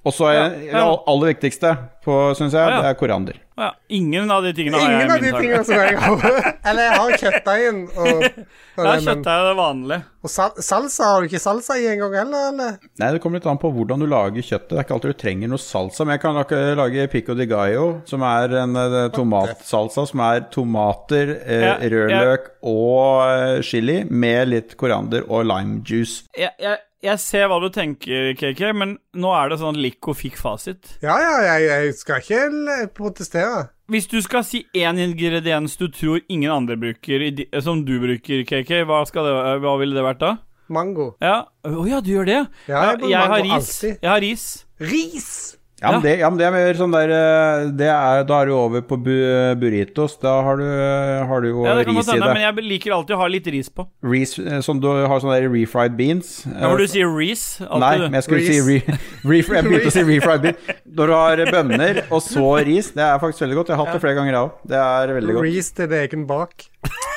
Og 0.00 0.14
så 0.16 0.30
er 0.32 0.54
det 0.56 0.80
aller 0.80 1.28
viktigste, 1.34 1.74
syns 2.06 2.54
jeg, 2.54 2.56
Ja, 2.56 2.68
ja. 2.72 2.76
det 2.80 2.88
er 2.88 2.94
koriander. 2.96 3.34
Ja. 3.60 3.66
Ingen 3.92 4.30
av 4.32 4.40
de 4.46 4.54
tingene 4.56 4.78
har 4.80 4.88
jeg 4.88 5.02
Ingen 5.04 5.10
i 5.10 5.12
av 5.12 5.20
de 5.20 5.26
min 5.26 5.42
tingene 5.42 5.64
som 5.68 5.74
jeg 5.76 5.98
har. 6.00 6.38
Eller 6.70 6.86
jeg 6.86 6.94
har 6.96 7.10
kjøttdeigen 7.20 7.80
Ja, 7.92 8.14
det, 8.94 9.02
kjøttdeig 9.04 9.34
er 9.34 9.44
det 9.50 9.56
vanlige. 9.58 9.98
og 10.24 10.32
salsa. 10.32 11.04
Har 11.10 11.20
du 11.20 11.28
ikke 11.28 11.42
salsa 11.44 11.76
i 11.76 11.84
engang 11.92 12.16
heller, 12.16 12.46
eller? 12.54 12.78
Nei, 13.02 13.10
Det 13.12 13.20
kommer 13.20 13.36
litt 13.42 13.50
an 13.52 13.60
på 13.60 13.68
hvordan 13.76 14.00
du 14.00 14.08
lager 14.08 14.40
kjøttet. 14.40 14.70
Det 14.72 14.78
er 14.80 14.86
ikke 14.86 14.96
alltid 14.96 15.12
du 15.12 15.20
trenger 15.20 15.52
noe 15.52 15.60
salsa. 15.60 16.06
Men 16.08 16.16
jeg 16.16 16.22
kan 16.24 16.40
lage 16.80 17.06
pico 17.12 17.36
de 17.36 17.46
gallo, 17.50 17.86
som 18.08 18.24
er 18.24 18.56
en 18.62 18.80
eh, 18.80 18.98
tomatsalsa 19.12 20.06
som 20.08 20.24
er 20.30 20.46
tomater, 20.56 21.34
eh, 21.44 21.66
Ja, 21.66 21.74
ja. 21.76 21.90
rødløk 21.92 22.48
og 22.64 23.26
eh, 23.28 23.60
chili 23.68 24.00
med 24.08 24.48
litt 24.54 24.76
koriander 24.80 25.28
og 25.28 25.44
lime 25.52 25.82
juice. 25.84 26.22
Jeg, 26.32 26.56
jeg, 26.56 26.80
jeg 27.04 27.20
ser 27.22 27.48
hva 27.48 27.58
du 27.62 27.68
tenker, 27.72 28.32
KK, 28.38 28.62
men 28.76 28.96
nå 29.16 29.32
er 29.36 29.52
det 29.52 29.60
sånn 29.62 29.78
Lico 29.80 30.14
fikk 30.16 30.36
fasit. 30.40 30.96
Ja, 31.04 31.16
ja, 31.22 31.34
jeg, 31.46 31.68
jeg 31.70 31.94
skal 31.98 32.20
ikke 32.24 32.88
protestere. 32.96 33.68
Hvis 33.90 34.06
du 34.06 34.20
skal 34.22 34.44
si 34.46 34.62
én 34.76 35.00
ingrediens 35.02 35.74
du 35.80 35.88
tror 35.90 36.20
ingen 36.30 36.52
andre 36.54 36.76
bruker, 36.78 37.24
som 37.64 37.82
du 37.86 37.96
bruker, 38.02 38.44
KK, 38.46 38.84
hva, 38.86 39.02
det, 39.02 39.34
hva 39.64 39.74
ville 39.80 39.96
det 39.96 40.06
vært 40.06 40.22
da? 40.22 40.34
Mango. 40.70 41.14
Ja, 41.18 41.48
Å 41.66 41.86
ja, 41.88 41.98
du 41.98 42.12
gjør 42.12 42.28
det? 42.28 42.40
Ja, 42.70 42.92
jeg 42.92 43.00
jeg, 43.02 43.10
jeg 43.10 43.32
har 43.32 43.42
ris. 43.42 43.54
alltid. 43.56 43.96
Jeg 43.96 44.10
har 44.10 44.20
ris. 44.22 44.44
Ris! 44.80 45.30
Ja, 45.80 45.92
men 45.94 46.00
Ja. 46.00 46.00
det, 46.04 46.12
ja, 46.20 46.28
men 46.28 46.36
det 46.38 46.44
er 46.46 46.52
mer 46.52 46.74
sånn 46.76 46.92
der 46.92 47.10
eh, 47.16 47.70
det 47.72 47.86
er, 47.88 48.24
Da 48.28 48.40
er 48.42 48.50
du 48.50 48.52
over 48.52 48.82
på 48.84 48.98
bu 49.00 49.14
burritos. 49.56 50.18
Da 50.20 50.34
har 50.44 50.58
du, 50.60 50.64
har 51.30 51.40
du 51.40 51.48
jo 51.48 51.64
Ja, 51.64 51.74
ris 51.80 52.08
i 52.12 52.18
det. 52.20 52.26
men 52.26 52.42
jeg 52.42 52.64
liker 52.66 52.92
alltid 52.92 53.16
å 53.16 53.20
ha 53.22 53.28
litt 53.32 53.46
ris 53.48 53.70
på. 53.72 53.86
Ris, 54.04 54.34
eh, 54.38 54.60
som 54.60 54.78
du 54.82 54.88
har 54.92 55.20
sånne 55.22 55.38
der 55.40 55.48
refried 55.48 55.96
beans. 55.96 56.44
Ja, 56.44 56.68
Hvor 56.68 56.76
du 56.78 56.84
sier 56.86 57.08
ris. 57.16 57.60
alltid, 57.64 57.80
Nei, 57.80 57.98
men 58.04 58.18
jeg 58.20 58.26
skulle 58.28 58.44
si 58.44 58.60
re, 58.60 58.98
refri, 59.32 59.56
Jeg 59.56 59.64
begynte 59.70 59.88
å 59.88 59.96
si 59.96 60.04
refried 60.04 60.42
beans. 60.42 60.70
Når 61.00 61.06
du 61.06 61.16
har 61.16 61.44
bønner 61.56 62.02
og 62.10 62.20
så 62.28 62.46
ris, 62.66 62.92
det 62.92 63.06
er 63.08 63.18
faktisk 63.24 63.46
veldig 63.46 63.56
godt. 63.62 63.72
Jeg 63.72 63.80
har 63.80 63.86
hatt 63.86 63.96
det 63.96 64.04
flere 64.04 64.18
ganger, 64.20 64.36
jeg 64.36 64.44
òg. 64.44 64.52
Det 64.74 64.82
er 64.84 65.14
veldig 65.16 65.34
godt. 65.38 65.48
Ris 65.48 65.72
til 65.80 65.88
din 66.12 66.26
bak. 66.28 66.68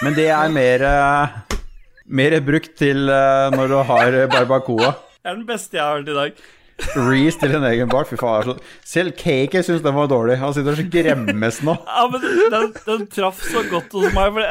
Men 0.04 0.16
det 0.16 0.30
er 0.32 0.50
mer 0.56 0.88
eh, 0.88 1.28
Mer 2.14 2.34
brukt 2.44 2.74
til 2.80 3.08
eh, 3.10 3.52
når 3.56 3.68
du 3.72 3.78
har 3.88 4.18
barbacoa. 4.32 4.90
Det 5.24 5.32
er 5.32 5.36
den 5.40 5.46
beste 5.48 5.78
jeg 5.80 5.84
har 5.84 6.00
hørt 6.02 6.10
i 6.12 6.16
dag. 6.18 6.44
Reese 6.96 7.40
til 7.40 7.54
en 7.56 7.64
egen 7.70 7.90
bak. 7.92 8.08
Fy 8.10 8.16
faen. 8.18 8.44
så- 8.44 8.60
Selv 8.86 9.12
Cake 9.18 9.64
syns 9.64 9.82
den 9.86 9.94
var 9.96 10.08
dårlig. 10.08 10.38
Han 10.42 10.54
sitter 10.54 10.72
og 10.72 10.90
gremmes 10.92 11.62
nå. 11.64 11.76
Ja, 11.88 12.08
men 12.12 12.22
den, 12.52 12.74
den 12.86 13.08
traff 13.08 13.42
så 13.46 13.62
godt 13.70 13.92
hos 13.94 14.14
meg, 14.14 14.34
for 14.34 14.40
det 14.42 14.50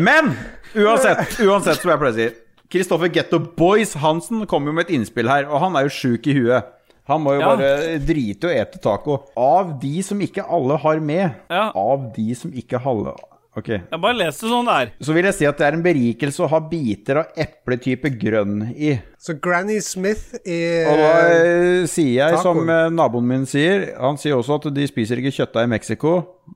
Men 0.00 0.32
uansett, 0.76 1.38
uansett 1.40 1.80
som 1.80 1.90
jeg 1.92 2.00
pleier 2.00 2.12
å 2.12 2.16
si 2.18 2.28
Kristoffer 2.70 3.10
Getto 3.10 3.38
Boys 3.56 3.94
Hansen 3.98 4.44
kom 4.50 4.66
jo 4.68 4.72
med 4.76 4.86
et 4.86 4.92
innspill 4.94 5.26
her, 5.30 5.46
og 5.50 5.58
han 5.64 5.74
er 5.78 5.88
jo 5.88 5.94
sjuk 5.94 6.28
i 6.30 6.34
huet. 6.36 6.68
Han 7.10 7.22
må 7.24 7.32
jo 7.34 7.40
Ja. 7.40 7.48
bare 7.56 7.98
drite 8.06 8.46
og 8.46 8.54
ete 8.54 8.78
taco. 8.78 9.16
Av 9.36 9.72
de 9.82 10.02
som 10.06 10.20
ikke 10.22 10.44
alle 10.46 10.76
har 10.78 11.00
med, 11.00 11.34
Ja. 11.50 11.72
av 11.74 12.12
de 12.14 12.34
som 12.34 12.52
ikke 12.52 12.78
halve 12.78 13.16
Ok. 13.58 13.68
Jeg 13.72 13.98
bare 13.98 14.14
leste 14.14 14.46
sånn 14.46 14.68
der. 14.68 14.92
Så 15.02 15.14
vil 15.16 15.26
jeg 15.26 15.34
si 15.34 15.46
at 15.48 15.58
det 15.58 15.64
er 15.66 15.74
en 15.74 15.82
berikelse 15.82 16.44
å 16.44 16.48
ha 16.52 16.60
biter 16.70 17.18
av 17.24 17.40
epletype 17.42 18.12
grønn 18.14 18.68
i. 18.76 18.92
Så 19.18 19.34
Granny 19.42 19.80
Smith 19.82 20.36
i 20.46 20.58
Og 20.86 21.00
da 21.00 21.08
eh, 21.34 21.86
sier 21.90 22.12
jeg 22.14 22.36
tacoen. 22.36 22.44
som 22.44 22.70
eh, 22.70 22.84
naboen 22.94 23.26
min 23.26 23.48
sier 23.50 23.88
Han 24.00 24.20
sier 24.22 24.38
også 24.38 24.60
at 24.60 24.68
de 24.76 24.86
spiser 24.88 25.18
ikke 25.18 25.34
kjøttdeig 25.34 25.66
i 25.66 25.72
Mexico, 25.74 26.12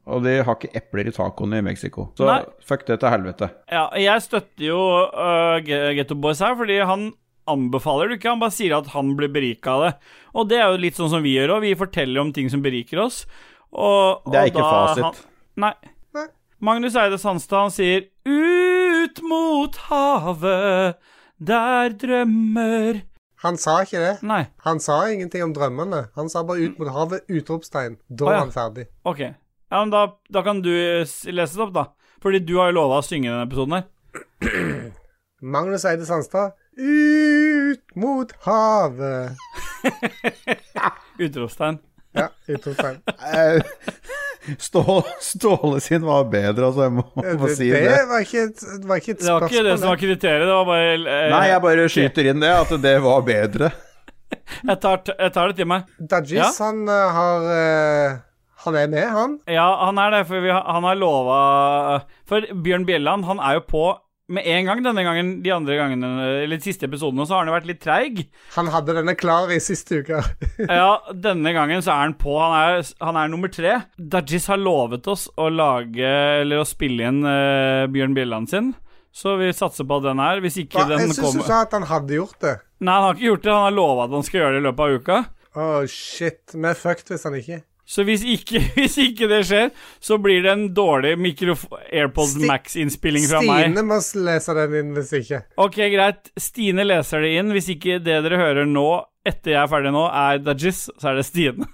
og 0.06 0.22
de 0.24 0.36
har 0.46 0.54
ikke 0.54 0.70
epler 0.78 1.10
i 1.10 1.14
tacoene 1.16 1.58
i 1.58 1.66
Mexico. 1.66 2.06
Så 2.18 2.28
Nei. 2.30 2.38
fuck 2.62 2.86
det 2.86 3.00
til 3.02 3.10
helvete. 3.10 3.50
Ja, 3.74 3.88
jeg 3.98 4.22
støtter 4.24 4.66
jo 4.68 4.80
uh, 5.10 5.58
Getto 5.66 6.14
Boys 6.14 6.42
her, 6.44 6.54
fordi 6.60 6.78
han 6.78 7.08
anbefaler 7.50 8.12
det 8.12 8.20
ikke. 8.20 8.36
Han 8.36 8.42
bare 8.42 8.54
sier 8.54 8.76
at 8.78 8.92
han 8.94 9.10
blir 9.18 9.32
berika 9.34 9.74
av 9.74 9.82
det. 9.88 9.90
Og 10.38 10.46
det 10.48 10.62
er 10.62 10.70
jo 10.70 10.80
litt 10.86 11.00
sånn 11.00 11.10
som 11.12 11.26
vi 11.26 11.34
gjør 11.34 11.56
òg. 11.56 11.66
Vi 11.66 11.74
forteller 11.82 12.22
om 12.22 12.30
ting 12.36 12.46
som 12.52 12.62
beriker 12.64 13.02
oss. 13.04 13.24
Og, 13.74 14.22
Det 14.30 14.38
er 14.38 14.52
ikke 14.52 14.62
da 14.62 14.70
fasit. 14.70 15.04
Han, 15.04 15.34
nei. 15.66 15.74
Magnus 16.60 16.94
Eide 16.96 17.18
Sandstad, 17.18 17.66
han 17.66 17.70
sier 17.74 18.04
Ut 18.26 19.20
mot 19.22 19.76
havet, 19.90 20.96
der 21.38 21.88
drømmer 22.00 23.02
Han 23.44 23.56
sa 23.60 23.80
ikke 23.84 24.00
det. 24.00 24.12
Nei, 24.24 24.46
Han 24.64 24.80
sa 24.80 25.02
ingenting 25.12 25.42
om 25.44 25.52
drømmene. 25.52 26.06
Han 26.16 26.28
sa 26.32 26.42
bare 26.42 26.64
'ut 26.64 26.78
mot 26.78 26.88
havet', 26.88 27.26
utropstegn. 27.28 27.98
Da 28.08 28.24
Å, 28.24 28.28
ja. 28.30 28.32
var 28.32 28.38
han 28.46 28.52
ferdig. 28.54 28.86
ok. 29.04 29.20
Ja, 29.20 29.80
men 29.82 29.90
da, 29.90 30.06
da 30.32 30.42
kan 30.46 30.62
du 30.62 30.70
lese 30.70 31.26
det 31.34 31.58
opp, 31.64 31.72
da. 31.74 31.84
Fordi 32.22 32.38
du 32.46 32.56
har 32.56 32.70
jo 32.70 32.76
lova 32.78 33.00
å 33.00 33.04
synge 33.04 33.28
denne 33.28 33.44
episoden 33.44 33.74
her. 33.74 33.84
Magnus 35.42 35.84
Eide 35.84 36.06
Sandstad. 36.06 36.54
Ut 36.78 37.82
mot 37.96 38.32
havet. 38.46 39.36
Utropstegn. 41.18 41.78
Ja, 42.14 42.28
utropstegn. 42.48 43.00
Eh, 43.18 43.62
Stå, 44.60 44.82
Ståle 45.24 45.78
sin 45.80 46.02
var 46.04 46.26
bedre, 46.28 46.66
altså. 46.68 46.82
Jeg 46.84 46.92
må, 46.98 47.04
må 47.16 47.22
Det, 47.48 47.54
si 47.56 47.70
det 47.72 47.80
det. 47.86 48.02
var 48.10 48.20
ikke 48.26 48.42
et, 48.50 48.60
det 48.82 48.88
var 48.90 49.00
ikke 49.00 49.14
et 49.16 49.22
Det 49.24 49.32
var 49.32 49.46
ikke 49.48 49.62
det 49.64 49.78
som 49.80 49.88
var 49.88 50.00
kriteriet, 50.02 50.44
det 50.44 50.58
var 50.58 50.66
bare 50.68 50.90
eh, 50.98 51.30
Nei, 51.32 51.46
jeg 51.48 51.62
bare 51.64 51.86
skyter 51.94 52.28
inn 52.32 52.44
det, 52.44 52.50
at 52.52 52.74
det 52.84 52.92
var 53.06 53.24
bedre. 53.24 53.70
jeg, 54.68 54.76
tar, 54.84 55.00
jeg 55.16 55.32
tar 55.34 55.48
det 55.52 55.56
til 55.62 55.70
meg. 55.72 55.88
Dajis, 56.12 56.36
Ja. 56.36 56.50
han 56.60 56.84
eh, 56.92 57.18
har 57.18 57.48
uh, 57.48 58.18
Han 58.66 58.76
er 58.82 58.88
med, 58.92 59.08
han. 59.16 59.38
Ja, 59.50 59.66
han 59.86 59.98
er 60.04 60.10
det, 60.18 60.22
for 60.28 60.40
vi, 60.44 60.52
har- 60.52 60.64
han 60.76 60.84
har 60.88 60.96
lova 61.00 61.40
For 62.28 62.46
Bjørn 62.64 62.84
Bjelland, 62.88 63.24
han 63.28 63.40
er 63.44 63.58
jo 63.58 63.64
på 63.68 63.84
med 64.32 64.46
en 64.48 64.68
gang 64.68 64.80
denne 64.84 65.02
gangen. 65.04 65.30
De 65.44 65.52
andre 65.52 65.76
gangene, 65.76 66.10
eller 66.44 66.56
de 66.60 66.64
siste 66.64 66.88
episodene, 66.88 67.26
så 67.26 67.36
har 67.36 67.44
han 67.44 67.50
jo 67.50 67.56
vært 67.56 67.68
litt 67.68 67.82
treig. 67.82 68.22
Han 68.56 68.70
hadde 68.72 68.96
denne 68.96 69.16
klar 69.18 69.52
i 69.52 69.60
siste 69.62 70.00
uke. 70.00 70.22
Ja, 70.64 71.02
denne 71.12 71.52
gangen 71.56 71.82
så 71.84 71.92
er 71.92 72.06
han 72.06 72.16
på. 72.20 72.36
Han 72.40 72.54
er, 72.56 72.86
han 73.04 73.18
er 73.20 73.32
nummer 73.32 73.52
tre. 73.52 73.76
Dajis 73.98 74.48
har 74.52 74.60
lovet 74.60 75.06
oss 75.10 75.26
å 75.36 75.50
lage, 75.52 76.14
eller 76.40 76.62
å 76.62 76.68
spille 76.68 77.10
inn 77.10 77.20
uh, 77.26 77.84
Bjørn 77.92 78.16
Bjelland 78.16 78.52
sin. 78.52 78.72
Så 79.14 79.36
vi 79.38 79.52
satser 79.54 79.86
på 79.86 80.00
at 80.00 80.08
den 80.08 80.22
er. 80.22 80.40
Hvis 80.42 80.56
ikke 80.64 80.80
Hva? 80.80 80.88
den 80.90 81.04
Jeg 81.04 81.18
syns 81.18 81.36
du 81.38 81.44
sa 81.46 81.60
at 81.66 81.76
han 81.76 81.86
hadde 81.90 82.16
gjort 82.16 82.40
det. 82.42 82.56
Nei, 82.82 82.96
han 82.96 83.06
har 83.10 83.18
ikke 83.18 83.28
gjort 83.28 83.44
det. 83.44 83.52
Han 83.54 83.68
har 83.68 83.76
lova 83.76 84.08
at 84.08 84.16
han 84.16 84.26
skal 84.26 84.40
gjøre 84.40 84.56
det 84.56 84.62
i 84.62 84.66
løpet 84.66 84.84
av 84.84 84.98
uka. 84.98 85.20
Å, 85.54 85.68
shit. 85.90 86.42
Vi 86.56 86.66
er 86.66 86.80
fucked 86.80 87.12
hvis 87.14 87.28
han 87.28 87.38
ikke 87.38 87.60
Så 87.86 88.04
hvis 88.08 88.24
ikke, 88.24 88.60
hvis 88.78 88.96
ikke 89.00 89.28
det 89.28 89.42
skjer, 89.48 89.72
så 90.00 90.18
blir 90.22 90.42
det 90.44 90.52
en 90.52 90.66
dårlig 90.74 91.14
AirPods 91.92 92.36
Max-innspilling 92.48 93.26
fra 93.28 93.42
meg. 93.44 93.68
Stine 93.68 93.84
må 93.86 94.00
lese 94.26 94.56
den 94.56 94.78
inn 94.80 94.94
hvis 94.96 95.12
ikke. 95.20 95.42
Ok, 95.60 95.78
greit. 95.92 96.32
Stine 96.40 96.86
leser 96.88 97.24
det 97.24 97.34
inn. 97.38 97.52
Hvis 97.54 97.68
ikke 97.76 98.00
det 98.02 98.22
dere 98.24 98.40
hører 98.40 98.68
nå, 98.68 98.88
etter 99.26 99.54
jeg 99.54 99.62
er 99.62 99.72
ferdig 99.72 99.92
nå, 99.94 100.06
er 100.08 100.40
Dajis, 100.44 100.86
så 100.96 101.12
er 101.12 101.20
det 101.20 101.26
Stine. 101.28 101.68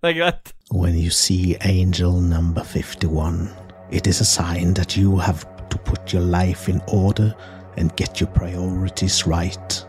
det 0.00 0.12
er 0.12 0.18
greit. 0.20 0.54
When 0.70 0.98
you 0.98 1.10
see 1.10 1.56
angel 1.60 2.20
number 2.20 2.62
51, 2.62 3.50
it 3.90 4.06
is 4.06 4.20
a 4.20 4.24
sign 4.24 4.74
that 4.74 4.96
you 4.96 5.18
have 5.18 5.46
to 5.70 5.78
put 5.78 6.12
your 6.12 6.22
life 6.22 6.68
in 6.68 6.80
order 6.86 7.34
and 7.76 7.94
get 7.96 8.20
your 8.20 8.30
priorities 8.30 9.26
right. 9.26 9.84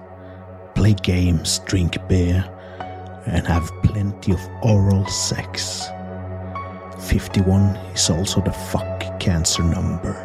Play 0.76 0.93
games, 1.03 1.60
drink 1.65 1.97
beer, 2.07 2.43
and 3.28 3.45
have 3.45 3.72
plenty 3.84 4.32
of 4.32 4.40
oral 4.62 5.06
sex. 5.08 5.88
51 6.99 7.76
is 7.94 8.10
also 8.10 8.41
the 8.41 8.52
fuck 8.52 9.20
cancer 9.20 9.64
number. 9.64 10.16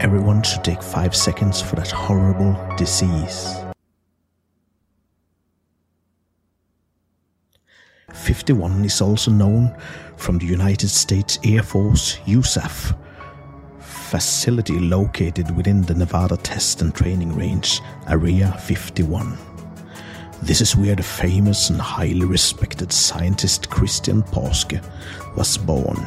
Everyone 0.00 0.42
should 0.42 0.64
take 0.64 0.82
five 0.82 1.14
seconds 1.14 1.60
for 1.60 1.76
that 1.76 1.90
horrible 1.90 2.56
disease. 2.76 3.54
51 8.12 8.84
is 8.84 9.00
also 9.00 9.30
known 9.30 9.76
from 10.16 10.38
the 10.38 10.46
United 10.46 10.88
States 10.88 11.38
Air 11.44 11.62
Force 11.62 12.18
USAF 12.26 12.96
facility 14.12 14.78
located 14.78 15.50
within 15.56 15.82
the 15.82 15.94
Nevada 15.94 16.36
Test 16.36 16.82
and 16.82 16.94
Training 16.94 17.34
Range, 17.34 17.80
Area 18.08 18.52
51. 18.60 19.51
This 20.42 20.60
is 20.60 20.74
where 20.74 20.96
the 20.96 21.04
famous 21.04 21.70
and 21.70 21.80
highly 21.80 22.24
respected 22.24 22.92
scientist 22.92 23.70
Christian 23.70 24.22
Påske 24.24 24.82
was 25.36 25.56
born. 25.56 26.04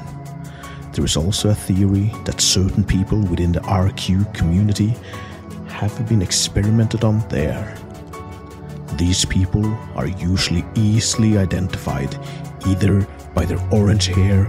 There 0.91 1.05
is 1.05 1.15
also 1.15 1.49
a 1.49 1.55
theory 1.55 2.11
that 2.25 2.41
certain 2.41 2.83
people 2.83 3.19
within 3.21 3.53
the 3.53 3.61
RQ 3.61 4.33
community 4.33 4.93
have 5.67 6.07
been 6.09 6.21
experimented 6.21 7.05
on 7.05 7.25
there. 7.29 7.77
These 8.97 9.23
people 9.23 9.65
are 9.95 10.07
usually 10.07 10.65
easily 10.75 11.37
identified 11.37 12.17
either 12.67 13.07
by 13.33 13.45
their 13.45 13.59
orange 13.71 14.07
hair, 14.07 14.47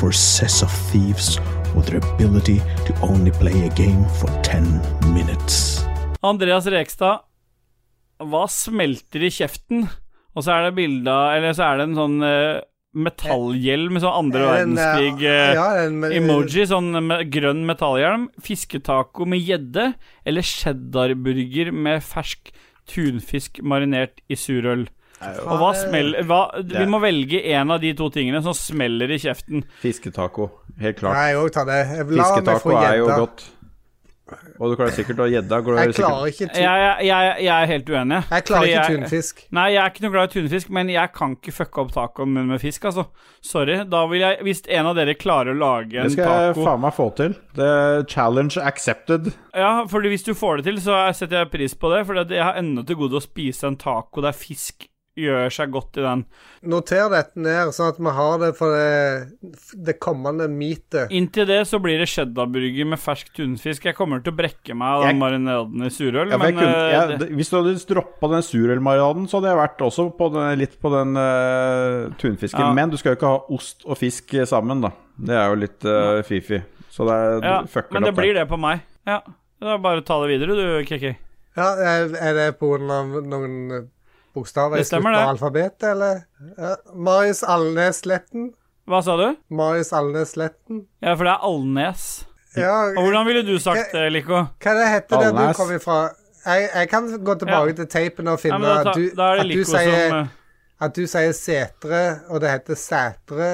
for 0.00 0.12
cess 0.12 0.62
of 0.62 0.70
thieves, 0.70 1.38
or 1.74 1.82
their 1.82 1.96
ability 1.96 2.58
to 2.58 2.94
only 3.00 3.30
play 3.30 3.66
a 3.66 3.70
game 3.70 4.04
for 4.20 4.28
10 4.42 5.14
minutes. 5.14 5.82
Andreas 6.22 6.66
Rekstad, 6.66 7.20
hva 8.30 8.44
smelter 8.50 9.24
i 9.26 9.32
kjeften? 9.32 9.88
Og 10.34 10.44
så 10.44 10.54
er 10.54 10.68
det 10.68 10.76
bilde 10.78 11.10
av 11.10 11.36
Eller 11.36 11.54
så 11.56 11.68
er 11.68 11.78
det 11.78 11.88
en 11.88 11.98
sånn 11.98 12.16
eh, 12.26 12.62
metallhjelm 12.94 13.96
med 13.96 14.04
sånn 14.04 14.18
andre 14.20 14.50
eh, 14.62 15.22
eh, 15.26 15.54
ja, 15.56 15.68
emoji, 16.14 16.66
sånn 16.70 16.92
med 17.02 17.24
grønn 17.34 17.64
metallhjelm, 17.66 18.28
fisketaco 18.42 19.26
med 19.26 19.42
gjedde, 19.42 19.88
eller 20.22 20.46
cheddarburger 20.46 21.72
med 21.74 22.04
fersk 22.06 22.52
tunfisk 22.90 23.58
marinert 23.66 24.22
i 24.30 24.38
surøl. 24.38 24.86
Og 25.24 25.56
hva 25.56 25.70
smeller 25.78 26.26
hva, 26.28 26.40
Vi 26.60 26.84
må 26.90 26.98
velge 27.00 27.40
en 27.54 27.72
av 27.72 27.80
de 27.80 27.94
to 27.96 28.10
tingene 28.12 28.42
som 28.44 28.54
smeller 28.56 29.10
i 29.14 29.18
kjeften. 29.22 29.64
Fisketaco. 29.80 30.50
Helt 30.82 30.98
klart. 31.00 31.16
Nei, 31.16 31.28
jeg 31.32 31.40
òg 31.40 31.52
tar 31.54 31.68
det. 31.70 31.80
La 31.88 32.04
meg 32.04 32.10
få 32.12 32.18
Fisketaco 32.18 32.76
er 32.82 32.98
jo 33.00 33.10
godt. 33.10 33.46
Og 34.58 34.70
du 34.70 34.76
klarer 34.78 34.94
sikkert 34.96 35.18
å 35.20 35.26
gjedda. 35.28 35.58
Jeg 35.60 35.94
klarer 35.98 36.30
ikke 36.30 36.46
Jeg, 36.56 36.62
jeg, 36.64 37.06
jeg, 37.10 37.32
jeg 37.44 37.52
er 37.52 37.66
helt 37.68 37.90
uenig. 37.92 38.20
Jeg 38.30 38.44
klarer 38.48 38.68
ikke 38.70 38.78
jeg- 38.78 38.96
tunfisk. 39.02 39.42
Nei, 39.52 39.66
jeg 39.74 39.80
er 39.82 39.90
ikke 39.92 40.04
noe 40.06 40.14
glad 40.14 40.30
i 40.30 40.32
tunfisk, 40.40 40.70
men 40.70 40.88
jeg 40.94 41.12
kan 41.12 41.34
ikke 41.36 41.52
fucke 41.52 41.82
opp 41.84 41.92
tacoen 41.92 42.32
min 42.32 42.46
med 42.48 42.62
fisk, 42.62 42.86
altså. 42.88 43.04
Sorry. 43.44 43.76
Da 43.84 44.06
vil 44.08 44.20
jeg 44.24 44.38
Hvis 44.46 44.62
en 44.68 44.86
av 44.86 44.96
dere 44.96 45.14
klarer 45.14 45.52
å 45.52 45.58
lage 45.60 46.00
en 46.00 46.08
taco 46.08 46.08
Det 46.08 46.12
skal 46.16 46.24
skal 46.24 46.46
jeg 46.46 46.64
faen 46.64 46.80
meg 46.86 46.96
få 46.96 47.08
til. 47.20 47.36
The 47.54 47.70
Challenge 48.08 48.56
accepted. 48.64 49.32
Ja, 49.54 49.84
fordi 49.92 50.08
hvis 50.14 50.24
du 50.24 50.32
får 50.34 50.56
det 50.62 50.64
til, 50.70 50.80
så 50.80 51.02
setter 51.12 51.42
jeg 51.44 51.50
pris 51.52 51.74
på 51.74 51.92
det. 51.92 52.06
For 52.06 52.14
jeg 52.24 52.42
har 52.42 52.54
ennå 52.56 52.86
til 52.86 52.96
gode 52.96 53.20
å 53.20 53.24
spise 53.24 53.68
en 53.68 53.76
taco 53.76 54.24
der 54.24 54.32
fisk 54.32 54.88
gjør 55.18 55.52
seg 55.54 55.70
godt 55.74 55.98
i 56.00 56.04
den. 56.04 56.24
Noter 56.70 57.10
dette 57.12 57.38
ned, 57.38 57.70
sånn 57.76 57.92
at 57.92 58.00
vi 58.02 58.12
har 58.16 58.38
det 58.42 58.50
for 58.58 58.74
det, 58.74 59.54
det 59.86 59.94
kommende 60.02 60.48
meatet. 60.50 61.12
Inntil 61.14 61.46
det 61.48 61.60
så 61.70 61.78
blir 61.82 62.00
det 62.02 62.08
cheddarburger 62.10 62.88
med 62.90 63.00
fersk 63.02 63.30
tunfisk. 63.36 63.86
Jeg 63.86 63.96
kommer 63.98 64.24
til 64.24 64.34
å 64.34 64.38
brekke 64.38 64.74
meg 64.74 64.88
av 64.88 65.04
Jeg- 65.04 65.14
den 65.14 65.22
marinaden 65.22 65.86
i 65.86 65.90
surøl, 65.90 66.30
Ja, 66.30 66.38
men 66.38 66.54
kunne, 66.54 66.74
eh, 66.74 66.90
jeg, 66.92 67.18
det, 67.18 67.30
hvis 67.30 67.50
du 67.50 67.56
hadde 67.60 67.74
droppa 67.94 68.30
den 68.34 68.42
surølmarinaden, 68.42 69.28
så 69.28 69.40
hadde 69.40 69.52
jeg 69.52 69.62
vært 69.62 69.86
også 69.86 70.08
på 70.18 70.32
den, 70.34 70.58
litt 70.58 70.80
på 70.80 70.90
den 70.90 71.16
uh, 71.16 72.10
tunfisken. 72.18 72.60
Ja. 72.60 72.72
Men 72.72 72.90
du 72.90 72.96
skal 72.96 73.14
jo 73.14 73.20
ikke 73.20 73.32
ha 73.34 73.40
ost 73.54 73.84
og 73.86 73.98
fisk 73.98 74.34
sammen, 74.46 74.82
da. 74.82 74.90
Det 75.14 75.34
er 75.34 75.48
jo 75.52 75.60
litt 75.62 75.84
uh, 75.84 76.22
fifi. 76.26 76.62
Så 76.90 77.06
det 77.06 77.14
er, 77.14 77.40
ja, 77.42 77.62
fucker 77.66 77.92
men 77.92 78.02
det 78.02 78.14
opp 78.14 78.22
blir 78.22 78.34
det 78.34 78.48
på 78.48 78.58
meg. 78.58 78.82
Ja. 79.06 79.20
Da 79.60 79.78
bare 79.78 80.02
ta 80.02 80.18
det 80.22 80.28
videre, 80.34 80.54
du, 80.54 80.84
Kiki. 80.84 81.14
Ja, 81.56 81.70
er 81.78 82.34
det 82.34 82.58
på 82.58 82.72
grunn 82.72 82.90
av 82.90 83.12
noen 83.22 83.88
bokstaver 84.34 84.80
i 84.80 84.84
slutten 84.84 85.14
av 85.14 85.28
alfabetet, 85.34 85.86
eller? 85.94 86.22
Ja. 86.58 86.74
Marius 86.94 87.42
Alnes 87.46 88.04
Letten. 88.06 88.50
Hva 88.90 89.00
sa 89.04 89.16
du? 89.16 89.28
Marius 89.54 89.92
Alnes 89.96 90.34
Letten. 90.36 90.84
Ja, 91.00 91.14
for 91.14 91.24
det 91.24 91.32
er 91.36 91.46
Alnes. 91.48 92.04
Ja, 92.54 92.74
Og 92.94 93.00
hvordan 93.06 93.26
ville 93.26 93.42
du 93.46 93.56
sagt 93.58 93.90
det, 93.94 94.12
Lico? 94.12 94.44
hva 94.62 94.74
det 94.78 94.90
heter 94.92 95.24
det 95.24 95.30
du 95.34 95.56
kom 95.58 95.72
ifra? 95.74 95.96
Jeg, 96.44 96.68
jeg 96.74 96.88
kan 96.90 97.08
gå 97.24 97.34
tilbake 97.40 97.72
Ja. 97.72 97.76
til 97.80 97.86
teipen 97.88 98.28
og 98.28 98.40
finne 98.42 98.60
ja, 98.60 98.74
da, 98.74 98.82
ta, 98.82 98.90
at, 98.90 98.96
du, 98.96 99.06
da 99.16 99.28
er 99.32 99.40
at, 99.40 99.48
du 99.48 99.64
sier, 99.64 100.08
som 100.10 100.18
eh, 100.18 100.26
at 100.86 100.94
du 100.98 101.06
sier 101.08 101.32
setre, 101.32 102.02
og 102.28 102.40
det 102.44 102.50
heter 102.52 102.78
sætre. 102.78 103.48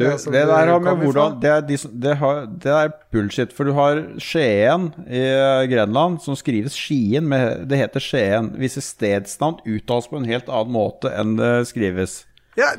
Du, 0.00 0.06
det 0.08 0.16
som 0.22 0.32
der 0.34 0.50
har 0.72 0.80
med 0.82 1.02
hvordan 1.04 1.36
det 1.42 1.50
er, 1.52 1.60
de, 1.68 1.76
som- 1.82 1.92
det, 2.00 2.16
har, 2.22 2.40
det 2.64 2.72
er 2.78 2.90
bullshit, 3.12 3.52
for 3.56 3.68
du 3.68 3.74
har 3.76 4.00
Skien 4.22 4.88
i 5.06 5.20
eh, 5.28 5.66
Grenland, 5.70 6.18
som 6.24 6.38
skrives 6.40 6.74
Skien, 6.78 7.28
med, 7.28 7.68
det 7.70 7.78
heter 7.84 8.00
Skien. 8.02 8.50
Visse 8.60 8.82
stedsnavn 8.84 9.60
uttales 9.68 10.08
på 10.10 10.18
en 10.20 10.28
helt 10.30 10.48
annen 10.48 10.72
måte 10.74 11.12
enn 11.20 11.36
det 11.38 11.52
skrives. 11.70 12.22
Ja, 12.58 12.72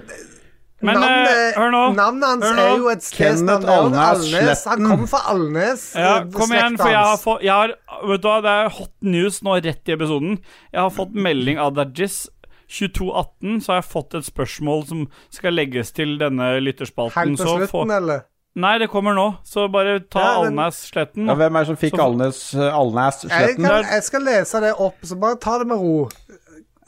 Men, 0.82 0.98
navnet, 0.98 1.30
eh, 1.30 1.60
hør 1.62 1.70
nå. 1.76 1.82
navnet 1.94 2.26
hans 2.26 2.44
Hør 2.48 2.56
nå. 2.58 2.64
er 2.66 2.80
jo 2.82 2.88
et 2.90 3.04
stedsnavn. 3.06 3.62
Kenneth 3.62 3.92
det 3.94 4.00
er 4.02 4.08
Alnes 4.42 4.64
Han 4.66 4.88
kommer 4.90 5.10
fra 5.12 5.20
Alnes. 5.30 5.84
Ja, 5.94 6.14
eh, 6.24 6.30
kom 6.34 6.54
igjen, 6.56 6.78
for 6.82 6.90
jeg 6.90 7.04
har 7.12 7.20
fått 7.22 7.44
jeg 7.46 7.54
har, 7.54 7.76
Vet 8.10 8.24
du 8.24 8.28
hva, 8.32 8.40
det 8.42 8.54
er 8.64 8.70
hot 8.80 8.94
news 9.06 9.38
nå 9.46 9.60
rett 9.62 9.92
i 9.92 9.94
episoden. 9.94 10.40
Jeg 10.74 10.82
har 10.82 10.90
fått 10.96 11.14
melding 11.14 11.60
av 11.62 11.76
Dajis. 11.78 12.24
2218 12.72 13.62
så 13.62 13.68
har 13.74 13.78
jeg 13.82 13.90
fått 13.92 14.14
et 14.16 14.26
spørsmål 14.28 14.86
som 14.88 15.08
skal 15.30 15.54
legges 15.58 15.92
til 15.92 16.18
denne 16.22 16.54
lytterspalten. 16.64 17.18
Helt 17.20 17.38
på 17.38 17.44
Så 17.44 17.48
slutten, 17.58 17.68
få, 17.74 17.84
eller? 17.98 18.20
nei, 18.56 18.78
det 18.80 18.90
kommer 18.92 19.14
nå, 19.18 19.28
så 19.48 19.68
bare 19.72 20.00
ta 20.08 20.20
Ja, 20.24 20.42
men- 20.44 20.60
Alnes 20.60 20.76
sletten. 20.92 21.26
Ja, 21.28 21.34
hvem 21.36 21.56
er 21.56 21.60
det 21.60 21.68
som 21.68 21.76
fikk 21.78 21.96
Så- 21.96 22.02
Alnes-sletten? 22.06 23.30
Jeg, 23.30 23.56
sletten? 23.56 23.86
jeg 23.92 24.04
skal 24.04 24.22
lese 24.22 24.60
det 24.62 24.74
opp, 24.80 24.96
så 25.04 25.16
bare 25.20 25.36
ta 25.36 25.58
det 25.60 25.68
med 25.68 25.78
ro. 25.78 26.10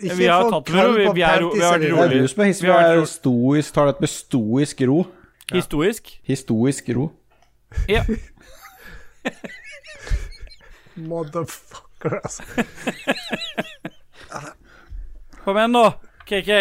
Ikke 0.04 0.16
Vi 0.18 0.26
har 0.26 0.50
tatt 0.52 0.66
det 0.66 0.74
med 0.76 0.86
ro, 0.86 0.92
vi- 0.98 1.06
på 1.08 1.14
vi 1.14 1.22
er 1.22 1.28
vi 1.28 1.34
har 1.34 1.40
pantiesene 1.42 1.80
Det 1.80 1.90
er 1.92 1.96
rolig. 1.96 2.22
du 2.22 2.28
som 2.28 2.42
er, 2.42 2.46
his, 2.46 2.62
Vi 2.62 2.68
har 2.68 2.74
vært 2.80 2.92
er 2.92 2.98
ro- 3.00 3.06
stoisk, 3.06 3.74
tar 3.74 3.86
dette 3.86 4.02
med 4.02 4.10
stoisk 4.10 4.82
ro. 4.88 5.06
Historisk. 5.54 6.20
Historisk 6.28 6.90
ro. 6.96 7.12
Ja. 7.90 8.04
Motherfucker, 10.96 12.20
altså. 12.24 12.44
Kom 15.44 15.58
igjen, 15.60 15.72
nå, 15.76 15.84
KK. 16.30 16.52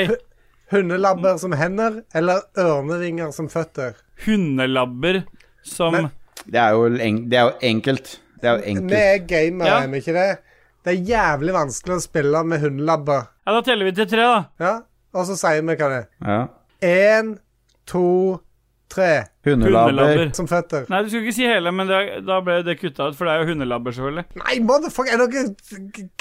Hundelabber 0.73 1.37
som 1.39 1.53
hender, 1.57 2.01
eller 2.17 2.41
ørnevinger 2.59 3.31
som 3.35 3.49
føtter? 3.53 3.95
Hundelabber 4.25 5.23
som 5.63 5.93
Men- 5.95 6.11
Det 6.51 6.59
er 6.59 6.71
jo, 6.75 6.85
en, 6.87 7.29
det 7.29 7.39
er 7.39 7.43
jo 7.45 7.53
enkelt. 7.63 8.19
Det 8.41 8.49
er 8.49 8.57
jo 8.57 8.63
Vi 8.65 8.71
enkelt. 8.71 8.93
er 8.93 9.19
gamere, 9.29 9.67
Ja. 9.69 9.81
er 9.83 9.87
vi 9.89 9.99
ikke 10.01 10.13
det? 10.13 10.39
Det 10.85 10.93
er 10.99 11.05
jævlig 11.07 11.53
vanskelig 11.55 11.95
å 11.97 12.01
spille 12.03 12.45
med 12.45 12.61
hundelabber. 12.61 13.29
Ja, 13.47 13.53
da 13.53 13.61
teller 13.61 13.85
vi 13.85 13.93
til 13.93 14.07
tre, 14.07 14.17
da. 14.19 14.45
Ja? 14.59 14.81
Og 15.15 15.27
så 15.27 15.37
sier 15.37 15.63
vi 15.63 15.77
hva 15.77 15.89
det 15.89 16.09
Ja. 16.27 16.49
er. 16.83 17.23
Én, 17.23 17.39
to, 17.87 18.41
tre. 18.89 19.27
Hundelabber. 19.45 19.91
Hundelabber. 19.91 20.35
Som 20.39 20.47
føtter. 20.47 20.85
Nei, 20.89 21.03
du 21.03 21.09
skulle 21.11 21.25
ikke 21.27 21.35
si 21.35 21.47
hele, 21.49 21.73
men 21.75 21.89
det, 21.91 22.01
da 22.29 22.41
ble 22.45 22.61
det 22.67 22.77
kutta 22.81 23.09
ut, 23.11 23.17
for 23.19 23.27
det 23.27 23.33
er 23.35 23.43
jo 23.43 23.49
hundelabber, 23.53 23.95
selvfølgelig. 23.97 24.25
Nei, 24.43 24.59
motherfucker, 24.69 25.13
er 25.13 25.25
dere 25.27 25.55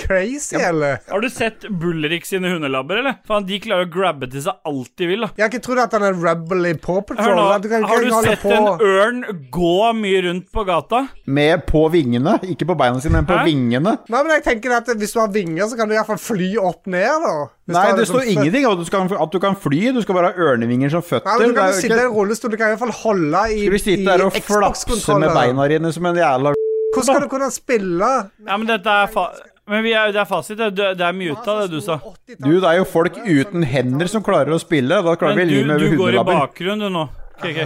crazy, 0.02 0.56
crazy, 0.56 0.56
eller? 0.58 0.98
Har 1.10 1.22
du 1.22 1.30
sett 1.30 1.68
Bullrik 1.70 2.26
sine 2.26 2.50
hundelabber, 2.50 3.02
eller? 3.04 3.20
Faen, 3.30 3.46
de 3.46 3.60
klarer 3.64 3.86
å 3.88 3.92
grabbe 3.94 4.30
til 4.32 4.42
seg 4.48 4.58
alt 4.66 4.92
de 4.98 5.10
vil, 5.12 5.22
da. 5.28 5.30
Jeg 5.38 5.46
har 5.46 5.52
ikke 5.54 5.64
trodd 5.68 5.84
at 5.86 5.94
han 5.98 6.08
er 6.10 6.18
rebel 6.24 6.66
i 6.72 6.74
Paw 6.74 7.02
Hør 7.02 7.08
Patrol. 7.12 7.36
nå, 7.38 7.48
du 7.62 7.70
kan 7.72 7.84
har 7.92 8.02
du 8.08 8.10
sett 8.26 8.42
på- 8.42 8.52
en 8.58 8.68
ørn 8.90 9.22
gå 9.54 9.76
mye 10.02 10.24
rundt 10.28 10.50
på 10.52 10.66
gata? 10.66 11.04
Med 11.28 11.66
på 11.70 11.86
vingene. 11.94 12.40
Ikke 12.50 12.66
på 12.66 12.78
beina 12.78 13.00
sine, 13.00 13.20
men 13.20 13.26
på 13.30 13.38
Hæ? 13.38 13.46
vingene. 13.46 13.98
Nei, 14.10 14.24
men 14.24 14.32
jeg 14.40 14.44
tenker 14.50 14.72
at 14.78 14.88
Hvis 15.02 15.14
du 15.14 15.20
har 15.20 15.28
vinger, 15.30 15.68
så 15.70 15.78
kan 15.78 15.88
du 15.88 15.94
iallfall 15.96 16.18
fly 16.20 16.56
opp 16.58 16.86
ned, 16.88 17.06
da. 17.24 17.48
Hvis 17.68 17.76
Nei, 17.78 17.92
du 17.92 17.98
det 18.02 18.08
står 18.10 18.26
ingenting 18.28 18.66
om 18.68 18.80
at 18.82 19.10
du, 19.10 19.16
at 19.16 19.32
du 19.32 19.40
kan 19.40 19.56
fly. 19.56 19.92
Du 19.94 20.02
skal 20.02 20.16
bare 20.16 20.32
ha 20.34 20.34
ørnevinger 20.34 20.90
som 20.92 21.02
føtter. 21.02 21.26
Nei, 21.26 21.38
men 21.40 21.50
Du 21.50 21.56
kan 21.56 21.68
jo 21.72 21.78
sitte 21.80 21.96
i 21.96 22.04
en 22.04 22.12
rullestol. 22.12 22.52
Du 22.52 22.58
kan 22.58 22.68
iallfall 22.74 22.92
holde 22.92 23.11
i, 23.16 23.62
Skal 23.62 23.72
du 23.72 23.82
sitte 23.82 24.10
der 24.10 24.26
og 24.26 24.36
flapse 24.46 25.20
med 25.22 25.32
beina 25.36 25.68
dine 25.72 25.94
som 25.94 26.10
en 26.10 26.20
jævla 26.20 26.54
Hvordan 26.92 27.08
skal 27.08 27.24
du 27.24 27.32
kunne 27.32 27.48
spille? 27.56 28.12
Ja, 28.48 28.58
men 28.58 28.68
dette 28.68 29.00
er 29.04 29.12
fa... 29.12 29.30
Men 29.72 29.86
vi 29.86 29.94
er, 29.96 30.10
det 30.12 30.20
er 30.20 30.28
fasit. 30.28 30.60
Det, 30.60 30.88
det 31.00 31.06
er 31.06 31.16
muta, 31.16 31.62
det 31.62 31.70
du 31.72 31.80
sa. 31.84 31.96
Du, 32.34 32.50
det 32.50 32.68
er 32.68 32.80
jo 32.82 32.88
folk 32.90 33.16
uten 33.24 33.64
hender 33.64 34.10
som 34.12 34.24
klarer 34.26 34.52
å 34.52 34.60
spille. 34.60 34.98
Da 35.06 35.14
klarer 35.16 35.38
Men 35.40 35.48
vi 35.48 35.62
du, 35.62 35.62
hundelabber. 35.62 35.94
du 35.94 36.02
går 36.02 36.18
i 36.18 36.24
bakgrunnen, 36.28 36.82
du, 36.84 36.92
nå. 36.92 37.06
KK. 37.40 37.62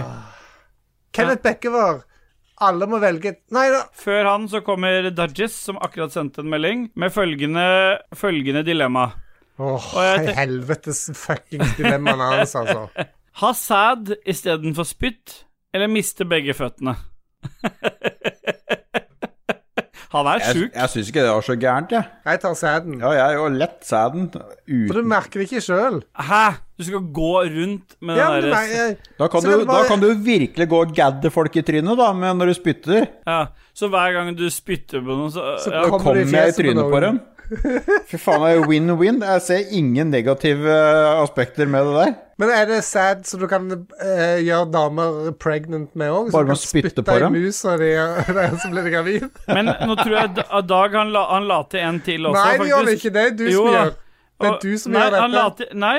Kenneth 1.16 1.42
Bekkevar. 1.42 2.04
Alle 2.66 2.86
må 2.88 3.00
velge 3.02 3.34
Nei 3.52 3.66
da. 3.72 3.82
Før 3.96 4.30
han 4.30 4.46
så 4.48 4.62
kommer 4.64 5.10
Dudges, 5.10 5.56
som 5.66 5.80
akkurat 5.82 6.14
sendte 6.14 6.44
en 6.44 6.52
melding, 6.52 6.86
med 6.96 7.12
følgende, 7.12 7.66
følgende 8.16 8.62
dilemma. 8.64 9.10
Åh, 9.56 9.90
oh, 9.96 10.30
helvetes 10.36 11.06
fuckings 11.16 11.74
dilemmaene 11.78 12.30
hans, 12.32 12.54
altså. 12.60 12.86
Ha 13.40 13.50
sæd 13.52 14.14
istedenfor 14.26 14.86
spytt, 14.88 15.42
eller 15.74 15.90
miste 15.92 16.24
begge 16.28 16.54
føttene? 16.56 16.94
Han 20.16 20.28
er 20.30 20.38
Jeg, 20.38 20.54
sjuk. 20.54 20.70
jeg 20.78 20.88
syns 20.92 21.08
ikke 21.10 21.22
det 21.26 21.32
var 21.34 21.44
så 21.44 21.54
gærent, 21.60 21.90
jeg. 21.92 22.04
Jeg 22.24 22.38
tar 22.40 22.54
sæden. 22.56 22.94
Ja, 23.02 23.10
jeg 23.12 23.24
er 23.26 23.34
jo 23.36 23.48
lett 23.52 23.82
sæden. 23.84 24.28
For 24.32 24.94
du 25.00 25.02
merker 25.10 25.42
det 25.42 25.48
ikke 25.50 25.60
sjøl. 25.66 25.98
Hæ? 26.28 26.44
Du 26.78 26.84
skal 26.86 27.02
gå 27.18 27.32
rundt 27.42 27.96
med 28.00 28.16
Ja, 28.20 28.28
den 28.40 28.46
derre 28.54 28.86
Da 29.18 29.26
kan, 29.32 29.42
du, 29.42 29.50
kan 29.50 29.66
bare- 29.66 29.82
da 29.82 29.88
kan 29.90 30.00
du 30.00 30.08
virkelig 30.24 30.68
gå 30.70 30.80
og 30.86 30.94
gadde 30.96 31.30
folk 31.34 31.56
i 31.56 31.62
trynet, 31.66 31.98
da, 31.98 32.12
med 32.16 32.34
når 32.38 32.46
du 32.46 32.54
spytter. 32.54 33.06
Ja, 33.26 33.40
så 33.74 33.88
hver 33.92 34.12
gang 34.16 34.30
du 34.38 34.46
spytter 34.50 35.00
på 35.04 35.10
noen, 35.18 35.30
så, 35.34 35.56
Så 35.64 35.74
ja. 35.74 35.82
Kommer 35.90 36.16
jeg 36.22 36.48
i 36.48 36.56
trynet 36.62 36.88
på 36.94 37.00
dem. 37.04 37.20
Fy 38.08 38.16
faen, 38.16 38.42
det 38.46 38.54
er 38.56 38.66
win-win. 38.70 39.20
Jeg 39.26 39.42
ser 39.42 39.68
ingen 39.70 40.10
negative 40.10 40.70
eh, 40.70 41.22
aspekter 41.22 41.66
med 41.66 41.84
det 41.90 41.94
der. 41.98 42.14
Men 42.38 42.50
er 42.52 42.66
det 42.68 42.82
sad 42.84 43.22
så 43.24 43.38
du 43.40 43.46
kan 43.48 43.64
uh, 43.72 44.36
gjøre 44.44 44.66
damer 44.74 45.30
pregnant 45.40 45.94
med 45.96 46.12
òg? 46.12 46.26
Bare 46.34 46.50
med 46.50 46.56
å 46.56 46.60
spytte 46.60 47.00
på 47.06 47.14
dem? 47.22 47.32
musa 47.32 47.76
di, 47.80 47.92
og 47.96 48.58
så 48.60 48.68
blir 48.72 48.84
de 48.84 48.92
gravid? 48.92 49.24
Men 49.48 49.70
nå 49.72 49.96
tror 50.02 50.16
jeg 50.18 50.44
at 50.44 50.68
Dag 50.68 50.96
han 51.00 51.14
la, 51.14 51.22
han 51.32 51.48
la 51.48 51.62
til 51.72 51.80
en 51.86 52.00
til 52.04 52.28
også, 52.28 52.42
Nei, 52.42 52.58
det 52.60 52.68
gjør 52.72 52.90
ikke. 52.92 53.12
Det 53.16 53.24
du 53.38 53.46
Jo 53.48 53.62
som 53.64 53.78
gjør. 53.78 53.94
Det 54.36 54.50
er 54.50 54.58
du 54.66 54.72
som 54.82 54.92
nei, 54.92 55.04
gjør 55.06 55.16
Han 55.22 55.32
la 55.32 55.44
dette. 55.48 55.56
til, 55.70 55.78
nei, 55.86 55.96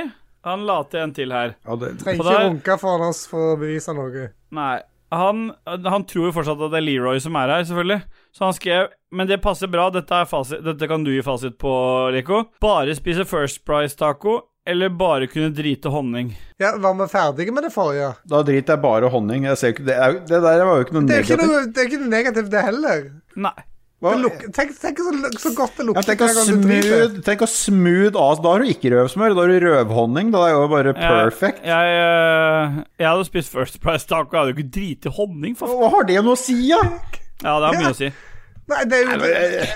han 0.48 0.68
la 0.70 0.76
til 0.92 1.02
en 1.08 1.16
til 1.18 1.34
her. 1.34 1.56
Ja, 1.66 1.80
det, 1.82 1.90
Trenger 2.04 2.22
ikke 2.22 2.30
der- 2.36 2.46
runke 2.52 2.78
foran 2.84 3.08
oss 3.10 3.24
for 3.32 3.56
å 3.56 3.58
bevise 3.64 3.98
noe. 3.98 4.28
Nei. 4.54 4.76
Han, 5.10 5.54
han 5.66 6.04
tror 6.04 6.26
jo 6.28 6.34
fortsatt 6.36 6.60
at 6.66 6.72
det 6.74 6.82
er 6.82 6.84
Leroy 6.84 7.20
som 7.24 7.36
er 7.40 7.48
her, 7.56 7.64
selvfølgelig. 7.64 8.02
Så 8.36 8.44
han 8.44 8.56
skrev 8.58 8.90
Men 9.16 9.30
det 9.30 9.38
passer 9.42 9.70
bra, 9.72 9.86
dette, 9.90 10.12
er 10.12 10.28
fasit, 10.28 10.60
dette 10.66 10.88
kan 10.92 11.02
du 11.06 11.14
gi 11.14 11.22
fasit 11.24 11.56
på, 11.58 11.72
Rico. 12.12 12.42
Bare 12.62 12.92
spise 12.98 13.24
First 13.26 13.62
Price-taco, 13.66 14.34
eller 14.68 14.90
bare 15.00 15.28
kunne 15.32 15.50
drite 15.56 15.90
honning. 15.94 16.34
Ja, 16.60 16.74
Var 16.82 16.94
vi 17.00 17.08
ferdige 17.12 17.54
med 17.56 17.64
det 17.68 17.72
forrige? 17.74 18.12
da 18.28 18.44
driter 18.44 18.76
jeg 18.76 18.82
bare 18.84 19.10
honning. 19.14 19.46
Jeg 19.48 19.58
ser 19.62 19.74
ikke, 19.74 19.86
det, 19.88 19.96
er, 19.96 20.20
det 20.28 20.42
der 20.44 20.64
var 20.68 20.76
jo 20.82 20.86
ikke 20.88 20.96
noe 21.00 21.08
Det 21.08 21.24
ikke 21.24 21.38
negativt. 21.38 21.48
noe, 21.48 21.66
det 21.74 21.82
er 21.84 21.90
ikke 21.92 22.00
noe 22.04 22.14
negativt, 22.14 22.52
det 22.54 22.64
heller. 22.68 23.04
Nei. 23.48 23.56
Hva? 23.98 24.12
Det 24.14 24.20
luk- 24.28 24.44
Tenk, 24.54 24.74
tenk 24.78 25.00
så, 25.02 25.12
så 25.42 25.52
godt 25.58 25.80
det 25.80 25.82
Ja, 25.82 25.86
lukter 25.88 26.06
tenk 26.12 26.20
å 26.22 26.28
smooth, 26.46 27.16
tenk 27.26 27.42
å 27.42 27.48
smooth 27.50 28.20
av 28.22 28.44
Da 28.44 28.52
har 28.54 28.62
du 28.62 28.68
ikke 28.70 28.92
røvsmør, 28.94 29.34
da 29.34 29.42
har 29.42 29.50
du 29.50 29.64
røvhonning. 29.66 30.30
Da 30.36 30.44
er 30.46 30.54
det 30.54 30.60
jo 30.62 30.68
bare 30.76 30.94
perfect. 31.00 31.64
Jeg, 31.66 31.96
jeg, 31.98 32.84
jeg 33.02 33.08
hadde 33.10 33.26
spist 33.26 33.50
First 33.56 33.80
Price 33.82 34.06
Taco, 34.06 34.30
jeg 34.36 34.38
hadde 34.44 34.54
jo 34.54 34.58
ikke 34.60 34.74
driti 34.78 35.14
honning, 35.18 35.56
for. 35.58 35.74
Hva 35.82 35.90
har 35.96 36.06
det 36.12 36.20
noe 36.22 36.38
å 36.38 36.42
si, 36.44 36.60
ja? 36.70 36.78
Ja, 37.42 37.56
det 37.58 37.72
har 37.72 37.80
mye 37.82 37.90
å 37.96 37.98
si. 37.98 38.12
Nei, 38.68 38.82
det 38.92 38.98
er 39.00 39.12
jo 39.14 39.28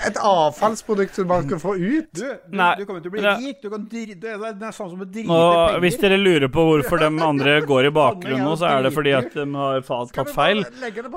et 0.08 0.18
avfallsprodukt 0.20 1.16
du 1.16 1.24
bare 1.28 1.46
kan 1.48 1.60
få 1.62 1.74
ut. 1.78 2.10
Du, 2.12 2.26
du, 2.28 2.58
du 2.60 2.82
kommer 2.84 3.00
til 3.00 3.08
å 3.08 3.14
bli 3.14 3.22
rik. 3.24 3.62
Du 3.62 3.70
kan 3.72 3.86
dri, 3.88 4.02
det, 4.12 4.34
er, 4.36 4.56
det 4.60 4.72
sånn 4.76 4.90
som 4.92 5.00
å 5.00 5.06
drite 5.06 5.28
penger. 5.30 5.78
hvis 5.86 5.96
dere 6.02 6.18
lurer 6.20 6.52
på 6.52 6.66
hvorfor 6.68 7.00
de 7.00 7.08
andre 7.30 7.54
går 7.64 7.88
i 7.88 7.94
bakgrunnen 7.96 8.44
nå, 8.44 8.52
så 8.60 8.68
er 8.68 8.84
det 8.84 8.92
fordi 8.92 9.14
at 9.16 9.32
de 9.38 9.46
har 9.56 9.80
tatt 10.12 10.34
feil. 10.36 10.60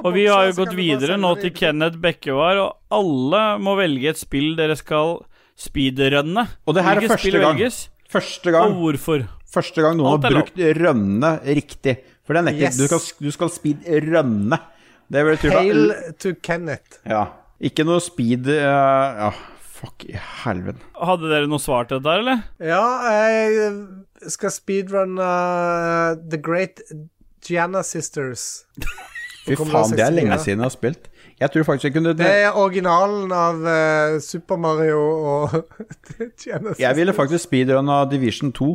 Og 0.05 0.11
vi 0.15 0.27
har 0.31 0.47
jo 0.49 0.57
gått 0.61 0.75
videre 0.77 1.19
nå 1.19 1.33
til 1.41 1.51
Kenneth 1.57 1.99
Bekkevar, 1.99 2.63
og 2.63 2.95
alle 2.95 3.43
må 3.59 3.75
velge 3.81 4.13
et 4.13 4.23
spill 4.23 4.53
dere 4.55 4.79
skal 4.79 5.19
speedrunne. 5.59 6.47
Og 6.63 6.79
det 6.79 6.87
her 6.87 7.03
er 7.03 7.11
første 7.11 7.43
gang. 7.43 7.59
Første 7.59 7.93
Første 8.15 8.51
og 8.51 8.55
gang, 8.55 8.75
hvorfor? 8.79 9.23
første 9.55 9.83
gang 9.83 9.97
noen 9.99 10.13
har 10.13 10.31
brukt 10.31 10.59
rønne 10.79 11.31
riktig. 11.47 11.97
For 12.25 12.35
det 12.37 12.41
er 12.41 12.55
ikke 12.55 12.69
Yes. 12.69 12.77
Du 12.79 12.87
skal, 12.87 13.25
du 13.27 13.31
skal 13.33 13.51
speedrunne. 13.53 14.59
Det 15.11 15.23
betyr 15.27 15.51
Hail 15.53 15.91
to 16.21 16.33
Kenneth. 16.41 17.01
Ja. 17.05 17.25
Ikke 17.63 17.85
noe 17.87 18.01
speed 18.03 18.49
eh, 18.51 18.63
Ja, 18.65 19.29
fuck 19.75 20.05
i 20.07 20.15
helvete. 20.43 20.81
Hadde 20.99 21.31
dere 21.31 21.49
noe 21.51 21.61
svar 21.61 21.87
til 21.87 21.99
dette, 21.99 22.09
der, 22.09 22.23
eller? 22.23 22.43
Ja, 22.59 22.83
jeg 23.11 24.31
skal 24.35 24.53
speedrunne 24.53 25.21
uh, 25.21 26.15
The 26.31 26.39
Great 26.41 26.81
Gianna 27.45 27.83
Sisters. 27.85 28.65
Fy 29.45 29.57
faen, 29.59 29.93
det 29.93 30.01
er 30.01 30.15
lenge 30.15 30.39
siden 30.41 30.63
jeg 30.63 30.65
har 30.65 30.73
spilt. 30.73 31.09
Jeg 31.35 31.51
tror 31.51 31.65
faktisk 31.67 31.89
jeg 31.89 31.93
kunne 31.97 32.13
Det 32.15 32.27
er 32.31 32.55
originalen 32.55 33.31
av 33.35 33.57
uh, 33.59 34.19
Super 34.23 34.55
Mario 34.55 35.01
og 35.03 35.55
Genesis. 36.41 36.79
Jeg 36.79 36.95
ville 36.95 37.13
faktisk 37.13 37.49
speedrunna 37.49 38.05
Division 38.07 38.53
2. 38.55 38.69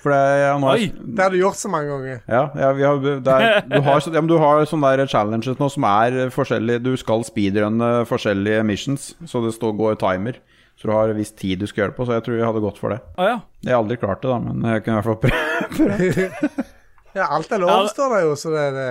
For 0.00 0.14
det 0.14 0.20
er 0.46 0.56
nå 0.62 0.70
Oi! 0.72 0.88
Det 0.96 1.26
har 1.26 1.34
du 1.34 1.38
gjort 1.42 1.60
så 1.60 1.68
mange 1.72 1.92
ganger. 1.92 2.22
Ja, 2.24 2.42
ja 2.56 2.72
vi 2.72 2.86
har, 2.88 3.02
det 3.04 3.36
er, 3.36 3.60
du, 3.68 3.76
har, 3.84 4.00
ja, 4.00 4.22
men 4.22 4.30
du 4.32 4.38
har 4.40 4.64
sånne 4.70 4.94
der 4.96 5.12
challenges 5.12 5.60
nå 5.60 5.68
som 5.76 5.88
er 5.90 6.18
forskjellige 6.32 6.84
Du 6.86 6.92
skal 6.96 7.26
speedrunne 7.28 7.92
forskjellige 8.08 8.64
missions, 8.64 9.12
så 9.28 9.44
det 9.44 9.52
står, 9.58 9.76
går 9.76 10.00
timer. 10.00 10.40
Så 10.80 10.88
du 10.88 10.92
har 10.96 11.12
en 11.12 11.16
viss 11.20 11.32
tid 11.36 11.60
du 11.60 11.68
skal 11.68 11.84
gjøre 11.84 11.94
det 11.94 11.98
på, 12.00 12.08
så 12.08 12.16
jeg 12.16 12.24
tror 12.24 12.40
jeg 12.40 12.48
hadde 12.48 12.64
gått 12.64 12.80
for 12.80 12.92
det. 12.92 13.00
Ah, 13.16 13.28
ja. 13.28 13.36
Jeg 13.64 13.76
har 13.76 13.84
aldri 13.84 14.00
klart 14.00 14.24
det, 14.24 14.32
da, 14.32 14.40
men 14.40 14.66
jeg 14.72 14.84
kunne 14.84 14.96
i 14.96 15.04
hvert 15.04 15.12
fall 15.12 15.20
prøve. 15.76 16.64
Ja, 17.16 17.30
alt 17.32 17.48
er 17.48 17.62
lov, 17.62 17.86
står 17.88 18.10
det 18.12 18.18
jo, 18.26 18.32
så 18.36 18.50
det 18.52 18.62
er 18.66 18.74
det. 18.76 18.88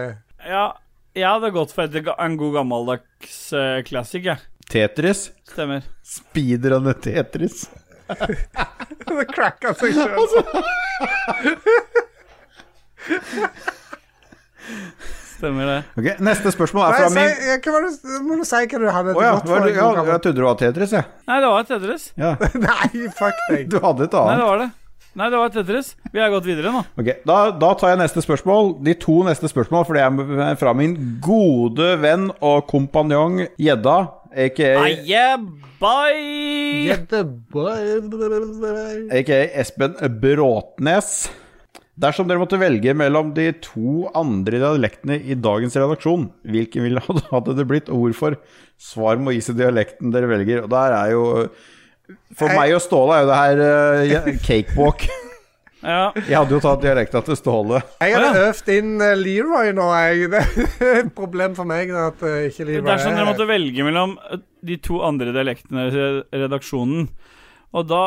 ja. 0.50 0.66
Jeg 1.16 1.30
hadde 1.32 1.52
gått 1.56 1.72
for 1.72 1.88
et, 1.88 2.10
en 2.12 2.34
god 2.36 2.58
gammeldags 2.58 3.36
uh, 3.56 3.80
classic, 3.88 4.26
jeg. 4.28 4.42
Tetris. 4.68 5.30
Stemmer. 5.48 5.86
Speedrunne 6.04 6.92
Tetris. 7.00 7.70
Det 9.06 9.26
cracka 9.32 9.72
seg 9.80 9.96
sjøl. 9.96 10.28
Stemmer 15.38 15.70
det. 15.70 15.78
Ok, 15.96 16.10
Neste 16.26 16.52
spørsmål 16.52 16.84
er 16.90 16.98
fra 17.00 17.10
min 17.14 17.32
Hva 17.64 17.74
var 17.76 17.88
det, 17.88 18.22
må 18.26 18.38
du 18.40 18.46
si 18.48 18.60
hva 18.60 18.80
du 18.82 18.88
hadde 18.92 19.16
oh, 19.16 19.24
ja, 19.24 19.34
gått 19.38 19.50
for. 19.50 19.66
det, 19.66 19.76
ja, 19.76 19.90
jeg 19.96 20.24
trodde 20.26 20.38
det 20.40 20.48
var 20.48 20.58
Tetris, 20.62 20.96
jeg. 21.00 21.12
Nei, 21.30 21.38
det 21.44 21.52
var 21.56 21.70
Tetris. 21.70 22.10
Ja. 22.20 22.36
Nei, 22.68 23.06
fuck 23.16 23.46
deg. 23.52 23.70
Du 23.72 23.80
hadde 23.84 24.10
et 24.10 24.20
annet. 24.20 24.34
Nei, 24.34 24.42
det 24.42 24.50
var 24.52 24.66
det. 24.66 24.70
Nei, 25.16 25.30
det 25.32 25.40
var 25.40 25.52
Tetris. 25.54 25.94
Vi 26.12 26.20
har 26.20 26.28
gått 26.34 26.44
videre 26.48 26.74
nå. 26.76 26.82
Ok, 27.00 27.08
da, 27.28 27.38
da 27.56 27.70
tar 27.80 27.94
jeg 27.94 28.02
neste 28.02 28.20
spørsmål. 28.26 28.74
De 28.84 28.94
to 29.00 29.22
neste 29.24 29.48
spørsmål, 29.48 29.86
for 29.88 29.96
det 29.96 30.04
er 30.04 30.58
fra 30.60 30.74
min 30.76 31.20
gode 31.24 31.94
venn 32.04 32.28
og 32.44 32.66
kompanjong 32.68 33.46
Gjedda, 33.56 33.96
aka 34.36 34.74
Aye, 34.84 35.38
bye! 35.80 36.90
Gjeddeboy. 36.90 39.08
aka 39.22 39.38
Espen 39.64 39.96
Bråtnes. 40.20 41.30
Dersom 41.96 42.28
dere 42.28 42.42
måtte 42.42 42.60
velge 42.60 42.92
mellom 42.92 43.30
de 43.38 43.54
to 43.64 44.10
andre 44.20 44.60
dialektene 44.60 45.16
i 45.24 45.32
dagens 45.40 45.78
redaksjon, 45.80 46.28
hvilken 46.44 46.84
ville 46.84 47.00
hadde 47.32 47.56
det 47.56 47.64
blitt, 47.70 47.88
og 47.88 48.04
hvorfor? 48.04 48.36
Svar 48.76 49.16
må 49.24 49.32
gis 49.32 49.48
i 49.54 49.56
dialekten 49.56 50.12
dere 50.12 50.28
velger. 50.28 50.66
Og 50.66 50.70
der 50.76 50.92
er 50.98 51.14
jo 51.16 51.24
For 52.36 52.52
Jeg- 52.52 52.60
meg 52.60 52.74
og 52.76 52.82
Ståle 52.84 53.16
er 53.18 53.24
jo 53.24 53.30
det 53.30 53.38
her 53.44 54.26
uh, 54.26 54.34
cakewalk. 54.46 55.08
Ja. 55.86 56.10
Jeg 56.18 56.34
hadde 56.34 56.56
jo 56.56 56.60
tatt 56.64 56.82
dialekta 56.82 57.20
til 57.28 57.38
Ståle. 57.38 57.78
Jeg 58.02 58.16
hadde 58.16 58.30
ja. 58.34 58.46
øvd 58.50 58.70
inn 58.74 58.94
eh, 59.06 59.12
Leroy 59.20 59.68
nå, 59.78 59.84
jeg. 59.94 60.30
Det 60.34 60.40
er 60.82 61.02
et 61.04 61.12
problem 61.14 61.54
for 61.54 61.70
meg 61.70 61.92
at 61.94 62.24
eh, 62.26 62.48
ikke 62.50 62.66
Leroy 62.66 62.88
Dersom 62.88 63.14
dere 63.14 63.22
er 63.22 63.30
måtte 63.30 63.46
velge 63.46 63.86
mellom 63.86 64.16
de 64.66 64.78
to 64.82 64.98
andre 65.06 65.30
dialektene 65.36 65.84
i 65.94 66.40
redaksjonen, 66.42 67.06
og 67.76 67.86
da 67.92 68.02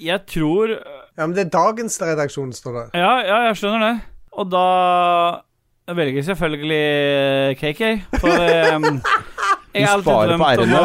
Jeg 0.00 0.24
tror 0.26 0.72
Ja, 0.74 1.22
men 1.26 1.36
det 1.36 1.44
er 1.44 1.52
dagens 1.54 2.00
redaksjon, 2.02 2.50
står 2.56 2.78
det. 2.80 2.84
Ja, 2.98 3.12
ja, 3.22 3.38
jeg 3.50 3.60
skjønner 3.60 3.84
det. 3.84 3.94
Og 4.40 4.50
da 4.50 4.66
velger 5.94 6.18
jeg 6.22 6.28
selvfølgelig 6.32 7.60
KK, 7.60 7.82
for 8.18 8.42
um, 8.74 9.02
jeg 9.70 9.86
har 9.86 10.00
alltid 10.00 10.34
drømt 10.34 10.64
om 10.66 10.76
å 10.80 10.84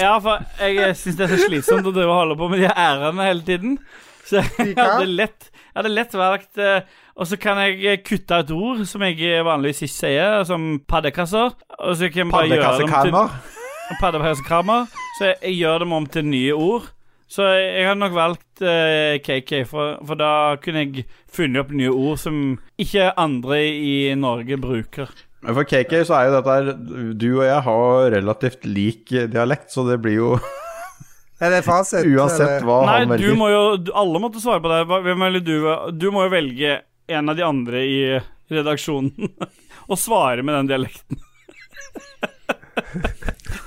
Ja, 0.00 0.16
for 0.22 0.42
jeg 0.60 0.96
syns 1.00 1.18
det 1.18 1.26
er 1.26 1.32
så 1.34 1.46
slitsomt 1.46 1.88
å 1.88 1.94
drive 1.94 2.12
og 2.12 2.20
holde 2.22 2.38
på 2.40 2.48
med 2.52 2.62
de 2.64 2.70
ærene 2.70 3.28
hele 3.28 3.44
tiden. 3.46 3.76
Så 4.26 4.42
jeg 4.42 4.74
hadde 4.76 5.06
lett, 5.08 5.50
jeg 5.54 5.76
hadde 5.78 5.92
lett 5.92 6.14
valgt 6.18 6.58
eh, 6.58 6.80
Og 7.14 7.28
så 7.30 7.36
kan 7.38 7.60
jeg 7.62 8.00
kutte 8.02 8.40
et 8.42 8.50
ord 8.50 8.82
som 8.90 9.04
jeg 9.06 9.44
vanligvis 9.46 9.84
ikke 9.86 9.94
sier, 9.94 10.42
som 10.48 10.66
paddekasser. 10.88 11.54
Og 11.78 11.96
så 11.96 12.10
kan 12.10 12.24
jeg 12.26 12.34
bare 12.34 12.50
gjøre 12.50 12.82
dem 12.82 12.96
til 13.06 13.16
Paddekassekramer. 14.02 14.90
Så 15.16 15.30
jeg, 15.30 15.38
jeg 15.46 15.58
gjør 15.62 15.84
dem 15.84 15.94
om 15.96 16.06
til 16.10 16.26
nye 16.26 16.54
ord. 16.58 16.90
Så 17.30 17.46
jeg 17.58 17.86
hadde 17.88 18.00
nok 18.00 18.14
valgt 18.14 18.62
uh, 18.62 19.16
KK, 19.22 19.64
for, 19.66 19.96
for 20.06 20.18
da 20.18 20.56
kunne 20.62 20.84
jeg 20.84 21.06
funnet 21.32 21.64
opp 21.64 21.72
nye 21.74 21.90
ord 21.90 22.20
som 22.22 22.36
ikke 22.78 23.08
andre 23.18 23.62
i 23.66 23.96
Norge 24.18 24.58
bruker. 24.62 25.10
For 25.46 25.64
KK 25.68 25.92
så 26.08 26.14
er 26.18 26.28
jo 26.28 26.34
dette 26.36 26.54
her 26.56 26.70
Du 27.14 27.26
og 27.38 27.44
jeg 27.46 27.60
har 27.68 28.10
relativt 28.16 28.64
lik 28.66 29.12
dialekt, 29.30 29.70
så 29.74 29.84
det 29.88 30.00
blir 30.02 30.16
jo 30.18 30.30
Er 31.44 31.52
det 31.52 31.62
fasit? 31.66 32.06
Uansett 32.16 32.64
hva 32.64 32.78
Nei, 32.88 32.96
han 33.04 33.20
du 33.20 33.28
må 33.38 33.50
jo 33.52 33.62
Alle 33.94 34.22
måtte 34.22 34.40
svare 34.42 34.62
på 34.64 34.70
det. 34.72 34.80
Hvem 34.88 35.22
eller 35.28 35.44
du? 35.44 35.56
Du 36.00 36.08
må 36.14 36.24
jo 36.26 36.32
velge 36.32 36.78
en 37.12 37.28
av 37.30 37.36
de 37.38 37.44
andre 37.46 37.82
i 37.86 37.98
redaksjonen 38.50 39.12
og 39.90 39.98
svare 40.00 40.42
med 40.42 40.56
den 40.56 40.70
dialekten. 40.72 41.20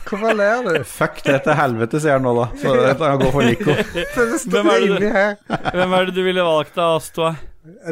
Hvorfor 0.09 0.33
ler 0.35 0.63
du? 0.65 0.83
Fuck 0.87 1.21
det 1.23 1.37
til 1.45 1.55
helvete, 1.55 2.01
sier 2.01 2.17
han 2.17 2.25
nå, 2.25 2.33
da. 2.35 2.47
Så 2.59 2.73
dette 2.75 2.99
kan 3.11 3.21
gå 3.21 3.29
for 3.31 3.45
Nico. 3.45 3.75
Hvem 4.49 4.71
er 4.73 4.83
det 4.83 4.99
du- 4.99 5.77
Hvem 5.77 5.93
er 5.99 6.09
det 6.09 6.15
du 6.17 6.21
ville 6.25 6.43
valgt 6.47 6.77
av 6.81 6.97
oss 6.97 7.07
to? 7.15 7.29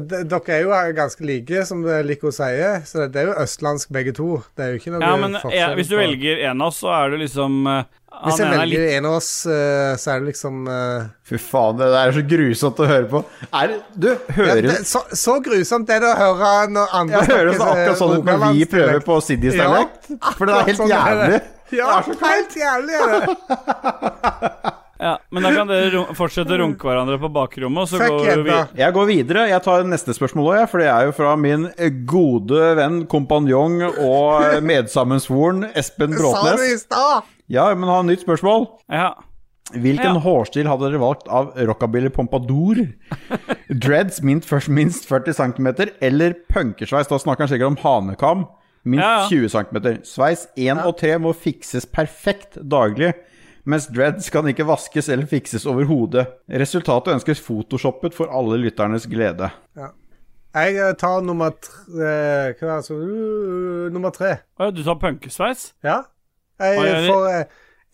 D- 0.08 0.24
Dere 0.30 0.56
er 0.58 0.64
jo 0.66 0.72
ganske 0.98 1.26
like, 1.28 1.62
som 1.70 1.84
Lico 2.08 2.32
sier. 2.36 2.82
Så 2.88 3.06
det 3.12 3.22
er 3.22 3.30
jo 3.32 3.38
østlandsk 3.44 3.92
begge 3.96 4.14
to. 4.18 4.42
Det 4.58 4.66
er 4.66 4.74
jo 4.74 4.82
ikke 4.82 4.94
noe 4.96 5.02
Ja, 5.06 5.14
men 5.22 5.38
forskjell 5.42 5.60
ja, 5.60 5.70
Hvis 5.78 5.90
du 5.92 5.96
på- 5.96 6.02
velger 6.06 6.44
en 6.50 6.62
av 6.62 6.72
oss, 6.74 6.80
så 6.84 6.92
er 6.98 7.10
du 7.14 7.18
liksom 7.22 7.58
eh, 7.72 7.84
Hvis 8.24 8.40
jeg 8.42 8.48
er 8.48 8.54
velger 8.58 8.84
litt 8.86 8.94
en 8.98 9.06
av 9.10 9.18
oss, 9.20 9.30
eh, 9.46 9.92
så 10.02 10.14
er 10.16 10.24
det 10.24 10.30
liksom 10.32 10.64
uh... 10.72 11.10
Fy 11.28 11.38
faen, 11.44 11.78
det 11.78 11.90
der 11.94 12.00
er 12.08 12.16
så 12.16 12.24
grusomt 12.32 12.80
å 12.82 12.88
høre 12.90 13.10
på. 13.12 13.22
Er 13.52 13.76
Du, 13.94 14.08
ja, 14.40 14.56
det, 14.64 14.78
så, 14.90 15.04
så 15.12 15.38
grusomt 15.46 15.92
er 15.94 16.02
det 16.06 16.10
å 16.14 16.18
høre 16.22 16.54
når 16.74 16.96
andre 17.02 17.22
Jeg 17.22 17.32
hører 17.34 17.52
det 17.52 17.60
akkurat 17.68 18.02
sånn 18.02 18.16
ut 18.18 18.32
når 18.32 18.46
vi 18.56 18.66
prøver 18.72 19.04
på 19.06 19.20
Siddis 19.28 19.54
dialekt. 19.60 20.10
For 20.40 20.50
det 20.50 20.56
er 20.58 20.72
helt 20.72 20.82
sånn 20.82 20.96
er 20.96 21.22
det. 21.22 21.30
jævlig. 21.30 21.44
Ja, 21.78 22.00
helt 22.24 22.54
jævlig 22.56 23.00
er 23.04 23.16
det. 23.20 24.74
Ja, 25.00 25.18
Men 25.32 25.44
da 25.44 25.52
kan 25.54 25.68
dere 25.70 26.02
fortsette 26.18 26.56
å 26.56 26.58
runke 26.64 26.88
hverandre 26.88 27.20
på 27.22 27.30
bakrommet, 27.34 27.84
og 27.84 27.88
så 27.92 28.00
Fuck 28.02 28.16
går 28.26 28.44
vi. 28.48 28.56
Jeg 28.82 28.94
går 28.96 29.06
videre. 29.12 29.44
Jeg 29.52 29.62
tar 29.64 29.84
neste 29.86 30.16
spørsmål 30.18 30.50
òg, 30.56 30.64
for 30.72 30.82
det 30.82 30.88
er 30.90 31.06
jo 31.06 31.14
fra 31.18 31.36
min 31.38 31.68
gode 32.10 32.74
venn, 32.80 33.04
kompanjong 33.12 33.82
og 34.02 34.64
medsammensvoren 34.66 35.68
Espen 35.78 36.14
Sa 36.18 36.18
du 36.18 36.24
i 36.24 36.34
Bråtnes. 36.34 36.86
stad? 36.88 37.24
Ja, 37.48 37.70
men 37.76 37.88
ha 37.90 38.02
nytt 38.04 38.26
spørsmål. 38.26 38.68
Ja. 38.90 39.14
Hvilken 39.74 40.16
Ja. 40.16 40.20
hårstil 40.24 40.66
hadde 40.66 40.90
dere 40.90 41.00
valgt 41.00 41.28
av 41.28 41.54
rockabilly 41.56 42.10
pompadour? 42.10 42.80
Dreads 43.70 44.22
minst, 44.24 44.48
først 44.48 44.70
minst 44.72 45.06
40 45.10 45.34
cm, 45.36 45.68
eller 46.02 46.34
punkersveis? 46.52 47.08
Da 47.10 47.18
snakker 47.20 47.46
han 47.46 47.52
sikkert 47.52 47.68
om 47.74 47.78
hanekam. 47.84 48.46
Minst 48.88 49.04
Ja, 49.04 49.28
ja. 49.28 49.28
20 49.28 49.50
cm. 49.52 50.04
Sveis 50.08 50.48
1 50.56 50.80
og 50.86 50.98
3 50.98 51.18
må 51.20 51.34
fikses 51.36 51.86
perfekt 51.86 52.56
daglig, 52.64 53.14
mens 53.68 53.88
dreads 53.92 54.32
kan 54.34 54.48
ikke 54.50 54.66
vaskes 54.68 55.10
eller 55.14 55.28
fikses 55.30 55.68
over 55.70 55.88
hodet. 55.90 56.26
Resultatet 56.48 57.18
ønskes 57.18 57.42
photoshoppet 57.44 58.16
for 58.18 58.32
alle 58.34 58.60
lytternes 58.64 59.08
glede. 59.12 59.52
Jeg 60.58 60.78
eh, 60.80 60.94
tar 60.98 61.22
nummer 61.28 61.52
tre 61.62 62.02
eh, 62.02 62.54
Hva 62.56 62.64
er 62.64 62.70
det 62.72 62.76
altså 62.80 62.96
uh, 62.98 63.90
Nummer 63.94 64.14
tre. 64.16 64.38
Å 64.58 64.70
ja, 64.70 64.74
du 64.74 64.80
tar 64.86 64.98
punkesveis? 65.02 65.72
Ja. 65.86 66.00
Jeg, 66.58 67.04
for 67.12 67.28
eh, 67.30 67.44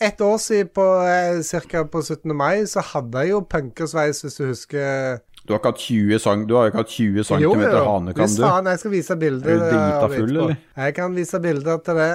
ett 0.01 0.21
år 0.21 0.37
siden, 0.37 0.69
på, 0.75 0.85
eh, 1.07 1.41
cirka 1.43 1.83
på 1.83 2.01
17. 2.01 2.35
mai, 2.35 2.65
så 2.69 2.83
hadde 2.93 3.23
jeg 3.25 3.33
jo 3.33 3.41
punkersveis, 3.49 4.21
hvis 4.23 4.39
du 4.39 4.45
husker. 4.47 5.19
Du 5.43 5.53
har 5.53 5.59
ikke 5.59 5.73
hatt 5.73 5.83
20, 5.83 6.19
sang, 6.23 6.45
du 6.47 6.55
har 6.55 6.69
ikke 6.69 6.83
hatt 6.83 6.93
20 6.93 7.25
cm 7.27 7.41
Jo, 7.43 7.53
jo. 7.59 7.83
hanekam, 7.89 8.23
Hvis 8.23 8.37
du? 8.37 8.43
faen, 8.45 8.69
jeg 8.71 8.79
skal 8.79 8.93
vise 8.93 9.17
bilder. 9.19 9.49
Er 9.49 9.59
du 9.59 9.65
drita 9.73 10.11
full, 10.13 10.37
eller? 10.37 10.55
Jeg 10.85 10.95
kan 10.95 11.17
vise 11.17 11.39
bilder 11.43 11.81
til 11.83 11.99
det. 11.99 12.11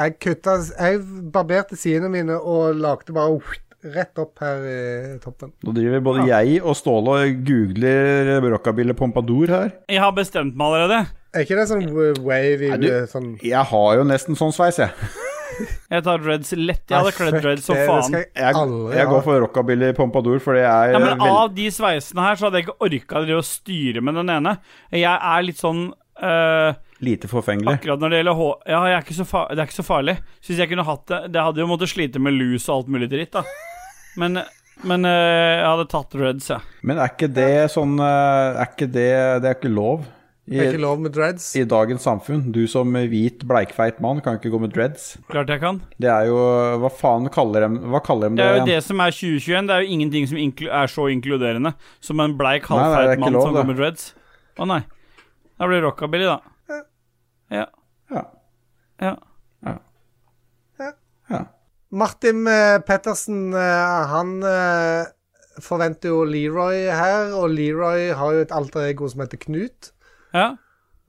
Jeg 0.00 0.14
kutta 0.22 0.54
Jeg 0.78 1.00
barberte 1.34 1.76
sidene 1.76 2.08
mine 2.12 2.38
og 2.40 2.78
lagde 2.80 3.12
bare 3.12 3.36
rett 3.94 4.18
opp 4.20 4.40
her 4.44 4.60
i 4.68 5.18
toppen. 5.22 5.52
Nå 5.64 5.72
driver 5.76 6.02
både 6.04 6.26
jeg 6.28 6.58
og 6.60 6.74
Ståle 6.76 7.14
og 7.22 7.38
googler 7.48 8.40
rockabilly 8.52 8.92
pompadour 8.96 9.48
her. 9.52 9.70
Jeg 9.88 10.00
har 10.04 10.12
bestemt 10.16 10.56
meg 10.56 10.66
allerede. 10.74 10.98
Er 11.32 11.44
ikke 11.46 11.56
det 11.60 11.68
sånn 11.70 11.84
wavy 12.26 12.68
Nei, 12.72 12.76
du- 12.82 13.06
sånn 13.08 13.28
Jeg 13.44 13.64
har 13.70 13.96
jo 14.00 14.04
nesten 14.04 14.36
sånn 14.36 14.52
sveis, 14.56 14.80
jeg. 14.82 14.90
Jeg 15.90 16.04
tar 16.06 16.20
dreads 16.22 16.52
lett. 16.56 16.84
Jeg 16.88 16.96
hadde 16.96 17.12
kledd 17.12 17.36
dreads 17.42 17.64
som 17.66 17.76
faen. 17.76 18.14
jeg 18.14 18.28
Jeg, 18.38 18.60
jeg 18.96 19.08
går 19.10 19.24
for 19.26 19.40
rockabilly 19.44 19.90
pompadour, 19.96 20.38
for 20.40 20.56
det 20.56 20.62
er 20.64 20.92
Ja, 20.94 20.98
men 21.02 21.18
veld- 21.18 21.34
av 21.36 21.54
de 21.54 21.66
sveisene 21.74 22.22
her 22.24 22.38
så 22.40 22.46
hadde 22.48 22.60
jeg 22.62 22.68
ikke 22.68 22.86
orka 22.86 23.24
å 23.36 23.42
styre 23.44 24.00
med 24.04 24.14
den 24.16 24.30
ene. 24.32 24.54
Jeg 24.94 25.04
er 25.04 25.42
litt 25.44 25.60
sånn 25.60 25.82
eh, 26.22 26.72
lite 27.00 27.28
forfengelig. 27.30 27.78
Akkurat 27.80 28.00
når 28.02 28.12
det 28.12 28.18
gjelder 28.20 28.38
H... 28.38 28.46
Ja, 28.68 28.80
jeg 28.90 28.96
er 28.98 29.04
ikke 29.06 29.18
så 29.18 29.26
fa 29.28 29.42
det 29.50 29.58
er 29.62 29.68
ikke 29.70 29.78
så 29.80 29.86
farlig. 29.86 30.16
Hvis 30.46 30.58
jeg 30.60 30.68
kunne 30.70 30.84
hatt 30.84 31.06
det 31.08 31.20
Det 31.32 31.42
hadde 31.46 31.62
jo 31.62 31.68
måttet 31.70 31.92
slite 31.92 32.20
med 32.22 32.36
lus 32.36 32.68
og 32.68 32.76
alt 32.82 32.88
mulig 32.92 33.08
dritt, 33.12 33.32
da. 33.32 33.42
Men, 34.20 34.40
men 34.84 35.04
eh, 35.08 35.58
jeg 35.60 35.66
hadde 35.70 35.88
tatt 35.92 36.16
Reds, 36.20 36.48
jeg. 36.50 36.60
Men 36.84 36.98
er 37.00 37.12
ikke 37.12 37.28
det 37.32 37.50
sånn 37.72 37.94
eh, 38.02 38.58
Er 38.60 38.66
ikke 38.72 38.88
det 38.90 39.10
Det 39.44 39.48
er 39.52 39.56
ikke 39.58 39.70
lov 39.72 40.02
i, 40.50 40.56
Det 40.56 40.62
er 40.64 40.72
ikke 40.72 40.82
lov 40.82 40.98
med 41.04 41.12
dreads. 41.14 41.44
i 41.54 41.62
dagens 41.68 42.02
samfunn. 42.02 42.40
Du 42.50 42.64
som 42.66 42.88
hvit, 43.12 43.44
bleikfeit 43.46 44.00
mann 44.02 44.18
kan 44.24 44.34
ikke 44.34 44.50
gå 44.50 44.58
med 44.58 44.72
dreads. 44.74 45.12
Klart 45.30 45.52
jeg 45.52 45.60
kan. 45.62 45.76
Det 46.02 46.08
er 46.10 46.26
jo 46.26 46.38
Hva 46.82 46.90
faen 46.90 47.28
kaller 47.30 47.68
de 47.68 47.84
Hva 47.92 48.00
kaller 48.02 48.32
de 48.32 48.40
Det 48.40 48.42
det, 48.42 48.46
er 48.48 48.56
jo 48.56 48.62
igjen? 48.64 48.70
det 48.72 48.80
som 48.88 49.04
er 49.04 49.14
2021. 49.14 49.68
Det 49.68 49.76
er 49.76 49.84
jo 49.84 49.92
ingenting 49.94 50.26
som 50.32 50.40
er 50.82 50.90
så 50.90 51.06
inkluderende 51.14 51.72
som 52.02 52.24
en 52.24 52.34
bleik, 52.40 52.66
halvfeit 52.66 53.22
mann 53.22 53.36
lov, 53.38 53.44
som 53.46 53.54
det. 53.54 53.60
går 53.62 53.68
med 53.70 53.78
dreads. 53.78 54.08
Å 54.58 54.66
nei. 54.72 54.80
Da 55.60 55.68
blir 55.70 55.78
det 55.78 55.86
rockabilly, 55.86 56.26
da. 56.26 56.40
Ja. 57.50 57.66
Ja. 58.10 58.22
ja. 59.02 59.14
ja. 61.30 61.44
Martin 61.90 62.46
eh, 62.46 62.78
Pettersen, 62.86 63.52
eh, 63.52 64.06
han 64.12 64.36
eh, 64.46 65.08
forventer 65.62 66.12
jo 66.12 66.24
Leroy 66.28 66.84
her, 66.94 67.32
og 67.34 67.50
Leroy 67.50 68.10
har 68.14 68.36
jo 68.36 68.42
et 68.44 68.52
alter 68.54 68.86
ego 68.92 69.08
som 69.10 69.24
heter 69.26 69.40
Knut. 69.46 69.92
ja. 70.34 70.52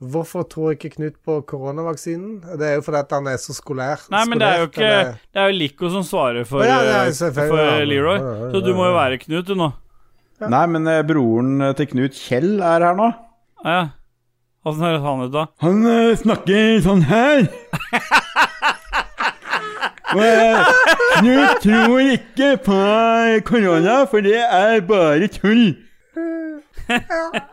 Hvorfor 0.02 0.48
tror 0.50 0.72
ikke 0.74 0.90
Knut 0.96 1.20
på 1.22 1.36
koronavaksinen? 1.46 2.40
Det 2.58 2.66
er 2.66 2.80
jo 2.80 2.82
fordi 2.82 2.98
at 3.04 3.12
han 3.14 3.28
er 3.30 3.36
så 3.38 3.54
skolær. 3.54 4.02
Nei, 4.10 4.24
men 4.32 4.40
det 4.42 4.48
er 4.48 4.64
jo 4.64 4.70
ikke 4.72 4.82
eller- 4.82 5.12
Det 5.30 5.42
er 5.44 5.52
jo 5.52 5.58
Lico 5.60 5.90
som 5.94 6.02
svarer 6.02 6.48
for, 6.50 6.64
ja, 6.66 6.80
ja, 6.82 7.04
eh, 7.06 7.34
for 7.36 7.62
ja. 7.62 7.84
Leroy. 7.86 8.18
Ja, 8.18 8.24
ja, 8.26 8.46
ja, 8.48 8.50
Så 8.50 8.64
du 8.66 8.74
må 8.74 8.88
jo 8.90 8.96
være 8.98 9.20
Knut, 9.22 9.46
du 9.46 9.54
nå. 9.54 9.68
Nei, 10.42 10.66
men 10.74 10.90
broren 11.06 11.76
til 11.78 11.86
Knut, 11.94 12.18
Kjell, 12.18 12.56
er 12.66 12.82
her 12.82 12.98
nå. 12.98 13.12
Ja, 13.64 13.70
ja. 13.78 13.88
Åssen 14.62 14.84
høres 14.86 15.02
han 15.02 15.22
ut, 15.26 15.32
da? 15.34 15.46
Han 15.64 15.80
uh, 15.88 16.12
snakker 16.20 16.82
sånn 16.86 17.02
her. 17.10 17.48
Og, 20.12 20.22
eh, 20.22 20.68
Knut 21.18 21.64
tror 21.64 22.02
ikke 22.04 22.50
på 22.66 22.78
korona, 23.48 24.04
for 24.12 24.22
det 24.22 24.38
er 24.38 24.84
bare 24.86 25.32
tull. 25.32 25.72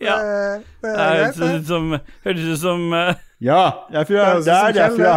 Ja. 0.00 0.14
Eh, 0.16 0.60
det 0.80 0.90
Det 0.96 0.96
høres 0.96 1.36
ut 1.60 1.66
som 1.68 1.90
Høres 2.24 2.44
ut 2.48 2.60
som 2.62 2.86
uh, 2.96 3.10
Ja, 3.44 3.84
det 3.90 3.98
er 4.00 4.06
fra, 4.08 4.22
høres 4.30 4.46
det 4.46 4.54
er 4.54 4.72
derfra. 4.78 5.10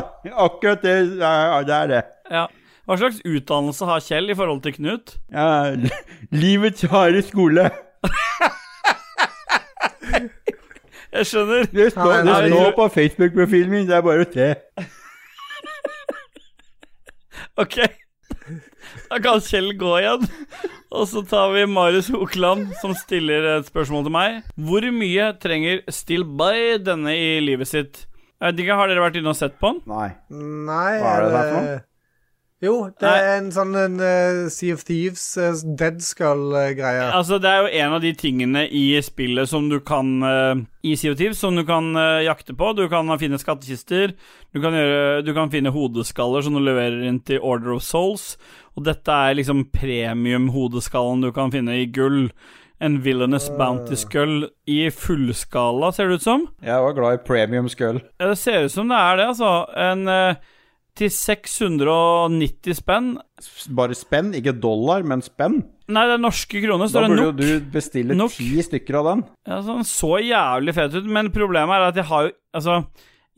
Akkurat 0.43 0.83
det, 0.83 0.95
ja, 1.21 1.61
det 1.63 1.77
er 1.77 1.87
det. 1.87 2.01
Ja. 2.27 2.41
Hva 2.83 2.97
slags 2.99 3.21
utdannelse 3.23 3.87
har 3.87 4.03
Kjell 4.03 4.27
i 4.33 4.35
forhold 4.35 4.59
til 4.65 4.75
Knut? 4.75 5.15
Ja, 5.31 5.71
livets 6.35 6.83
harde 6.91 7.23
skole. 7.23 7.69
Jeg 11.13 11.27
skjønner. 11.29 11.67
Det 11.69 11.91
står, 11.93 12.13
det 12.25 12.37
står 12.51 12.71
på 12.77 12.85
Facebook-profilen 12.95 13.69
min, 13.73 13.87
det 13.89 13.95
er 13.99 14.05
bare 14.05 14.23
å 14.25 14.29
se. 14.33 14.47
Ok. 17.61 17.75
Da 19.09 19.19
kan 19.21 19.41
Kjell 19.45 19.71
gå 19.77 19.91
igjen. 20.01 20.25
Og 20.93 21.05
så 21.09 21.21
tar 21.29 21.51
vi 21.53 21.63
Marius 21.69 22.09
Hokland, 22.13 22.71
som 22.81 22.93
stiller 22.97 23.45
et 23.57 23.69
spørsmål 23.69 24.07
til 24.07 24.13
meg. 24.13 24.39
Hvor 24.57 24.85
mye 24.93 25.29
trenger 25.41 25.81
Still 25.93 26.25
By 26.37 26.79
denne 26.85 27.13
i 27.17 27.37
livet 27.45 27.69
sitt? 27.69 28.03
Jeg 28.41 28.51
vet 28.51 28.63
ikke, 28.65 28.75
Har 28.81 28.89
dere 28.91 29.05
vært 29.05 29.17
inne 29.21 29.31
og 29.31 29.37
sett 29.39 29.55
på 29.61 29.71
den? 29.71 29.81
Nei. 29.89 30.09
Nei 30.33 30.93
Hva 30.99 31.13
er 31.13 31.23
det 31.23 31.31
der 31.33 31.49
for 31.53 31.57
noe? 31.61 31.75
eh, 31.77 31.81
Jo, 32.63 32.75
det 32.95 33.09
er 33.11 33.25
en 33.41 33.49
sånn 33.51 33.73
en, 33.75 33.97
uh, 33.99 34.45
Sea 34.53 34.75
of 34.77 34.85
Thieves, 34.87 35.23
uh, 35.35 35.51
Dead 35.75 35.97
Skull-greie. 35.99 37.09
Altså, 37.11 37.35
Det 37.43 37.49
er 37.49 37.65
jo 37.65 37.71
en 37.81 37.95
av 37.97 38.01
de 38.05 38.13
tingene 38.15 38.61
i 38.71 38.85
spillet 39.03 39.49
som 39.51 39.67
du 39.67 39.81
kan 39.83 40.13
uh, 40.23 40.61
I 40.87 40.93
Sea 40.95 41.11
of 41.11 41.19
Thieves, 41.19 41.41
som 41.43 41.59
du 41.59 41.65
kan 41.67 41.91
jakte 42.23 42.55
på. 42.55 42.71
Du 42.77 42.85
kan 42.91 43.11
finne 43.19 43.39
skattkister. 43.41 44.15
Du 44.55 44.61
kan, 44.63 44.75
gjøre, 44.77 45.25
du 45.27 45.33
kan 45.35 45.51
finne 45.51 45.73
hodeskaller 45.75 46.45
som 46.45 46.55
du 46.55 46.61
leverer 46.63 47.03
inn 47.09 47.19
til 47.27 47.43
Order 47.43 47.75
of 47.75 47.83
Souls. 47.83 48.37
Og 48.77 48.87
dette 48.87 49.11
er 49.11 49.35
liksom 49.35 49.65
premium-hodeskallen 49.75 51.23
du 51.23 51.33
kan 51.35 51.51
finne 51.51 51.81
i 51.81 51.85
gull. 51.91 52.29
En 52.83 52.97
villainous 53.03 53.49
bounty 53.59 53.95
skull 53.99 54.47
i 54.67 54.87
fullskala, 54.91 55.91
ser 55.91 56.09
det 56.09 56.19
ut 56.19 56.25
som. 56.25 56.47
Jeg 56.63 56.83
var 56.83 56.95
glad 56.95 57.19
i 57.19 57.23
premium 57.27 57.69
skull. 57.71 58.01
Ja, 58.19 58.31
Det 58.31 58.39
ser 58.39 58.65
ut 58.65 58.75
som 58.75 58.91
det 58.91 58.99
er 58.99 59.19
det, 59.19 59.29
altså. 59.35 59.53
En 59.75 60.07
til 60.95 61.09
690 61.09 62.75
spenn. 62.77 63.13
Bare 63.75 63.95
spenn, 63.97 64.33
ikke 64.37 64.53
dollar, 64.61 65.03
men 65.07 65.23
spenn. 65.25 65.61
Nei, 65.93 66.03
det 66.07 66.15
er 66.17 66.21
norske 66.23 66.61
kroner, 66.63 66.85
Da 66.87 66.91
står 66.93 67.07
det 67.09 67.17
burde 67.17 67.47
jo 67.49 67.59
du 67.59 67.71
bestille 67.73 68.15
Nok. 68.15 68.31
ti 68.37 68.61
stykker 68.63 68.95
av 69.01 69.09
den. 69.09 69.23
Ja, 69.49 69.57
sånn 69.65 69.83
så 69.87 70.13
jævlig 70.23 70.73
fet 70.77 70.93
ut, 70.95 71.09
men 71.11 71.27
problemet 71.35 71.75
er 71.75 71.89
at 71.89 71.99
jeg 71.99 72.05
har 72.11 72.29
jo 72.29 72.31
Altså, 72.53 72.75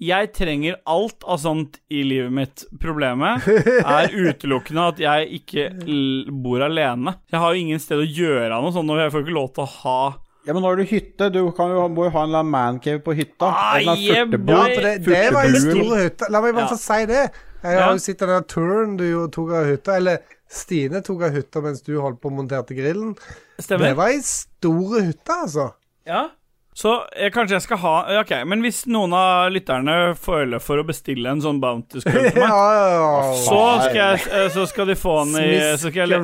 jeg 0.04 0.34
trenger 0.36 0.76
alt 0.92 1.24
av 1.24 1.38
sånt 1.40 1.78
i 1.90 2.02
livet 2.04 2.34
mitt. 2.36 2.66
Problemet 2.84 3.46
er 3.48 4.12
utelukkende 4.28 4.90
at 4.92 4.98
jeg 5.00 5.30
ikke 5.40 5.70
l 5.88 6.26
bor 6.44 6.60
alene. 6.66 7.14
Jeg 7.32 7.40
har 7.40 7.54
jo 7.56 7.62
ingen 7.64 7.80
sted 7.80 8.04
å 8.04 8.06
gjøre 8.06 8.52
av 8.58 8.62
noe 8.66 8.76
sånt, 8.76 8.92
og 8.92 9.00
jeg 9.00 9.14
får 9.14 9.24
ikke 9.24 9.38
lov 9.40 9.54
til 9.56 9.64
å 9.64 9.70
ha 9.80 9.98
Ja, 10.46 10.52
men 10.54 10.62
nå 10.62 10.68
har 10.68 10.76
du 10.78 10.84
hytte. 10.86 11.32
Du 11.32 11.40
kan 11.56 11.72
jo, 11.72 11.88
må 11.90 12.10
jo 12.10 12.12
ha 12.14 12.26
en 12.26 12.30
eller 12.30 12.44
annen 12.44 12.52
mancave 12.54 13.00
på 13.08 13.16
hytta. 13.18 13.48
Ah, 13.48 13.78
En 13.80 13.88
eller 13.88 14.04
yeah, 14.04 14.28
furtebo- 14.28 14.52
Ja, 14.52 14.68
for 14.76 14.82
det, 14.84 14.94
det 15.08 15.34
var 15.34 15.48
en 15.48 15.56
stor 15.64 15.96
hytte. 16.04 16.30
La 16.30 16.42
meg 16.44 16.54
bare 16.60 16.68
Ja. 16.68 16.74
få 16.76 16.78
si 16.84 17.06
det. 17.10 17.24
Jeg 17.66 17.82
har 17.82 17.92
jo 17.98 18.02
sett 18.04 18.22
den 18.22 18.32
der 18.32 18.48
turen 18.50 18.96
du 19.00 19.06
jo 19.08 19.26
tok 19.34 19.52
av 19.58 19.70
hytta. 19.70 19.98
Eller 20.00 20.24
Stine 20.52 21.02
tok 21.06 21.26
av 21.28 21.36
hytta 21.36 21.62
mens 21.66 21.82
du 21.86 21.96
holdt 21.98 22.22
på 22.22 22.30
og 22.30 22.40
monterte 22.40 22.78
grillen. 22.78 23.16
Det 23.58 23.80
var 23.98 24.12
ei 24.14 24.22
stor 24.26 25.00
hytte, 25.00 25.38
altså. 25.46 25.70
Ja. 26.06 26.28
Så 26.76 26.92
jeg, 27.16 27.32
kanskje 27.32 27.56
jeg 27.56 27.64
skal 27.64 27.80
ha 27.80 27.94
Ok, 28.20 28.34
men 28.52 28.60
hvis 28.60 28.82
noen 28.92 29.14
av 29.16 29.48
lytterne 29.56 29.94
føler 30.20 30.60
for 30.60 30.82
å 30.82 30.84
bestille 30.84 31.32
en 31.32 31.40
sånn 31.40 31.62
bounty 31.64 32.02
skull 32.04 32.26
til 32.36 32.42
meg, 32.42 32.52
ja, 32.52 33.30
så 33.46 33.62
skal, 33.86 34.00
jeg, 34.02 34.26
eh, 34.28 34.50
så 34.52 34.66
skal 34.68 34.92
de 34.92 34.98
få 35.00 35.22
den 35.24 35.38
i 35.40 35.46
så 35.80 35.88
skal 35.88 36.12
jeg. 36.12 36.20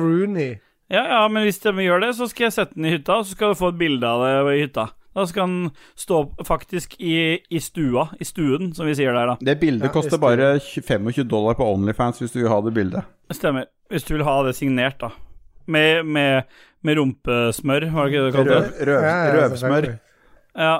Ja, 0.92 1.06
ja, 1.08 1.22
men 1.32 1.46
hvis 1.48 1.62
de 1.64 1.72
gjør 1.80 2.04
det, 2.04 2.10
så 2.18 2.28
skal 2.28 2.50
jeg 2.50 2.54
sette 2.58 2.76
den 2.76 2.84
i 2.84 2.92
hytta, 2.98 3.16
og 3.22 3.24
så 3.24 3.32
skal 3.32 3.54
du 3.54 3.60
få 3.62 3.72
et 3.72 3.80
bilde 3.80 4.04
av 4.04 4.26
det 4.26 4.58
i 4.58 4.66
hytta. 4.66 4.90
Da 5.12 5.26
skal 5.28 5.48
den 5.48 5.70
stå 5.98 6.22
faktisk 6.48 6.94
i, 7.00 7.38
i 7.52 7.60
stua, 7.60 8.06
i 8.20 8.24
stuen, 8.24 8.70
som 8.76 8.88
vi 8.88 8.94
sier 8.96 9.12
der, 9.12 9.34
da. 9.34 9.36
Det 9.44 9.58
bildet 9.60 9.90
Ja, 9.90 9.92
koster 9.92 10.20
bare 10.20 10.54
25 10.60 11.26
dollar 11.28 11.58
på 11.58 11.66
Onlyfans 11.68 12.22
hvis 12.22 12.32
du 12.32 12.40
vil 12.42 12.52
ha 12.52 12.60
det 12.64 12.72
bildet. 12.76 13.10
Stemmer. 13.32 13.68
Hvis 13.92 14.08
du 14.08 14.14
vil 14.16 14.24
ha 14.24 14.38
det 14.46 14.54
signert, 14.56 15.02
da. 15.02 15.12
Med, 15.68 16.06
med, 16.08 16.48
med 16.82 16.96
rumpesmør, 16.98 17.90
var 17.92 18.08
det 18.08 18.14
ikke 18.14 18.22
det 18.24 18.32
du 18.32 18.38
kalte 18.38 18.56
det? 18.56 18.88
Røv, 18.88 19.04
røv, 19.04 19.36
røvsmør. 19.36 19.90
Ja. 20.56 20.78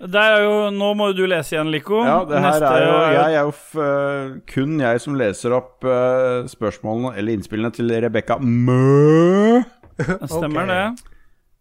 Det 0.00 0.16
er 0.16 0.42
jo, 0.46 0.52
nå 0.72 0.94
må 0.96 1.10
jo 1.10 1.16
du 1.18 1.26
lese 1.28 1.54
igjen, 1.54 1.68
Lico. 1.72 1.98
Ja, 2.04 2.22
det 2.24 2.38
her 2.40 2.54
Neste- 2.54 2.68
er 2.72 2.84
jo 2.86 3.00
Jeg 3.12 3.34
er 3.34 3.42
jo 3.42 3.50
f 3.52 4.44
kun 4.48 4.78
jeg 4.80 5.00
som 5.04 5.16
leser 5.20 5.52
opp 5.52 5.84
uh, 5.84 6.48
spørsmålene 6.48 7.12
eller 7.20 7.36
innspillene 7.36 7.72
til 7.76 7.92
Rebekka 7.92 8.38
Mø. 8.40 9.60
Stemmer 10.00 10.64
okay. 10.64 10.70
det. 10.72 11.09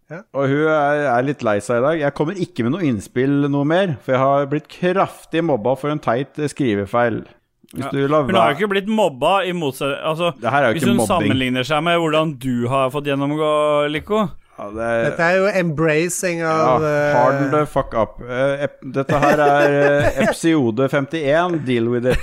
Og 0.10 0.48
hun 0.50 0.64
er, 0.68 1.04
er 1.14 1.26
litt 1.28 1.44
lei 1.46 1.60
seg 1.62 1.78
i 1.78 1.86
dag. 1.86 2.00
Jeg 2.02 2.14
kommer 2.18 2.34
ikke 2.42 2.64
med 2.66 2.74
noe 2.74 2.86
innspill 2.88 3.44
noe 3.52 3.68
mer, 3.70 3.92
for 4.02 4.16
jeg 4.16 4.22
har 4.24 4.48
blitt 4.50 4.68
kraftig 4.74 5.44
mobba 5.46 5.76
for 5.78 5.94
en 5.94 6.02
teit 6.02 6.34
skrivefeil. 6.50 7.22
Hvis 7.70 7.86
Ja. 7.86 7.90
du 7.94 8.08
lar 8.10 8.24
Hun 8.26 8.34
har 8.34 8.50
jo 8.50 8.58
ikke 8.58 8.70
blitt 8.72 8.88
mobba 8.90 9.44
i 9.46 9.52
motsetning 9.54 10.00
Altså, 10.02 10.32
Det 10.42 10.50
her 10.50 10.64
er 10.64 10.68
jo 10.72 10.74
hvis 10.80 10.88
hun 10.88 10.96
mobbing. 10.98 11.08
sammenligner 11.12 11.64
seg 11.70 11.84
med 11.86 12.00
hvordan 12.02 12.32
du 12.42 12.68
har 12.68 12.90
fått 12.90 13.06
gjennomgå, 13.06 13.50
Lico 13.94 14.24
Ja, 14.58 14.66
det 14.74 14.88
er, 14.88 15.04
Dette 15.12 15.22
er 15.28 15.36
jo 15.38 15.52
embracing 15.62 16.42
av 16.42 16.82
ja, 16.82 16.90
eh, 16.90 17.14
harden 17.14 17.52
the 17.54 17.62
fuck 17.70 17.94
up. 17.94 18.18
Uh, 18.26 18.58
ep 18.66 18.82
dette 18.98 19.20
her 19.22 19.38
er 19.46 19.76
uh, 20.02 20.24
episode 20.26 20.90
51. 20.90 21.60
Deal 21.68 21.88
with 21.94 22.10
it. 22.10 22.18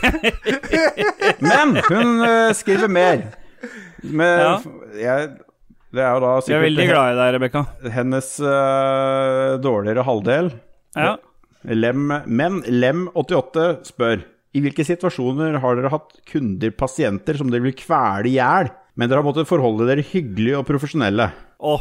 Men 1.46 1.76
hun 1.88 2.20
uh, 2.26 2.50
skriver 2.52 2.88
mer. 2.90 3.22
Med, 4.02 4.38
Ja. 4.42 4.58
jeg, 5.00 5.30
det 5.97 6.05
er 6.05 6.14
jo 6.16 6.23
da 6.24 6.31
Vi 6.47 6.55
er 6.56 6.62
veldig 6.66 6.86
glad 6.90 7.10
i 7.12 7.18
deg, 7.18 7.35
Rebekka. 7.39 7.64
hennes 7.97 8.28
uh, 8.44 9.56
dårligere 9.64 10.05
halvdel. 10.06 10.52
Ja. 10.97 11.16
Lem, 11.66 12.06
men 12.31 12.60
Lem88 12.62 13.66
spør 13.89 14.20
I 14.55 14.60
hvilke 14.64 14.85
situasjoner 14.86 15.59
har 15.60 15.77
dere 15.81 15.90
hatt 15.93 16.14
kunder, 16.31 16.70
pasienter, 16.78 17.36
som 17.40 17.51
dere 17.52 17.64
vil 17.66 17.74
kvele 17.77 18.31
i 18.31 18.36
hjel, 18.39 18.70
men 18.97 19.10
dere 19.10 19.20
har 19.20 19.27
måttet 19.27 19.48
forholde 19.51 19.89
dere 19.89 20.05
hyggelige 20.06 20.60
og 20.60 20.64
profesjonelle? 20.68 21.27
Å, 21.60 21.74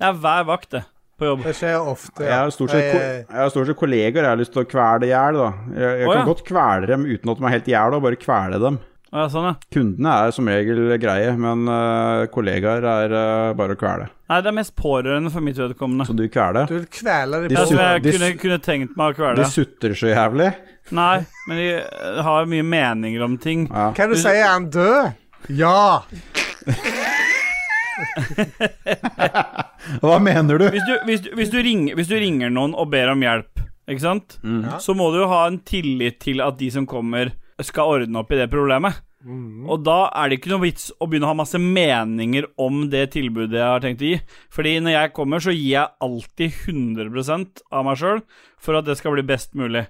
det 0.00 0.08
er 0.10 0.18
hver 0.20 0.44
vakt, 0.50 0.70
det. 0.74 0.82
på 1.18 1.26
jobb. 1.30 1.46
Det 1.46 1.54
skjer 1.58 1.78
ofte. 1.94 2.26
Jeg 2.26 2.34
har 2.36 2.50
stort 2.54 2.70
sett, 2.74 2.90
ko- 2.92 2.98
Jeg- 3.00 3.24
jeg 3.30 3.40
har 3.44 3.50
stort 3.54 3.66
sett 3.70 3.78
kolleger 3.80 4.20
jeg 4.22 4.30
har 4.34 4.36
lyst 4.42 4.52
til 4.54 4.64
å 4.64 4.68
kvele 4.68 5.08
i 5.08 5.12
hjel, 5.14 5.38
da. 5.40 5.48
Jeg, 5.72 5.94
jeg 6.02 6.06
Å, 6.08 6.12
kan 6.12 6.20
ja. 6.20 6.28
godt 6.28 6.44
kvele 6.50 6.86
dem 6.92 7.06
uten 7.08 7.32
at 7.32 7.38
de 7.40 7.44
er 7.48 7.54
helt 7.56 7.68
i 7.72 7.74
hjel, 7.76 7.94
og 7.96 8.04
bare 8.04 8.20
kvele 8.26 8.60
dem. 8.66 8.78
Ja, 9.08 9.24
sånn, 9.32 9.46
ja. 9.48 9.54
Kundene 9.72 10.10
er 10.26 10.32
som 10.36 10.48
regel 10.50 10.90
greie, 11.00 11.30
men 11.40 11.64
uh, 11.64 12.26
kollegaer 12.32 12.84
er 12.84 13.12
uh, 13.14 13.54
bare 13.56 13.72
å 13.72 13.78
kvele. 13.80 14.08
Nei, 14.28 14.40
det 14.44 14.50
er 14.50 14.56
mest 14.58 14.74
pårørende 14.76 15.30
for 15.32 15.40
mitt 15.44 15.56
vedkommende. 15.56 16.04
Så 16.04 16.12
du 16.16 16.26
kveler. 16.28 16.68
Du 16.68 16.74
vil 16.76 16.88
kvele 16.92 17.40
dem 17.40 17.48
De 17.48 17.54
Det 17.54 17.62
er 17.62 17.70
på 17.70 17.78
jeg 17.80 18.02
de 18.04 18.12
kunne, 18.12 18.28
kunne 18.42 18.58
tenkt 18.66 18.98
meg 19.00 19.14
å 19.14 19.16
kvele. 19.16 19.36
De 19.40 19.46
sutter 19.48 19.72
sutrer 19.78 19.94
så 19.96 20.10
jævlig. 20.12 20.50
Nei, 20.98 21.16
men 21.48 21.54
de 21.60 21.68
eh, 21.78 22.20
har 22.24 22.46
mye 22.48 22.64
meninger 22.64 23.22
om 23.24 23.38
ting. 23.40 23.68
Ja. 23.72 23.88
Hva 23.96 24.06
du 24.08 24.16
sier 24.20 24.42
Er 24.42 24.52
han 24.52 24.70
død? 24.72 25.10
Ja! 25.56 25.98
Hva 30.04 30.18
mener 30.22 30.58
du? 30.60 30.68
Hvis 30.74 30.84
du, 30.84 30.94
hvis, 31.08 31.20
du, 31.24 31.30
hvis, 31.38 31.50
du 31.52 31.58
ringer, 31.64 31.96
hvis 31.96 32.10
du 32.12 32.16
ringer 32.20 32.48
noen 32.52 32.72
og 32.76 32.90
ber 32.92 33.08
om 33.14 33.20
hjelp, 33.24 33.52
ikke 33.88 34.04
sant? 34.04 34.36
så 34.84 34.92
må 34.96 35.08
du 35.14 35.18
jo 35.22 35.28
ha 35.32 35.46
en 35.48 35.58
tillit 35.64 36.16
til 36.20 36.44
at 36.44 36.58
de 36.60 36.68
som 36.74 36.84
kommer, 36.88 37.32
skal 37.66 37.94
ordne 37.96 38.20
opp 38.20 38.32
i 38.32 38.38
det 38.38 38.50
problemet. 38.52 39.00
Og 39.66 39.82
da 39.82 40.12
er 40.14 40.30
det 40.30 40.38
ikke 40.38 40.52
noe 40.52 40.62
vits 40.62 40.92
å 40.94 41.08
begynne 41.08 41.26
å 41.26 41.32
ha 41.32 41.38
masse 41.40 41.58
meninger 41.58 42.46
om 42.60 42.84
det 42.92 43.08
tilbudet 43.16 43.58
jeg 43.58 43.66
har 43.66 43.82
tenkt 43.82 44.04
å 44.04 44.12
gi. 44.12 44.20
Fordi 44.54 44.76
når 44.84 44.94
jeg 44.94 45.14
kommer, 45.16 45.42
så 45.42 45.54
gir 45.54 45.72
jeg 45.72 45.96
alltid 46.06 46.60
100% 46.70 47.64
av 47.74 47.88
meg 47.88 47.98
sjøl 47.98 48.22
for 48.62 48.78
at 48.78 48.86
det 48.86 48.98
skal 49.00 49.16
bli 49.16 49.26
best 49.26 49.58
mulig. 49.58 49.88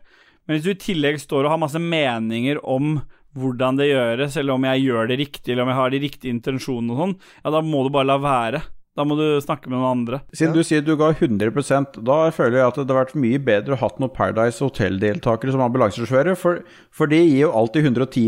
Men 0.49 0.57
hvis 0.57 0.65
du 0.65 0.73
i 0.73 0.81
tillegg 0.81 1.21
står 1.21 1.45
og 1.45 1.53
har 1.53 1.61
masse 1.61 1.83
meninger 1.83 2.63
om 2.65 3.03
hvordan 3.39 3.77
det 3.79 3.91
gjøres, 3.91 4.39
eller 4.41 4.57
om 4.57 4.65
jeg 4.71 4.87
gjør 4.87 5.11
det 5.11 5.19
riktig, 5.21 5.53
eller 5.53 5.67
om 5.67 5.73
jeg 5.75 5.81
har 5.83 5.93
de 5.93 6.03
riktige 6.03 6.35
intensjonene 6.35 6.95
og 6.95 7.03
sånn, 7.03 7.15
ja, 7.45 7.53
da 7.53 7.61
må 7.63 7.85
du 7.85 7.93
bare 7.93 8.09
la 8.09 8.17
være. 8.23 8.63
Da 8.99 9.05
må 9.07 9.15
du 9.15 9.25
snakke 9.39 9.71
med 9.71 9.79
noen 9.79 10.01
andre. 10.01 10.19
Siden 10.35 10.57
du 10.57 10.65
sier 10.67 10.83
du 10.83 10.97
ga 10.99 11.13
100% 11.15 12.01
da 12.03 12.17
føler 12.35 12.59
jeg 12.59 12.67
at 12.67 12.79
det 12.79 12.83
hadde 12.83 12.97
vært 12.97 13.15
mye 13.23 13.39
bedre 13.47 13.77
å 13.77 13.81
hatt 13.85 14.01
noen 14.03 14.11
Paradise 14.15 14.59
Hotel-deltakere 14.65 15.55
som 15.55 15.63
ambulansesjåfører, 15.63 16.35
for, 16.39 16.65
for 16.91 17.11
de 17.11 17.21
gir 17.23 17.45
jo 17.45 17.53
alltid 17.55 17.87
110 17.93 18.27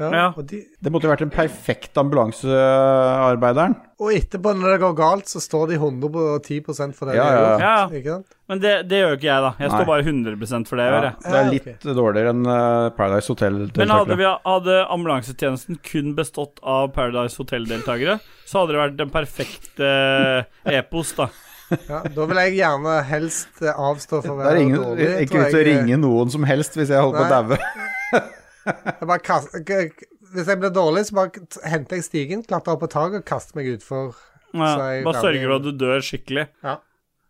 Ja, 0.00 0.08
Ja. 0.08 0.26
De, 0.40 0.62
Det 0.80 0.92
måtte 0.92 1.06
jo 1.06 1.12
vært 1.12 1.26
den 1.26 1.34
perfekte 1.34 2.00
ambulansearbeideren. 2.00 3.76
Og 4.02 4.12
etterpå, 4.16 4.52
når 4.58 4.72
det 4.74 4.80
går 4.82 4.94
galt, 4.98 5.28
så 5.30 5.40
står 5.42 5.68
de 5.70 5.76
110 5.78 6.58
for 6.96 7.08
det 7.10 7.14
Ja, 7.16 7.26
ja, 7.32 7.52
ja. 7.62 7.74
Ikke 7.94 8.16
sant? 8.16 8.26
Men 8.52 8.60
det, 8.60 8.72
det 8.90 8.98
gjør 9.00 9.12
jo 9.14 9.18
ikke 9.20 9.28
jeg, 9.30 9.42
da. 9.46 9.50
Jeg 9.62 9.68
Nei. 9.70 9.76
står 9.78 9.88
bare 9.88 10.04
100 10.04 10.66
for 10.68 10.76
det 10.80 10.86
jeg 10.88 10.92
gjør, 10.94 11.06
jeg. 11.06 11.14
det 11.22 11.30
er 11.32 11.38
Ja, 11.38 11.52
litt 11.54 11.86
dårligere 12.00 12.32
enn 12.34 12.42
eh, 12.54 12.88
Paradise 12.98 13.36
Men 13.78 13.94
hadde, 13.94 14.18
vi, 14.20 14.26
hadde 14.48 14.76
ambulansetjenesten 14.96 15.78
kun 15.86 16.12
bestått 16.18 16.60
av 16.62 16.90
Paradise 16.96 17.38
Hotel-deltakere, 17.40 18.18
så 18.50 18.60
hadde 18.64 18.76
det 18.76 18.82
vært 18.82 18.98
den 19.00 19.14
perfekte 19.14 19.94
epos, 20.68 21.14
da. 21.16 21.30
Ja, 21.88 22.02
da 22.04 22.26
vil 22.28 22.36
jeg 22.42 22.58
gjerne 22.58 22.98
helst 23.08 23.62
eh, 23.64 23.72
avstå 23.72 24.18
fra 24.26 24.34
å 24.34 24.36
Det 24.36 24.44
er 24.44 24.50
være 24.50 24.64
ingen, 24.66 24.82
dårlig. 24.82 25.06
ikke 25.24 25.32
tror 25.32 25.46
ut 25.46 25.54
til 25.54 25.60
å 25.62 25.68
ringe 25.70 26.00
noen 26.02 26.32
som 26.34 26.44
helst 26.44 26.76
hvis 26.76 26.90
jeg 26.92 27.00
holder 27.00 27.22
på 27.22 27.24
å 27.24 27.32
daue. 27.32 27.60
Jeg 28.62 29.06
bare 29.08 29.22
kast, 29.24 29.54
k- 29.66 29.88
k- 29.88 30.10
hvis 30.32 30.48
jeg 30.48 30.58
blir 30.60 30.72
dårlig, 30.74 31.02
så 31.08 31.12
bare 31.20 31.30
henter 31.68 31.94
jeg 31.98 32.04
stigen, 32.08 32.40
klatrer 32.46 32.72
opp 32.76 32.82
på 32.84 32.92
taket 32.92 33.20
og 33.22 33.28
kaster 33.28 33.54
meg 33.58 33.66
utfor. 33.76 34.06
Ja, 34.52 35.00
bare 35.06 35.20
sørger 35.20 35.46
for 35.48 35.56
at 35.56 35.64
du 35.64 35.72
dør 35.80 36.00
skikkelig. 36.04 36.46
Ja. 36.64 36.74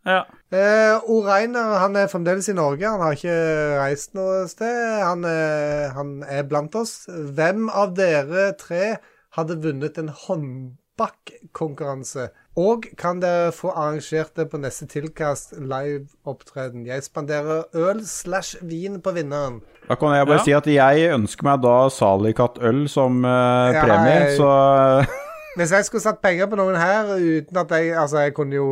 Ja. 0.03 0.23
Eh, 0.51 0.99
O. 1.07 1.23
Reiner 1.23 1.79
han 1.79 1.95
er 1.97 2.09
fremdeles 2.11 2.49
i 2.51 2.55
Norge. 2.59 2.83
Han 2.89 3.01
har 3.05 3.13
ikke 3.15 3.37
reist 3.79 4.15
noe 4.19 4.49
sted. 4.51 5.03
Han 5.05 5.23
er, 5.29 5.93
han 5.95 6.23
er 6.27 6.43
blant 6.51 6.75
oss. 6.79 7.07
Hvem 7.07 7.69
av 7.71 7.95
dere 7.95 8.53
tre 8.59 8.97
hadde 9.37 9.61
vunnet 9.63 9.99
en 10.03 10.11
håndbakkonkurranse? 10.25 12.31
Og 12.59 12.85
kan 13.01 13.21
dere 13.23 13.53
få 13.57 13.71
arrangert 13.71 14.35
det 14.37 14.51
på 14.53 14.59
neste 14.61 14.87
tilkast 14.91 15.53
live-opptreden? 15.57 16.85
Jeg 16.91 17.03
spanderer 17.07 17.65
øl 17.73 18.03
slash 18.05 18.61
vin 18.67 19.01
på 19.01 19.11
vinneren. 19.17 19.63
Da 19.93 19.97
kan 20.01 20.15
jeg 20.17 20.27
bare 20.27 20.39
Ja. 20.41 20.45
si 20.47 20.53
at 20.57 20.67
jeg 20.73 21.11
ønsker 21.13 21.45
meg 21.51 21.61
da 21.61 21.75
Salikatt-øl 21.93 22.87
som 22.89 23.19
eh, 23.29 23.73
Ja, 23.77 23.83
premie, 23.85 24.15
jeg- 24.23 24.39
så 24.41 25.07
Hvis 25.59 25.73
jeg 25.77 25.85
skulle 25.85 26.01
satt 26.01 26.23
penger 26.25 26.47
på 26.49 26.57
noen 26.57 26.79
her 26.81 27.11
uten 27.21 27.59
at 27.61 27.75
jeg 27.77 27.93
Altså, 27.93 28.23
jeg 28.25 28.33
kunne 28.39 28.57
jo 28.57 28.69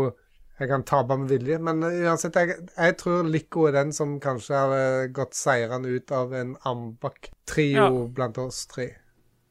Jeg 0.60 0.68
kan 0.68 0.82
tape 0.84 1.16
med 1.16 1.28
vilje, 1.28 1.58
men 1.58 1.80
uansett, 1.84 2.34
jeg, 2.36 2.54
jeg 2.76 2.96
tror 3.00 3.22
Lico 3.28 3.62
er 3.68 3.72
den 3.72 3.92
som 3.96 4.18
kanskje 4.20 4.56
hadde 4.58 5.12
gått 5.16 5.32
seirende 5.36 5.88
ut 5.88 6.12
av 6.12 6.32
en 6.36 6.50
Ambak-trio 6.68 7.76
Ja. 7.86 8.06
blant 8.14 8.36
oss 8.38 8.66
tre. 8.66 8.90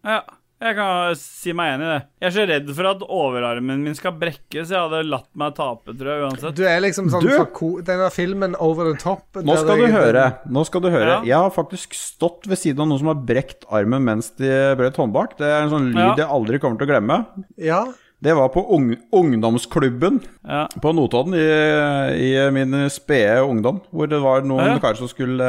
ja. 0.06 0.22
Jeg 0.60 0.76
kan 0.76 1.15
si 1.15 1.53
meg 1.56 1.77
enig 1.77 1.86
i 1.88 1.91
det. 1.94 1.99
Jeg 2.19 2.27
er 2.27 2.34
så 2.36 2.44
redd 2.49 2.72
for 2.76 2.88
at 2.90 3.03
overarmen 3.07 3.80
min 3.86 3.95
skal 3.95 4.11
brekkes. 4.19 4.73
jeg 4.73 4.76
hadde 4.76 5.06
latt 5.07 5.30
meg 5.40 5.53
tape, 5.56 5.94
tror 5.95 6.10
jeg, 6.11 6.23
uansett. 6.27 6.56
Du 6.57 6.65
er 6.68 6.81
liksom 6.84 7.07
sånn 7.14 7.23
Du! 7.23 7.31
ko 7.56 7.69
denne 7.81 8.10
filmen 8.11 8.57
Over 8.60 8.91
the 8.91 8.99
Top. 8.99 9.23
Nå 9.40 9.56
skal 9.56 9.77
du 9.80 9.86
jeg- 9.86 9.95
høre. 9.95 10.26
Nå 10.52 10.65
skal 10.68 10.81
du 10.84 10.90
høre. 10.90 11.07
Ja. 11.07 11.22
Jeg 11.23 11.38
har 11.45 11.49
faktisk 11.56 11.94
stått 11.95 12.44
ved 12.45 12.57
siden 12.60 12.81
av 12.81 12.88
noen 12.91 12.99
som 12.99 13.07
har 13.07 13.15
brekt 13.15 13.64
armen 13.72 14.03
mens 14.03 14.31
de 14.36 14.52
brøt 14.76 14.99
håndbak. 14.99 15.38
Det 15.38 15.48
er 15.48 15.61
en 15.64 15.69
sånn 15.72 15.94
lyd 15.94 16.18
Ja. 16.18 16.26
jeg 16.26 16.27
aldri 16.27 16.60
kommer 16.60 16.77
til 16.77 16.88
å 16.88 16.91
glemme. 16.91 17.26
Ja. 17.57 17.86
Det 18.22 18.36
var 18.36 18.49
på 18.49 18.65
ung 18.69 18.98
ungdomsklubben 19.14 20.19
Ja. 20.45 20.68
på 20.81 20.91
Notodden 20.94 21.34
i, 21.36 22.36
i 22.36 22.49
min 22.52 22.90
spede 22.90 23.40
ungdom, 23.48 23.80
hvor 23.94 24.10
det 24.10 24.19
var 24.22 24.41
noen 24.41 24.73
Ja. 24.76 24.77
karer 24.80 24.98
som 24.98 25.07
skulle 25.07 25.40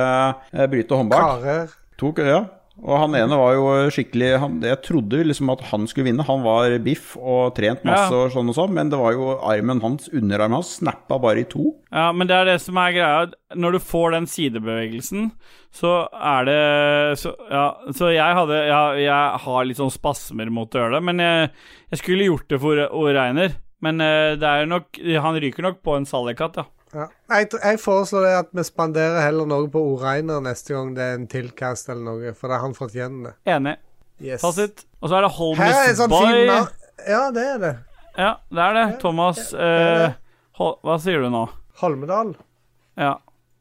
eh, 0.55 0.67
bryte 0.69 0.95
håndbak. 0.95 1.43
Karer. 1.43 1.69
To, 1.99 2.15
ja. 2.17 2.45
Og 2.81 2.95
han 2.97 3.15
ene 3.19 3.37
var 3.37 3.53
jo 3.59 3.65
skikkelig 3.93 4.29
han, 4.41 4.55
Jeg 4.65 4.79
trodde 4.87 5.19
liksom 5.29 5.51
at 5.53 5.61
han 5.69 5.85
skulle 5.91 6.07
vinne. 6.09 6.25
Han 6.25 6.41
var 6.47 6.73
biff 6.81 7.13
og 7.21 7.55
trent 7.59 7.85
masse 7.85 8.09
Ja. 8.09 8.23
og 8.25 8.33
sånn 8.33 8.49
og 8.49 8.57
sånn, 8.57 8.73
men 8.73 8.89
det 8.89 8.97
var 9.01 9.13
jo 9.13 9.35
armen 9.45 9.83
hans, 9.85 10.09
underarmen 10.09 10.57
hans, 10.57 10.79
snappa 10.81 11.19
bare 11.21 11.43
i 11.43 11.45
to. 11.45 11.75
Ja, 11.93 12.11
men 12.17 12.27
det 12.31 12.37
er 12.39 12.45
det 12.49 12.61
som 12.65 12.79
er 12.81 12.93
greia. 12.97 13.27
Når 13.55 13.73
du 13.73 13.79
får 13.85 14.13
den 14.17 14.27
sidebevegelsen, 14.27 15.31
så 15.73 16.09
er 16.15 16.45
det 16.49 17.19
Så, 17.21 17.35
ja, 17.51 17.67
så 17.93 18.09
jeg 18.15 18.35
hadde 18.35 18.57
ja, 18.67 18.83
Jeg 18.97 19.41
har 19.45 19.65
litt 19.69 19.77
sånn 19.79 19.93
spasmer 19.93 20.51
mot 20.51 20.71
å 20.75 20.81
gjøre 20.81 20.97
det, 20.99 21.03
men 21.05 21.19
jeg, 21.19 21.51
jeg 21.93 21.99
skulle 22.01 22.27
gjort 22.31 22.49
det 22.49 22.61
for 22.61 22.77
Oreiner. 22.91 23.53
Men 23.83 24.01
eh, 24.01 24.37
det 24.37 24.45
er 24.49 24.67
nok 24.69 24.99
Han 25.23 25.39
ryker 25.41 25.63
nok 25.63 25.83
på 25.85 25.97
en 25.97 26.05
Salikatt, 26.09 26.57
ja. 26.57 26.65
Ja. 26.91 27.07
Jeg, 27.31 27.49
jeg 27.55 27.79
foreslår 27.79 28.25
det 28.27 28.33
at 28.41 28.49
vi 28.57 28.65
spanderer 28.67 29.23
heller 29.23 29.47
noe 29.47 29.69
på 29.71 29.83
Oreiner 29.93 30.43
neste 30.43 30.75
gang 30.75 30.91
det 30.97 31.05
er 31.05 31.21
en 31.21 31.29
tilkast 31.31 31.91
eller 31.93 32.03
noe, 32.09 32.33
for 32.35 32.51
det 32.51 32.57
er 32.59 32.65
han 32.65 32.75
fortjener 32.77 33.29
det. 33.29 33.35
Enig. 33.55 33.77
Yes. 34.21 34.43
Fasit. 34.43 34.85
Og 35.01 35.09
så 35.09 35.17
er 35.17 35.25
det 35.25 35.31
er 35.31 35.37
Holmes 35.39 36.01
sånn 36.01 36.13
Boy. 36.13 36.43
Ja, 37.09 37.23
det 37.33 37.47
er 37.55 37.63
det. 37.63 37.75
Ja, 38.19 38.33
det 38.51 38.65
er 38.67 38.77
det. 38.77 38.87
Thomas 39.01 39.53
eh, 39.55 40.11
Hol 40.59 40.75
Hva 40.85 40.97
sier 41.01 41.23
du 41.25 41.31
nå? 41.33 41.47
Holmedal. 41.81 42.35
Ja, 43.01 43.15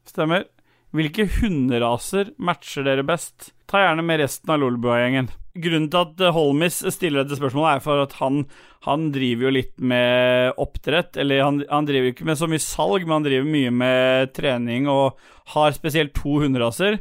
stemmer. 0.08 0.44
Hvilke 0.92 1.28
hunderaser 1.38 2.32
matcher 2.42 2.84
dere 2.84 3.06
best? 3.06 3.52
Ta 3.70 3.84
gjerne 3.84 4.04
med 4.04 4.20
resten 4.24 4.50
av 4.52 4.58
Lolbua-gjengen. 4.60 5.30
Grunnen 5.62 5.88
til 5.92 6.02
at 6.02 6.24
eh, 6.26 6.34
Holmis 6.34 6.80
stiller 6.92 7.22
dette 7.22 7.38
spørsmålet, 7.38 7.78
er 7.78 7.84
for 7.84 8.02
at 8.02 8.18
han, 8.18 8.42
han 8.86 9.10
driver 9.12 9.48
jo 9.48 9.52
litt 9.52 9.74
med 9.76 10.56
oppdrett. 10.60 11.18
Eller 11.20 11.42
han, 11.44 11.60
han 11.68 11.88
driver 11.88 12.12
ikke 12.12 12.28
med 12.28 12.38
så 12.40 12.48
mye 12.48 12.62
salg, 12.64 13.04
men 13.04 13.18
han 13.18 13.26
driver 13.26 13.50
mye 13.52 13.72
med 13.74 14.32
trening 14.36 14.88
og 14.88 15.20
har 15.54 15.76
spesielt 15.76 16.14
to 16.16 16.38
hunderaser. 16.40 17.00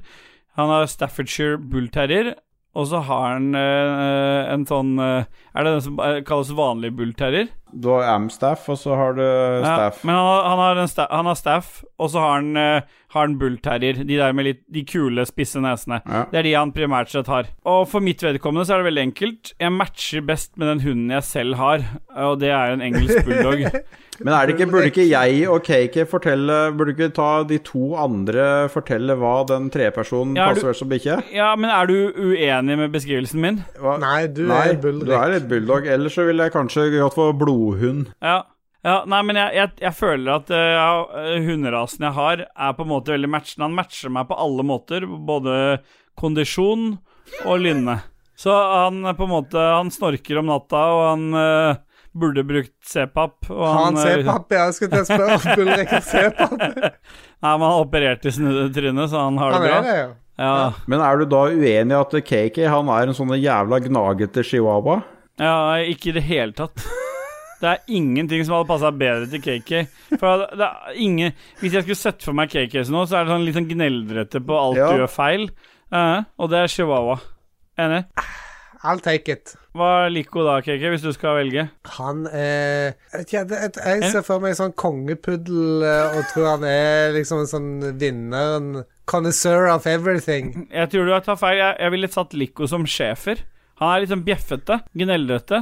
Han 0.60 0.74
har 0.74 0.90
Staffordshire 0.92 1.60
Bull 1.62 1.88
Terrier, 1.94 2.34
og 2.80 2.88
så 2.88 3.02
har 3.04 3.26
han 3.34 3.54
eh, 3.58 4.52
en 4.54 4.66
sånn 4.68 4.94
eh, 5.04 5.28
Er 5.54 5.66
det 5.66 5.74
den 5.76 5.84
som 5.84 5.98
eh, 6.04 6.20
kalles 6.28 6.52
vanlig 6.56 6.94
bullterrier? 6.96 7.50
Du 7.70 7.92
har 7.92 8.08
Amstaff, 8.16 8.64
og 8.72 8.80
så 8.82 8.96
har 8.98 9.14
du 9.14 9.22
Staff. 9.62 10.00
Ja, 10.02 10.08
men 10.08 10.16
han 10.18 10.48
han, 10.48 10.62
har 10.64 10.80
en 10.82 10.90
sta 10.90 11.06
han 11.12 11.28
har 11.30 11.38
staff, 11.38 11.84
og 12.02 12.10
så 12.10 12.24
har 12.24 12.40
han, 12.40 12.58
uh, 12.58 13.04
har 13.14 13.28
han 13.28 13.36
bullterrier. 13.38 14.00
De 14.10 14.18
der 14.18 14.34
med 14.34 14.48
litt 14.48 14.64
De 14.74 14.82
kule, 14.90 15.22
spisse 15.30 15.62
nesene. 15.62 16.00
Ja. 16.02 16.24
Det 16.32 16.42
er 16.42 16.48
de 16.48 16.56
han 16.58 16.74
primært 16.74 17.14
sett 17.14 17.30
har. 17.30 17.52
Og 17.70 17.84
for 17.92 18.02
mitt 18.02 18.26
vedkommende 18.26 18.66
så 18.66 18.74
er 18.74 18.82
det 18.82 18.90
veldig 18.90 19.06
enkelt. 19.12 19.54
Jeg 19.62 19.76
matcher 19.76 20.26
best 20.26 20.58
med 20.58 20.72
den 20.72 20.82
hunden 20.88 21.14
jeg 21.14 21.28
selv 21.30 21.62
har, 21.62 21.86
og 22.18 22.40
det 22.42 22.50
er 22.50 22.74
en 22.74 22.86
engelsk 22.90 23.22
bulldog. 23.28 23.68
Men 24.20 24.34
er 24.36 24.48
det 24.50 24.56
ikke, 24.58 24.68
burde 24.72 24.90
ikke 24.92 25.06
jeg 25.10 25.48
og 25.48 25.64
KK 25.64 26.04
fortelle 26.12 26.58
Burde 26.76 26.92
ikke 26.96 27.08
ta 27.16 27.30
de 27.48 27.58
to 27.64 27.94
andre 27.96 28.68
fortelle 28.74 29.16
hva 29.16 29.46
den 29.48 29.70
trepersonen 29.72 30.36
Ja, 30.36 30.50
er 30.50 30.58
passer 30.60 30.76
som 30.76 30.90
bikkje? 30.92 31.18
ja, 31.34 31.54
men 31.56 31.70
er 31.72 31.88
du 31.88 31.96
uenig 32.20 32.78
med 32.82 32.92
beskrivelsen 32.92 33.40
min? 33.44 33.62
Hva- 33.80 33.98
Nei, 34.02 34.28
du 34.28 34.44
Nei, 34.50 34.66
er 34.74 34.80
bulldog. 34.84 35.08
du 35.08 35.14
er 35.16 35.34
litt 35.38 35.48
bulldog. 35.50 35.88
Ellers 35.88 36.16
så 36.20 36.26
ville 36.28 36.44
jeg 36.50 36.56
kanskje 36.58 36.90
gått 37.00 37.16
for 37.16 37.32
blodhund. 37.34 38.12
Ja. 38.22 38.42
Ja, 38.80 39.02
nei, 39.12 39.18
men 39.28 39.36
jeg, 39.36 39.52
jeg, 39.58 39.72
jeg 39.82 39.92
føler 39.98 40.38
at 40.38 40.52
eh, 40.56 40.70
ja, 40.72 40.92
eh, 41.20 41.42
hunderasen 41.44 42.06
jeg 42.08 42.14
har, 42.16 42.44
er 42.48 42.76
på 42.78 42.86
en 42.86 42.92
måte 42.94 43.12
veldig 43.12 43.28
matchende. 43.28 43.66
Han 43.68 43.76
matcher 43.76 44.14
meg 44.16 44.30
på 44.30 44.38
alle 44.40 44.64
måter, 44.64 45.04
både 45.28 45.56
kondisjon 46.20 46.94
og 47.46 47.60
lynne. 47.60 47.98
Så 48.40 48.54
han 48.56 49.02
er 49.10 49.18
på 49.20 49.26
en 49.28 49.34
måte 49.34 49.60
Han 49.60 49.92
snorker 49.92 50.40
om 50.40 50.48
natta, 50.48 50.80
og 50.96 51.02
han 51.10 51.26
eh, 51.42 51.82
burde 52.14 52.44
brukt 52.48 52.74
C-pap. 52.86 53.50
og 53.50 53.60
Har 53.66 53.84
han 53.86 53.98
eh, 53.98 54.08
C-pap? 54.22 54.52
Ja, 54.56 54.66
jeg 54.70 54.78
skulle 54.78 54.92
til 54.98 55.04
å 55.04 55.10
spørre 55.10 55.56
Burde 55.60 55.78
ikke 55.84 56.00
har 56.00 56.08
C-pap? 56.08 56.56
Nei, 56.60 57.52
men 57.54 57.62
han 57.62 57.66
har 57.68 57.84
operert 57.84 58.26
i 58.26 58.34
snudetrynet, 58.36 59.10
så 59.12 59.26
han 59.28 59.38
har 59.40 59.54
det 59.54 59.60
Han 59.60 59.68
bra. 59.68 59.78
er 59.78 59.86
det, 59.90 59.98
ja. 60.00 60.10
Ja, 60.40 60.72
Men 60.88 61.02
er 61.04 61.20
du 61.20 61.26
da 61.28 61.42
uenig 61.52 61.92
i 61.92 62.00
at 62.00 62.14
KK 62.30 62.62
han 62.72 62.90
er 62.96 63.10
en 63.12 63.16
sånn 63.18 63.34
jævla 63.36 63.82
gnagete 63.84 64.44
chihuahua? 64.48 65.02
ja, 65.40 65.54
ikke 65.84 66.10
i 66.12 66.16
det 66.18 66.24
hele 66.28 66.56
tatt. 66.56 66.80
Det 67.60 67.68
er 67.68 67.82
ingenting 67.92 68.46
som 68.48 68.56
hadde 68.56 68.70
passa 68.70 68.88
bedre 68.96 69.28
til 69.28 69.42
KK. 69.44 69.82
For 70.20 70.46
det 70.46 70.60
det 70.62 70.68
er 70.70 70.96
ingen 71.04 71.34
Hvis 71.60 71.74
jeg 71.76 71.84
skulle 71.84 72.00
sett 72.00 72.24
for 72.24 72.32
meg 72.40 72.48
KK 72.54 72.86
nå, 72.88 73.02
så 73.04 73.20
er 73.20 73.28
det 73.28 73.34
sånn 73.36 73.44
litt 73.48 73.58
sånn 73.60 73.68
gneldrete 73.68 74.40
på 74.48 74.56
alt 74.62 74.80
Ja. 74.80 74.88
du 74.96 75.02
gjør 75.04 75.12
feil. 75.12 75.50
Uh, 75.92 76.24
og 76.40 76.52
det 76.54 76.62
er 76.64 76.72
chihuahua. 76.72 77.18
Enig? 77.80 78.06
I'll 78.84 79.04
take 79.04 79.28
it. 79.28 79.58
Hva 79.78 80.08
er 80.08 80.14
Lico 80.14 80.42
da, 80.42 80.56
KK, 80.66 80.82
hvis 80.90 81.04
du 81.06 81.12
skal 81.14 81.36
velge? 81.38 81.68
Han 82.00 82.24
er 82.34 82.96
Jeg, 83.14 83.22
vet 83.22 83.78
ikke, 83.78 83.86
jeg 83.86 84.10
ser 84.16 84.24
for 84.26 84.42
meg 84.42 84.56
en 84.56 84.62
sånn 84.64 84.74
kongepuddel 84.80 85.86
eh, 85.86 86.18
og 86.18 86.26
tror 86.32 86.48
han 86.56 86.64
er 86.66 87.14
liksom 87.14 87.44
en 87.44 87.52
sånn 87.52 87.70
vinner, 88.02 88.56
en 88.58 88.70
connoisseur 89.10 89.70
of 89.70 89.86
everything. 89.90 90.66
Jeg 90.74 90.90
tror 90.90 91.06
du 91.06 91.14
tar 91.26 91.38
feil. 91.42 91.58
Jeg, 91.62 91.74
jeg 91.86 91.92
ville 91.96 92.10
satt 92.14 92.34
Lico 92.38 92.66
som 92.70 92.86
schæfer. 92.90 93.38
Han 93.80 93.94
er 93.94 94.04
litt 94.04 94.12
sånn 94.12 94.26
bjeffete. 94.26 94.76
Gneldrete. 94.98 95.62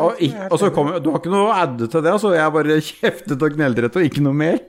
Og, 0.00 0.16
og 0.48 0.56
så 0.56 0.70
kommer 0.72 0.96
Du 1.04 1.10
har 1.12 1.20
ikke 1.20 1.32
noe 1.32 1.50
å 1.50 1.56
adde 1.56 1.84
til 1.92 2.00
det, 2.04 2.12
altså. 2.16 2.32
Jeg 2.32 2.56
bare 2.56 2.80
kjeftet 2.88 3.36
og 3.36 3.56
gneldrete 3.58 4.00
og 4.00 4.08
ikke 4.08 4.24
noe 4.24 4.36
mer. 4.36 4.56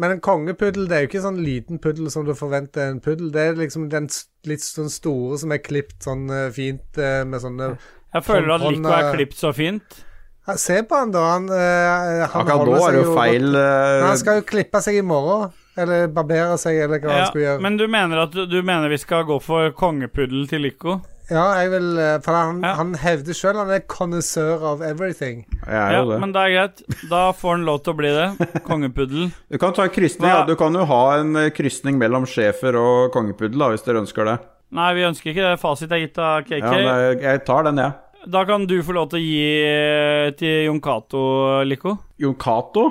Men 0.00 0.14
en 0.16 0.20
kongepuddel 0.24 0.86
det 0.88 0.96
er 0.96 1.02
jo 1.04 1.10
ikke 1.10 1.24
sånn 1.26 1.40
liten 1.44 1.80
puddel 1.82 2.08
som 2.12 2.24
du 2.24 2.32
forventer 2.38 2.88
en 2.88 3.00
puddel. 3.04 3.28
Det 3.34 3.42
er 3.50 3.58
liksom 3.58 3.88
den 3.92 4.06
litt 4.48 4.64
sånn 4.64 4.88
store 4.92 5.36
som 5.42 5.52
er 5.52 5.60
klipt 5.60 6.06
sånn 6.06 6.24
eh, 6.32 6.46
fint 6.56 6.96
eh, 7.00 7.20
med 7.28 7.42
sånne 7.42 7.74
Jeg 8.14 8.24
føler 8.24 8.54
at 8.56 8.64
Lico 8.64 8.94
er 8.96 9.10
klipt 9.18 9.36
så 9.38 9.52
fint. 9.56 10.00
Ja, 10.48 10.56
Se 10.56 10.80
på 10.88 10.96
han, 10.96 11.12
da. 11.12 11.26
Han, 11.34 11.50
eh, 11.52 12.24
han 12.24 12.24
Akkurat 12.24 12.48
nå 12.48 12.56
holder 12.62 12.76
er 12.78 12.80
seg 12.86 12.96
det 12.96 13.02
jo 13.04 13.16
feil 13.18 13.58
eh, 13.60 14.06
han 14.06 14.20
skal 14.22 14.40
jo 14.40 14.46
klippe 14.48 14.80
seg 14.86 15.02
i 15.02 15.04
morgen. 15.04 15.52
Eller 15.80 16.08
barbere 16.12 16.56
seg, 16.60 16.80
eller 16.82 16.98
hva 17.00 17.12
han 17.14 17.28
skulle 17.28 17.44
gjøre. 17.44 17.60
men 17.64 17.76
du 17.78 17.84
mener 17.88 18.24
at 18.24 18.32
du, 18.34 18.42
du 18.50 18.58
mener 18.66 18.90
vi 18.90 18.98
skal 19.00 19.22
gå 19.28 19.36
for 19.44 19.70
kongepuddel 19.78 20.48
til 20.50 20.64
Lico? 20.66 20.96
Ja, 21.30 21.44
jeg 21.60 21.70
vil 21.70 21.88
eh, 22.02 22.16
For 22.24 22.34
han, 22.34 22.60
Ja. 22.64 22.72
han 22.80 22.94
hevder 22.98 23.36
sjøl 23.38 23.54
han 23.60 23.70
er 23.70 23.84
kondisør 23.86 24.64
of 24.72 24.80
everything. 24.82 25.44
Jeg 25.62 25.76
er 25.76 25.92
Ja, 25.94 26.04
det. 26.08 26.18
men 26.20 26.32
det 26.34 26.42
er 26.42 26.54
greit. 26.56 26.82
Da 27.10 27.20
får 27.32 27.56
han 27.56 27.64
lov 27.68 27.82
til 27.86 27.94
å 27.94 27.96
bli 28.00 28.10
det. 28.16 28.48
Kongepuddel. 28.66 29.30
Du 29.52 29.58
kan 29.62 29.72
ta 29.76 29.84
en 29.86 29.94
krysning. 29.94 30.28
Ja. 30.28 30.44
Du 30.48 30.56
kan 30.58 30.74
jo 30.74 30.84
ha 30.90 31.02
en 31.20 31.36
eh, 31.36 31.50
krysning 31.54 31.98
mellom 32.02 32.26
schæfer 32.26 32.74
og 32.80 33.12
kongepuddel, 33.14 33.58
da, 33.62 33.68
hvis 33.74 33.86
dere 33.86 34.02
ønsker 34.02 34.26
det. 34.26 34.38
Nei, 34.74 34.88
vi 34.98 35.06
ønsker 35.06 35.30
ikke 35.32 35.46
det. 35.48 35.58
Fasit 35.62 35.90
er 35.94 36.02
gitt 36.04 36.18
av 36.22 36.42
KK. 36.46 36.60
Ja, 36.62 36.96
jeg, 37.10 37.20
jeg 37.22 37.44
tar 37.46 37.64
den, 37.70 37.78
jeg. 37.82 37.92
Da 38.30 38.42
kan 38.44 38.66
du 38.68 38.74
få 38.84 38.92
lov 38.92 39.08
til 39.10 39.18
å 39.18 39.22
gi 39.24 39.46
eh, 39.64 40.30
til 40.38 40.66
Jon 40.66 40.80
Cato, 40.84 41.22
Lico. 41.64 41.94
Jon 42.20 42.34
Cato? 42.38 42.90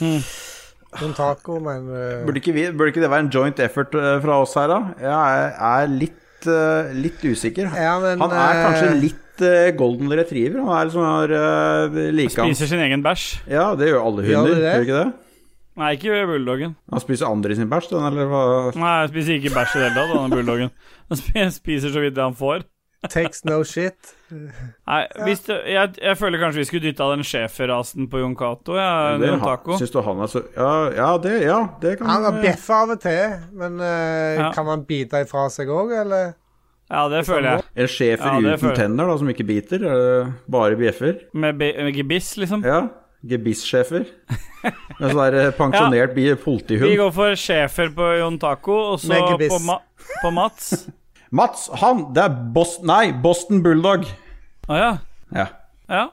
Jon 0.00 1.12
Taco, 1.14 1.58
men 1.60 1.88
eh, 1.92 2.22
Burde 2.26 2.40
ikke, 2.40 2.54
vi, 2.56 2.64
burde 2.72 2.92
ikke 2.94 3.02
det 3.04 3.10
være 3.12 3.26
en 3.26 3.30
joint 3.34 3.58
effort 3.60 3.94
eh, 3.98 4.14
fra 4.24 4.38
oss 4.42 4.54
her, 4.58 4.70
da? 4.72 4.78
Jeg 5.02 5.12
er, 5.12 5.50
er 5.68 5.90
litt, 5.92 6.16
eh, 6.46 6.92
litt 6.94 7.24
usikker. 7.24 7.70
Ja, 7.74 7.96
men, 8.02 8.20
han 8.22 8.34
er 8.36 8.60
kanskje 8.62 8.90
eh, 8.90 9.00
litt 9.02 9.42
eh, 9.44 9.70
golden 9.78 10.12
retriever. 10.12 10.60
Han 10.62 10.76
er 10.76 10.90
liksom 10.90 11.06
har 11.06 11.34
uh, 11.34 11.98
like 12.14 12.38
han. 12.38 12.52
Spiser 12.52 12.70
sin 12.74 12.84
egen 12.84 13.02
bæsj. 13.02 13.26
Ja, 13.50 13.72
det 13.78 13.90
gjør 13.90 14.06
alle 14.06 14.26
hunder, 14.28 14.62
gjør 14.62 14.86
ikke 14.86 15.00
det? 15.02 15.08
Nei, 15.78 15.92
ikke 15.94 16.24
bulldoggen. 16.26 16.74
Han 16.90 17.02
spiser 17.04 17.30
andre 17.30 17.54
sin 17.54 17.70
bæsj, 17.70 17.92
den, 17.92 18.08
eller 18.10 18.30
hva? 18.30 18.42
Nei, 18.74 18.94
han 19.02 19.12
spiser 19.12 19.38
ikke 19.38 19.54
bæsj 19.54 19.76
i 19.76 19.78
det 19.78 19.86
hele 19.88 20.00
tatt, 20.00 20.14
denne 20.14 20.34
bulldoggen. 20.38 20.74
Han 21.08 21.54
spiser 21.54 21.94
så 21.94 22.02
vidt 22.02 22.16
det 22.16 22.24
han 22.24 22.38
får. 22.38 22.66
Takes 23.06 23.44
no 23.46 23.60
shit. 23.64 24.10
Nei, 24.30 25.02
hvis 25.24 25.44
det, 25.46 25.56
jeg, 25.70 25.94
jeg 26.02 26.18
føler 26.18 26.40
kanskje 26.42 26.62
vi 26.62 26.66
skulle 26.68 26.84
dytta 26.88 27.06
den 27.12 27.22
schæferrasen 27.26 28.08
på 28.10 28.20
Jon 28.22 28.34
Cato. 28.38 28.74
Ja. 28.76 29.14
Syns 29.78 29.94
du 29.94 30.00
han 30.04 30.24
er 30.24 30.32
så 30.32 30.42
Ja, 30.56 30.72
ja, 30.96 31.08
det, 31.22 31.36
ja, 31.46 31.60
det 31.82 31.94
kan 32.00 32.10
Han 32.10 32.26
har 32.26 32.42
bjeffa 32.42 32.82
av 32.84 32.94
og 32.96 33.00
til, 33.04 33.38
men 33.60 33.80
uh, 33.80 33.86
Ja. 34.38 34.50
kan 34.56 34.66
man 34.66 34.84
bite 34.88 35.22
ifra 35.24 35.46
seg 35.52 35.70
òg, 35.72 35.94
eller? 36.02 36.34
Ja, 36.88 37.04
det 37.12 37.24
føler 37.28 37.50
jeg. 37.50 37.66
En 37.76 37.90
schæfer 37.92 38.38
Ja, 38.42 38.56
uten 38.56 38.76
tenner, 38.76 39.10
da, 39.10 39.18
som 39.20 39.30
ikke 39.30 39.46
biter? 39.46 39.84
Uh, 39.84 40.34
bare 40.50 40.78
bjeffer? 40.80 41.20
Med, 41.32 41.60
med 41.60 41.94
gebiss, 41.96 42.34
liksom. 42.40 42.66
Ja. 42.66 42.86
Gebisssjefer. 43.28 44.06
En 44.98 45.12
sånn 45.12 45.20
der 45.30 45.52
pensjonert 45.54 46.16
politihund. 46.42 46.90
Vi 46.90 46.96
går 46.98 47.12
for 47.14 47.38
schæfer 47.38 47.92
på 47.94 48.08
Jon 48.18 48.38
Taco, 48.42 48.74
og 48.94 48.96
så 48.98 49.20
på, 49.38 49.58
ma 49.62 49.76
på 50.18 50.32
Mats. 50.34 50.88
Mats, 51.30 51.66
han! 51.80 52.06
Det 52.16 52.22
er 52.24 52.36
Boston 52.54 52.88
Nei, 52.88 53.10
Boston 53.12 53.60
Bulldog. 53.64 54.06
Å 54.68 54.78
ja. 54.78 54.92
Ja. 55.36 55.48
Ja. 55.88 56.04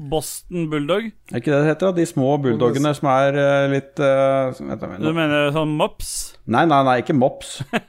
Boston 0.00 0.70
Bulldog. 0.72 1.10
Er 1.28 1.42
ikke 1.42 1.52
det 1.52 1.58
det 1.60 1.72
heter? 1.74 1.92
De 1.96 2.06
små 2.08 2.32
bulldogene 2.40 2.92
som 2.96 3.10
er 3.12 3.36
uh, 3.36 3.66
litt 3.68 4.00
uh, 4.00 4.48
som 4.56 4.70
Du 4.96 5.10
mener 5.12 5.52
sånn 5.52 5.74
mops? 5.76 6.14
Nei, 6.48 6.64
nei, 6.70 6.80
nei, 6.88 6.96
ikke 7.04 7.16
mops. 7.16 7.58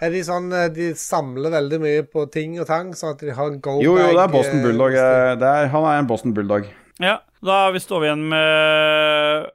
Er 0.00 0.14
de 0.14 0.22
sånn 0.24 0.46
eh, 0.56 0.70
De 0.72 0.86
samler 0.96 1.52
veldig 1.52 1.78
mye 1.82 2.04
på 2.08 2.22
ting 2.32 2.54
og 2.56 2.64
tang, 2.70 2.94
sånn 2.96 3.12
at 3.12 3.20
de 3.20 3.34
har 3.36 3.50
en 3.50 3.58
go-bag 3.60 3.84
Jo, 3.84 3.98
jo, 4.00 4.06
det 4.16 4.22
er 4.22 4.30
Boston 4.32 4.62
Bulldog. 4.64 4.94
Det 4.96 5.50
er, 5.50 5.68
han 5.74 5.88
er 5.90 5.98
en 6.00 6.08
Boston 6.08 6.32
Bulldog. 6.32 6.70
Ja. 7.04 7.18
Da 7.44 7.58
vi 7.74 7.82
står 7.84 8.00
vi 8.00 8.08
igjen 8.08 8.22
med 8.32 9.50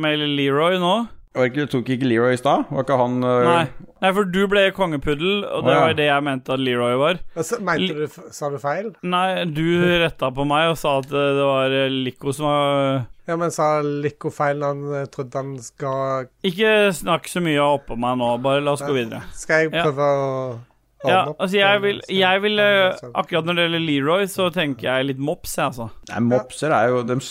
med 0.00 0.22
Leroy 0.38 0.78
nå. 0.80 0.94
Og 1.38 1.44
ikke, 1.46 1.64
tok 1.70 1.86
ikke 1.94 2.08
Leroy 2.10 2.32
i 2.34 2.38
stad? 2.40 2.64
Var 2.74 2.82
ikke 2.82 2.96
han 2.98 3.20
uh... 3.22 3.44
Nei. 3.46 3.66
Nei, 4.02 4.10
for 4.16 4.26
du 4.26 4.40
ble 4.50 4.64
kongepuddel, 4.74 5.44
og 5.46 5.62
det 5.62 5.70
oh, 5.70 5.76
ja. 5.76 5.82
var 5.84 5.92
det 5.94 6.06
jeg 6.08 6.24
mente 6.26 6.54
at 6.56 6.62
Leroy 6.64 6.96
var. 6.98 7.20
Og 7.36 7.44
så 7.46 7.58
mente 7.62 7.94
du 7.94 8.32
Sa 8.34 8.48
du 8.50 8.56
feil? 8.58 8.88
Nei, 9.06 9.44
du 9.46 9.62
retta 10.02 10.32
på 10.34 10.46
meg 10.48 10.72
og 10.72 10.78
sa 10.80 10.96
at 10.98 11.12
eh, 11.12 11.28
det 11.36 11.44
var 11.46 11.76
eh, 11.76 11.92
Lico 12.08 12.34
som 12.34 12.48
var 12.48 13.04
Ja, 13.30 13.36
men 13.38 13.54
sa 13.54 13.68
Lico 13.84 14.32
feil 14.34 14.58
når 14.58 14.72
han 14.72 15.12
trodde 15.14 15.38
han 15.38 15.52
skal 15.62 16.26
Ikke 16.50 16.72
snakk 16.98 17.30
så 17.30 17.44
mye 17.44 17.68
oppå 17.76 18.00
meg 18.00 18.18
nå, 18.18 18.32
bare 18.42 18.64
la 18.66 18.74
oss 18.74 18.82
gå 18.82 18.90
videre. 18.96 19.22
Skal 19.36 19.68
jeg 19.68 19.72
Ja. 19.76 19.86
prøve 19.86 20.10
å 20.10 20.26
ordne 20.26 21.14
Ja, 21.14 21.22
opp? 21.30 21.38
altså 21.38 21.60
jeg 21.60 21.84
vil, 21.86 22.02
jeg 22.10 22.42
vil 22.48 22.64
Akkurat 22.64 23.46
når 23.46 23.60
det 23.60 23.68
gjelder 23.68 23.86
Leroy, 23.86 24.26
så 24.34 24.50
tenker 24.50 24.90
jeg 24.90 25.12
litt 25.12 25.22
mops, 25.30 25.54
jeg, 25.60 25.70
altså. 25.70 25.92
Nei, 26.10 26.26
mopser 26.32 26.74
er 26.74 26.90
jo 26.90 27.06
dem, 27.06 27.22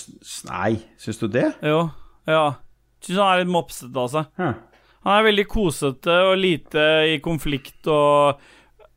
Nei, 0.47 0.71
syns 1.01 1.19
du 1.19 1.27
det? 1.35 1.49
Jo. 1.67 1.89
Ja. 2.29 2.47
Syns 3.05 3.17
han 3.21 3.33
er 3.33 3.43
litt 3.43 3.51
mopsete, 3.53 3.95
altså. 3.95 4.25
Ja. 4.39 4.53
Han 5.07 5.15
er 5.15 5.27
veldig 5.29 5.45
kosete 5.47 6.15
og 6.27 6.37
lite 6.41 6.85
i 7.13 7.19
konflikt 7.23 7.87
og 7.87 8.39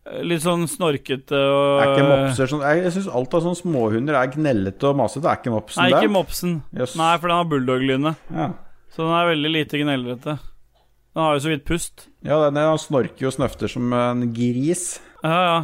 eh, 0.07 0.23
litt 0.27 0.43
sånn 0.43 0.65
snorkete 0.67 1.39
og 1.39 1.83
Er 1.85 1.93
ikke 1.93 2.09
mopser 2.09 2.51
sånn 2.51 2.65
Jeg, 2.67 2.81
jeg 2.89 2.95
syns 2.97 3.07
alt 3.15 3.37
av 3.39 3.45
sånne 3.45 3.61
småhunder 3.61 4.19
er 4.19 4.33
gnellete 4.35 4.89
og 4.91 4.99
masete. 4.99 5.29
Er 5.31 5.39
ikke 5.39 5.55
mopsen 5.55 5.83
Nei, 5.85 5.91
det? 5.95 6.01
ikke 6.03 6.15
mopsen. 6.17 6.57
Yes. 6.75 6.97
Nei, 6.99 7.13
for 7.23 7.31
den 7.31 7.39
har 7.39 7.51
bulldog-lyne. 7.53 8.15
Ja. 8.35 8.49
Så 8.93 9.07
den 9.07 9.15
er 9.21 9.31
veldig 9.31 9.53
lite 9.55 9.79
gnellete. 9.85 10.35
Den 11.13 11.23
har 11.23 11.37
jo 11.39 11.45
så 11.45 11.53
vidt 11.53 11.65
pust. 11.69 12.09
ja, 12.25 12.41
den 12.47 12.55
den 12.59 12.79
snorker 12.83 13.29
og 13.31 13.33
snøfter 13.39 13.69
som 13.71 13.93
en 13.93 14.27
gris. 14.35 14.99
Ja, 15.23 15.39
ja. 15.47 15.57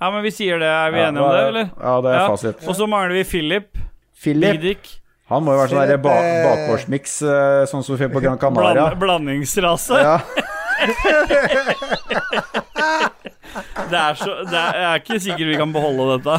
Ja, 0.00 0.10
men 0.12 0.22
vi 0.26 0.30
sier 0.34 0.58
det. 0.60 0.68
Er 0.68 0.90
vi 0.92 0.98
Ja, 1.00 1.08
enige 1.08 1.22
om 1.24 1.30
det, 1.32 1.40
er- 1.40 1.48
eller? 1.48 1.68
Ja, 1.80 1.92
det 2.04 2.10
er 2.14 2.28
fasit. 2.28 2.64
Og 2.68 2.74
så 2.76 2.86
mangler 2.86 3.14
vi 3.16 3.24
Philip. 3.24 3.78
Philip, 4.22 4.60
Dick. 4.60 4.90
Han 5.30 5.40
må 5.44 5.54
jo 5.54 5.58
være 5.62 5.70
sånn 5.72 5.88
der 5.88 6.00
ba 6.04 6.14
bakgårdsmiks, 6.44 7.14
eh, 7.24 7.62
sånn 7.70 7.84
som 7.86 7.96
vi 7.96 8.02
får 8.04 8.12
på 8.12 8.20
Gran 8.24 8.38
Canaria. 8.40 8.90
Bland, 8.92 9.00
blandingsrase. 9.00 9.96
Ja. 10.04 10.18
Det 13.90 13.98
er 14.00 14.14
så 14.18 14.32
det 14.48 14.58
er, 14.58 14.74
Jeg 14.74 14.86
er 14.88 15.00
ikke 15.00 15.16
sikker 15.22 15.46
vi 15.46 15.56
kan 15.60 15.70
beholde 15.74 16.16
dette. 16.16 16.34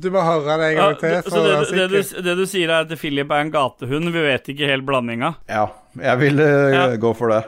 Du 0.00 0.08
må 0.12 0.22
høre 0.24 0.56
det 0.60 0.68
en 0.72 0.78
gang 0.78 0.96
til. 1.00 1.16
så 1.28 1.42
det, 1.44 1.52
det, 1.54 1.66
det, 1.76 1.86
du, 1.92 2.22
det 2.26 2.34
du 2.38 2.44
sier, 2.48 2.70
er 2.72 2.86
at 2.86 2.94
Philip 3.00 3.30
er 3.30 3.44
en 3.44 3.52
gatehund. 3.54 4.10
Vi 4.14 4.22
vet 4.24 4.48
ikke 4.54 4.70
helt 4.70 4.86
blandinga. 4.88 5.34
ja, 5.50 5.66
jeg 6.00 6.20
vil 6.22 6.40
uh, 6.40 6.74
Ja. 6.74 6.86
gå 7.00 7.12
for 7.16 7.30
det. 7.34 7.42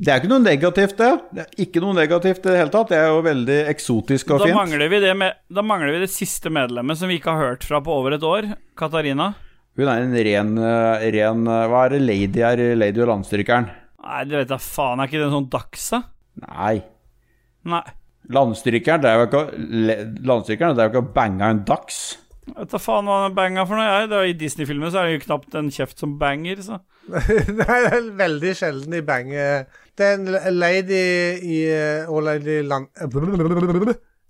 Det 0.00 0.08
er 0.14 0.22
ikke 0.22 0.30
noe 0.30 0.40
negativt, 0.40 0.94
det. 0.96 1.10
Det 1.36 1.42
er 1.44 1.58
ikke 1.66 1.80
noe 1.84 1.92
negativt 1.98 2.40
i 2.46 2.48
det 2.48 2.56
hele 2.56 2.72
tatt. 2.72 2.88
Det 2.88 2.96
er 2.96 3.10
jo 3.12 3.18
veldig 3.26 3.56
eksotisk 3.68 4.30
og 4.32 4.38
Da 4.40 4.46
fint. 4.48 4.56
mangler, 4.56 4.88
vi 4.88 5.00
det 5.02 5.10
med, 5.20 5.36
da 5.52 5.60
mangler 5.66 5.92
vi 5.92 6.00
det 6.06 6.08
siste 6.12 6.48
medlemmet 6.48 6.96
som 6.96 7.10
vi 7.12 7.18
ikke 7.20 7.34
har 7.36 7.50
hørt 7.50 7.66
fra 7.68 7.82
på 7.84 7.92
over 7.92 8.16
et 8.16 8.24
år. 8.24 8.48
Katarina. 8.80 9.34
Hun 9.76 9.88
er 9.92 10.06
en 10.06 10.16
ren, 10.16 10.54
eh, 10.58 11.04
ren 11.14 11.44
eh, 11.46 11.66
Hva 11.68 11.84
er 11.84 11.92
det 11.94 12.00
lady 12.00 12.40
er? 12.40 12.62
Lady 12.80 13.04
og 13.04 13.10
landstrykeren? 13.12 13.68
Nei, 14.00 14.24
det 14.24 14.38
vet 14.40 14.54
jeg 14.56 14.64
faen. 14.64 15.00
Er 15.04 15.10
ikke 15.10 15.20
det 15.20 15.28
en 15.28 15.36
sånn 15.36 15.50
Daxa? 15.52 16.00
Nei. 16.48 16.74
Nei. 17.68 17.84
Landstrykeren, 18.32 19.04
det 19.04 19.10
er 19.10 19.20
jo 19.20 19.28
ikke 19.28 19.44
Landstrykeren, 20.26 20.76
det 20.76 20.82
er 20.82 20.88
jo 20.88 20.94
ikke 20.94 21.04
å 21.04 21.12
bange 21.14 21.52
en 21.52 21.62
dags. 21.68 22.00
Vet 22.50 22.72
da 22.72 22.80
faen 22.82 23.06
hva 23.06 23.20
han 23.26 23.36
banga 23.36 23.64
for 23.68 23.76
noe. 23.78 23.84
Jeg, 23.86 24.08
det 24.10 24.16
er, 24.16 24.30
I 24.32 24.38
Disney-filmer 24.40 24.90
så 24.90 25.02
er 25.02 25.10
det 25.10 25.18
jo 25.18 25.24
knapt 25.28 25.54
en 25.60 25.70
kjeft 25.74 26.00
som 26.02 26.16
banger, 26.20 26.62
så. 26.64 26.80
Nei, 27.10 27.20
det 27.60 27.66
er 27.68 28.10
veldig 28.18 28.52
sjelden 28.58 28.96
de 28.96 29.02
banger 29.06 29.68
Det 30.00 30.06
er 30.08 30.14
en 30.16 30.54
lady 30.56 31.00
i 31.44 31.56
eh, 31.68 32.08
Og 32.08 32.22
lady 32.24 32.62
land... 32.64 32.86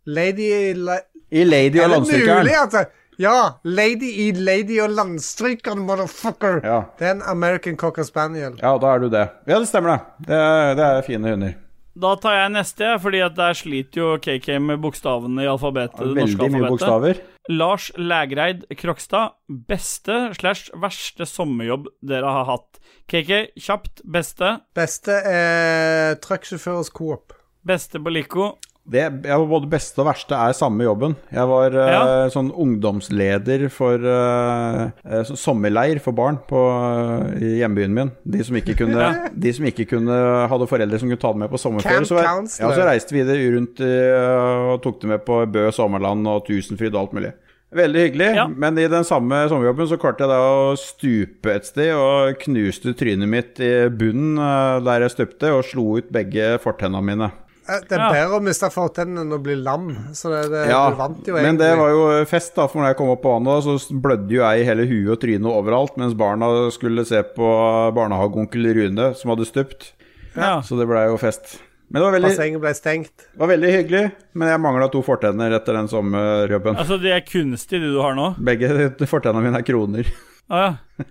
Lady 0.07 0.47
i 0.51 0.73
la- 0.75 1.05
I 1.31 1.45
Lady 1.47 1.79
og 1.79 1.85
Er 1.85 1.89
det 1.89 1.95
landstrykeren. 1.95 2.41
mulig, 2.43 2.57
altså? 2.59 2.85
Ja! 3.21 3.35
Lady 3.69 4.09
i 4.25 4.31
Lady 4.35 4.81
og 4.83 4.91
landstrykeren, 4.97 5.83
motherfucker! 5.87 6.61
Ja. 6.65 6.79
Det 6.99 7.07
er 7.07 7.13
en 7.19 7.23
American 7.29 7.77
Cocker 7.79 8.03
Spaniel. 8.09 8.57
ja, 8.63 8.73
da 8.81 8.95
er 8.97 8.99
du 9.05 9.09
det. 9.13 9.27
Ja, 9.47 9.59
det 9.61 9.69
stemmer, 9.69 9.91
det. 10.19 10.27
Det 10.31 10.39
er, 10.41 10.75
det 10.79 10.87
er 10.89 11.03
fine 11.07 11.35
hunder. 11.35 11.53
Da 12.01 12.15
tar 12.23 12.37
jeg 12.39 12.53
neste, 12.55 12.91
fordi 13.03 13.21
at 13.27 13.35
der 13.37 13.53
sliter 13.59 14.01
jo 14.01 14.11
KK 14.25 14.49
med 14.63 14.81
bokstavene 14.81 15.43
i 15.45 15.49
alfabetet. 15.51 16.01
Ja, 16.01 16.15
veldig 16.17 16.39
Veldig 16.39 16.51
mye 16.55 16.71
bokstaver. 16.73 17.21
Lars 17.51 17.91
Lægreid 17.99 18.65
Krokstad. 18.79 19.35
Beste 19.69 20.31
slash 20.39 20.71
verste 20.81 21.27
sommerjobb 21.29 21.91
dere 22.07 22.31
har 22.39 22.47
hatt. 22.49 22.81
KK, 23.11 23.51
kjapt. 23.59 24.05
Beste. 24.07 24.57
Beste 24.79 25.15
er 25.27 26.19
trucksjåførers 26.23 26.93
Coop. 26.95 27.35
Beste 27.67 27.99
på 27.99 28.13
Lico. 28.15 28.53
Det 28.91 29.03
ja, 29.03 29.37
Både 29.47 29.69
beste 29.71 30.01
og 30.03 30.07
verste 30.09 30.35
er 30.39 30.55
samme 30.57 30.87
jobben. 30.87 31.17
Jeg 31.31 31.47
var 31.51 31.75
ja. 31.75 31.99
uh, 32.01 32.31
sånn 32.33 32.49
ungdomsleder 32.51 33.67
for 33.71 34.03
uh, 34.03 34.87
eh, 35.05 35.35
sommerleir 35.39 36.01
for 36.03 36.17
barn 36.17 36.41
på, 36.49 36.63
uh, 36.71 37.27
i 37.39 37.59
hjembyen 37.61 37.95
min. 37.95 38.15
De 38.23 38.47
som 38.47 38.57
ikke 38.59 38.79
kunne, 38.81 38.97
Ja. 38.99 39.29
de 39.31 39.53
som 39.55 39.69
ikke 39.69 39.87
kunne 39.91 40.17
hadde 40.51 40.71
foreldre 40.71 41.03
som 41.03 41.11
kunne 41.11 41.23
ta 41.23 41.35
dem 41.35 41.45
med 41.45 41.53
på 41.53 41.61
sommerferie. 41.61 42.07
Så, 42.09 42.19
ja, 42.23 42.73
så 42.73 42.89
reiste 42.89 43.15
vi 43.15 43.27
det 43.27 43.39
rundt 43.43 43.83
eh, 43.85 44.73
og 44.73 44.83
tok 44.87 45.03
dem 45.03 45.15
med 45.17 45.27
på 45.27 45.43
Bø 45.51 45.69
sommerland 45.75 46.27
og 46.31 46.47
Tusenfryd 46.49 46.95
og 46.95 47.03
alt 47.05 47.19
mulig. 47.19 47.35
Veldig 47.71 48.01
hyggelig, 48.09 48.29
Ja. 48.35 48.49
men 48.49 48.79
i 48.83 48.89
den 48.91 49.05
samme 49.07 49.45
sommerjobben 49.49 49.87
så 49.87 49.97
klarte 50.01 50.25
jeg 50.25 50.29
da 50.33 50.39
å 50.43 50.73
stupe 50.77 51.53
et 51.55 51.65
sted 51.69 51.93
og 51.95 52.35
knuste 52.43 52.95
trynet 52.99 53.29
mitt 53.31 53.61
i 53.63 53.87
bunnen 53.95 54.41
eh, 54.43 54.81
der 54.83 55.05
jeg 55.07 55.13
stupte, 55.15 55.53
og 55.55 55.63
slo 55.69 55.85
ut 56.01 56.11
begge 56.11 56.57
fortennene 56.59 57.05
mine. 57.07 57.29
Eh, 57.71 57.79
Det 57.87 57.95
er 57.95 58.11
bedre 58.11 58.41
å 58.41 58.43
miste 58.43 58.67
fortennene 58.75 59.23
enn 59.23 59.37
å 59.37 59.39
bli 59.41 59.55
lam. 59.55 59.87
Så 60.19 60.33
det, 60.35 60.51
det, 60.51 60.65
Ja, 60.73 60.91
du 60.91 60.97
vant 60.99 61.23
jo 61.31 61.35
men 61.39 61.57
det 61.61 61.71
var 61.79 61.91
jo 61.95 62.25
fest, 62.27 62.57
da, 62.57 62.67
for 62.67 62.81
når 62.83 62.89
jeg 62.91 62.97
kom 62.99 63.13
opp 63.15 63.23
på 63.23 63.37
vannet, 63.39 63.63
så 63.63 63.79
blødde 64.03 64.35
jo 64.35 64.43
jeg 64.43 64.61
i 64.65 64.67
hele 64.67 64.89
huet 64.91 65.15
og 65.15 65.21
trynet 65.23 65.47
overalt, 65.55 65.95
mens 65.97 66.15
barna 66.19 66.51
skulle 66.75 67.07
se 67.07 67.23
på 67.23 67.55
barnehageonkel 67.95 68.67
Rune, 68.75 69.15
som 69.15 69.31
hadde 69.31 69.47
stupt. 69.47 69.93
Ja. 70.35 70.59
Så 70.61 70.75
det 70.79 70.89
blei 70.91 71.07
jo 71.07 71.17
fest. 71.23 71.61
Men 71.91 71.99
det 71.99 72.07
var 72.07 72.15
veldig, 72.15 72.29
Bassenget 72.31 72.63
ble 72.63 72.71
stengt. 72.79 73.25
var 73.35 73.49
veldig 73.51 73.71
hyggelig. 73.75 74.03
Men 74.39 74.53
jeg 74.53 74.63
mangla 74.63 74.87
to 74.93 75.01
fortenner 75.03 75.57
etter 75.57 75.75
den 75.75 75.89
sommerjobben. 75.91 76.77
Altså, 76.79 77.01
de 77.03 77.11
er 77.11 77.25
kunstige, 77.27 77.81
de 77.83 77.91
du 77.91 77.99
har 77.99 78.15
nå? 78.15 78.29
Begge 78.47 78.93
fortennene 79.11 79.43
mine 79.49 79.59
er 79.59 79.67
kroner. 79.67 80.13
Ah, 80.51 80.63
ja. 80.63 81.07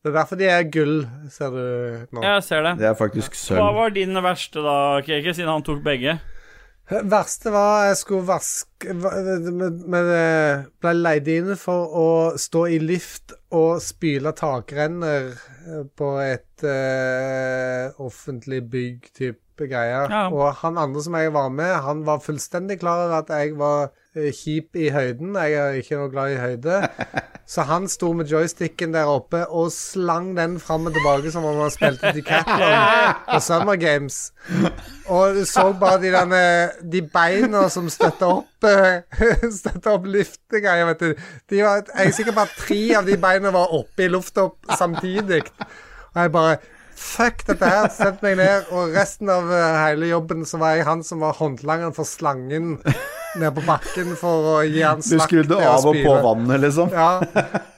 Det 0.00 0.08
er 0.08 0.14
derfor 0.16 0.40
de 0.40 0.46
er 0.48 0.68
gull, 0.72 1.00
ser 1.32 1.56
du 1.56 1.64
nå. 2.16 2.24
Jeg 2.24 2.44
ser 2.44 2.68
det. 2.68 2.74
Det 2.80 2.90
er 2.90 3.00
faktisk 3.00 3.36
Hva 3.36 3.40
sølv. 3.46 3.80
var 3.80 3.96
din 3.96 4.20
verste, 4.24 4.62
da, 4.64 4.76
Keke, 5.04 5.34
siden 5.36 5.52
han 5.52 5.64
tok 5.64 5.80
begge? 5.84 6.18
Det 6.90 7.04
verste 7.06 7.52
var 7.54 7.84
jeg 7.86 7.98
skulle 8.00 8.26
vaske 8.26 8.94
Men 8.98 9.76
men 9.92 10.08
ble 10.82 10.94
leid 10.96 11.28
inn 11.30 11.52
for 11.60 11.92
å 11.94 12.08
stå 12.40 12.64
i 12.74 12.80
lift 12.82 13.36
og 13.54 13.78
spyle 13.84 14.32
takrenner 14.34 15.30
eh, 15.30 15.84
på 15.94 16.08
et 16.24 16.64
uh, 16.66 17.94
offentlig 18.02 18.64
bygg-type 19.60 19.68
greier. 19.68 20.10
Ja. 20.10 20.28
Og 20.30 20.54
han 20.54 20.78
andre 20.78 21.02
som 21.02 21.14
jeg 21.14 21.32
var 21.32 21.48
med, 21.48 21.74
han 21.84 22.06
var 22.06 22.20
fullstendig 22.20 22.80
klar 22.80 23.06
over 23.06 23.22
at 23.22 23.30
jeg 23.30 23.58
var 23.58 23.90
eh, 24.16 24.32
kjip 24.32 24.76
i 24.76 24.90
høyden. 24.90 25.36
Jeg 25.36 25.52
er 25.52 25.80
ikke 25.80 25.96
noe 25.96 26.10
glad 26.10 26.32
i 26.32 26.40
høyde. 26.40 26.80
Så 27.50 27.64
han 27.66 27.88
sto 27.88 28.12
med 28.12 28.30
joysticken 28.30 28.92
der 28.94 29.08
oppe 29.10 29.42
og 29.48 29.72
slang 29.74 30.36
den 30.36 30.60
fram 30.60 30.86
og 30.86 30.94
tilbake 30.94 31.32
som 31.34 31.44
om 31.44 31.58
han 31.58 31.72
spilte 31.74 32.12
Decathlon 32.14 33.16
på 33.32 33.40
Summer 33.42 33.74
Games. 33.74 34.32
Og 35.10 35.34
du 35.34 35.42
så 35.44 35.72
bare 35.74 35.98
de, 35.98 36.12
derne, 36.14 36.70
de 36.92 37.02
beina 37.02 37.64
som 37.68 37.90
støtta 37.90 38.30
opp 38.36 38.68
eh, 38.70 39.02
Støtta 39.60 39.96
opp 39.96 40.06
liftegreier, 40.06 40.86
vet 40.92 41.02
du. 41.02 41.26
Var, 41.56 41.82
jeg 41.90 42.06
er 42.06 42.14
sikker 42.14 42.38
på 42.38 42.46
at 42.46 42.54
tre 42.54 42.82
av 43.00 43.10
de 43.10 43.18
beina 43.18 43.50
var 43.50 43.74
oppe 43.74 44.06
i 44.06 44.12
lufta 44.12 44.46
samtidig. 44.78 45.42
Og 46.14 46.22
jeg 46.22 46.32
bare 46.38 46.60
Fuck 47.00 47.46
dette 47.48 47.64
her. 47.70 47.86
Sett 47.94 48.20
meg 48.24 48.36
ned. 48.40 48.68
Og 48.76 48.92
resten 48.94 49.30
av 49.32 49.48
eh, 49.52 49.78
hele 49.86 50.10
jobben 50.12 50.44
så 50.48 50.60
var 50.60 50.76
jeg 50.76 50.86
han 50.88 51.00
som 51.06 51.22
var 51.24 51.38
håndlangeren 51.38 51.94
for 51.96 52.08
slangen 52.08 52.76
ned 53.40 53.54
på 53.56 53.62
bakken 53.66 54.12
for 54.18 54.48
å 54.52 54.54
gi 54.66 54.82
han 54.84 55.00
Du 55.00 55.06
slakt 55.14 55.30
skrudde 55.30 55.54
til 55.56 55.64
å 55.64 55.72
av 55.78 55.86
og 55.86 55.98
på 56.04 56.14
vannet, 56.26 56.60
liksom. 56.64 56.92
Ja, 56.92 57.10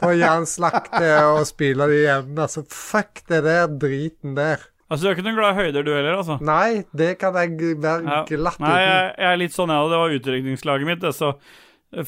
for 0.00 0.10
å 0.10 0.16
gi 0.16 0.24
han 0.26 0.46
slakt 0.48 0.90
til 0.96 1.38
å 1.38 1.42
spyle 1.48 1.88
de 1.92 1.98
jevne. 2.06 2.46
Altså, 2.48 2.64
fuck 2.72 3.22
det 3.30 3.42
der 3.46 3.66
driten 3.70 4.34
der. 4.38 4.64
Altså, 4.92 5.04
Du 5.06 5.10
er 5.10 5.14
ikke 5.16 5.24
noen 5.28 5.38
glad 5.38 5.54
i 5.54 5.66
høyder, 5.66 5.84
du 5.86 5.92
heller, 5.94 6.16
altså? 6.20 6.38
Nei, 6.44 6.82
det 6.92 7.14
kan 7.20 7.36
jeg 7.38 7.54
være 7.80 8.02
Ja. 8.04 8.22
glatt 8.28 8.58
Nei, 8.60 8.78
jeg, 8.82 9.12
jeg 9.22 9.28
er 9.30 9.38
litt 9.40 9.54
sånn, 9.56 9.72
jeg 9.72 9.84
òg. 9.86 9.92
Det 9.92 10.00
var 10.02 10.16
utrykningslaget 10.18 10.90
mitt. 10.90 11.04
Det, 11.04 11.12
så 11.16 11.30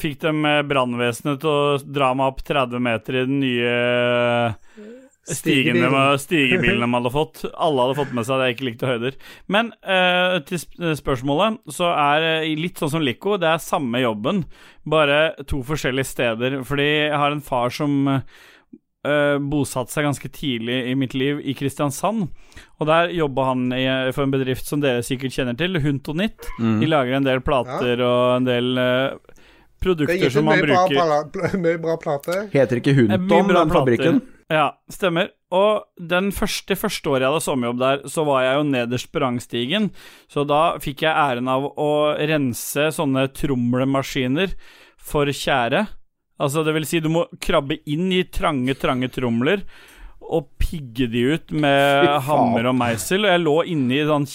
fikk 0.01 0.19
de 0.25 0.33
eh, 0.49 0.61
brannvesenet 0.65 1.41
til 1.41 1.49
å 1.53 1.79
dra 1.85 2.11
meg 2.17 2.33
opp 2.33 2.43
30 2.45 2.81
meter 2.89 3.17
i 3.21 3.25
den 3.29 3.39
nye 3.41 3.73
stigen 5.33 5.79
de, 5.81 5.89
Stigebilen. 6.21 6.83
de 6.85 6.93
hadde 6.93 7.11
fått. 7.13 7.43
Alle 7.53 7.85
hadde 7.85 7.97
fått 7.97 8.13
med 8.13 8.27
seg 8.27 8.37
at 8.37 8.47
jeg 8.47 8.55
ikke 8.57 8.67
likte 8.69 8.89
høyder. 8.89 9.19
Men 9.51 9.71
uh, 9.81 10.39
til 10.45 10.61
spørsmålet, 10.99 11.61
så 11.73 11.91
er 11.93 12.27
eh, 12.29 12.49
litt 12.59 12.81
sånn 12.81 12.93
som 12.97 13.05
Lico, 13.05 13.37
det 13.41 13.49
er 13.49 13.63
samme 13.63 14.03
jobben, 14.03 14.43
bare 14.85 15.31
to 15.49 15.63
forskjellige 15.65 16.11
steder. 16.11 16.59
Fordi 16.67 16.89
jeg 16.89 17.17
har 17.17 17.33
en 17.33 17.43
far 17.45 17.73
som 17.73 17.95
uh, 19.05 19.37
bosatte 19.39 19.93
seg 19.93 20.07
ganske 20.07 20.29
tidlig 20.33 20.81
i 20.91 20.95
mitt 20.97 21.15
liv 21.17 21.41
i 21.41 21.55
Kristiansand. 21.57 22.27
Og 22.79 22.89
der 22.89 23.13
jobba 23.15 23.49
han 23.51 23.69
i, 23.75 23.85
for 24.15 24.25
en 24.25 24.33
bedrift 24.33 24.67
som 24.69 24.83
dere 24.83 25.05
sikkert 25.05 25.35
kjenner 25.35 25.57
til, 25.59 25.79
Huntonit. 25.81 26.49
Mm. 26.59 26.79
De 26.83 26.91
lager 26.91 27.17
en 27.19 27.27
del 27.27 27.41
plater 27.45 28.01
og 28.05 28.37
en 28.39 28.47
del 28.47 28.77
eh, 28.81 29.35
produkter 29.81 30.27
er 30.27 30.33
som 30.33 30.47
man 30.47 30.61
bruker. 30.63 30.95
bra, 31.31 31.51
mye 31.61 31.81
bra 31.81 31.97
plate. 32.03 32.45
Heter 32.53 32.81
ikke 32.81 32.95
Eh, 32.95 33.03
Hunton, 33.03 33.53
den 33.53 33.73
fabrikken? 33.73 34.21
Ja, 34.51 34.75
stemmer. 34.91 35.31
Og 35.55 35.85
den 35.97 36.29
første, 36.35 36.75
første 36.77 37.09
året 37.09 37.25
jeg 37.25 37.33
hadde 37.33 37.45
sommerjobb 37.45 37.81
der, 37.81 38.01
så 38.11 38.25
var 38.27 38.43
jeg 38.45 38.57
jo 38.59 38.65
nederst 38.69 39.09
på 39.13 39.21
rangstigen. 39.23 39.89
Så 40.29 40.45
da 40.47 40.77
fikk 40.81 41.05
jeg 41.05 41.17
æren 41.17 41.49
av 41.49 41.65
å 41.81 41.91
rense 42.19 42.89
sånne 42.93 43.27
tromlemaskiner 43.33 44.53
for 45.01 45.31
tjære. 45.31 45.85
Altså, 46.41 46.65
det 46.67 46.75
vil 46.75 46.87
si, 46.87 47.01
du 47.01 47.09
må 47.13 47.25
krabbe 47.41 47.79
inn 47.89 48.09
i 48.13 48.25
trange, 48.27 48.75
trange 48.77 49.09
tromler 49.13 49.63
og 50.25 50.49
pigge 50.61 51.07
de 51.11 51.21
ut 51.35 51.53
med 51.53 52.09
hammer 52.27 52.69
og 52.69 52.77
meisel. 52.77 53.25
Og 53.25 53.33
jeg 53.33 53.43
lå 53.45 53.55
inne 53.71 53.97
i 53.97 54.05
sånn 54.09 54.27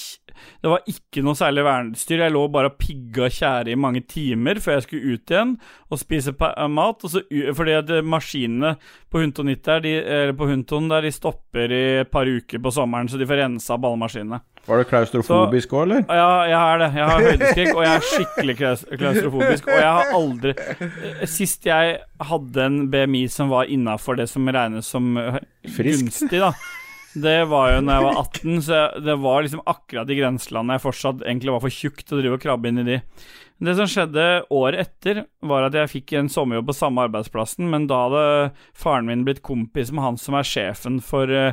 Det 0.60 0.70
var 0.72 0.86
ikke 0.90 1.22
noe 1.24 1.38
særlig 1.38 1.64
verneutstyr. 1.64 2.22
Jeg 2.24 2.34
lå 2.34 2.42
bare 2.52 2.70
og 2.72 2.78
pigga 2.80 3.30
tjære 3.32 3.72
i 3.72 3.78
mange 3.80 4.02
timer 4.08 4.60
før 4.60 4.76
jeg 4.78 4.86
skulle 4.86 5.14
ut 5.14 5.32
igjen 5.32 5.54
og 5.90 6.00
spise 6.00 6.34
eh, 6.36 6.66
mat. 6.70 7.04
Og 7.06 7.12
så, 7.14 7.22
fordi 7.56 7.76
at 7.78 7.92
eh, 7.96 8.04
maskinene 8.04 8.74
på 9.10 9.22
Hunton 9.22 9.50
der, 9.54 9.82
de, 9.84 9.94
eller 10.04 10.36
på 10.38 10.48
Hunton 10.50 10.90
der, 10.90 11.06
de 11.06 11.12
stopper 11.14 11.72
i 11.72 11.82
et 12.02 12.10
par 12.12 12.28
uker 12.28 12.62
på 12.62 12.72
sommeren, 12.74 13.08
så 13.10 13.18
de 13.18 13.28
får 13.28 13.42
rensa 13.44 13.76
opp 13.76 13.88
alle 13.88 14.00
maskinene. 14.04 14.40
Var 14.68 14.82
du 14.82 14.84
klaustrofobisk 14.90 15.72
òg, 15.72 15.86
eller? 15.86 16.02
Ja, 16.04 16.32
jeg 16.50 16.58
er 16.60 16.82
det. 16.82 16.90
Jeg 16.98 17.06
har 17.08 17.24
høydeskrekk, 17.24 17.70
og 17.72 17.84
jeg 17.86 17.94
er 17.94 18.08
skikkelig 18.10 18.56
klaustrofobisk. 19.00 19.70
Og 19.70 19.80
jeg 19.80 19.94
har 19.96 20.12
aldri 20.18 20.52
eh, 20.58 21.24
Sist 21.30 21.64
jeg 21.66 21.96
hadde 22.30 22.66
en 22.68 22.82
BMI 22.92 23.24
som 23.32 23.48
var 23.52 23.72
innafor 23.72 24.20
det 24.20 24.28
som 24.30 24.46
regnes 24.52 24.92
som 24.92 25.14
Friskt. 25.64 26.04
gunstig, 26.04 26.44
da. 26.44 26.52
Det 27.10 27.38
var 27.50 27.72
jo 27.72 27.78
når 27.82 27.96
jeg 27.96 28.06
var 28.06 28.18
18, 28.20 28.58
så 28.62 28.80
det 29.02 29.14
var 29.18 29.42
liksom 29.42 29.62
akkurat 29.66 30.10
i 30.10 30.16
grenselandet 30.20 30.76
jeg 30.76 30.84
fortsatt 30.84 31.24
egentlig 31.24 31.54
var 31.56 31.62
for 31.64 31.74
tjukk 31.74 32.04
til 32.04 32.16
å 32.16 32.20
drive 32.20 32.36
og 32.38 32.44
krabbe 32.44 32.70
inn 32.70 32.82
i 32.82 32.86
de. 32.86 32.98
Det 33.60 33.74
som 33.76 33.88
skjedde 33.90 34.26
året 34.54 34.86
etter, 34.86 35.24
var 35.44 35.66
at 35.66 35.74
jeg 35.76 35.90
fikk 35.90 36.14
en 36.16 36.30
sommerjobb 36.32 36.70
på 36.70 36.76
samme 36.78 37.02
arbeidsplassen, 37.08 37.66
men 37.72 37.88
da 37.90 38.04
hadde 38.06 38.22
faren 38.78 39.10
min 39.10 39.24
blitt 39.26 39.42
kompis 39.44 39.90
med 39.92 40.06
han 40.06 40.20
som 40.20 40.38
er 40.38 40.46
sjefen 40.46 41.00
for 41.04 41.28
uh, 41.28 41.50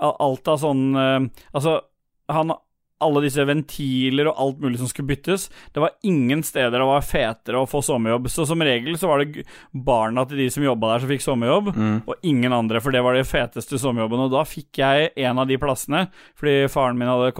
alt 0.00 0.50
av 0.50 0.60
sånn 0.60 0.84
uh, 0.98 1.28
Altså, 1.54 1.78
han 2.30 2.52
alle 3.00 3.22
disse 3.24 3.44
ventiler 3.48 4.28
og 4.30 4.42
alt 4.44 4.62
mulig 4.62 4.80
som 4.80 4.90
skulle 4.90 5.10
byttes. 5.10 5.48
Det 5.72 5.82
var 5.82 5.96
ingen 6.06 6.42
steder 6.46 6.78
det 6.78 6.88
var 6.88 7.06
fetere 7.06 7.60
å 7.60 7.68
få 7.68 7.80
sommerjobb. 7.84 8.28
Så 8.32 8.46
som 8.48 8.62
regel 8.64 8.98
så 9.00 9.10
var 9.10 9.24
det 9.24 9.44
barna 9.72 10.26
til 10.28 10.42
de 10.42 10.48
som 10.52 10.64
jobba 10.64 10.92
der, 10.92 11.04
som 11.04 11.12
fikk 11.12 11.24
sommerjobb, 11.24 11.72
og 12.04 12.28
ingen 12.28 12.54
andre, 12.56 12.82
for 12.84 12.94
det 12.94 13.02
var 13.04 13.16
de 13.16 13.24
feteste 13.26 13.80
sommerjobbene. 13.80 14.28
Og 14.28 14.34
da 14.34 14.44
fikk 14.48 14.82
jeg 14.82 15.10
en 15.24 15.40
av 15.40 15.48
de 15.48 15.58
plassene, 15.60 16.06
fordi 16.38 16.68
faren 16.72 17.00
min 17.00 17.10
hadde 17.10 17.32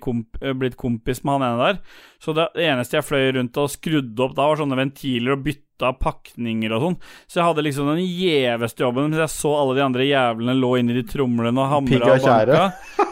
komp 0.00 0.40
blitt 0.60 0.76
kompis 0.80 1.24
med 1.24 1.38
han 1.38 1.48
ene 1.48 1.66
der. 1.70 1.82
Så 2.20 2.36
det, 2.36 2.50
eneste 2.60 2.98
jeg 2.98 3.06
fløy 3.08 3.30
rundt 3.38 3.56
og 3.60 3.72
skrudde 3.72 4.26
opp 4.26 4.36
da, 4.36 4.48
var 4.50 4.60
sånne 4.60 4.78
ventiler 4.78 5.36
og 5.38 5.44
bytta 5.80 5.92
pakninger 5.98 6.72
og 6.76 6.82
sånn. 6.84 6.96
Så 7.28 7.40
jeg 7.40 7.46
hadde 7.46 7.64
liksom 7.64 7.88
den 7.90 8.02
gjeveste 8.04 8.84
jobben, 8.84 9.08
mens 9.08 9.20
jeg 9.22 9.32
så 9.32 9.52
alle 9.56 9.76
de 9.78 9.84
andre 9.84 10.06
jævlene 10.06 10.56
lå 10.58 10.72
inni 10.80 10.96
de 10.98 11.04
tromlene 11.08 11.60
og 11.60 11.70
hamra 11.72 12.12
og 12.14 12.24
banka. 12.26 12.66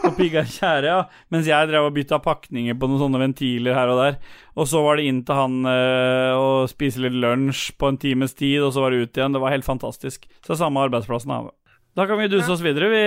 Og 0.05 0.15
pigga 0.17 0.43
tjære, 0.47 0.85
ja. 0.89 0.99
Mens 1.33 1.49
jeg 1.49 1.69
drev 1.69 1.89
og 1.89 1.95
bytta 1.97 2.19
pakninger 2.23 2.77
på 2.79 2.89
noen 2.89 3.01
sånne 3.03 3.21
ventiler 3.23 3.75
her 3.77 3.91
og 3.93 4.01
der. 4.03 4.19
Og 4.59 4.67
så 4.69 4.81
var 4.83 4.99
det 4.99 5.07
inn 5.09 5.21
til 5.27 5.35
han 5.39 5.59
øh, 5.65 6.39
og 6.39 6.71
spise 6.71 7.01
litt 7.03 7.15
lunsj 7.19 7.73
på 7.79 7.89
en 7.91 7.99
times 8.01 8.35
tid, 8.37 8.61
og 8.63 8.73
så 8.75 8.83
var 8.83 8.93
det 8.95 9.03
ut 9.05 9.19
igjen. 9.19 9.35
Det 9.35 9.43
var 9.43 9.55
helt 9.55 9.67
fantastisk. 9.67 10.27
Så 10.45 10.59
samme 10.59 10.83
arbeidsplassen 10.87 11.33
Her. 11.33 11.51
Da 11.97 12.05
kan 12.07 12.19
vi 12.21 12.29
duse 12.31 12.51
oss 12.53 12.63
videre, 12.63 12.89
vi 12.91 12.99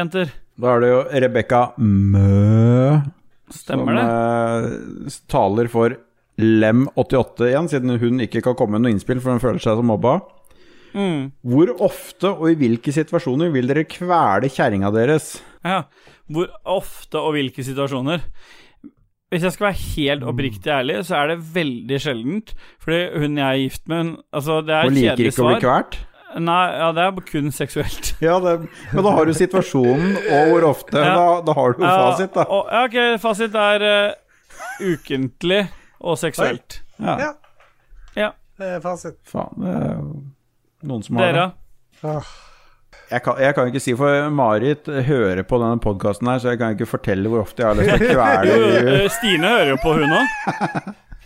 jenter. 0.00 0.30
Da 0.60 0.74
er 0.74 0.82
det 0.82 0.90
jo 0.90 1.00
Rebekka 1.24 1.60
Mø 1.80 3.00
Stemmer 3.50 3.96
som 3.98 4.06
det. 4.06 5.14
taler 5.30 5.66
for 5.72 5.96
Lem88 6.40 7.48
igjen, 7.50 7.70
siden 7.72 8.00
hun 8.02 8.24
ikke 8.24 8.42
kan 8.44 8.56
komme 8.58 8.78
med 8.78 8.86
noe 8.86 8.94
innspill, 8.94 9.20
for 9.22 9.34
hun 9.34 9.42
føler 9.42 9.62
seg 9.62 9.80
som 9.80 9.90
mobba. 9.90 10.18
Mm. 10.94 11.30
Hvor 11.46 11.70
ofte 11.86 12.32
og 12.32 12.48
i 12.50 12.58
hvilke 12.58 12.92
situasjoner 12.94 13.52
vil 13.54 13.70
dere 13.70 13.86
kvele 13.88 14.50
kjerringa 14.50 14.90
deres? 14.94 15.36
Ja. 15.62 15.84
Hvor 16.30 16.50
ofte 16.68 17.20
og 17.20 17.36
hvilke 17.36 17.64
situasjoner? 17.66 18.24
Hvis 19.30 19.44
jeg 19.46 19.54
skal 19.54 19.68
være 19.68 19.82
helt 19.94 20.24
oppriktig 20.26 20.70
ærlig, 20.74 20.96
så 21.06 21.20
er 21.20 21.32
det 21.32 21.42
veldig 21.54 21.98
sjeldent. 22.02 22.54
Fordi 22.82 23.00
hun 23.22 23.38
jeg 23.38 23.46
er 23.46 23.60
gift 23.62 23.84
med, 23.86 23.98
hun 23.98 24.16
Altså, 24.32 24.60
det 24.66 24.74
er 24.74 24.88
kjedelig 24.90 24.90
svar. 24.90 24.90
Hun 24.90 24.96
liker 24.98 25.30
ikke 25.30 25.44
å 25.44 25.50
bli 25.50 25.60
kvalt? 25.66 26.00
Nei, 26.30 26.64
ja, 26.78 26.88
det 26.94 27.04
er 27.04 27.22
kun 27.26 27.52
seksuelt. 27.54 28.12
Ja, 28.26 28.36
det, 28.42 28.56
men 28.92 29.06
da 29.06 29.12
har 29.16 29.26
du 29.26 29.32
situasjonen 29.34 30.18
og 30.20 30.50
hvor 30.52 30.66
ofte. 30.74 30.98
Ja. 30.98 31.14
Da, 31.16 31.28
da 31.46 31.54
har 31.56 31.74
du 31.74 31.82
jo 31.82 31.90
fasit, 31.90 32.34
da. 32.34 32.44
Ja, 32.44 32.58
og, 32.58 32.66
ja, 32.70 32.82
ok, 32.86 33.22
fasit 33.22 33.56
er 33.58 33.86
uh, 33.86 34.90
ukentlig 34.92 35.62
og 36.00 36.18
seksuelt. 36.20 36.80
Ja, 37.00 37.16
Ja. 37.20 37.32
Ja. 38.16 38.30
Det 38.60 38.68
er 38.76 38.80
fasit. 38.84 39.16
faen. 39.24 39.56
Det 39.62 39.72
er 39.72 39.98
noen 40.90 41.02
som 41.06 41.16
har 41.20 41.30
Dere? 41.32 41.44
det. 42.02 42.14
Jeg 43.10 43.22
kan, 43.24 43.38
jeg 43.42 43.54
kan 43.56 43.68
ikke 43.70 43.80
si, 43.82 43.92
for 43.98 44.28
Marit 44.34 44.86
hører 45.06 45.42
på 45.48 45.58
denne 45.62 45.80
podkasten 45.82 46.28
her, 46.30 46.38
så 46.42 46.52
jeg 46.52 46.60
kan 46.60 46.74
ikke 46.76 46.86
fortelle 46.90 47.30
hvor 47.30 47.42
ofte 47.42 47.62
jeg 47.64 47.70
har 47.70 47.78
lyst 47.78 47.90
til 47.90 48.06
å 48.06 48.10
kvele 48.18 48.98
eh, 49.02 49.06
Stine 49.16 49.50
hører 49.54 49.72
jo 49.72 49.78
på, 49.82 49.94
hun 49.98 50.14
òg. 50.14 50.34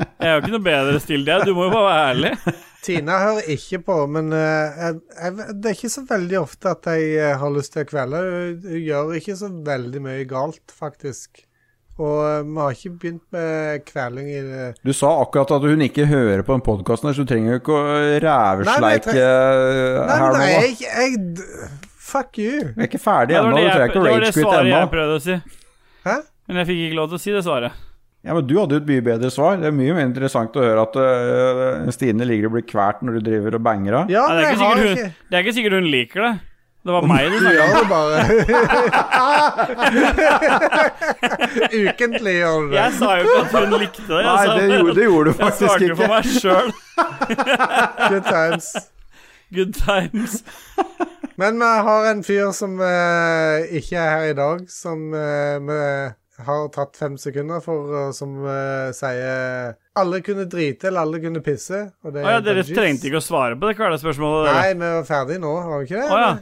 Jeg 0.00 0.26
har 0.26 0.32
jo 0.38 0.42
ikke 0.42 0.54
noe 0.54 0.64
bedre 0.64 1.00
still 1.02 1.26
det. 1.26 1.36
Du 1.46 1.52
må 1.54 1.68
jo 1.68 1.74
bare 1.74 1.90
være 1.90 2.06
ærlig. 2.14 2.54
Tina 2.84 3.18
hører 3.22 3.50
ikke 3.54 3.78
på, 3.86 3.98
men 4.16 4.32
eh, 4.36 4.80
jeg, 4.80 4.96
jeg, 5.16 5.48
det 5.60 5.70
er 5.70 5.76
ikke 5.78 5.92
så 5.94 6.04
veldig 6.08 6.38
ofte 6.40 6.72
at 6.72 6.88
jeg 6.92 7.10
eh, 7.16 7.36
har 7.40 7.54
lyst 7.54 7.74
til 7.76 7.84
å 7.84 7.88
kvele. 7.92 8.22
Hun 8.64 8.80
gjør 8.80 9.12
ikke 9.20 9.36
så 9.40 9.50
veldig 9.68 10.02
mye 10.04 10.24
galt, 10.30 10.74
faktisk. 10.74 11.44
Og 11.94 12.20
eh, 12.26 12.40
vi 12.42 12.58
har 12.58 12.74
ikke 12.74 12.92
begynt 12.98 13.22
med 13.34 13.84
kveling 13.86 14.28
i 14.32 14.42
det. 14.42 14.68
Du 14.82 14.90
sa 14.96 15.12
akkurat 15.22 15.52
at 15.54 15.66
hun 15.70 15.84
ikke 15.86 16.08
hører 16.10 16.42
på 16.42 16.56
den 16.56 16.64
podkasten 16.66 17.14
så 17.14 17.22
du 17.22 17.30
trenger 17.30 17.54
jo 17.54 17.62
ikke 17.62 17.78
å 17.78 17.96
rævesleike 18.24 19.14
Nei, 19.14 20.18
her 20.18 20.24
nå. 20.26 20.42
Nei, 20.42 20.50
da. 20.50 20.88
jeg, 20.88 21.80
Fuck 22.04 22.38
you. 22.38 22.60
Vi 22.74 22.84
er 22.84 22.90
ikke 22.90 23.00
ferdig 23.02 23.34
Det 23.34 23.40
ennå, 23.40 23.56
du 23.56 23.64
trenger 23.64 23.88
ikke 23.88 23.98
å 23.98 24.04
det, 24.04 24.12
var 24.12 24.24
det 24.24 24.34
svaret 24.36 24.70
jeg 24.70 24.92
prøvde 24.92 25.16
å 25.16 25.22
si. 25.24 25.40
Hæ? 26.04 26.20
Men 26.44 26.60
jeg 26.60 26.68
fikk 26.70 26.80
ikke 26.88 26.98
lov 26.98 27.10
til 27.10 27.18
å 27.18 27.22
si 27.22 27.34
det 27.34 27.42
svaret. 27.46 27.82
Ja, 28.24 28.32
men 28.32 28.46
du 28.48 28.54
hadde 28.56 28.76
jo 28.76 28.80
et 28.80 28.88
mye 28.88 29.04
bedre 29.04 29.30
svar. 29.32 29.58
Det 29.60 29.68
er 29.68 29.74
mye 29.76 29.94
mer 29.96 30.06
interessant 30.06 30.54
å 30.56 30.62
høre 30.64 30.84
at 30.86 30.94
uh, 30.96 31.90
Stine 31.92 32.24
ligger 32.28 32.48
og 32.48 32.56
blir 32.56 32.64
kvalt 32.68 33.02
når 33.04 33.18
du 33.18 33.26
driver 33.26 33.58
og 33.58 33.64
banger 33.66 33.98
av. 33.98 34.12
Ja, 34.12 34.24
det, 34.32 34.46
er 34.46 34.56
ikke 34.56 34.92
ikke 34.94 35.08
det 35.28 35.36
er 35.36 35.44
ikke 35.44 35.56
sikkert 35.58 35.76
hun 35.76 35.88
liker 35.92 36.24
det. 36.24 36.32
Det 36.84 36.92
var 36.92 37.06
meg 37.08 37.30
du 37.32 37.34
Du 37.34 37.38
snakka 37.40 37.62
om. 37.64 37.68
gjør 37.70 37.78
det 37.80 37.88
bare. 37.88 38.16
Ukentlig 41.94 42.34
gjør 42.34 42.58
du 42.60 42.66
det. 42.70 42.76
Jeg 42.76 42.92
sa 42.98 43.08
jo 43.16 43.22
ikke 43.24 43.40
at 43.40 43.54
hun 43.54 43.70
likte 43.80 44.02
det. 44.08 44.18
Jeg, 44.18 44.26
Nei, 44.28 44.44
det 44.58 44.66
gjorde, 44.74 44.94
det 44.98 45.06
gjorde 45.06 45.24
du 45.24 45.30
jeg 45.30 45.38
faktisk 45.38 45.64
svarte 45.64 45.84
ikke. 45.84 45.96
for 45.96 46.06
meg 46.12 46.24
sjøl. 46.42 46.68
Good 48.10 48.26
times. 48.28 48.66
Good 49.54 49.72
times. 49.80 50.44
Men 51.40 51.58
vi 51.64 51.70
har 51.88 52.10
en 52.10 52.22
fyr 52.26 52.52
som 52.52 52.76
uh, 52.80 53.56
ikke 53.80 53.96
er 53.96 54.10
her 54.18 54.28
i 54.34 54.38
dag, 54.44 54.68
som 54.70 55.08
uh, 55.16 55.56
vi 55.64 55.80
har 56.44 56.68
tatt 56.74 56.96
fem 57.00 57.16
sekunder 57.18 57.64
for, 57.64 57.90
uh, 57.96 58.12
som 58.12 58.36
sier 58.92 59.72
alle 59.96 60.20
kunne 60.26 60.44
drite 60.50 60.90
eller 60.90 61.00
alle 61.08 61.20
kunne 61.24 61.40
pisse. 61.40 61.86
Og 62.04 62.12
det 62.12 62.26
ah, 62.26 62.36
ja, 62.36 62.40
dere 62.44 62.62
trengte 62.68 63.08
ikke 63.08 63.24
å 63.24 63.28
svare 63.32 63.56
på 63.56 63.72
det 63.72 63.78
kveldsspørsmålet, 63.80 64.50
dere. 64.50 64.58
Nei, 64.60 64.74
vi 64.74 64.96
var 64.98 65.06
ferdige 65.08 65.40
nå, 65.48 65.54
har 65.64 65.80
vi 65.80 65.88
ikke 65.88 66.02
det? 66.02 66.10
Å 66.10 66.26
ja. 66.28 66.34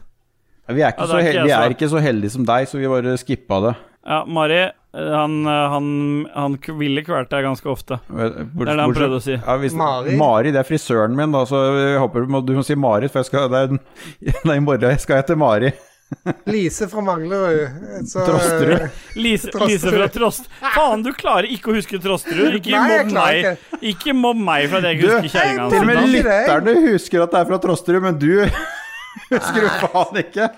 Vi 0.69 0.81
er 0.83 0.93
ikke, 0.95 1.03
Ja, 1.03 1.07
så, 1.11 1.17
det 1.17 1.23
er 1.23 1.27
ikke 1.27 1.39
hel- 1.41 1.49
vi 1.49 1.57
er 1.57 1.75
ikke 1.75 1.89
så 1.91 2.01
heldige 2.05 2.31
som 2.37 2.45
deg, 2.47 2.69
så 2.71 2.79
vi 2.79 2.87
bare 2.93 3.17
skippa 3.19 3.59
det. 3.67 3.75
ja 4.07 4.25
Mari, 4.27 4.59
eh, 4.63 4.73
han, 4.95 5.35
eh, 5.47 5.69
han, 5.75 5.87
han 6.35 6.59
ville 6.79 7.03
kvelt 7.07 7.31
deg 7.31 7.45
ganske 7.45 7.67
ofte. 7.73 7.99
Det 8.09 8.29
Det 8.55 8.69
er 8.69 8.77
det 8.77 8.81
han 8.87 8.95
prøvde 8.95 9.19
å 9.19 9.23
si. 9.23 9.33
Ja, 9.39 9.57
hvis, 9.59 9.75
Mari? 9.75 10.17
Mari? 10.17 10.51
det 10.55 10.61
er 10.63 10.69
frisøren 10.69 11.17
min, 11.19 11.33
da, 11.35 11.45
så 11.49 11.63
jeg 11.77 11.99
håper 12.03 12.21
du 12.27 12.35
må, 12.37 12.41
du 12.47 12.53
må 12.55 12.65
si 12.65 12.75
Marit, 12.79 13.11
for 13.13 13.21
jeg 13.25 13.31
skal, 13.33 13.49
det 13.53 13.59
er, 13.65 13.73
den- 13.75 13.83
nei, 14.49 14.57
i 14.57 14.61
morgen 14.65 14.99
skal 15.03 15.17
jeg 15.23 15.27
til 15.33 15.37
Mari. 15.43 15.73
Lise 16.53 16.87
fra 16.93 17.01
Manglerud. 17.01 18.05
Så, 18.05 18.21
Trosterud. 18.27 18.83
Lise, 19.17 19.49
Trosterud. 19.49 19.71
Lise 19.73 19.93
fra 19.97 20.09
Trost... 20.13 20.49
Faen, 20.75 21.03
du 21.07 21.09
klarer 21.17 21.49
ikke 21.49 21.73
å 21.73 21.77
huske 21.79 21.97
Trosterud! 22.05 22.59
Ikke 22.61 22.77
mobb 22.85 23.15
meg 23.17 23.81
Ikke 23.81 24.13
mobb 24.13 24.37
meg 24.45 24.67
for 24.69 24.83
at 24.83 24.91
jeg 24.91 24.99
ikke 25.01 25.09
husker 25.09 25.33
kjerringa 25.39 25.71
Til 25.73 25.81
og 25.81 25.89
med 25.89 26.03
lytterne 26.13 26.75
husker 26.91 27.25
at 27.25 27.33
det 27.33 27.41
er 27.41 27.49
fra 27.49 27.59
Trosterud, 27.65 28.05
men 28.05 28.19
du 28.21 28.29
husker 29.31 29.61
du 29.61 29.69
faen 29.87 30.21
ikke. 30.23 30.49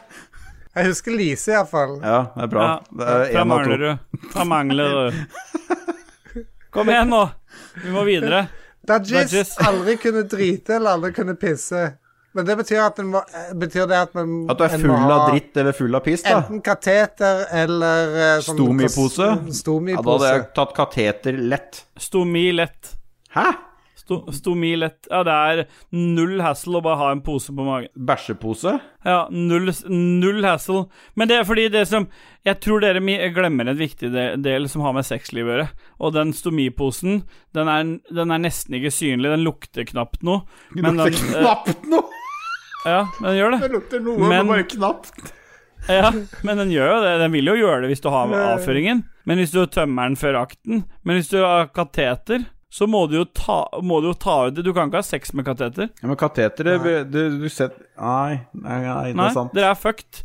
Jeg 0.74 0.88
husker 0.90 1.14
Lise, 1.14 1.52
iallfall. 1.54 1.96
Ja, 2.02 2.20
det 2.34 2.46
er 2.48 2.50
bra. 2.50 2.64
Ja, 2.66 2.98
Det 2.98 3.08
er 3.14 3.42
én 3.44 3.52
av 3.54 3.66
to. 3.68 4.28
Fra 4.32 4.44
Manglerud. 4.50 5.14
Kom 6.74 6.88
igjen, 6.90 7.12
nå! 7.12 7.24
Vi 7.84 7.92
må 7.94 8.02
videre. 8.06 8.46
Dajis 8.84 9.54
aldri 9.64 9.94
kunne 10.02 10.24
drite 10.28 10.74
eller 10.76 10.96
aldri 10.98 11.12
kunne 11.16 11.36
pisse. 11.38 11.84
Men 12.34 12.48
det 12.48 12.56
betyr 12.58 12.80
at 12.82 12.96
en 12.98 13.12
må, 13.12 13.20
eh, 13.30 13.52
betyr 13.54 13.86
det 13.86 13.94
at, 14.08 14.14
man, 14.18 14.32
At 14.50 14.58
du 14.58 14.64
er 14.66 14.72
full 14.74 14.90
ha 14.90 15.10
av 15.14 15.28
dritt 15.30 15.56
eller 15.62 15.76
full 15.78 15.94
av 15.94 16.02
piss, 16.02 16.24
da. 16.26 16.40
Enten 16.40 16.58
kateter 16.66 17.44
eller 17.62 18.16
eh, 18.18 18.40
sånn- 18.42 18.58
Stomipose? 18.58 19.28
Ja, 19.94 20.00
da 20.02 20.16
hadde 20.16 20.32
jeg 20.32 20.48
tatt 20.58 20.74
kateter 20.74 21.38
lett. 21.38 21.84
Stomi 21.96 22.48
lett. 22.52 22.90
Hæ? 23.36 23.46
Sto, 24.04 24.18
stomi 24.36 24.74
lett. 24.76 25.06
Ja, 25.08 25.22
det 25.24 25.32
er 25.32 25.60
null 25.96 26.36
hassle 26.44 26.76
å 26.76 26.82
bare 26.84 26.98
ha 27.00 27.06
en 27.14 27.22
pose 27.24 27.54
på 27.56 27.64
magen. 27.64 27.88
Bæsjepose? 27.96 28.74
Ja, 29.08 29.22
null, 29.32 29.70
null 29.88 30.44
hassle. 30.44 30.82
Men 31.16 31.30
det 31.30 31.38
er 31.40 31.46
fordi 31.48 31.70
det 31.72 31.86
som 31.88 32.04
Jeg 32.44 32.58
tror 32.60 32.82
dere 32.84 33.00
glemmer 33.32 33.70
en 33.72 33.78
viktig 33.80 34.10
del, 34.12 34.42
del 34.44 34.68
som 34.68 34.82
har 34.84 34.92
med 34.92 35.06
sexliv 35.08 35.48
å 35.48 35.54
gjøre. 35.54 35.68
Og 36.04 36.12
den 36.12 36.34
stomiposen, 36.36 37.22
den 37.56 37.70
er, 37.72 37.94
den 38.12 38.34
er 38.36 38.42
nesten 38.44 38.76
ikke 38.76 38.92
synlig. 38.92 39.32
Den 39.32 39.46
lukter 39.46 39.88
knapt 39.88 40.20
noe. 40.22 40.42
Men 40.76 41.00
den, 41.00 41.06
lukter 41.08 41.38
eh, 41.38 41.40
knapt 41.40 41.88
noe! 41.88 42.20
ja, 42.84 42.98
men 43.22 43.30
den 43.30 43.38
gjør 43.40 43.54
det. 43.56 43.62
Det 43.64 43.72
lukter 43.72 44.04
noe, 44.04 44.18
Men- 44.20 44.28
men 44.36 44.52
bare 44.52 44.68
knapt. 44.68 45.32
Ja, 45.88 46.10
men 46.44 46.56
den 46.60 46.70
gjør 46.72 46.90
jo 46.94 47.00
det. 47.04 47.12
Den 47.24 47.32
vil 47.32 47.48
jo 47.48 47.54
gjøre 47.56 47.80
det 47.84 47.90
hvis 47.94 48.00
du 48.04 48.10
har 48.12 48.28
avføringen. 48.52 49.02
Men 49.24 49.40
hvis 49.40 49.52
du 49.56 49.62
tømmer 49.72 50.08
den 50.10 50.16
før 50.20 50.36
akten 50.42 50.82
Men 51.04 51.16
hvis 51.16 51.30
du 51.32 51.38
har 51.40 51.70
kateter, 51.72 52.44
så 52.74 52.88
må 52.90 53.04
du 53.06 53.20
jo 53.20 53.24
ta, 53.30 53.60
må 53.86 54.00
du 54.02 54.08
jo 54.10 54.16
ta 54.18 54.40
ut 54.48 54.56
det. 54.56 54.64
Du 54.66 54.72
kan 54.74 54.88
ikke 54.90 54.98
ha 55.04 55.06
sex 55.06 55.30
med 55.38 55.46
kateter. 55.46 55.92
Ja, 56.02 56.08
men 56.10 56.18
kateter 56.18 56.72
du, 57.06 57.18
du 57.38 57.48
set, 57.52 57.76
Nei, 57.94 58.40
nei, 58.52 58.78
nei, 58.82 59.12
det 59.14 59.28
er 59.28 59.34
sant. 59.36 59.52
dere 59.54 59.70
er 59.70 59.78
fucked. 59.78 60.24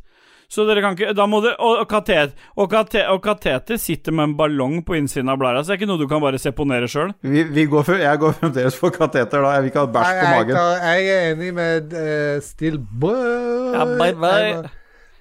Så 0.49 0.63
dere 0.65 0.81
kan 0.81 0.95
ikke 0.97 1.11
Da 1.13 1.27
må 1.29 1.43
dere 1.45 1.59
Og, 1.61 1.75
og, 1.83 1.85
katet, 1.91 2.31
og, 2.57 2.71
kate, 2.71 3.03
og 3.13 3.19
kateter 3.21 3.77
sitter 3.77 4.15
med 4.17 4.31
en 4.31 4.33
ballong 4.39 4.79
på 4.81 4.95
innsiden 4.97 5.29
av 5.29 5.37
blæra, 5.37 5.61
så 5.61 5.69
det 5.69 5.75
er 5.75 5.81
ikke 5.83 5.89
noe 5.91 6.01
du 6.01 6.07
kan 6.09 6.23
bare 6.23 6.39
seponere 6.41 6.89
sjøl. 6.89 7.11
Vi, 7.21 7.43
vi 7.53 7.67
går 7.69 7.85
for, 7.85 8.01
jeg 8.01 8.17
går 8.23 8.33
fremdeles 8.39 8.79
for 8.81 8.89
kateter, 8.97 9.45
da. 9.45 9.51
Jeg 9.59 9.67
vil 9.67 9.69
ikke 9.75 9.83
ha 9.85 9.91
bæsj 9.99 10.09
Nei, 10.09 10.17
på 10.17 10.25
jeg, 10.25 10.39
magen. 10.39 10.57
tar- 10.57 10.89
jeg 10.89 11.13
er 11.13 11.29
enig 11.35 11.53
med 11.61 11.93
uh, 11.93 12.41
Still 12.49 12.81
Boy. 12.81 13.73
Ja, 13.77 13.85
bye, 13.93 14.15
bye. 14.25 14.78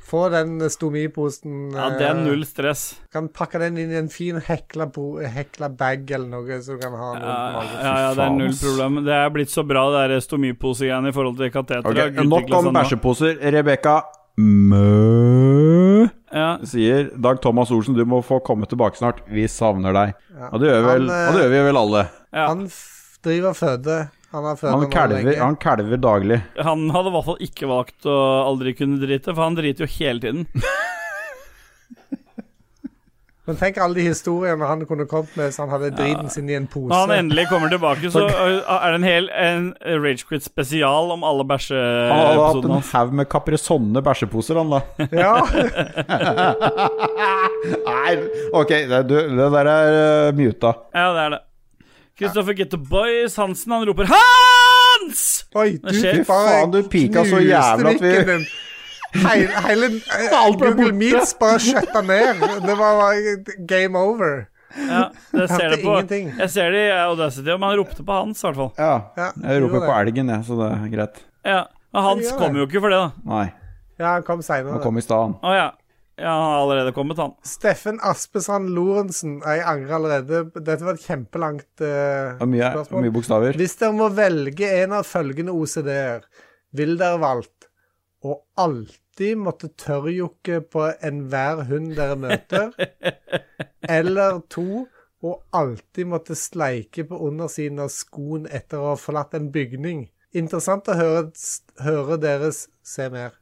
Få 0.08 0.22
den 0.32 0.56
stomiposen. 0.72 1.66
Ja, 1.76 1.90
det 1.92 2.06
er 2.06 2.14
eh, 2.14 2.22
null 2.24 2.44
stress. 2.48 2.94
Kan 3.12 3.26
pakke 3.28 3.60
den 3.60 3.76
inn 3.76 3.90
i 3.92 3.98
en 4.00 4.08
fin 4.08 4.38
hekla, 4.40 4.86
bo, 4.94 5.18
hekla 5.20 5.68
bag 5.68 6.08
eller 6.16 6.30
noe, 6.32 6.60
så 6.64 6.78
du 6.78 6.80
kan 6.80 6.94
ha 6.96 7.10
noe 7.18 7.28
ja, 7.28 7.64
ja, 7.82 7.92
ja, 8.06 8.14
det 8.16 8.24
er 8.24 8.36
null 8.38 8.54
problem. 8.56 9.02
Det 9.04 9.18
er 9.18 9.34
blitt 9.34 9.52
så 9.52 9.66
bra, 9.68 9.82
det 9.92 10.06
der 10.14 10.24
stomiposegreiene 10.24 11.12
i 11.12 11.16
forhold 11.16 11.36
til 11.42 11.52
kateter. 11.52 11.90
Okay, 11.92 12.24
Nok 12.24 12.48
om 12.56 12.70
bæsjeposer. 12.78 13.36
Rebekka 13.52 13.98
Mø 14.38 16.06
Ja, 16.32 16.50
sier 16.68 17.08
Dag 17.16 17.40
Thomas 17.42 17.70
Olsen, 17.74 17.96
du 17.96 18.04
må 18.08 18.20
få 18.24 18.38
komme 18.44 18.68
tilbake 18.70 18.96
snart. 19.00 19.20
Vi 19.28 19.44
savner 19.50 19.92
deg. 19.96 20.14
Ja. 20.32 20.50
Og 20.52 20.62
det 20.62 20.70
gjør, 20.70 20.84
vel, 20.86 21.08
Han, 21.08 21.16
eh, 21.16 21.28
og 21.28 21.34
det 21.36 21.42
gjør 21.44 21.52
vi 21.56 21.64
vel 21.68 21.80
alle. 21.84 22.04
ja. 22.32 22.46
Han 22.48 22.68
driver 23.24 23.50
og 23.50 23.56
føder. 23.58 24.08
Han 24.30 24.44
har 24.44 24.58
Han 24.70 24.90
kalver, 24.90 25.40
han 25.40 25.56
kalver 25.56 25.96
daglig. 25.96 26.40
Han 26.60 26.90
hadde 26.92 27.08
i 27.08 27.12
hvert 27.16 27.28
fall 27.30 27.38
ikke 27.46 27.70
valgt 27.70 28.08
å 28.08 28.18
aldri 28.44 28.74
kunne 28.76 29.00
drite, 29.00 29.32
for 29.32 29.40
han 29.46 29.56
driter 29.56 29.86
jo 29.86 29.92
hele 29.98 30.20
tiden. 30.20 30.46
Men 33.48 33.56
tenk 33.56 33.78
alle 33.80 33.96
de 33.96 34.02
historiene 34.04 34.66
han 34.68 34.82
kunne 34.84 35.06
kommet 35.08 35.32
med 35.38 35.46
hvis 35.48 35.56
han 35.62 35.70
hadde 35.72 35.88
driten 35.96 36.28
sin 36.28 36.50
i 36.52 36.56
en 36.58 36.66
pose. 36.68 36.90
Når 36.90 37.06
han 37.06 37.14
endelig 37.14 37.46
kommer 37.48 37.72
tilbake, 37.72 38.10
så 38.12 38.26
er 38.74 38.92
det 38.92 38.98
en 38.98 39.06
hel 39.08 39.30
en 39.32 39.70
Ragequit 40.02 40.44
spesial 40.44 41.14
om 41.14 41.24
alle 41.24 41.48
bæsjeepisodene 41.48 42.12
Han 42.12 42.20
hadde 42.26 42.44
hatt 42.44 42.68
en 42.68 42.84
haug 42.90 43.16
med 43.22 43.30
kapresonne 43.32 44.04
bæsjeposer, 44.04 44.60
han 44.60 44.76
da. 44.76 44.82
Ja, 45.24 45.32
Nei, 47.88 48.12
ok, 48.52 48.76
det, 48.92 49.02
du, 49.08 49.16
det 49.40 49.50
der 49.56 49.72
er 49.78 49.96
uh, 49.96 50.36
muta. 50.36 50.76
Ja, 50.92 51.08
det 51.16 51.24
er 51.24 51.38
det. 51.38 51.44
Kristoffer 52.18 52.56
Get 52.58 52.70
the 52.70 52.78
Boys 52.78 53.36
Hansen, 53.38 53.72
han 53.72 53.86
roper 53.88 54.04
'Hans!' 54.10 55.44
Oi, 55.54 55.78
du 55.78 55.92
fy 55.94 56.24
Faen, 56.26 56.70
du 56.74 56.82
pika 56.90 57.22
så 57.24 57.38
jævlig 57.42 57.94
at 57.94 58.00
vi- 58.02 58.46
Hele, 59.14 59.48
hele 59.64 59.88
Google. 60.60 60.92
Meets 60.92 61.32
bare 61.40 61.58
skjøtta 61.58 62.02
ned. 62.04 62.42
Det 62.66 62.74
var 62.78 63.14
game 63.66 63.96
over. 63.98 64.48
Ja, 64.76 65.06
det 65.32 65.46
ser 65.48 65.70
det 65.72 65.78
på. 65.82 65.94
ingenting. 65.94 66.34
Jeg 66.38 66.50
ser 66.50 66.70
det 66.70 66.82
i 66.90 66.90
Audacity, 66.92 67.48
men 67.48 67.62
han 67.62 67.78
ropte 67.78 68.04
på 68.04 68.12
Hans, 68.12 68.42
i 68.42 68.46
hvert 68.46 68.56
fall. 68.56 68.72
Ja, 68.78 69.00
Ja, 69.16 69.30
jeg 69.48 69.62
roper 69.62 69.80
på 69.86 69.94
elgen, 70.02 70.28
jeg, 70.28 70.44
så 70.44 70.58
det 70.60 70.68
er 70.76 70.88
greit. 70.96 71.22
Ja, 71.44 71.62
Men 71.94 72.02
Hans 72.04 72.32
kom 72.36 72.54
jo 72.56 72.66
ikke 72.66 72.80
for 72.84 72.90
det, 72.92 72.98
da. 73.00 73.10
Nei, 73.24 73.46
Ja, 73.98 74.12
han 74.12 74.22
kom 74.22 74.42
seinere. 74.42 74.72
han 74.76 74.82
kom 74.82 74.98
i 74.98 75.00
stad, 75.00 75.22
han. 75.24 75.34
Å 75.42 75.54
ja. 75.56 75.70
Ja, 76.18 76.32
han 76.32 76.50
har 76.50 76.60
allerede 76.62 76.92
kommet, 76.92 77.18
han. 77.22 77.34
Steffen 77.46 78.00
Aspesand 78.02 78.72
Lorentzen. 78.74 79.38
Jeg 79.44 79.62
angrer 79.70 79.94
allerede. 80.00 80.40
Dette 80.56 80.82
var 80.82 80.98
et 80.98 81.04
kjempelangt 81.06 81.84
uh, 81.84 82.42
mye, 82.42 82.70
spørsmål. 82.74 83.04
mye 83.04 83.14
bokstaver. 83.14 83.58
Hvis 83.60 83.78
dere 83.78 83.94
må 83.94 84.08
velge 84.16 84.70
en 84.80 84.96
av 84.98 85.06
følgende 85.06 85.54
OCD-er, 85.54 86.26
vil 86.74 86.96
dere 86.98 87.20
valgt 87.22 87.68
å 88.26 88.34
alltid 88.58 89.38
måtte 89.38 89.70
tørrjokke 89.78 90.60
på 90.72 90.88
enhver 91.06 91.62
hund 91.70 91.94
dere 91.94 92.18
møter, 92.18 92.72
eller 93.98 94.40
to 94.50 94.86
å 95.22 95.34
alltid 95.54 96.10
måtte 96.10 96.34
sleike 96.38 97.06
på 97.06 97.18
undersiden 97.28 97.78
av 97.82 97.92
skoen 97.94 98.46
etter 98.50 98.82
å 98.82 98.92
ha 98.92 98.98
forlatt 98.98 99.38
en 99.38 99.52
bygning? 99.54 100.08
Interessant 100.34 100.90
å 100.90 100.98
høre, 100.98 101.28
høre 101.82 102.18
deres 102.22 102.66
se 102.86 103.06
mer. 103.12 103.38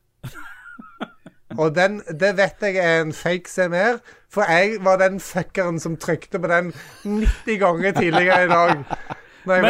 Og 1.59 1.75
den, 1.77 2.01
det 2.21 2.33
vet 2.39 2.65
jeg 2.67 2.81
er 2.83 3.05
en 3.05 3.13
fake 3.17 3.51
CMR, 3.51 4.01
For 4.33 4.49
jeg 4.51 4.81
var 4.85 4.99
den 5.01 5.21
fuckeren 5.23 5.79
som 5.81 5.95
trykte 5.97 6.41
på 6.43 6.51
den 6.51 6.73
90 7.05 7.61
ganger 7.63 7.95
tidligere 7.97 8.45
i 8.45 8.51
dag. 8.51 8.83
Men, 9.47 9.63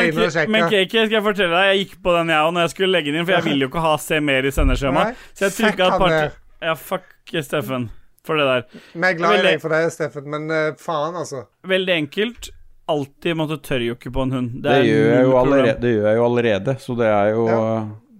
men. 0.48 0.70
KK, 0.72 0.94
skal 0.94 1.18
jeg 1.18 1.22
fortelle 1.22 1.52
deg, 1.52 1.68
jeg 1.68 1.82
gikk 1.84 1.98
på 2.02 2.14
den 2.16 2.32
jeg 2.32 2.46
òg 2.46 2.54
når 2.56 2.64
jeg 2.64 2.72
skulle 2.72 2.94
legge 2.94 3.12
den 3.12 3.20
inn, 3.20 3.26
for 3.28 3.36
jeg 3.36 3.44
ville 3.44 3.66
jo 3.66 3.68
ikke 3.68 3.84
ha 3.84 3.92
se 4.00 4.20
mer 4.24 4.48
i 4.48 4.52
sendeskjemaet. 4.56 5.22
Så 5.36 5.50
jeg 5.50 5.56
trykka 5.58 5.84
et 5.84 5.92
han 5.92 6.00
par. 6.00 6.16
Ja, 6.64 6.74
fuck 6.80 7.34
Steffen 7.44 7.90
for 8.26 8.40
det 8.40 8.46
der. 8.48 8.64
Men 8.94 9.10
jeg 9.10 9.14
er 9.14 9.18
glad 9.20 9.38
i 9.38 9.44
deg 9.46 9.60
for 9.62 9.74
det, 9.74 9.82
Steffen, 9.94 10.30
men 10.32 10.48
uh, 10.50 10.70
faen, 10.80 11.18
altså. 11.20 11.44
Veldig 11.68 11.94
enkelt. 11.94 12.50
Alltid 12.90 13.38
måtte 13.38 13.60
tørrjokke 13.66 14.10
på 14.14 14.26
en 14.26 14.34
hund. 14.34 14.50
Det, 14.62 14.70
det, 14.70 14.88
gjør 14.88 15.06
jeg 15.10 15.28
jo 15.28 15.36
allerede, 15.42 15.76
det 15.82 15.92
gjør 15.92 16.08
jeg 16.08 16.18
jo 16.18 16.26
allerede, 16.30 16.76
så 16.82 16.98
det 16.98 17.12
er 17.12 17.30
jo 17.34 17.46
Ja. 17.50 17.62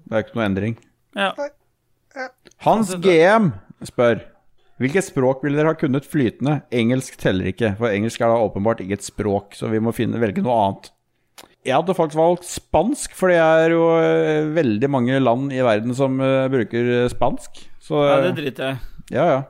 Det 0.07 0.15
er 0.15 0.23
ikke 0.23 0.37
noe 0.39 0.45
endring. 0.47 0.75
Ja. 1.19 1.33
Hans 2.67 2.91
GM 2.99 3.53
spør 3.87 4.25
Hvilket 4.77 5.07
språk 5.07 5.45
ville 5.45 5.57
dere 5.57 5.73
ha 5.73 5.79
kunnet 5.79 6.05
flytende? 6.05 6.59
Engelsk 6.75 7.15
teller 7.21 7.49
ikke, 7.49 7.71
for 7.79 7.89
engelsk 7.89 8.21
er 8.21 8.29
da 8.29 8.43
åpenbart 8.45 8.83
ikke 8.85 8.99
et 8.99 9.07
språk, 9.07 9.55
så 9.57 9.71
vi 9.73 9.79
må 9.81 9.95
finne, 9.97 10.19
velge 10.21 10.43
noe 10.45 10.57
annet. 10.67 10.91
Jeg 11.65 11.73
hadde 11.79 11.95
faktisk 11.97 12.21
valgt 12.21 12.45
spansk, 12.45 13.15
for 13.17 13.33
det 13.33 13.39
er 13.41 13.73
jo 13.73 13.87
eh, 13.97 14.51
veldig 14.53 14.91
mange 14.93 15.17
land 15.23 15.55
i 15.57 15.63
verden 15.65 15.97
som 15.97 16.21
eh, 16.21 16.45
bruker 16.53 16.91
eh, 16.99 17.07
spansk. 17.09 17.63
Så 17.81 18.03
ja, 18.05 18.19
det 18.27 18.35
driter 18.37 18.69
jeg 18.75 19.17
Ja, 19.17 19.25
ja, 19.33 19.41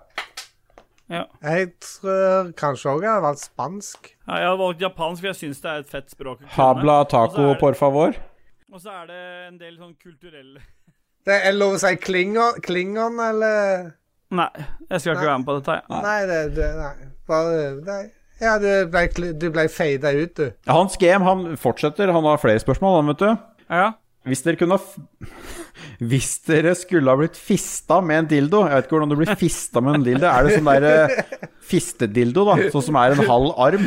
ja. 1.11 1.25
Jeg 1.43 1.73
tror 1.83 2.55
kanskje 2.63 2.95
òg 2.95 3.03
jeg 3.09 3.11
hadde 3.17 3.27
valgt 3.27 3.45
spansk. 3.49 4.13
Ja, 4.29 4.41
jeg 4.45 4.49
hadde 4.53 4.63
valgt 4.63 4.87
japansk, 4.87 5.25
for 5.25 5.33
jeg 5.33 5.41
syns 5.43 5.65
det 5.67 5.73
er 5.75 5.83
et 5.83 5.93
fett 5.99 6.15
språk. 6.15 6.47
Habla 6.55 7.01
taco, 7.11 7.51
det- 7.51 7.61
por 7.67 7.75
favor. 7.83 8.15
Og 8.71 8.79
så 8.79 8.95
er 9.03 9.11
det 9.11 9.21
en 9.49 9.59
del 9.59 9.75
sånn 9.75 9.97
kulturelle 9.99 10.63
Det 11.27 11.37
er 11.49 11.57
lov 11.57 11.75
å 11.75 11.81
si 11.83 11.93
klingon, 11.99 12.61
klingon 12.63 13.17
eller 13.23 13.93
Nei, 14.37 14.49
jeg 14.91 15.03
skal 15.03 15.13
ikke 15.15 15.23
Nei. 15.23 15.29
være 15.29 15.39
med 15.41 15.47
på 15.49 15.57
dette. 15.59 15.75
jeg. 15.77 16.03
Nei, 16.07 16.21
det, 16.31 16.39
det 16.57 16.71
Nei. 16.79 16.95
Bare 17.27 17.61
nei. 17.87 18.03
Ja, 18.43 18.57
du 18.61 18.69
ble, 18.93 19.33
du 19.39 19.47
ble 19.55 19.65
fada 19.73 20.11
ut, 20.13 20.35
du. 20.37 20.51
Hans 20.69 20.99
GM 21.01 21.25
han 21.25 21.45
fortsetter, 21.59 22.11
han 22.13 22.27
har 22.29 22.43
flere 22.43 22.61
spørsmål, 22.61 22.99
han, 23.01 23.13
vet 23.15 23.23
du. 23.23 23.47
Ja. 23.71 23.87
Hvis 24.27 24.43
dere 24.43 24.59
kunne 24.59 24.77
ha 24.79 24.83
Hvis 26.11 26.33
dere 26.49 26.75
skulle 26.77 27.13
ha 27.13 27.19
blitt 27.19 27.37
fista 27.39 28.01
med 28.03 28.25
en 28.25 28.29
dildo 28.31 28.65
Jeg 28.67 28.75
vet 28.75 28.87
ikke 28.89 28.97
hvordan 28.97 29.13
du 29.13 29.17
blir 29.21 29.31
fista 29.39 29.83
med 29.85 30.01
en 30.01 30.07
dildo. 30.07 30.27
Er 30.27 30.47
det 30.47 30.57
sånn 30.59 30.71
der 30.71 30.87
eh, 30.91 31.47
fistedildo, 31.71 32.45
da? 32.51 32.57
Sånn 32.75 32.85
som 32.89 32.99
er 33.01 33.15
en 33.15 33.23
halv 33.31 33.55
arm? 33.63 33.87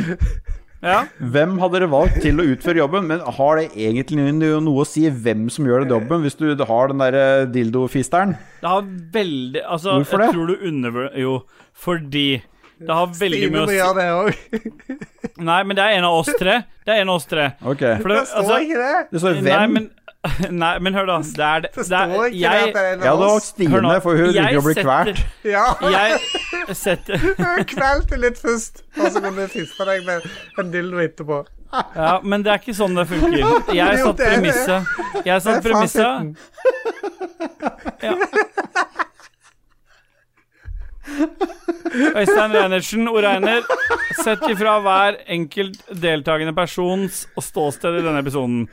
Ja. 0.80 1.00
Hvem 1.20 1.58
hadde 1.60 1.76
dere 1.76 1.90
valgt 1.92 2.20
til 2.24 2.40
å 2.40 2.46
utføre 2.54 2.80
jobben? 2.80 3.08
Men 3.10 3.24
har 3.36 3.60
det 3.60 3.66
egentlig 3.76 4.30
noe 4.40 4.80
å 4.80 4.86
si 4.88 5.04
hvem 5.10 5.48
som 5.52 5.68
gjør 5.68 5.84
den 5.84 5.92
jobben, 5.92 6.24
hvis 6.24 6.38
du 6.40 6.46
har 6.56 6.92
den 6.92 7.02
der 7.02 7.44
dildofisteren? 7.52 8.36
Det 8.62 8.70
har 8.70 8.86
veldig 9.12 9.64
Altså, 9.66 9.98
Hvorfor 9.98 10.24
jeg 10.24 10.30
det? 10.30 10.36
tror 10.36 10.46
du 10.48 10.68
undervurderer 10.70 11.20
Jo, 11.20 11.34
fordi 11.76 12.28
det 12.80 12.96
har 12.96 13.10
veldig 13.12 13.38
Stine 13.42 13.52
mye 13.52 13.62
å 13.62 13.68
si 13.68 13.76
gjøre 13.76 13.96
det 13.98 14.08
også. 14.16 15.08
Nei, 15.50 15.58
men 15.68 15.76
det 15.76 15.84
er 15.84 15.98
en 15.98 16.06
av 16.08 16.14
oss 16.16 16.30
tre. 16.40 16.54
Det 16.86 16.94
er 16.94 17.02
en 17.02 17.10
av 17.12 17.18
oss 17.20 17.26
tre. 17.28 17.50
Okay. 17.60 17.98
For 18.00 18.12
det, 18.12 18.22
Det 18.22 18.28
står 18.30 18.40
altså, 18.40 18.58
ikke 18.64 18.78
det. 18.80 19.02
Det 19.10 19.20
står 19.20 19.40
Nei, 19.44 19.66
men 19.74 19.88
Nei, 20.62 20.78
men 20.84 20.92
hør, 20.94 21.06
da. 21.08 21.14
Det 21.24 21.44
er 21.44 21.60
det, 21.64 21.70
Det 21.72 21.80
det 21.80 21.86
står 21.86 22.10
ikke 22.12 22.24
det 22.30 22.40
jeg, 22.40 22.50
at 22.60 22.74
det 22.74 22.80
er 22.80 22.92
en 22.92 23.00
valgt 23.00 23.22
oss. 23.24 23.30
Hør 23.32 23.40
Stine, 23.46 23.80
nå, 23.86 23.92
for 24.04 24.12
hun 24.20 24.28
liker 24.36 24.58
å 24.58 24.64
bli 24.66 24.74
kvalt. 24.80 25.22
Ja. 25.48 25.64
Jeg 25.94 26.10
setter 26.84 27.16
Kvelte 27.70 28.20
litt 28.20 28.38
først, 28.40 28.84
og 28.98 29.06
så 29.14 29.22
kunne 29.24 29.46
du 29.46 29.54
fiste 29.54 29.86
deg 29.88 30.04
med 30.08 30.28
en 30.60 30.68
dildo 30.74 31.00
etterpå. 31.00 31.40
Ja, 31.70 32.18
men 32.26 32.42
det 32.44 32.50
er 32.52 32.58
ikke 32.58 32.74
sånn 32.74 32.98
det 32.98 33.06
funker. 33.06 33.38
Jeg 33.78 34.00
satte 34.02 34.04
satt 34.04 34.18
det 34.18 34.26
premisset. 34.34 34.80
Jeg 35.24 35.42
satte 35.44 35.56
satt 35.56 35.64
premisset. 35.64 36.36
Ja. 38.02 38.14
Øystein 41.90 42.52
Reinertsen, 42.54 43.08
Oreiner, 43.10 43.62
sett 44.20 44.42
ifra 44.50 44.76
hver 44.84 45.16
enkelt 45.30 45.80
deltakende 46.02 46.54
persons 46.56 47.24
ståsted 47.40 47.98
i 47.98 48.04
denne 48.04 48.22
episoden. 48.22 48.66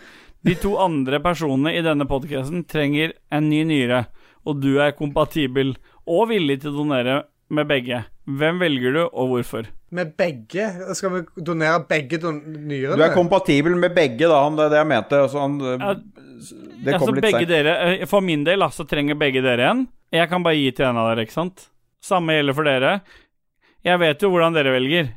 De 0.45 0.53
to 0.59 0.75
andre 0.79 1.19
personene 1.23 1.73
i 1.75 1.81
denne 1.85 2.05
podcasten 2.09 2.63
trenger 2.69 3.15
en 3.33 3.49
ny 3.49 3.63
nyre, 3.67 4.05
og 4.47 4.61
du 4.63 4.77
er 4.83 4.93
kompatibel 4.97 5.73
og 6.07 6.29
villig 6.31 6.61
til 6.61 6.71
å 6.71 6.83
donere 6.83 7.17
med 7.53 7.67
begge. 7.69 8.03
Hvem 8.27 8.59
velger 8.59 8.95
du, 8.95 9.01
og 9.07 9.31
hvorfor? 9.31 9.67
Med 9.95 10.11
begge? 10.19 10.67
Skal 10.99 11.13
vi 11.13 11.43
donere 11.47 11.79
begge 11.87 12.19
don 12.19 12.41
nyrene? 12.43 12.97
Du 12.99 13.03
er 13.05 13.15
kompatibel 13.15 13.75
med 13.79 13.95
begge, 13.95 14.27
da. 14.27 14.41
om 14.43 14.57
det 14.57 14.65
er 14.67 14.73
det 14.73 14.81
jeg 14.81 14.89
mente. 14.91 15.21
Altså, 15.23 15.43
han, 15.45 15.59
Ja, 15.63 15.93
det 16.83 16.93
Altså, 16.93 17.13
begge 17.17 17.45
dere, 17.49 17.77
eh, 17.93 18.05
For 18.05 18.21
min 18.21 18.43
del 18.45 18.61
så 18.71 18.85
trenger 18.85 19.15
begge 19.15 19.41
dere 19.41 19.71
en. 19.71 19.87
Jeg 20.13 20.29
kan 20.29 20.43
bare 20.43 20.59
gi 20.59 20.71
til 20.71 20.85
en 20.85 20.99
av 20.99 21.09
dere, 21.09 21.25
ikke 21.25 21.33
sant? 21.33 21.69
Samme 22.03 22.35
gjelder 22.35 22.53
for 22.53 22.67
dere. 22.67 22.91
Jeg 23.83 23.99
vet 23.99 24.21
jo 24.21 24.29
hvordan 24.29 24.53
dere 24.55 24.75
velger. 24.75 25.09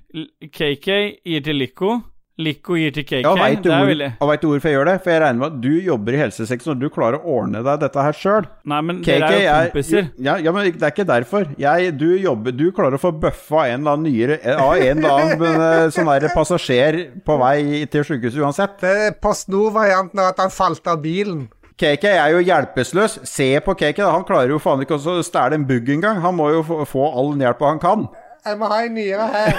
KK 0.54 0.88
gir 1.26 1.42
til 1.42 1.58
Lico. 1.58 2.00
Lico 2.42 2.76
gir 2.78 2.94
til 2.96 3.04
KK. 3.06 3.20
Ja, 3.24 3.34
veit 3.38 3.60
du, 3.60 3.68
det 3.68 3.74
er 3.74 3.82
hvor, 3.82 3.90
veldig 3.92 4.08
og 4.18 4.30
vet 4.30 4.42
du 4.42 4.46
hvorfor 4.50 4.70
jeg 4.70 4.76
gjør 4.78 4.90
det? 4.90 4.96
For 5.04 5.14
jeg 5.14 5.22
regner 5.24 5.40
med 5.40 5.46
at 5.50 5.60
du 5.62 5.70
jobber 5.86 6.16
i 6.16 6.20
helsesektoren, 6.20 6.76
og 6.76 6.82
du 6.82 6.94
klarer 6.94 7.20
å 7.20 7.36
ordne 7.36 7.62
deg 7.66 7.84
dette 7.84 8.06
her 8.06 8.18
sjøl. 8.20 8.48
Nei, 8.72 8.80
men 8.88 9.02
KK 9.04 9.10
dere 9.12 9.28
er 9.40 9.44
jo 9.44 9.70
kompiser. 9.74 10.10
Ja, 10.30 10.36
ja, 10.40 10.54
men 10.56 10.68
det 10.70 10.88
er 10.88 10.94
ikke 10.94 11.08
derfor. 11.08 11.46
Jeg, 11.60 11.94
du 12.00 12.08
jobber 12.20 12.56
Du 12.56 12.66
klarer 12.76 12.98
å 12.98 13.02
få 13.02 13.12
bøffa 13.22 13.68
en 13.68 13.80
eller 13.80 13.96
annen 13.96 14.10
nyere 14.10 14.40
av 14.56 14.74
en 14.80 15.04
eller 15.04 15.24
annen 15.24 15.64
eh, 15.68 15.86
sånn 15.94 16.10
der 16.10 16.28
passasjer 16.34 17.00
på 17.26 17.38
vei 17.40 17.86
til 17.92 18.04
sjukehuset 18.06 18.42
uansett. 18.42 18.76
Det 18.82 18.96
er 19.06 19.16
Post 19.22 19.48
Nord-varianten 19.52 20.20
av 20.20 20.32
at 20.34 20.44
han 20.44 20.52
falt 20.54 20.86
av 20.90 21.00
bilen. 21.04 21.46
KK 21.80 22.10
er 22.12 22.34
jo 22.34 22.42
hjelpeløs. 22.44 23.20
Se 23.24 23.54
på 23.64 23.74
KK. 23.74 24.02
Han 24.04 24.26
klarer 24.28 24.52
jo 24.52 24.60
faen 24.60 24.82
ikke 24.84 24.98
å 24.98 25.20
stjele 25.24 25.56
en 25.56 25.64
bugg 25.68 25.88
engang. 25.94 26.20
Han 26.20 26.36
må 26.36 26.50
jo 26.52 26.64
få, 26.66 26.82
få 26.88 27.06
all 27.08 27.32
den 27.32 27.46
hjelpa 27.46 27.72
han 27.72 27.80
kan. 27.80 28.04
Jeg 28.44 28.60
må 28.60 28.68
ha 28.72 28.82
en 28.84 28.94
nyere 28.96 29.30
her. 29.32 29.56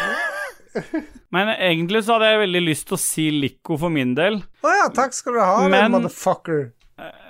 Men 1.35 1.53
egentlig 1.55 2.03
så 2.05 2.17
hadde 2.17 2.33
jeg 2.33 2.43
veldig 2.45 2.61
lyst 2.67 2.87
til 2.89 2.97
å 2.99 3.01
si 3.05 3.29
Lico 3.31 3.77
for 3.81 3.93
min 3.93 4.13
del. 4.17 4.41
Å 4.63 4.75
ja, 4.83 4.91
takk 4.95 5.15
skal 5.17 5.37
du 5.39 5.41
ha, 5.43 5.57
Men- 5.67 5.77
men... 5.91 5.97
motherfucker. 6.01 6.69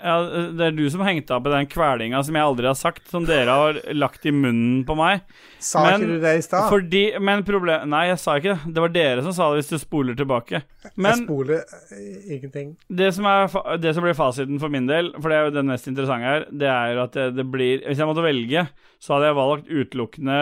Ja, 0.03 0.17
det 0.51 0.65
er 0.65 0.73
du 0.75 0.81
som 0.91 0.99
hengte 1.05 1.31
opp 1.31 1.45
i 1.47 1.51
den 1.53 1.67
kvelinga 1.71 2.19
som 2.27 2.35
jeg 2.35 2.43
aldri 2.43 2.67
har 2.67 2.75
sagt, 2.75 3.05
som 3.07 3.23
dere 3.23 3.53
har 3.55 3.77
lagt 3.95 4.25
i 4.27 4.33
munnen 4.35 4.81
på 4.83 4.97
meg. 4.99 5.21
Sa 5.63 5.85
Men- 5.85 6.01
ikke 6.01 6.09
du 6.09 6.25
det 6.25 6.33
i 6.35 6.41
stad? 6.43 6.65
Fordi 6.73 7.03
Men 7.23 7.45
problem... 7.47 7.85
Nei, 7.93 8.01
jeg 8.09 8.19
sa 8.19 8.35
ikke 8.41 8.57
det. 8.57 8.73
Det 8.75 8.83
var 8.83 8.91
dere 8.97 9.23
som 9.23 9.31
sa 9.37 9.47
det, 9.53 9.61
hvis 9.61 9.71
du 9.71 9.79
spoler 9.79 10.17
tilbake. 10.19 10.59
Jeg 10.89 11.21
spoler 11.21 11.61
eh, 11.61 12.35
ingenting. 12.35 12.73
det 12.89 13.13
som, 13.15 13.29
er, 13.31 13.47
det 13.79 13.95
som 13.95 14.03
blir 14.03 14.17
fasiten 14.17 14.59
for 14.59 14.73
min 14.73 14.89
del, 14.91 15.13
for 15.21 15.31
det 15.31 15.39
er 15.39 15.47
jo 15.47 15.55
det 15.61 15.65
mest 15.71 15.87
interessante 15.87 16.27
her, 16.33 16.45
det 16.51 16.67
er 16.73 16.99
at 17.05 17.15
det, 17.15 17.29
det 17.39 17.47
blir 17.53 17.85
Hvis 17.87 18.01
jeg 18.03 18.11
måtte 18.11 18.25
velge, 18.27 18.65
så 18.99 19.15
hadde 19.15 19.31
jeg 19.31 19.39
valgt 19.39 19.71
utelukkende 19.71 20.41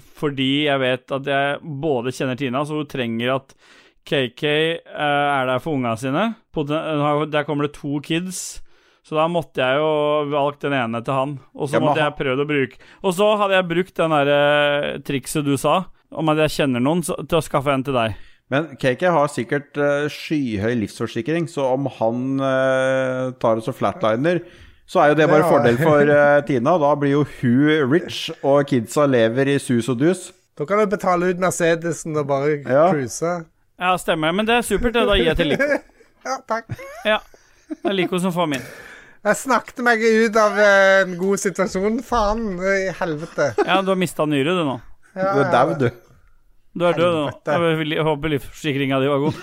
fordi 0.00 0.66
jeg 0.66 0.80
vet 0.80 1.14
at 1.18 1.28
jeg 1.28 1.60
både 1.82 2.12
kjenner 2.14 2.38
Tina, 2.40 2.64
så 2.64 2.80
hun 2.80 2.88
trenger 2.88 3.34
at 3.36 3.54
KK 4.08 4.44
eh, 4.48 4.82
er 4.96 5.48
der 5.48 5.62
for 5.62 5.76
unga 5.76 5.94
sine. 6.00 6.32
Der 6.54 7.46
kommer 7.46 7.68
det 7.68 7.76
to 7.76 8.00
kids. 8.04 8.62
Så 9.02 9.18
da 9.18 9.26
måtte 9.30 9.58
jeg 9.58 9.80
jo 9.82 10.30
valgt 10.30 10.62
den 10.62 10.76
ene 10.78 11.02
til 11.02 11.16
han. 11.16 11.38
Og 11.58 11.70
så 11.70 11.80
måtte 11.82 12.04
jeg 12.04 12.14
prøvd 12.20 12.44
å 12.44 12.46
bruke 12.46 12.76
Og 13.02 13.16
så 13.16 13.32
hadde 13.40 13.56
jeg 13.56 13.70
brukt 13.72 13.96
den 13.98 14.14
derre 14.14 14.98
trikset 15.02 15.46
du 15.46 15.56
sa, 15.58 15.88
om 16.14 16.30
at 16.30 16.44
jeg 16.44 16.54
kjenner 16.60 16.84
noen, 16.84 17.02
så, 17.02 17.16
til 17.26 17.40
å 17.40 17.44
skaffe 17.44 17.74
en 17.74 17.82
til 17.86 17.98
deg. 17.98 18.14
Men 18.52 18.74
KK 18.76 19.06
har 19.14 19.30
sikkert 19.32 19.78
eh, 19.80 20.10
skyhøy 20.12 20.74
livsforsikring, 20.82 21.46
så 21.48 21.70
om 21.72 21.88
han 21.98 22.42
eh, 22.44 23.30
tar 23.40 23.58
det 23.58 23.70
og 23.70 23.78
flatliner, 23.78 24.42
så 24.86 25.00
er 25.00 25.08
jo 25.12 25.14
det 25.20 25.28
bare 25.30 25.44
ja. 25.44 25.48
fordel 25.50 25.78
for 25.86 26.12
uh, 26.12 26.42
Tina. 26.46 26.76
Da 26.82 26.94
blir 27.00 27.10
jo 27.16 27.24
hun 27.40 27.92
rich, 27.92 28.30
og 28.42 28.66
kidsa 28.68 29.06
lever 29.06 29.54
i 29.54 29.58
sus 29.62 29.88
og 29.88 29.98
dus. 30.02 30.30
Da 30.58 30.66
kan 30.68 30.78
du 30.82 30.86
betale 30.92 31.30
ut 31.32 31.40
Mercedesen 31.40 32.16
og 32.20 32.26
bare 32.28 32.58
Ja. 32.66 32.90
cruise. 32.92 33.32
Ja, 33.80 33.96
stemmer. 33.98 34.32
Men 34.32 34.46
det 34.46 34.54
er 34.60 34.62
supert. 34.62 34.92
det. 34.94 35.06
Da 35.08 35.14
gir 35.16 35.30
jeg 35.32 35.36
til 35.36 35.46
Lico. 35.54 35.64
Ja, 36.22 36.36
takk. 36.46 36.68
Ja. 37.04 37.16
Det 37.68 37.88
er 37.90 37.96
Lico 37.98 38.18
som 38.22 38.30
får 38.32 38.46
min. 38.46 38.62
Jeg 39.24 39.36
snakket 39.40 39.80
meg 39.82 39.98
ut 40.02 40.36
av 40.38 40.58
eh, 40.58 41.00
en 41.02 41.16
god 41.18 41.40
situasjon. 41.42 41.96
Faen 42.06 42.44
i 42.62 42.92
helvete. 42.94 43.48
Ja, 43.66 43.80
du 43.82 43.90
har 43.90 43.98
mista 43.98 44.26
nyre, 44.26 44.54
du 44.54 44.62
nå. 44.68 44.76
Ja, 45.16 45.32
Du 45.34 45.40
er 45.42 45.50
dau, 45.50 45.72
du. 45.80 45.88
Du 46.78 46.84
er 46.86 46.94
død 46.96 47.16
nå. 47.16 47.24
Jeg 47.46 47.88
jeg 47.96 48.06
håper 48.06 48.32
livsforsikringa 48.36 49.00
di 49.02 49.10
var 49.10 49.18
god. 49.24 49.42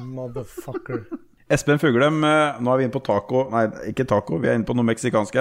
Motherfucker. 0.00 1.04
Espen 1.52 1.78
Fuglem, 1.78 2.22
eh, 2.24 2.60
nå 2.60 2.72
er 2.72 2.78
vi 2.80 2.84
inne 2.86 2.94
på 2.94 3.02
taco 3.04 3.42
Nei, 3.52 3.66
ikke 3.90 4.06
taco, 4.08 4.38
vi 4.40 4.48
er 4.48 4.54
inne 4.56 4.64
på 4.64 4.74
noe 4.76 4.86
meksikansk. 4.88 5.36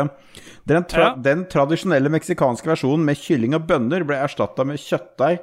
Den, 0.68 0.84
tra 0.84 1.02
Ja. 1.02 1.16
den 1.16 1.46
tradisjonelle 1.46 2.12
meksikanske 2.12 2.68
versjonen 2.68 3.06
med 3.06 3.16
kylling 3.18 3.56
og 3.56 3.68
bønner 3.68 4.04
ble 4.04 4.16
erstatta 4.20 4.66
med 4.68 4.78
kjøttdeig, 4.84 5.40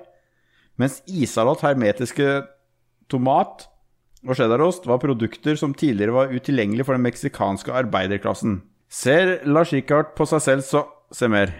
mens 0.79 1.01
isalat, 1.09 1.61
hermetiske 1.65 2.47
tomat 3.09 3.69
og 4.27 4.37
cheddarost 4.37 4.85
var 4.87 5.01
produkter 5.01 5.57
som 5.57 5.73
tidligere 5.73 6.13
var 6.13 6.29
utilgjengelige 6.29 6.85
for 6.85 6.93
den 6.93 7.07
meksikanske 7.09 7.73
arbeiderklassen. 7.73 8.61
Ser 8.91 9.39
Lars 9.47 9.73
Rikard 9.73 10.15
på 10.15 10.27
seg 10.29 10.41
selv 10.41 10.63
så 10.67 10.85
Se 11.13 11.27
mer. 11.27 11.51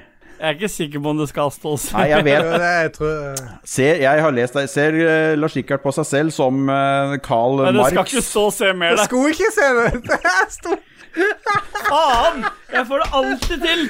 Jeg 0.41 0.49
er 0.49 0.57
ikke 0.57 0.69
sikker 0.73 1.01
på 1.05 1.11
om 1.13 1.19
det 1.21 1.27
skal 1.29 1.51
stå 1.53 1.75
sånn. 1.77 1.99
Nei, 2.01 2.05
jeg 2.15 2.25
vet 2.25 2.47
det 2.49 2.69
jeg 2.73 2.93
tror 2.95 3.41
Ser, 3.69 3.99
jeg 4.01 4.23
har 4.25 4.33
lest 4.33 4.55
det. 4.57 4.63
Ser 4.73 4.97
eh, 4.97 5.33
Lars 5.37 5.57
Rikard 5.59 5.83
på 5.85 5.93
seg 5.93 6.07
selv 6.09 6.33
som 6.33 6.63
uh, 6.65 7.19
Marx. 7.21 7.59
Nei, 7.61 7.75
det 7.77 7.89
skal 7.91 8.07
ikke 8.09 8.23
stå 8.25 8.45
se 8.57 8.71
mer 8.73 8.95
Jeg 8.95 9.03
der. 9.03 9.11
skulle 9.11 9.35
ikke 9.35 9.51
se 9.53 9.69
det! 9.79 9.91
Det 10.09 10.37
sto 10.57 10.79
Faen! 11.91 12.47
Jeg 12.73 12.87
får 12.89 13.05
det 13.05 13.09
alltid 13.21 13.67
til. 13.67 13.85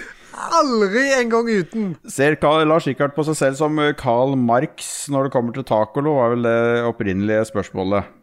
Aldri 0.59 1.05
en 1.21 1.31
gang 1.31 1.51
uten. 1.53 1.89
Ser 2.11 2.35
Karl, 2.43 2.65
Lars 2.67 2.87
Rikard 2.89 3.15
på 3.15 3.27
seg 3.29 3.39
selv 3.39 3.59
som 3.61 3.79
Carl 3.79 3.95
Karl 4.01 4.39
Marx 4.41 4.89
når 5.13 5.29
det 5.29 5.35
kommer 5.37 5.55
til 5.55 5.67
tacolo, 5.69 6.17
var 6.19 6.35
vel 6.35 6.49
det 6.49 6.57
opprinnelige 6.89 7.45
spørsmålet. 7.53 8.17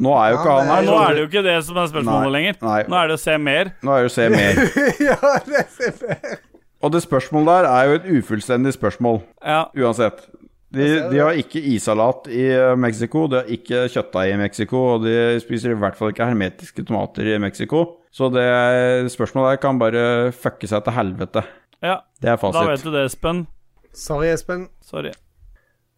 Nå 0.00 0.12
er 0.14 0.30
jo 0.30 0.36
ikke 0.38 0.52
Ja, 0.52 0.58
han 0.60 0.70
her. 0.70 0.84
Nå 0.86 0.98
er 1.02 1.16
det 1.16 1.24
jo 1.24 1.28
ikke 1.28 1.42
det 1.42 1.56
som 1.66 1.80
er 1.82 1.88
spørsmålet 1.90 2.22
Nei, 2.22 2.34
lenger. 2.36 2.60
nei. 2.62 2.82
Nå 2.86 3.00
er 3.00 3.10
det 3.10 3.16
å 3.18 3.22
se 3.24 3.34
mer. 3.50 3.72
Nå 3.82 3.96
er 3.96 4.06
det 4.06 4.12
å 4.12 4.14
se 4.14 4.28
mer. 4.30 4.62
ja, 5.10 5.18
det 5.48 5.64
er 5.66 5.98
fair. 5.98 6.38
Og 6.82 6.92
det 6.92 7.02
spørsmålet 7.04 7.46
der 7.60 7.68
er 7.68 7.84
jo 7.90 7.94
et 7.98 8.06
ufullstendig 8.18 8.72
spørsmål, 8.72 9.20
Ja. 9.44 9.64
uansett. 9.76 10.26
De, 10.72 10.84
de 11.10 11.18
har 11.18 11.34
ikke 11.34 11.58
issalat 11.74 12.28
i 12.30 12.44
eh, 12.54 12.76
Mexico, 12.78 13.24
de 13.26 13.40
har 13.40 13.48
ikke 13.50 13.88
kjøttdeig 13.90 14.32
i 14.32 14.36
Mexico, 14.38 14.76
og 14.94 15.02
de 15.04 15.40
spiser 15.42 15.72
i 15.74 15.78
hvert 15.80 15.96
fall 15.98 16.12
ikke 16.12 16.24
hermetiske 16.30 16.84
tomater 16.86 17.26
i 17.34 17.38
Mexico. 17.42 17.96
Så 18.14 18.28
det 18.32 19.10
spørsmålet 19.12 19.56
der 19.56 19.62
kan 19.64 19.78
bare 19.82 20.04
fucke 20.32 20.66
seg 20.70 20.84
til 20.86 20.92
helvete. 20.94 21.42
ja. 21.82 21.96
Det 22.22 22.30
er 22.30 22.36
fasit. 22.36 22.60
Da 22.60 22.70
vet 22.70 22.84
du 22.84 22.90
det, 22.94 23.04
Espen. 23.10 23.46
Sorry, 23.92 24.26
Espen. 24.30 24.68
Sorry. 24.82 25.10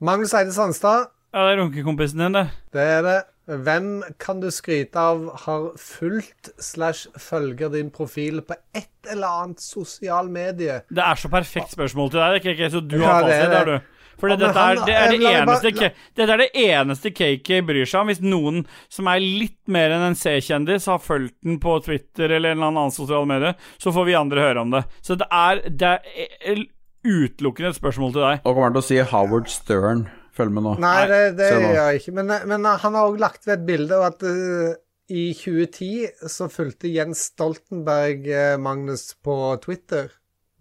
Magnus 0.00 0.32
Eide 0.34 0.52
Sandstad, 0.52 1.06
Ja, 1.34 1.44
det 1.48 1.52
er 1.58 1.62
runkekompisen 1.62 2.18
din, 2.20 2.32
det. 2.34 2.48
det 2.72 2.80
er 2.82 3.02
det. 3.02 3.18
Hvem 3.46 4.04
kan 4.22 4.38
du 4.38 4.50
skryte 4.54 5.00
av 5.02 5.24
har 5.44 5.64
fulgt 5.80 6.52
slash 6.62 7.08
følger 7.18 7.72
din 7.74 7.90
profil 7.90 8.38
på 8.46 8.54
et 8.74 9.10
eller 9.10 9.40
annet 9.42 9.62
sosial 9.64 10.30
medie? 10.30 10.82
Det 10.86 11.02
er 11.02 11.18
så 11.18 11.30
perfekt 11.32 11.74
spørsmål 11.74 12.12
til 12.12 12.22
deg, 12.22 12.44
KK, 12.44 12.62
så 12.70 12.82
du 12.86 13.00
har 13.02 13.26
er 13.26 13.26
fasit 13.26 13.42
det. 13.42 13.56
der, 13.56 13.72
du. 13.72 13.98
For 14.22 14.30
Ja, 14.30 14.36
dette, 14.38 14.60
er, 14.62 14.78
det, 14.86 14.94
er 14.94 15.10
det, 15.10 15.32
eneste, 15.32 15.90
dette 16.14 16.30
er 16.30 16.42
det 16.44 16.50
eneste 16.54 17.10
KK 17.10 17.50
bryr 17.66 17.88
seg 17.90 18.04
om. 18.04 18.12
Hvis 18.12 18.22
noen 18.22 18.62
som 18.92 19.10
er 19.10 19.18
litt 19.24 19.58
mer 19.66 19.96
enn 19.96 20.06
en 20.12 20.18
C-kjendis, 20.18 20.86
har 20.86 21.02
fulgt 21.02 21.34
den 21.42 21.58
på 21.58 21.74
Twitter 21.82 22.30
eller 22.30 22.54
en 22.54 22.60
eller 22.60 22.70
annen 22.70 22.94
sosial 22.94 23.26
medie, 23.26 23.56
så 23.82 23.90
får 23.90 24.06
vi 24.06 24.18
andre 24.20 24.46
høre 24.46 24.62
om 24.62 24.70
det. 24.76 24.84
Så 25.02 25.18
det 25.18 25.26
er, 25.26 25.64
det 25.66 25.92
er 25.96 26.30
eh, 26.54 26.64
utelukkende 27.02 27.74
et 27.74 27.82
spørsmål 27.82 28.14
til 28.14 28.28
deg. 28.28 28.44
Og 28.44 28.52
kommer 28.52 28.70
han 28.70 28.78
til 28.78 28.84
å 28.84 28.90
si 28.92 29.02
Howard 29.16 29.50
Stern. 29.50 30.06
Følg 30.32 30.54
med 30.56 30.64
nå. 30.64 30.76
Nei, 30.80 31.02
det, 31.10 31.20
det 31.36 31.50
nå. 31.52 31.68
gjør 31.74 31.90
jeg 31.90 32.00
ikke. 32.00 32.14
Men, 32.16 32.32
men 32.48 32.64
han 32.64 32.96
har 32.96 33.10
òg 33.10 33.18
lagt 33.20 33.44
ved 33.48 33.58
et 33.58 33.66
bilde 33.68 33.98
av 33.98 34.06
at 34.08 34.24
uh, 34.24 34.72
i 35.12 35.26
2010 35.36 36.28
så 36.32 36.48
fulgte 36.52 36.88
Jens 36.88 37.26
Stoltenberg 37.32 38.24
uh, 38.32 38.56
Magnus 38.62 39.10
på 39.20 39.36
Twitter. 39.64 40.08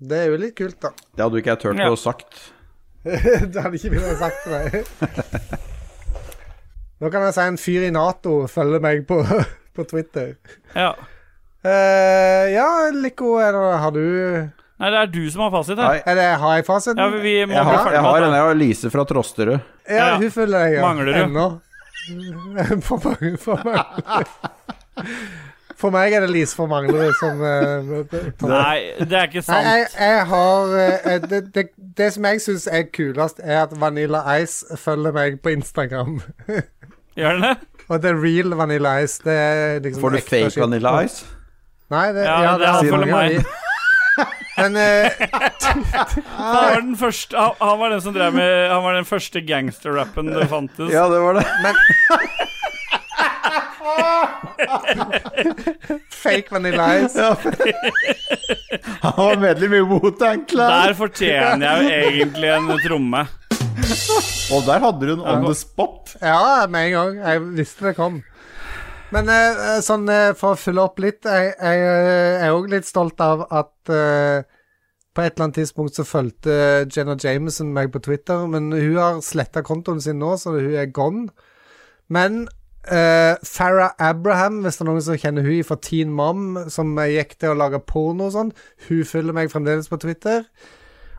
Det 0.01 0.17
er 0.17 0.33
jo 0.33 0.41
litt 0.41 0.57
kult, 0.57 0.79
da. 0.83 0.91
Det 1.15 1.23
hadde 1.23 1.37
jo 1.37 1.43
ikke 1.43 1.53
jeg 1.55 1.63
turt 1.63 1.79
Ja. 1.79 1.87
å 1.93 1.99
sagt. 1.99 2.41
det 3.53 3.63
hadde 3.63 3.77
ikke 3.79 3.93
ville 3.95 4.15
sagt 4.19 4.43
til 4.43 4.53
meg. 4.57 5.61
Nå 7.01 7.09
kan 7.09 7.23
jeg 7.25 7.33
si 7.37 7.47
en 7.47 7.57
fyr 7.61 7.87
i 7.87 7.93
Nato 7.95 8.41
følger 8.51 8.83
meg 8.83 9.05
på, 9.09 9.21
på 9.77 9.85
Twitter. 9.89 10.35
Ja. 10.75 10.91
Uh, 11.61 12.45
ja, 12.49 12.67
Lico, 12.93 13.37
det, 13.39 13.53
har 13.85 13.93
du 13.95 14.03
Nei, 14.81 14.89
det 14.89 14.97
er 15.03 15.09
du 15.13 15.19
som 15.29 15.43
har 15.45 15.51
fasit 15.53 15.77
her. 15.77 15.83
Nei, 15.93 15.99
er 16.09 16.15
det, 16.17 16.27
Har 16.41 16.55
jeg 16.57 16.65
fasiten? 16.65 16.97
Ja, 17.03 17.09
vi, 17.13 17.21
vi 17.21 17.45
må 17.51 17.53
jeg 17.53 17.65
har, 17.67 17.91
jeg 17.93 18.01
har 18.07 18.23
en 18.25 18.33
jeg 18.33 18.45
har 18.47 18.55
Lise 18.57 18.89
fra 18.93 19.03
Trosterud. 19.05 19.59
Ja, 19.85 19.95
Ja. 19.95 20.15
hun 20.17 20.31
følger 20.33 20.65
jeg 20.65 20.73
ja. 20.79 20.81
Mangler 20.87 21.11
du? 21.11 21.19
Ennå. 21.25 21.47
for, 22.87 22.97
mange- 23.05 23.37
for, 23.37 23.61
mange. 23.61 25.05
for 25.81 25.93
meg 25.93 26.13
er 26.17 26.25
det 26.25 26.31
Lise 26.33 26.55
for 26.57 26.69
Manglerud 26.71 27.13
som 27.19 27.39
uh, 27.41 28.49
Nei, 28.49 28.79
det 29.05 29.17
er 29.19 29.29
ikke 29.29 29.43
sant. 29.45 29.65
Nei, 29.65 29.75
jeg, 29.83 29.87
jeg 29.99 30.25
har 30.31 30.73
uh, 30.73 31.29
det, 31.29 31.41
det, 31.55 31.65
det 32.01 32.09
som 32.15 32.25
jeg 32.29 32.41
syns 32.41 32.65
er 32.71 32.87
kulest, 32.93 33.41
er 33.43 33.63
at 33.67 33.75
Vanilla 33.81 34.23
Ice 34.41 34.77
følger 34.81 35.13
meg 35.15 35.37
på 35.45 35.53
Instagram. 35.55 36.19
Gjør 37.19 37.37
den 37.37 37.45
det? 37.51 37.55
Og 37.91 38.01
det 38.01 38.11
er 38.13 38.21
real 38.23 38.53
Vanilla 38.57 38.97
Ice. 39.03 39.21
Det 39.25 39.33
er 39.37 39.79
liksom 39.83 40.01
Får 40.05 40.17
du 40.17 40.21
fake. 40.25 40.53
Vanilla 40.61 40.97
Ice? 41.05 41.25
Nei, 41.91 42.05
det, 42.15 42.23
Ja, 42.25 42.37
ja, 42.45 42.51
det 42.55 42.59
det 42.65 42.67
han 42.71 42.75
har 42.77 42.93
følger 42.95 43.15
meg. 43.17 43.43
Men 44.57 44.75
eh, 44.75 45.11
Han 46.37 46.55
var 46.55 46.81
den 46.81 46.97
første 46.99 47.37
Han, 47.37 47.53
han 47.61 47.79
var 47.79 47.93
den 47.93 48.01
som 48.03 48.13
drev 48.13 48.33
med 48.35 48.69
Han 48.69 48.83
var 48.83 48.97
den 48.99 49.07
første 49.07 49.41
gangsterrappen 49.41 50.31
det 50.33 50.47
fantes. 50.51 50.91
Ja, 50.93 51.07
det 51.09 51.21
var 51.23 51.39
det. 51.39 51.45
fake 56.21 56.51
Vanilla 56.51 56.87
Ice 56.99 57.35
Han 59.01 59.13
var 59.17 59.35
medlem 59.41 59.73
i 59.73 59.79
Wu-Tang 59.79 60.45
Clan. 60.49 60.71
Der 60.71 60.93
fortjener 60.93 61.67
jeg 61.67 61.83
jo 61.83 61.89
egentlig 62.21 62.51
en 62.55 62.73
tromme. 62.85 63.23
Og 64.51 64.65
der 64.67 64.83
hadde 64.83 65.15
hun 65.15 65.23
on 65.25 65.45
the 65.45 65.55
spot. 65.55 66.15
Ja, 66.21 66.67
med 66.69 66.87
en 66.87 66.91
gang. 66.91 67.17
Jeg 67.23 67.41
visste 67.57 67.87
det 67.89 67.95
kom. 67.97 68.21
Men 69.11 69.27
eh, 69.27 69.79
sånn 69.83 70.07
eh, 70.11 70.31
for 70.39 70.55
å 70.55 70.59
fylle 70.59 70.85
opp 70.87 71.01
litt 71.03 71.27
Jeg, 71.27 71.51
jeg 71.57 71.83
eh, 71.83 72.45
er 72.45 72.55
òg 72.55 72.69
litt 72.71 72.87
stolt 72.87 73.19
av 73.23 73.43
at 73.51 73.91
uh, 73.91 74.47
på 75.11 75.23
et 75.25 75.33
eller 75.33 75.49
annet 75.49 75.57
tidspunkt 75.59 75.97
så 75.97 76.05
fulgte 76.07 76.53
Jenna 76.87 77.17
Jameson 77.19 77.73
meg 77.75 77.91
på 77.91 77.99
Twitter, 77.99 78.45
men 78.47 78.69
hun 78.71 78.95
har 78.95 79.19
sletta 79.25 79.59
kontoen 79.67 79.99
sin 79.99 80.21
nå, 80.23 80.37
så 80.39 80.53
hun 80.55 80.77
er 80.79 80.87
gone. 80.95 81.25
Men 82.07 82.45
uh, 82.87 83.35
Farrah 83.43 83.91
Abraham, 83.99 84.61
hvis 84.63 84.79
det 84.79 84.85
er 84.85 84.89
noen 84.89 85.03
som 85.03 85.19
kjenner 85.19 85.43
hun 85.43 85.67
fra 85.67 85.77
Teen 85.83 86.13
Mom, 86.15 86.55
som 86.71 86.95
eh, 86.99 87.17
gikk 87.17 87.35
til 87.41 87.51
å 87.51 87.59
lage 87.59 87.81
porno 87.83 88.29
og 88.29 88.35
sånn, 88.37 88.53
hun 88.87 89.03
følger 89.07 89.35
meg 89.35 89.51
fremdeles 89.51 89.91
på 89.91 89.99
Twitter. 90.01 90.47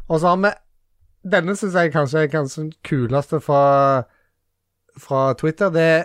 Og 0.08 0.22
så 0.22 0.32
har 0.32 0.40
vi 0.46 0.56
Denne 1.22 1.54
syns 1.54 1.76
jeg 1.78 1.92
kanskje 1.94 2.24
er 2.24 2.32
kanskje 2.32 2.64
den 2.64 2.72
kuleste 2.82 3.38
fra, 3.38 3.60
fra 4.98 5.20
Twitter. 5.38 5.68
Det 5.70 5.84
er 5.92 6.00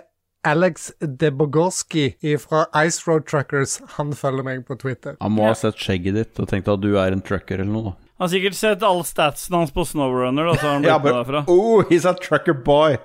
Alex 0.46 0.92
Debogorski 1.02 2.12
fra 2.38 2.64
Ice 2.86 3.02
Road 3.08 3.26
Truckers. 3.26 3.80
Han 3.98 4.12
følger 4.14 4.44
meg 4.46 4.60
på 4.68 4.76
Twitter. 4.78 5.16
Han 5.20 5.32
må 5.34 5.48
ha 5.48 5.54
sett 5.58 5.78
skjegget 5.82 6.14
ditt 6.14 6.38
og 6.40 6.46
tenkt 6.50 6.68
at 6.70 6.80
du 6.80 6.92
er 6.96 7.12
en 7.16 7.22
trucker 7.24 7.58
eller 7.58 7.72
noe. 7.72 7.82
da. 7.90 7.94
Han 8.18 8.24
har 8.26 8.30
sikkert 8.32 8.56
sett 8.58 8.82
alle 8.82 9.04
statsene 9.06 9.60
hans 9.60 9.70
på 9.74 9.84
Snowrunner, 9.86 10.48
da, 10.48 10.54
så 10.58 10.64
har 10.66 10.72
han 10.76 10.82
blitt 10.82 10.90
Ja, 10.90 10.98
but, 10.98 11.12
derfra. 11.14 11.42
oh, 11.50 11.82
he's 11.90 12.06
a 12.08 12.14
trucker 12.18 12.52
boy. 12.54 12.96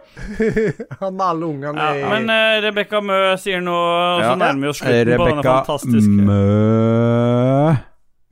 Han 1.01 1.13
med 1.19 1.25
alle 1.25 1.45
ungene 1.51 1.77
Ja, 1.77 1.91
i 1.99 2.07
men 2.09 2.29
uh, 2.33 2.61
Rebekka 2.65 3.01
Mø 3.05 3.19
sier 3.37 3.61
noe, 3.61 3.83
og 3.83 4.23
så 4.23 4.31
Ja. 4.31 4.35
nærmer 4.41 4.61
vi 4.65 4.71
oss 4.71 4.81
slutten 4.81 5.17
på 5.21 5.27
denne 5.29 5.43
fantastiske 5.45 6.25
Mø 6.31 7.75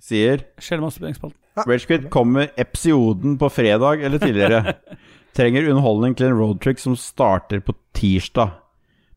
sier 0.01 0.41
Skjellmassespillingsspalten. 0.61 1.37
Ragequit 1.67 2.09
kommer 2.13 2.49
episoden 2.59 3.37
på 3.37 3.49
fredag 3.53 4.01
eller 4.01 4.17
tidligere. 4.21 4.73
Trenger 5.37 5.69
underholdning 5.69 6.15
til 6.17 6.31
en 6.31 6.37
roadtrick 6.39 6.79
som 6.81 6.95
starter 6.99 7.61
på 7.63 7.75
tirsdag. 7.95 8.57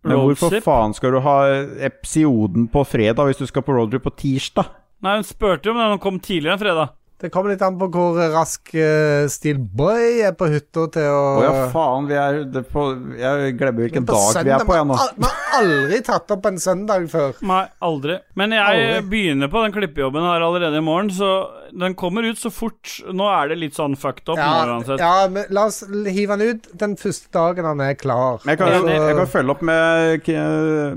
Men 0.04 0.20
hvorfor 0.20 0.58
faen 0.64 0.94
skal 0.96 1.14
du 1.16 1.20
ha 1.24 1.36
episoden 1.88 2.68
på 2.72 2.82
fredag 2.84 3.30
hvis 3.30 3.40
du 3.40 3.46
skal 3.48 3.64
på 3.64 3.76
roadtrip 3.76 4.04
på 4.04 4.12
tirsdag? 4.20 4.68
Nei, 5.04 5.16
hun 5.18 5.26
spurte 5.26 5.68
jo 5.68 5.74
om 5.74 5.80
den 5.80 6.02
kom 6.02 6.20
tidligere 6.20 6.56
enn 6.56 6.62
fredag. 6.62 6.92
Det 7.22 7.30
kommer 7.32 7.52
litt 7.54 7.62
an 7.62 7.76
på 7.78 7.86
hvor 7.94 8.16
rask 8.32 8.72
uh, 8.74 9.24
Steel 9.30 9.56
Boy 9.58 10.18
er 10.26 10.32
på 10.36 10.48
hytta 10.50 10.86
til 10.92 11.06
å 11.08 11.20
Å 11.38 11.42
ja, 11.44 11.52
faen, 11.72 12.08
vi 12.10 12.16
er 12.18 12.40
det 12.50 12.64
på, 12.72 12.86
Jeg 13.20 13.54
glemmer 13.60 13.86
hvilken 13.86 14.08
dag 14.08 14.18
dag 14.34 14.48
vi 14.48 14.52
er 14.56 14.64
på, 14.66 14.74
jeg 14.76 14.88
nå. 14.88 14.96
Vi 15.14 15.28
har 15.30 15.58
aldri 15.60 16.00
tatt 16.04 16.32
opp 16.34 16.48
en 16.50 16.58
søndag 16.60 17.06
før. 17.12 17.36
Nei, 17.46 17.60
aldri. 17.86 18.18
Men 18.34 18.54
jeg 18.56 18.64
Aldri. 18.64 19.02
begynner 19.12 19.52
på 19.52 19.62
den 19.62 19.74
klippejobben 19.76 20.26
her 20.26 20.44
allerede 20.44 20.80
i 20.82 20.84
morgen, 20.84 21.12
så 21.14 21.30
den 21.70 21.94
kommer 21.98 22.26
ut 22.26 22.40
så 22.40 22.50
fort. 22.54 22.96
Nå 23.06 23.28
er 23.30 23.52
det 23.52 23.60
litt 23.62 23.78
sånn 23.78 23.94
fucked 23.98 24.26
up 24.28 24.38
nå 24.38 24.42
Ja, 24.42 24.64
uansett. 24.74 25.02
ja 25.04 25.28
men 25.30 25.54
la 25.54 25.68
oss 25.70 25.82
hive 25.86 26.38
den 26.40 26.56
ut 26.58 26.66
den 26.82 26.96
første 27.00 27.30
dagen 27.34 27.68
han 27.70 27.84
er 27.84 27.94
klar. 27.98 28.42
Men 28.44 28.56
jeg 28.56 28.62
kan, 28.62 28.74
Altså, 28.74 28.96
jeg 28.98 29.20
kan 29.20 29.30
følge 29.36 29.54
opp 29.54 29.62
med, 29.62 30.32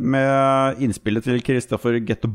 med 0.02 0.82
innspillet 0.88 1.30
til 1.30 1.46
Kristoffer 1.46 2.02
Getto 2.02 2.34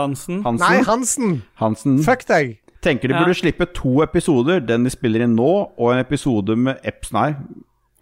Boys 0.00 0.26
Hansen. 0.26 0.42
Nei, 0.42 0.82
Hansen. 0.82 0.86
Hansen. 0.86 1.42
Hansen. 1.60 1.98
Fuck 2.06 2.26
deg. 2.28 2.58
Tenker 2.82 3.08
de 3.08 3.14
Ja. 3.14 3.20
burde 3.24 3.34
slippe 3.36 3.66
to 3.76 4.00
episoder, 4.02 4.60
den 4.64 4.84
de 4.84 4.90
spiller 4.90 5.20
inn 5.26 5.34
nå, 5.36 5.70
og 5.78 5.92
en 5.92 6.00
episode 6.00 6.56
med 6.56 6.78
Eps... 6.88 7.12
Nei, 7.12 7.34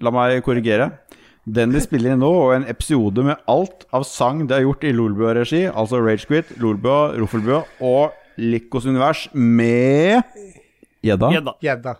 la 0.00 0.10
meg 0.14 0.42
korrigere. 0.46 0.92
Den 1.48 1.72
de 1.72 1.80
spiller 1.80 2.12
inn 2.14 2.20
nå, 2.22 2.28
og 2.30 2.54
en 2.54 2.66
episode 2.70 3.24
med 3.24 3.36
alt 3.48 3.86
av 3.92 4.04
sang 4.04 4.46
det 4.46 4.54
har 4.58 4.62
gjort 4.66 4.84
i 4.84 4.92
Lolbua-regi, 4.92 5.64
altså 5.72 5.98
Ragequit, 6.04 6.54
Lolbua, 6.62 7.14
Roffelbua 7.18 7.64
og 7.80 8.12
Likos 8.38 8.86
univers 8.86 9.26
med 9.34 10.22
Gjedda. 11.02 11.56
Gjedda. 11.62 11.96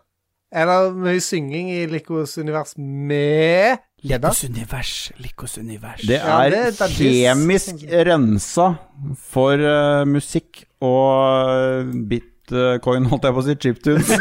Er 0.52 0.66
det 0.70 0.96
mye 0.96 1.20
synging 1.20 1.70
i 1.74 1.86
Likos 1.90 2.36
univers 2.38 2.74
med? 2.78 3.78
Likos 4.02 4.44
univers, 4.44 5.12
Likos 5.18 5.58
univers. 5.58 6.00
Det 6.06 6.14
Ja, 6.20 6.44
er 6.46 6.50
det 6.50 6.80
er 6.80 6.88
kjemisk 6.94 7.74
rensa 8.06 8.74
for 9.18 9.52
uh, 9.58 10.04
musikk 10.06 10.64
og 10.80 11.82
uh, 11.82 11.86
bitcoin, 12.08 13.04
holdt 13.10 13.24
jeg 13.26 13.34
på 13.34 13.38
å 13.42 13.44
si, 13.48 13.54
chiptunes. 13.58 14.08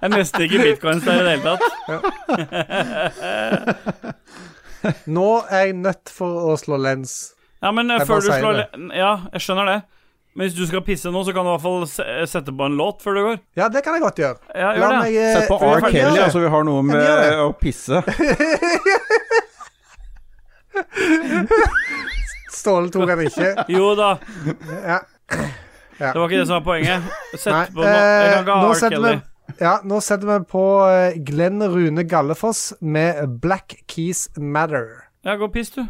jeg 0.00 0.08
nesten 0.14 0.40
ikke 0.46 0.58
bitcoins 0.64 1.04
der 1.04 1.20
i 1.20 1.22
det 1.26 1.32
hele 1.36 1.44
tatt. 1.52 1.64
Nå 5.06 5.42
er 5.50 5.60
jeg 5.68 5.74
nødt 5.76 6.08
for 6.14 6.50
å 6.50 6.56
slå 6.60 6.76
lens. 6.80 7.32
Ja, 7.60 7.70
men 7.76 7.90
eh, 7.92 7.98
Jeg 8.00 8.06
før 8.08 8.20
du 8.24 8.30
slår 8.32 8.54
det. 8.62 8.68
Ja, 8.96 9.12
jeg 9.34 9.40
skjønner 9.44 9.66
det. 9.68 9.80
Men 10.34 10.46
hvis 10.46 10.54
du 10.54 10.62
skal 10.68 10.80
pisse 10.86 11.10
nå, 11.10 11.24
så 11.26 11.32
kan 11.34 11.42
du 11.44 11.50
i 11.50 11.54
hvert 11.56 11.64
fall 11.64 12.26
sette 12.30 12.52
på 12.54 12.66
en 12.68 12.76
låt 12.78 13.02
før 13.02 13.16
du 13.18 13.20
går. 13.24 13.38
Ja, 13.58 13.66
det 13.68 13.82
kan 13.82 13.96
jeg 13.98 14.02
godt 14.04 14.20
gjøre. 14.22 14.38
Ja, 14.54 14.68
gjør 14.78 14.92
det. 14.94 14.98
meg 15.02 15.16
eh, 15.18 15.32
Sett 15.34 15.48
på 15.50 15.56
R. 15.58 15.80
Kelly, 15.90 16.16
så 16.16 16.22
altså 16.28 16.42
vi 16.44 16.52
har 16.54 16.62
noe 16.68 16.82
med 16.86 17.40
å 17.42 17.48
pisse. 17.58 17.98
Ståle 22.50 22.90
tok 22.92 23.10
han 23.10 23.22
ikke. 23.26 23.50
Jo 23.72 23.92
da, 23.98 24.12
Ja. 24.84 25.00
det 26.00 26.14
var 26.16 26.28
ikke 26.30 26.38
det 26.40 26.46
som 26.48 26.56
var 26.60 26.64
poenget. 26.66 27.10
Sett 27.36 27.52
Nei, 27.52 27.66
på 27.74 27.82
no 27.82 27.88
Jeg 27.90 28.32
kan 28.32 28.40
ikke 28.40 28.50
eh, 28.50 28.54
ha 28.54 28.62
nå 28.62 28.70
R. 28.70 28.74
setter 28.80 28.96
Kelly. 28.96 29.14
vi, 29.14 29.54
ja, 29.60 29.74
nå 29.84 30.00
setter 30.04 30.30
vi 30.30 30.38
på 30.50 30.64
eh, 30.88 31.18
Glenn 31.26 31.62
Rune 31.74 32.04
Gallefoss 32.08 32.62
med 32.80 33.38
Black 33.42 33.76
Keys 33.90 34.28
Matter. 34.38 34.86
Ja, 35.26 35.36
gå 35.36 35.44
og 35.50 35.52
piss, 35.54 35.70
du. 35.74 35.82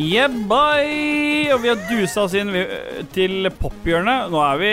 Yeah, 0.00 0.32
bye! 0.48 1.50
Og 1.52 1.60
vi 1.60 1.68
har 1.68 1.80
dusa 1.90 2.24
oss 2.24 2.34
inn 2.38 2.52
til 3.12 3.48
pophjørnet. 3.60 4.30
Nå 4.32 4.40
er 4.46 4.60
vi 4.60 4.70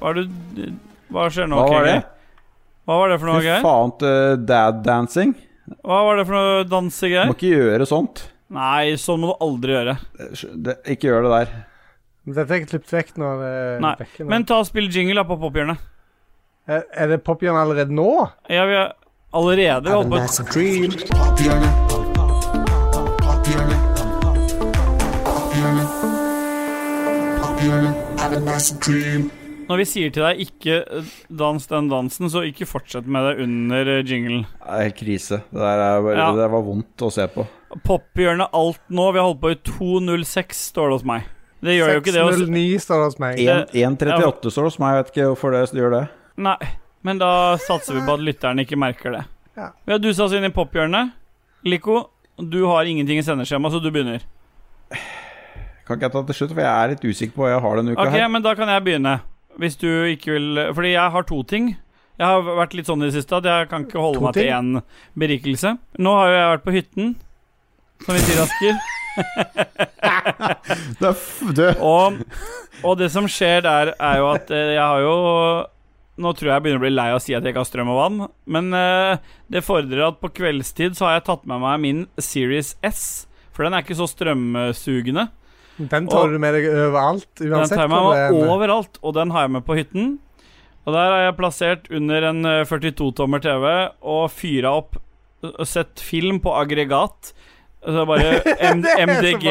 Hva 0.00 0.10
er 0.10 0.18
det 0.18 0.66
Hva 1.10 1.28
skjer 1.32 1.48
nå? 1.48 1.60
Hva 1.62 1.78
var 1.78 1.88
det? 1.88 2.00
Hva 2.84 2.98
var 3.00 3.12
det 3.12 3.18
for 3.22 3.30
noe 3.30 3.38
Fy 3.38 3.46
greier? 3.46 3.64
faen 3.64 3.94
til 4.02 4.44
dad 4.50 4.82
dancing. 4.84 5.32
Hva 5.80 6.02
var 6.08 6.20
det 6.20 6.26
for 6.28 6.36
noe 6.36 6.84
Må 7.30 7.36
ikke 7.38 7.54
gjøre 7.54 7.88
sånt. 7.88 8.24
Nei, 8.50 8.96
sånn 8.98 9.22
må 9.22 9.30
du 9.30 9.44
aldri 9.46 9.76
gjøre. 9.76 9.96
Det, 10.66 10.76
ikke 10.96 11.06
gjør 11.12 11.28
det 11.28 11.34
der. 11.36 11.52
Dette 12.30 12.56
er 12.56 12.64
klippet 12.66 12.92
vekk 12.92 13.12
nå. 13.22 13.28
Er 13.46 13.78
Nei. 13.84 13.94
Men 14.26 14.44
ta 14.48 14.58
og 14.60 14.66
spill 14.68 14.90
jingle 14.92 15.24
på 15.28 15.38
pophjørnet. 15.40 15.86
er, 16.66 16.82
er 16.92 17.14
det 17.14 17.22
pophjørnet 17.24 17.62
allerede 17.62 17.94
nå? 17.94 18.10
Ja, 18.50 18.66
vi 18.66 18.76
har 18.80 18.92
allerede 19.32 19.94
holdt 19.94 20.10
på 20.10 21.89
Når 28.30 29.78
vi 29.80 29.84
sier 29.86 30.10
til 30.14 30.22
deg 30.22 30.40
ikke 30.44 30.74
eh, 30.82 31.08
dans 31.34 31.64
den 31.70 31.88
dansen, 31.90 32.28
så 32.30 32.42
ikke 32.46 32.66
fortsett 32.68 33.06
med 33.10 33.24
det 33.26 33.44
under 33.44 33.90
eh, 33.96 34.02
jinglen. 34.06 34.44
Det 34.62 34.84
er 34.86 34.92
krise. 34.94 35.40
Det 35.50 35.58
der, 35.58 35.82
er 35.82 36.04
bare, 36.04 36.16
Ja. 36.18 36.28
det 36.38 36.46
var 36.52 36.62
vondt 36.66 37.02
å 37.06 37.10
se 37.14 37.26
på. 37.30 37.46
Pophjørnet 37.86 38.54
alt 38.54 38.80
nå. 38.90 39.08
Vi 39.14 39.18
har 39.18 39.26
holdt 39.28 39.40
på 39.42 39.50
i 39.50 39.58
2.06, 39.66 40.62
står 40.70 40.90
det 40.90 40.98
hos 40.98 41.06
meg. 41.10 41.26
Det 41.60 41.74
gjør 41.76 41.92
jo 41.92 42.00
ikke 42.04 42.14
det 42.14 42.22
609 42.38 42.78
står 42.86 43.02
det 43.02 43.08
hos 43.10 43.18
meg. 43.22 43.36
Det- 43.36 43.82
1.38 43.82 44.54
står 44.54 44.62
det 44.62 44.70
hos 44.70 44.78
meg. 44.82 44.94
Jeg 44.94 45.02
vet 45.04 45.12
ikke 45.14 45.28
hvorfor 45.32 45.56
det 45.56 45.82
gjør 45.82 45.96
det. 45.98 46.04
Nei, 46.40 46.56
men 47.02 47.18
da 47.18 47.32
satser 47.66 47.98
vi 47.98 48.06
på 48.06 48.14
at 48.14 48.20
lytteren 48.30 48.62
ikke 48.62 48.78
merker 48.78 49.18
det. 49.18 49.24
Ja. 49.58 49.70
Vi 49.86 49.92
har 49.92 49.98
dusa 49.98 50.24
oss 50.24 50.32
inn 50.38 50.46
i 50.46 50.54
pophjørnet. 50.54 51.12
Lico, 51.66 52.10
du 52.38 52.62
har 52.66 52.86
ingenting 52.86 53.18
i 53.18 53.26
sendeskjema, 53.26 53.70
så 53.70 53.82
du 53.82 53.90
begynner. 53.90 54.22
Kan 55.90 55.98
ikke 55.98 56.06
jeg 56.06 56.14
ta 56.14 56.22
til 56.30 56.36
slutt, 56.38 56.52
for 56.54 56.62
jeg 56.62 56.70
er 56.70 56.92
litt 56.94 57.02
usikker 57.10 57.34
på 57.34 57.42
hva 57.42 57.48
jeg 57.56 57.62
har 57.66 57.80
denne 57.80 57.94
uka 57.96 58.04
Ok, 58.06 58.14
her. 58.14 58.28
men 58.30 58.44
da 58.46 58.52
kan 58.54 58.70
jeg 58.70 58.84
begynne. 58.86 59.14
Hvis 59.58 59.74
du 59.80 59.88
ikke 60.06 60.36
vil 60.36 60.60
Fordi 60.76 60.92
jeg 60.94 61.10
har 61.16 61.26
to 61.26 61.40
ting. 61.50 61.72
Jeg 62.20 62.28
har 62.28 62.44
vært 62.60 62.74
litt 62.78 62.86
sånn 62.86 63.02
i 63.02 63.08
det 63.08 63.16
siste 63.16 63.34
at 63.40 63.46
jeg 63.48 63.68
kan 63.72 63.86
ikke 63.88 63.98
holde 63.98 64.20
To 64.20 64.24
meg 64.28 64.36
til 64.36 64.46
ting? 64.46 64.54
én 64.54 65.18
berikelse. 65.18 65.72
Nå 65.98 66.12
har 66.14 66.28
jo 66.30 66.36
jeg 66.38 66.50
vært 66.52 66.64
på 66.68 66.74
hytten, 66.76 67.10
som 68.04 68.14
vi 68.14 68.22
sier, 68.28 68.42
Asker. 68.46 68.74
Er. 71.00 71.80
Og, 71.82 72.20
og 72.86 72.94
det 73.00 73.08
som 73.12 73.26
skjer 73.30 73.62
der, 73.66 73.90
er 73.98 74.20
jo 74.20 74.28
at 74.30 74.50
eh, 74.54 74.74
jeg 74.76 74.82
har 74.84 75.00
jo 75.02 75.14
Nå 76.20 76.32
tror 76.36 76.50
jeg 76.50 76.54
jeg 76.54 76.62
begynner 76.66 76.80
å 76.82 76.84
bli 76.84 76.92
lei 76.92 77.06
av 77.14 77.16
å 77.18 77.22
si 77.24 77.32
at 77.34 77.42
jeg 77.46 77.54
ikke 77.54 77.62
har 77.62 77.68
strøm 77.70 77.90
og 77.94 77.96
vann, 77.96 78.16
men 78.52 78.66
eh, 78.76 79.20
det 79.48 79.62
fordrer 79.64 80.02
at 80.10 80.18
på 80.20 80.28
kveldstid 80.36 80.98
så 80.98 81.06
har 81.08 81.14
jeg 81.16 81.24
tatt 81.30 81.46
med 81.48 81.62
meg 81.62 81.80
min 81.80 82.02
Series 82.20 82.74
S, 82.84 83.02
for 83.56 83.64
den 83.64 83.72
er 83.78 83.80
ikke 83.86 83.96
så 83.96 84.04
strømsugende. 84.10 85.24
Den 85.88 86.06
tar 86.10 86.26
Og- 86.26 86.32
du 86.34 86.38
med 86.38 86.52
deg 86.54 86.64
overalt, 86.68 87.26
Den 87.40 87.68
tar 87.68 87.86
jeg 87.86 87.88
med 87.88 88.02
meg 88.10 88.32
overalt, 88.50 88.98
og 89.02 89.14
den 89.16 89.30
har 89.32 89.40
jeg 89.46 89.50
med 89.56 89.64
på 89.64 89.74
hytten. 89.78 90.18
Og 90.86 90.92
der 90.96 91.10
har 91.12 91.20
jeg 91.26 91.36
plassert 91.36 91.90
under 91.92 92.22
en 92.30 92.44
eh, 92.44 92.64
42-tommer 92.68 93.40
TV 93.44 93.64
og 94.02 94.30
fyra 94.32 94.68
opp 94.80 94.96
og 95.42 95.66
sett 95.68 96.00
film 96.04 96.40
på 96.40 96.52
aggregat. 96.52 97.32
Så 97.80 98.04
bare 98.08 98.40
M 98.74 98.82
MDG 98.84 99.44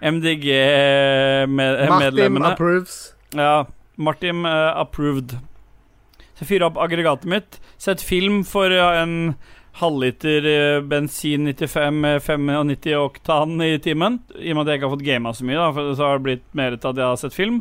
Martin 0.00 0.14
MDG-medlemmene. 0.14 2.46
approves. 2.52 3.14
Ja, 3.34 3.64
Martin 3.96 4.44
uh, 4.46 4.80
approved. 4.80 5.36
Så 6.34 6.44
fyra 6.48 6.66
opp 6.70 6.78
aggregatet 6.82 7.28
mitt, 7.30 7.60
sett 7.78 8.00
film 8.02 8.40
for 8.48 8.66
uh, 8.72 9.02
en 9.02 9.34
halvliter 9.80 10.46
eh, 10.46 10.82
bensin 10.86 11.48
95 11.50 12.20
95 12.22 12.94
oktan 13.00 13.56
i 13.64 13.72
timen. 13.82 14.20
I 14.38 14.52
og 14.52 14.60
med 14.60 14.64
at 14.64 14.72
jeg 14.72 14.80
ikke 14.80 14.88
har 14.88 14.94
fått 14.94 15.08
gama 15.08 15.32
så 15.34 15.48
mye, 15.48 15.58
da, 15.58 15.72
for 15.74 15.96
så 15.98 16.06
har 16.08 16.20
det 16.20 16.26
blitt 16.28 16.46
mer 16.54 16.76
til 16.76 16.92
at 16.92 17.00
jeg 17.02 17.08
har 17.10 17.20
sett 17.24 17.36
film. 17.36 17.60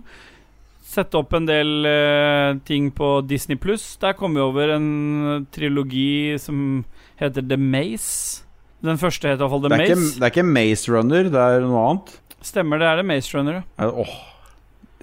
Sette 0.94 1.18
opp 1.18 1.31
en 1.34 1.48
del 1.48 1.88
uh, 1.88 2.60
ting 2.68 2.91
på 2.94 3.15
Disney 3.26 3.57
pluss. 3.57 3.95
Der 4.02 4.14
kom 4.19 4.35
vi 4.38 4.44
over 4.44 4.76
en 4.76 5.48
trilogi 5.56 6.35
som 6.44 6.84
heter 7.18 7.45
The 7.49 7.57
Maze. 7.57 8.44
Den 8.84 8.99
første 9.02 9.31
heter 9.31 9.40
i 9.40 9.48
hvert 9.48 9.53
fall 9.56 9.64
The 9.64 9.72
Det 9.72 9.80
er, 9.80 9.85
ikke, 9.88 10.02
Maze. 10.03 10.19
det 10.19 10.27
er 10.27 10.34
ikke 10.35 10.52
Maze 10.52 10.94
Runner, 10.94 11.31
det 11.34 11.48
er 11.48 11.65
noe 11.65 11.88
annet. 11.88 12.14
Stemmer, 12.44 12.81
det 12.84 12.90
er 12.91 12.99
The 12.99 13.07
Maze 13.07 13.38
Runner. 13.38 13.61
Åh, 13.80 14.14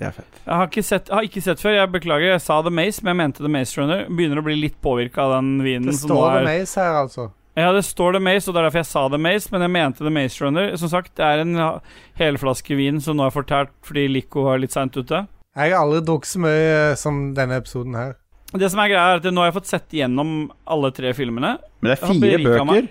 det 0.00 0.06
er 0.08 0.14
fett. 0.16 0.38
Jeg 0.46 0.54
har 0.56 0.68
ikke 0.70 0.84
sett, 0.88 1.10
har 1.12 1.26
ikke 1.28 1.42
sett 1.44 1.60
før. 1.60 1.74
Jeg 1.76 1.90
beklager, 1.92 2.30
jeg 2.32 2.40
sa 2.40 2.60
The 2.64 2.72
Maze, 2.72 3.02
men 3.04 3.12
jeg 3.12 3.18
mente 3.20 3.44
The 3.44 3.50
Maze 3.52 3.76
Runner. 3.80 4.06
Begynner 4.08 4.40
å 4.40 4.44
bli 4.46 4.56
litt 4.56 4.78
påvirka 4.80 5.26
av 5.26 5.34
den 5.36 5.50
vinen. 5.62 5.90
Det 5.90 5.98
som 6.00 6.08
nå 6.10 6.16
står 6.16 6.30
er- 6.30 6.38
The 6.40 6.48
Maze 6.48 6.80
her, 6.80 6.94
altså. 7.02 7.26
Ja, 7.60 7.72
det 7.76 7.82
står 7.84 8.12
The 8.16 8.20
Maze, 8.24 8.48
og 8.48 8.54
det 8.54 8.60
er 8.62 8.66
derfor 8.70 8.80
jeg 8.80 8.88
sa 8.88 9.02
The 9.12 9.18
Maze, 9.20 9.50
men 9.52 9.60
jeg 9.66 9.70
mente 9.74 9.98
The 10.06 10.10
Maze 10.14 10.40
Runner. 10.44 10.76
Som 10.80 10.88
sagt, 10.88 11.12
det 11.20 11.26
er 11.26 11.42
en 11.44 11.80
helflaske 12.16 12.76
vin 12.78 13.00
som 13.04 13.18
nå 13.18 13.26
er 13.26 13.34
fortært 13.34 13.68
fordi 13.84 14.06
Lico 14.08 14.44
var 14.46 14.58
litt 14.62 14.72
seint 14.72 14.96
ute. 14.96 15.26
Jeg 15.58 15.72
har 15.74 15.82
aldri 15.84 16.00
drukket 16.06 16.30
så 16.30 16.40
mye 16.40 16.64
eh, 16.90 16.94
som 16.96 17.34
denne 17.36 17.58
episoden 17.60 17.94
her. 17.98 18.14
Det 18.54 18.70
som 18.70 18.80
er 18.80 18.88
greia, 18.88 19.04
er 19.12 19.20
at 19.20 19.28
nå 19.34 19.42
har 19.42 19.50
jeg 19.50 19.58
fått 19.60 19.70
sett 19.70 19.92
gjennom 19.94 20.50
alle 20.66 20.90
tre 20.96 21.12
filmene. 21.14 21.58
Men 21.82 21.90
det 21.92 21.98
er 21.98 22.06
fire 22.06 22.38
bøker. 22.46 22.88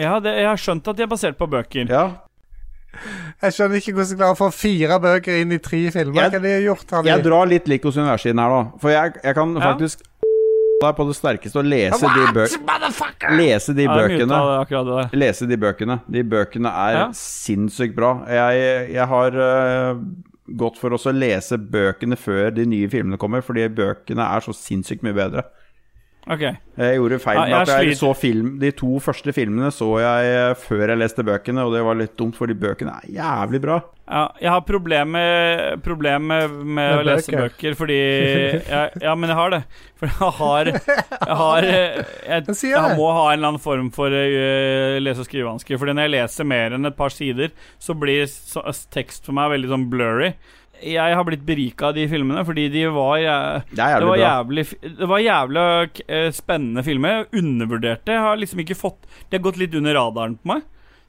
Ja, 0.00 0.18
det, 0.18 0.32
jeg 0.40 0.48
har 0.50 0.58
skjønt 0.58 0.88
at 0.90 0.96
de 0.98 1.04
er 1.06 1.12
basert 1.12 1.38
på 1.38 1.46
bøker. 1.48 1.86
Ja. 1.88 2.08
Jeg 3.42 3.52
skjønner 3.56 3.76
ikke 3.80 3.92
hvordan 3.94 4.10
de 4.10 4.16
klarer 4.20 4.34
å 4.36 4.40
få 4.40 4.48
fire 4.54 4.98
bøker 5.00 5.40
inn 5.42 5.52
i 5.52 5.58
tre 5.58 5.90
filmer. 5.90 6.14
Jeg- 6.22 6.32
Hva 6.32 6.42
de 6.42 6.54
gjort? 6.64 6.90
Har 6.90 7.02
de? 7.02 7.08
Jeg 7.10 7.22
drar 7.24 7.46
litt 7.46 7.66
Likos 7.68 7.94
hos 7.94 8.26
inn 8.26 8.38
her, 8.38 8.48
da. 8.48 8.62
For 8.80 8.90
jeg, 8.90 9.14
jeg 9.22 9.34
kan 9.34 9.54
Ja. 9.54 9.60
faktisk 9.72 10.02
deg 10.82 10.96
på 10.96 11.06
det 11.08 11.16
sterkeste 11.16 11.56
å 11.62 11.64
lese 11.64 12.00
de, 12.00 12.26
bøkene 12.34 13.36
lese 13.38 13.74
de 13.74 13.86
bøkene. 13.86 14.28
det. 14.84 15.18
Lese 15.18 15.46
de 15.48 15.56
bøkene. 15.56 16.00
De 16.10 16.22
bøkene 16.22 16.66
er 16.68 16.92
Ja. 16.92 17.08
sinnssykt 17.12 17.94
bra. 17.94 18.24
Jeg, 18.28 18.90
jeg 18.92 19.06
har 19.06 19.30
uh, 19.30 19.94
gått 20.54 20.76
for 20.78 20.90
også 20.90 21.12
å 21.12 21.18
lese 21.18 21.56
bøkene 21.56 22.16
før 22.18 22.50
de 22.54 22.66
nye 22.66 22.88
filmene 22.88 23.16
kommer, 23.16 23.40
fordi 23.40 23.68
bøkene 23.68 24.20
er 24.36 24.40
så 24.40 24.52
sinnssykt 24.52 25.02
mye 25.02 25.14
bedre. 25.14 25.44
Ok. 26.24 26.40
Jeg 26.40 26.96
gjorde 26.96 27.18
feil 27.20 27.38
med 27.44 27.54
at 27.58 27.70
jeg 27.84 27.96
så 28.00 28.08
film 28.16 28.54
De 28.62 28.70
to 28.74 28.96
første 29.02 29.32
filmene 29.36 29.68
så 29.74 29.86
jeg 30.00 30.30
eh, 30.32 30.54
før 30.56 30.88
jeg 30.88 31.00
leste 31.02 31.24
bøkene, 31.26 31.66
og 31.66 31.74
det 31.76 31.82
var 31.84 31.98
litt 31.98 32.14
dumt, 32.18 32.38
fordi 32.38 32.56
bøkene 32.58 32.94
er 33.02 33.10
jævlig 33.18 33.60
bra. 33.62 33.76
Ja, 34.04 34.24
jeg 34.40 34.50
har 34.52 34.64
problemer 34.68 35.76
problem 35.84 36.26
med, 36.28 36.50
med, 36.50 36.74
Med 36.76 36.98
å 36.98 37.04
lese 37.08 37.32
bøker. 37.32 37.76
fordi 37.78 37.96
jeg, 37.96 38.90
Ja, 39.00 39.14
men 39.16 39.32
jeg 39.32 39.38
har 39.38 39.54
det. 39.54 39.62
For 40.00 40.10
jeg 40.10 40.32
har 40.40 40.72
Jeg, 40.72 41.36
har, 41.40 41.68
eh, 41.68 42.02
jeg, 42.28 42.48
Jeg 42.50 42.72
jeg 42.74 42.98
må 42.98 43.08
ha 43.16 43.22
en 43.30 43.38
eller 43.38 43.52
annen 43.54 43.64
form 43.64 43.88
for 43.94 44.12
uh, 44.12 44.98
lese- 45.00 45.24
og 45.24 45.28
skrivevansker. 45.30 45.80
Fordi 45.80 45.96
når 45.96 46.08
jeg 46.08 46.14
leser 46.18 46.48
mer 46.48 46.76
enn 46.76 46.88
et 46.88 46.98
par 46.98 47.14
sider, 47.14 47.54
så 47.80 47.96
blir 47.96 48.26
så, 48.28 48.64
tekst 48.92 49.24
for 49.24 49.36
meg 49.36 49.54
veldig 49.54 49.72
sånn 49.72 49.88
blurry. 49.92 50.34
Jeg 50.84 51.16
har 51.16 51.24
blitt 51.24 51.44
berika 51.46 51.88
av 51.88 51.96
de 51.96 52.04
filmene 52.10 52.44
fordi 52.44 52.68
de 52.72 52.84
var 52.92 53.22
Det 53.70 53.80
er 53.80 54.02
det 54.02 54.08
var 54.08 54.18
bra. 54.18 54.20
jævlig 54.20 54.64
Det 55.00 55.08
var 55.08 55.22
jævlig 55.24 55.64
eh, 56.04 56.28
spennende 56.36 56.84
filmer. 56.84 57.24
Undervurderte. 57.32 58.12
Jeg 58.12 58.24
har 58.26 58.38
liksom 58.40 58.60
ikke 58.64 58.76
fått 58.78 59.08
De 59.30 59.38
har 59.38 59.44
gått 59.46 59.60
litt 59.60 59.74
under 59.78 59.96
radaren 59.96 60.36
på 60.40 60.52
meg. 60.54 60.64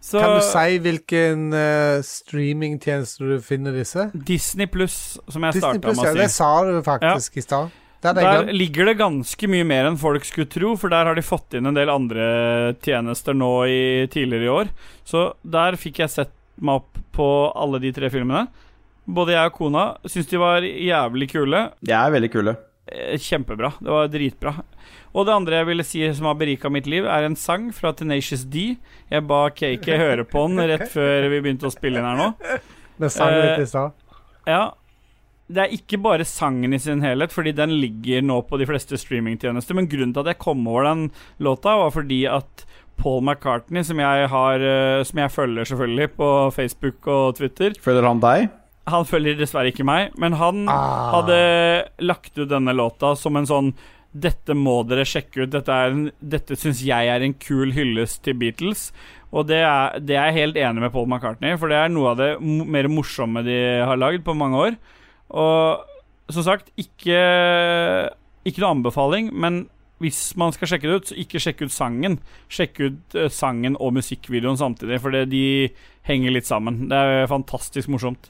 Så 0.06 0.22
Kan 0.22 0.36
du 0.38 0.44
si 0.46 0.76
hvilken 0.86 1.48
uh, 1.56 2.04
streamingtjeneste 2.06 3.26
du 3.26 3.40
finner 3.42 3.74
disse? 3.74 4.12
Disney 4.14 4.70
pluss, 4.70 5.18
som 5.34 5.48
jeg 5.48 5.56
Disney 5.58 5.80
starta 5.80 5.88
Plus, 5.88 5.98
med 5.98 6.06
ja. 6.06 6.14
å 6.14 6.20
Det 6.20 6.28
sa 6.30 6.50
du 6.68 6.76
faktisk 6.86 7.40
i 7.42 7.44
stad. 7.46 7.74
Der, 8.06 8.20
Der 8.20 8.52
ligger 8.54 8.86
det 8.86 9.00
ganske 9.00 9.48
mye 9.50 9.66
mer 9.66 9.88
enn 9.90 9.98
folk 9.98 10.28
skulle 10.28 10.52
tro, 10.52 10.76
for 10.78 10.94
der 10.94 11.10
har 11.10 11.18
de 11.18 11.24
fått 11.26 11.56
inn 11.58 11.66
en 11.66 11.78
del 11.78 11.90
andre 11.90 12.76
tjenester 12.86 13.34
nå 13.34 13.50
i, 13.66 13.82
tidligere 14.14 14.46
i 14.46 14.54
år. 14.60 14.70
Så 15.08 15.32
der 15.42 15.80
fikk 15.82 16.04
jeg 16.04 16.14
sett 16.14 16.36
meg 16.62 16.84
opp 16.84 17.02
på 17.16 17.28
alle 17.58 17.82
de 17.82 17.90
tre 17.96 18.12
filmene. 18.14 18.46
Både 19.06 19.36
jeg 19.36 19.52
og 19.52 19.58
kona 19.58 19.84
syns 20.10 20.30
de 20.32 20.40
var 20.42 20.66
jævlig 20.66 21.28
kule. 21.34 21.60
De 21.86 21.94
er 21.94 22.14
veldig 22.16 22.32
kule. 22.34 22.56
Eh, 22.90 23.18
Kjempebra. 23.22 23.74
Det 23.82 23.92
var 23.94 24.08
dritbra. 24.14 24.54
Og 25.16 25.26
det 25.28 25.34
andre 25.36 25.60
jeg 25.62 25.70
ville 25.70 25.86
si 25.88 26.02
som 26.14 26.28
har 26.30 26.38
berika 26.40 26.70
mitt 26.74 26.88
liv, 26.92 27.06
er 27.08 27.26
en 27.28 27.38
sang 27.40 27.70
fra 27.74 27.94
Tenacious 27.96 28.44
D. 28.52 28.76
Jeg 29.12 29.28
ba 29.30 29.46
KK 29.54 29.86
høre 30.02 30.26
på 30.28 30.48
den 30.50 30.66
rett 30.74 30.90
før 30.96 31.30
vi 31.32 31.42
begynte 31.46 31.70
å 31.70 31.74
spille 31.74 32.02
inn 32.02 32.10
her 32.10 32.20
nå. 32.20 32.32
Det 33.00 33.12
sang 33.14 33.32
Eh, 33.32 33.44
litt 33.46 33.64
i 33.68 33.70
stad. 33.70 33.94
Ja. 34.50 34.64
Det 35.46 35.62
er 35.62 35.74
ikke 35.78 36.00
bare 36.02 36.26
sangen 36.26 36.74
i 36.74 36.80
sin 36.82 37.04
helhet, 37.06 37.30
fordi 37.34 37.52
den 37.54 37.76
ligger 37.78 38.24
nå 38.26 38.40
på 38.50 38.58
de 38.58 38.66
fleste 38.66 38.98
streamingtjenester. 38.98 39.78
Men 39.78 39.86
grunnen 39.92 40.14
til 40.16 40.24
at 40.26 40.32
jeg 40.34 40.42
kom 40.42 40.66
over 40.66 40.88
den 40.90 41.04
låta, 41.38 41.76
var 41.78 41.94
fordi 41.94 42.24
at 42.26 42.66
Paul 42.98 43.22
McCartney, 43.22 43.84
som 43.86 44.00
jeg, 44.02 44.28
har, 44.32 44.66
eh, 44.66 45.04
som 45.06 45.22
jeg 45.22 45.34
følger 45.36 45.70
selvfølgelig 45.70 46.10
på 46.18 46.30
Facebook 46.56 47.08
og 47.12 47.36
Twitter 47.38 47.76
Følger 47.84 48.08
han 48.08 48.24
deg? 48.24 48.48
Han 48.88 49.06
følger 49.10 49.38
dessverre 49.40 49.72
ikke 49.74 49.86
meg, 49.88 50.12
men 50.18 50.34
han 50.34 50.68
Ah. 50.70 51.12
hadde 51.22 51.90
lagt 52.06 52.38
ut 52.38 52.50
denne 52.50 52.74
låta 52.76 53.16
som 53.18 53.36
en 53.36 53.46
sånn 53.50 53.74
dette 54.16 54.54
må 54.56 54.88
dere 54.88 55.04
sjekke 55.04 55.44
ut. 55.44 55.50
Dette, 55.52 55.68
er 55.70 55.90
en- 55.92 56.12
dette 56.22 56.56
syns 56.56 56.82
jeg 56.86 57.08
er 57.10 57.22
en 57.22 57.34
kul 57.34 57.72
hyllest 57.74 58.22
til 58.24 58.34
Beatles. 58.36 58.92
Og 59.34 59.48
det 59.48 59.58
er, 59.66 60.00
det 60.00 60.16
er 60.16 60.32
jeg 60.32 60.38
helt 60.40 60.56
enig 60.56 60.80
med 60.86 60.94
Paul 60.94 61.06
McCartney, 61.08 61.58
for 61.60 61.68
det 61.68 61.76
er 61.76 61.90
noe 61.90 62.12
av 62.12 62.18
det 62.18 62.40
mer 62.42 62.88
morsomme 62.88 63.44
de 63.44 63.58
har 63.84 63.98
lagd 63.98 64.24
på 64.24 64.34
mange 64.38 64.56
år. 64.56 64.78
Og 65.32 65.82
som 66.32 66.44
sagt, 66.44 66.70
ikke, 66.78 67.20
ikke 68.46 68.62
noe 68.64 68.76
anbefaling, 68.78 69.32
men 69.34 69.66
hvis 70.00 70.36
man 70.38 70.52
skal 70.56 70.68
sjekke 70.68 70.88
det 70.90 70.96
ut, 71.02 71.10
så 71.12 71.18
ikke 71.20 71.42
sjekk 71.42 71.62
ut 71.66 71.72
sangen. 71.74 72.18
Sjekk 72.52 72.80
ut 72.86 73.16
eh, 73.16 73.30
sangen 73.32 73.76
og 73.80 73.94
musikkvideoen 73.96 74.58
samtidig, 74.60 75.00
for 75.02 75.12
det- 75.12 75.30
de 75.30 75.70
henger 76.04 76.32
litt 76.32 76.46
sammen. 76.46 76.88
Det 76.90 76.96
er 76.96 77.28
fantastisk 77.28 77.88
morsomt. 77.90 78.30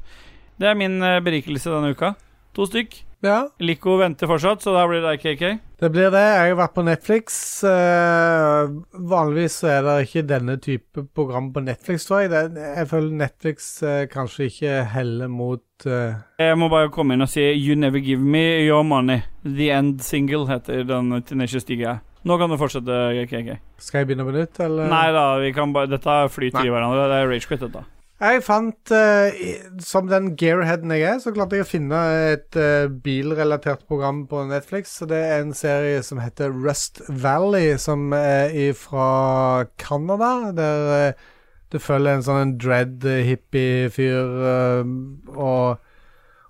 Det 0.61 0.69
er 0.69 0.77
min 0.80 1.02
eh, 1.03 1.22
berikelse 1.23 1.73
denne 1.73 1.91
uka. 1.95 2.14
To 2.56 2.68
stykk. 2.69 3.02
Ja, 3.26 3.48
Lico 3.60 3.95
venter 3.98 4.30
fortsatt, 4.30 4.61
så 4.61 4.73
da 4.76 4.84
blir 4.86 5.02
det 5.02 5.15
deg, 5.15 5.23
KK. 5.23 5.61
det 5.82 5.90
blir 5.91 6.11
det. 6.14 6.22
Jeg 6.22 6.52
har 6.52 6.57
vært 6.60 6.76
på 6.76 6.84
Netflix. 6.86 7.38
Uh, 7.65 8.69
vanligvis 8.94 9.56
så 9.64 9.72
er 9.73 9.86
det 9.88 9.95
ikke 10.06 10.23
denne 10.30 10.57
type 10.61 11.06
program 11.18 11.48
på 11.56 11.64
Netflix, 11.65 12.06
tror 12.06 12.22
jeg. 12.22 12.32
Det, 12.36 12.65
jeg 12.77 12.90
føler 12.91 13.18
Netflix 13.23 13.69
uh, 13.82 14.03
kanskje 14.11 14.49
ikke 14.52 14.76
heller 14.94 15.32
mot 15.32 15.88
uh... 15.90 16.22
Jeg 16.38 16.60
må 16.61 16.69
bare 16.69 16.91
komme 16.94 17.18
inn 17.18 17.26
og 17.26 17.32
si 17.32 17.48
You 17.49 17.80
Never 17.80 18.03
Give 18.03 18.22
Me 18.22 18.44
Your 18.68 18.86
Money. 18.86 19.26
The 19.41 19.72
End 19.73 20.06
Single 20.06 20.45
heter 20.52 20.86
den 20.86 21.10
Tenacious 21.26 21.65
D-greia. 21.65 21.98
Nå 22.26 22.38
kan 22.41 22.49
du 22.49 22.60
fortsette, 22.61 23.26
KK. 23.32 23.57
Skal 23.82 24.03
jeg 24.03 24.11
begynne 24.11 24.26
på 24.27 24.38
nytt, 24.38 24.61
eller? 24.61 24.90
Nei 24.91 25.10
da, 25.14 25.27
vi 25.41 25.52
kan 25.53 25.73
bare 25.73 25.90
Dette 25.90 26.22
flyter 26.34 26.61
Nei. 26.61 26.69
i 26.69 26.73
hverandre. 26.77 27.10
Det 27.10 27.19
er 27.23 27.30
Ragequit, 27.34 27.65
dette. 27.68 27.86
Jeg 28.15 28.45
fant 28.47 28.91
eh, 28.95 29.37
Som 29.83 30.07
den 30.07 30.29
gearheaden 30.39 30.91
jeg 30.95 31.03
er, 31.03 31.17
så 31.19 31.33
klarte 31.35 31.57
jeg 31.57 31.65
å 31.65 31.67
finne 31.67 32.01
et 32.31 32.55
eh, 32.55 32.87
bilrelatert 32.87 33.83
program 33.89 34.23
på 34.29 34.45
Netflix. 34.47 34.93
Så 35.01 35.07
Det 35.09 35.19
er 35.19 35.41
en 35.41 35.51
serie 35.53 35.99
som 36.03 36.21
heter 36.23 36.53
Rust 36.53 37.01
Valley, 37.09 37.75
som 37.77 38.13
er 38.15 38.71
fra 38.79 39.65
Canada. 39.77 40.53
Der 40.55 40.93
eh, 40.95 41.25
det 41.73 41.81
følger 41.83 42.15
en 42.15 42.23
sånn 42.23 42.55
dread-hippie-fyr 42.61 44.47
eh, 44.53 44.95
og 45.35 45.83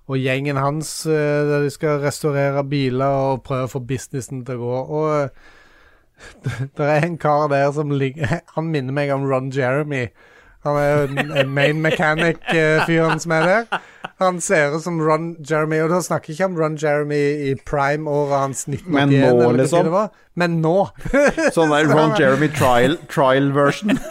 og 0.05 0.19
gjengen 0.21 0.53
hans 0.61 0.89
der 1.09 1.63
de 1.63 1.69
skal 1.73 1.95
restaurere 2.03 2.61
biler 2.69 3.31
og 3.31 3.39
prøve 3.47 3.65
å 3.65 3.71
få 3.71 3.79
businessen 3.89 4.43
til 4.45 4.59
å 4.59 4.67
gå. 4.67 4.81
Og 4.99 6.67
det 6.77 6.89
er 6.91 7.07
en 7.07 7.17
kar 7.17 7.47
der 7.49 7.71
som 7.73 7.89
ligger 7.89 8.35
Han 8.53 8.69
minner 8.69 8.93
meg 8.93 9.09
om 9.15 9.25
Ron 9.25 9.49
Jeremy. 9.49 10.03
Han 10.65 10.77
er 10.81 11.45
main 11.49 11.81
mechanic-fyren 11.83 13.21
som 13.21 13.35
er 13.37 13.49
der. 13.49 13.81
Han 14.21 14.39
ser 14.41 14.75
ut 14.75 14.83
som 14.83 14.99
Ron 15.01 15.33
Jeremy, 15.43 15.81
og 15.83 15.91
da 15.91 15.99
snakker 16.03 16.31
jeg 16.31 16.37
ikke 16.37 16.47
om 16.47 16.59
Ron 16.59 16.77
Jeremy 16.81 17.21
i 17.49 17.55
prime-året 17.67 18.37
hans 18.39 18.63
1981. 18.67 18.85
Men 18.95 19.15
nå, 19.41 19.49
liksom? 19.59 19.89
Men 20.39 20.59
nå. 20.63 20.75
Sånn 21.55 21.73
der 21.73 21.89
Ron 21.91 22.15
Jeremy 22.19 22.49
trial, 22.55 22.99
trial 23.11 23.51
version. 23.55 23.97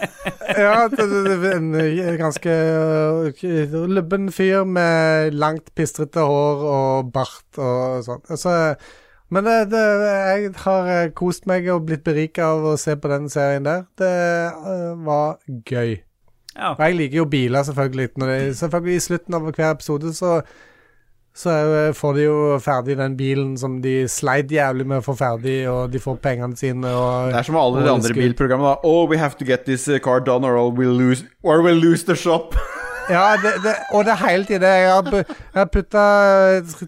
Ja, 0.55 0.85
det, 0.87 1.03
det, 1.09 1.49
en 1.51 1.73
eh, 1.75 2.13
ganske 2.15 2.53
uh, 3.27 3.73
lubben 3.91 4.29
fyr 4.31 4.63
med 4.63 5.33
langt, 5.35 5.73
pistrete 5.75 6.23
hår 6.23 6.61
og 6.69 7.09
bart 7.11 7.59
og 7.59 8.05
sånn. 8.05 8.21
Så, 8.39 8.53
men 9.33 9.47
det, 9.49 9.57
det, 9.73 9.83
jeg 10.29 10.53
har 10.63 10.91
eh, 10.93 11.11
kost 11.17 11.47
meg 11.49 11.67
og 11.73 11.87
blitt 11.89 12.05
berika 12.05 12.53
av 12.53 12.69
å 12.71 12.75
se 12.79 12.95
på 12.95 13.09
den 13.11 13.27
serien 13.31 13.65
der. 13.65 13.87
Det 13.99 14.11
eh, 14.47 14.91
var 15.07 15.39
gøy. 15.65 15.97
Ja. 16.55 16.71
Og 16.75 16.79
jeg 16.85 16.95
liker 16.95 17.17
jo 17.17 17.25
biler, 17.25 17.63
selvfølgelig. 17.67 18.09
Når 18.17 18.27
det, 18.31 18.39
selvfølgelig 18.57 18.95
I 18.95 19.03
slutten 19.09 19.33
av 19.37 19.51
hver 19.51 19.71
episode 19.73 20.13
så 20.15 20.39
så 21.35 21.51
eh, 21.51 21.89
får 21.91 22.13
de 22.15 22.21
jo 22.23 22.35
ferdig 22.63 22.95
den 22.95 23.17
bilen 23.19 23.57
som 23.59 23.81
de 23.83 24.05
sleit 24.07 24.47
jævlig 24.55 24.85
med 24.87 25.01
å 25.01 25.03
få 25.03 25.17
ferdig, 25.19 25.57
og 25.67 25.91
de 25.91 25.99
får 25.99 26.15
pengene 26.23 26.55
sine 26.55 26.87
og 26.95 27.33
Det 27.33 27.41
er 27.41 27.47
som 27.49 27.57
alle 27.59 27.81
de 27.83 27.91
andre 27.91 28.13
bilprogrammene. 28.15 28.69
da 28.69 28.87
Oh, 28.87 29.03
we 29.09 29.17
have 29.19 29.35
to 29.35 29.43
get 29.43 29.65
this 29.65 29.83
uh, 29.89 29.97
car 29.99 30.21
done, 30.23 30.45
or 30.47 30.71
we'll 30.71 30.95
lose, 30.95 31.25
or 31.43 31.59
we'll 31.61 31.75
lose 31.75 32.05
the 32.05 32.15
shop. 32.15 32.55
Ja, 33.09 33.35
det, 33.37 33.51
det, 33.61 33.75
og 33.93 34.05
det 34.07 34.15
er 34.15 34.21
hele 34.27 34.45
tiden. 34.45 34.63
Jeg 34.63 34.89
har, 34.89 35.03
jeg 35.13 35.59
har 35.59 35.67
putta 35.69 36.05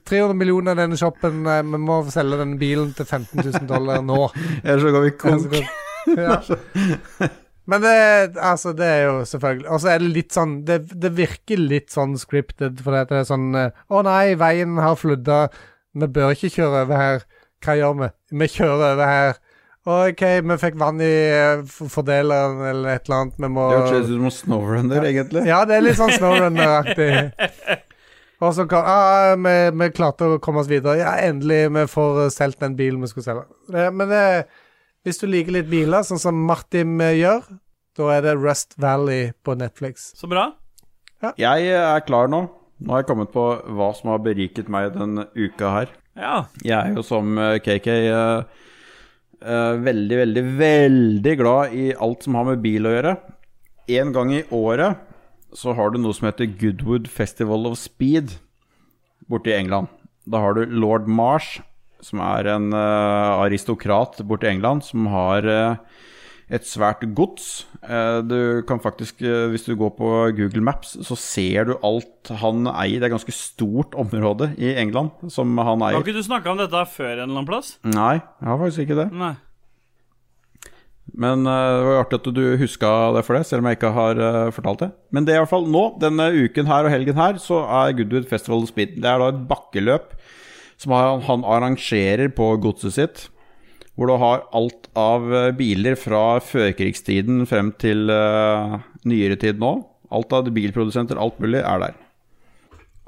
300 0.10 0.34
millioner 0.34 0.72
i 0.72 0.80
denne 0.80 0.98
shoppen. 0.98 1.44
eh, 1.45 1.60
Vi 1.61 1.77
må 1.77 1.99
selge 2.10 2.39
denne 2.39 2.57
bilen 2.57 2.94
til 2.98 3.06
15 3.06 3.44
000 3.44 3.68
dollar 3.69 4.02
nå. 4.02 4.23
Ellers 4.64 4.81
så 4.81 4.95
går 4.95 5.06
vi 5.06 5.11
konk. 5.22 5.60
Ja. 6.18 6.39
Men 7.68 7.84
det, 7.84 7.95
altså, 8.39 8.72
det 8.72 8.85
er 8.88 9.02
jo 9.03 9.15
selvfølgelig 9.27 9.69
Og 9.73 9.81
så 9.84 9.89
er 9.91 9.99
det 9.99 10.11
litt 10.15 10.31
sånn 10.31 10.53
Det, 10.64 10.77
det 10.95 11.10
virker 11.18 11.60
litt 11.60 11.91
sånn 11.91 12.14
scripted, 12.15 12.80
for 12.80 12.95
det 12.95 13.18
er 13.19 13.27
sånn 13.27 13.49
eh, 13.60 13.81
Å 13.91 14.03
nei, 14.07 14.38
veien 14.39 14.77
har 14.80 14.95
fludda. 14.95 15.48
Vi 15.98 16.07
bør 16.15 16.31
ikke 16.31 16.53
kjøre 16.53 16.85
over 16.85 17.02
her. 17.02 17.27
Hva 17.65 17.76
gjør 17.76 17.99
vi? 17.99 18.10
Vi 18.39 18.49
kjører 18.53 18.94
over 18.94 19.11
her. 19.11 19.39
OK, 19.88 20.22
vi 20.44 20.57
fikk 20.60 20.76
vann 20.77 20.99
i 21.02 21.14
eh, 21.31 21.61
fordeleren 21.65 22.60
eller 22.69 22.98
et 22.98 23.07
eller 23.07 23.22
annet. 23.22 23.38
Vi 23.39 23.49
må 23.56 23.69
Det 23.72 23.77
hørtes 23.80 24.10
ut 24.11 24.18
som 24.18 24.34
Snowrunner, 24.35 25.06
egentlig. 25.07 25.45
Ja, 25.48 25.61
det 25.65 25.77
er 25.77 25.85
litt 25.85 25.99
sånn 25.99 26.11
Snowrunner-aktig. 26.11 27.11
Og 28.44 28.52
så 28.53 28.68
kan 28.69 28.85
ah, 28.85 29.31
vi, 29.39 29.56
vi 29.80 29.89
klarte 29.95 30.27
å 30.27 30.41
komme 30.44 30.61
oss 30.61 30.69
videre. 30.69 30.99
Ja, 30.99 31.15
endelig, 31.26 31.64
vi 31.73 31.85
får 31.89 32.19
eh, 32.26 32.34
solgt 32.35 32.60
den 32.61 32.76
bilen 32.77 32.99
vi 33.02 33.10
skulle 33.10 33.26
selge. 33.26 33.88
Men 33.95 34.11
det, 34.11 34.26
hvis 35.08 35.22
du 35.24 35.28
liker 35.30 35.56
litt 35.56 35.72
biler, 35.72 36.04
sånn 36.04 36.20
som 36.20 36.46
Martin 36.48 37.00
eh, 37.00 37.16
gjør, 37.22 37.46
da 37.98 38.12
er 38.14 38.26
det 38.26 38.38
Rust 38.38 38.76
Valley 38.82 39.32
på 39.48 39.56
Netflix. 39.58 40.12
Så 40.20 40.30
bra. 40.30 40.52
Jeg 41.40 41.72
er 41.74 42.04
klar 42.06 42.30
nå. 42.30 42.44
Nå 42.78 42.94
har 42.94 43.02
jeg 43.02 43.10
kommet 43.10 43.32
på 43.34 43.46
hva 43.74 43.90
som 43.98 44.12
har 44.12 44.22
beriket 44.22 44.68
meg 44.70 44.92
denne 44.94 45.26
uka 45.34 45.72
her. 45.74 45.94
Ja. 46.18 46.36
Jeg 46.62 46.76
er 46.78 46.98
jo 46.98 47.06
som 47.06 47.38
eh, 47.42 47.58
KK 47.64 47.88
eh, 47.94 48.60
eh, 49.42 49.80
veldig, 49.88 50.20
veldig, 50.22 50.44
veldig 50.60 51.36
glad 51.40 51.74
i 51.78 51.88
alt 51.94 52.28
som 52.28 52.38
har 52.38 52.50
med 52.52 52.62
bil 52.66 52.86
å 52.86 52.94
gjøre. 52.94 53.16
En 53.98 54.14
gang 54.14 54.34
i 54.36 54.44
året 54.54 55.00
så 55.56 55.74
har 55.78 55.94
du 55.94 56.02
noe 56.02 56.14
som 56.14 56.28
heter 56.28 56.52
Goodwood 56.60 57.08
Festival 57.10 57.66
of 57.70 57.80
Speed 57.82 58.36
borte 59.32 59.54
i 59.54 59.58
England. 59.58 59.90
Da 60.28 60.44
har 60.44 60.58
du 60.58 60.68
lord 60.68 61.08
Marsh, 61.08 61.62
som 62.06 62.22
er 62.24 62.49
en 62.53 62.69
uh, 62.76 63.40
aristokrat 63.44 64.19
borte 64.28 64.48
i 64.48 64.53
England, 64.53 64.86
som 64.86 65.07
har 65.11 65.48
uh, 65.48 66.03
et 66.48 66.68
svært 66.68 67.03
gods. 67.18 67.65
Uh, 67.82 68.22
Du 68.24 68.38
kan 68.68 68.82
faktisk, 68.84 69.24
hvis 69.24 69.65
du 69.68 69.76
går 69.76 69.95
på 69.98 70.11
Google 70.38 70.64
Maps, 70.64 70.95
så 71.07 71.18
ser 71.19 71.72
du 71.72 71.76
alt 71.82 72.32
han 72.44 72.69
eier. 72.72 73.02
Det 73.02 73.10
er 73.10 73.15
ganske 73.18 73.36
stort 73.36 73.98
område 73.98 74.53
i 74.57 74.76
England 74.78 75.11
som 75.34 75.57
han 75.57 75.84
eier. 75.84 75.98
Har 75.98 76.06
ikke 76.06 76.15
du 76.19 76.24
snakka 76.24 76.53
om 76.53 76.61
dette 76.61 76.86
før 76.94 77.18
en 77.18 77.26
eller 77.26 77.34
annen 77.34 77.49
plass? 77.49 77.76
Nei, 77.84 78.15
jeg 78.22 78.52
har 78.52 78.64
faktisk 78.64 78.86
ikke 78.86 79.02
det. 79.03 79.10
Nei. 79.18 79.36
Men 81.18 81.45
det 81.48 81.52
var 81.88 81.94
jo 81.94 81.99
artig 82.02 82.18
at 82.19 82.26
du 82.36 82.41
huska 82.60 82.90
det 83.15 83.22
for 83.24 83.38
det, 83.38 83.45
selv 83.48 83.64
om 83.64 83.69
jeg 83.69 83.78
ikke 83.78 83.94
har 83.95 84.19
fortalt 84.53 84.82
det. 84.84 84.90
Men 85.15 85.26
det 85.26 85.34
er 85.34 85.40
i 85.40 85.44
hvert 85.45 85.53
fall 85.53 85.69
nå, 85.72 85.84
denne 86.03 86.26
uken 86.36 86.68
her 86.68 86.86
og 86.86 86.91
helgen 86.91 87.18
her, 87.18 87.40
så 87.41 87.61
er 87.64 87.95
Goodwood 87.95 88.28
Festival 88.28 88.65
of 88.65 88.69
Speed 88.69 88.99
Det 88.99 89.07
er 89.07 89.24
da 89.24 89.30
et 89.32 89.40
bakkeløp 89.49 90.18
som 90.78 90.94
han, 91.26 91.45
arrangerer 91.45 92.32
på 92.34 92.52
godset 92.62 92.98
sitt. 92.98 93.28
Hvor 93.98 94.12
du 94.12 94.18
har 94.22 94.44
alt 94.56 94.90
av 94.98 95.32
eh, 95.34 95.52
biler 95.58 95.98
fra 95.98 96.38
førkrigstiden 96.44 97.48
frem 97.49 97.72
til 97.82 98.12
uh, 98.14 98.78
nyere 99.10 99.40
tid 99.41 99.58
nå. 99.62 99.72
Alt 100.14 100.36
av 100.38 100.52
bilprodusenter, 100.54 101.18
alt 101.18 101.41
mulig, 101.41 101.64
er 101.66 101.82
der. 101.82 101.95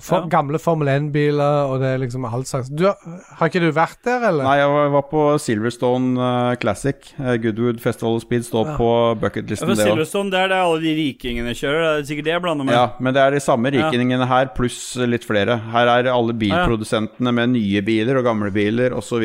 For, 0.02 0.22
Ja. 0.24 0.28
Gamle 0.32 0.60
Formel 0.60 0.88
1-biler, 0.88 1.68
og 1.70 1.80
det 1.82 1.88
er 1.94 1.98
liksom 2.00 2.24
alt 2.26 2.48
slags 2.48 2.70
du, 2.72 2.86
har- 2.88 3.50
ikke 3.50 3.60
du 3.60 3.72
vært 3.76 3.98
der, 4.04 4.24
eller? 4.30 4.44
Nei, 4.44 4.58
jeg 4.58 4.92
var- 4.94 5.02
på 5.12 5.24
Silverstone 5.40 6.18
eh, 6.18 6.56
Classic. 6.62 6.96
Eh, 7.20 7.38
Goodwood 7.38 7.80
Festival 7.84 8.16
of 8.16 8.22
Speed 8.24 8.44
står 8.48 8.78
på 8.78 8.90
bucketlisten. 9.20 9.68
Det. 9.76 9.78
Silverstone, 9.84 10.32
det 10.32 10.40
er 10.40 10.48
der 10.54 10.64
alle 10.64 10.80
de 10.82 10.94
rikingene 10.96 11.52
kjører. 11.54 11.98
Det 12.00 12.04
er 12.04 12.10
sikkert 12.16 12.26
det 12.30 12.34
jeg 12.38 12.42
blander 12.42 12.66
med. 12.66 12.74
Ja, 12.74 12.86
men 13.00 13.14
det 13.14 13.22
er 13.22 13.32
de 13.32 13.40
samme 13.44 13.72
rikingene 13.76 14.26
her, 14.28 14.46
pluss 14.56 14.96
litt 14.96 15.24
flere. 15.28 15.60
Her 15.72 15.88
er 15.98 16.12
alle 16.14 16.34
bilprodusentene 16.34 17.34
med 17.34 17.50
nye 17.58 17.82
biler 17.82 18.18
og 18.18 18.24
gamle 18.24 18.52
biler 18.56 18.92
osv. 18.96 19.24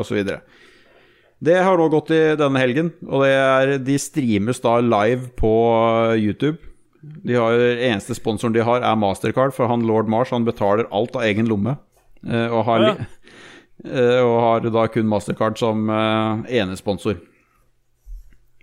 osv. 0.00 0.24
Det 1.42 1.58
har 1.62 1.76
nå 1.76 1.90
gått 1.92 2.10
i 2.16 2.20
denne 2.40 2.56
helgen, 2.62 2.94
og 3.12 3.20
det 3.26 3.32
er, 3.36 3.74
de 3.84 3.98
streames 4.00 4.58
da 4.64 4.78
live 4.80 5.28
på 5.36 5.50
YouTube. 6.16 6.56
De 7.26 7.34
har, 7.38 7.52
eneste 7.90 8.14
sponsoren 8.16 8.54
de 8.54 8.62
har, 8.66 8.82
er 8.82 8.96
Mastercard, 8.98 9.52
for 9.54 9.68
han 9.70 9.84
lord 9.86 10.08
Mars 10.10 10.30
han 10.34 10.44
betaler 10.46 10.88
alt 10.94 11.16
av 11.16 11.22
egen 11.28 11.46
lomme. 11.50 11.76
eh, 12.26 12.48
Og 12.50 12.64
har, 12.64 12.80
Ja. 12.82 12.94
eh, 13.84 14.20
og 14.24 14.40
har 14.40 14.60
da 14.70 14.86
kun 14.88 15.06
Mastercard 15.06 15.58
som 15.58 15.88
eh, 15.90 16.58
ene 16.60 16.76
sponsor. 16.76 17.16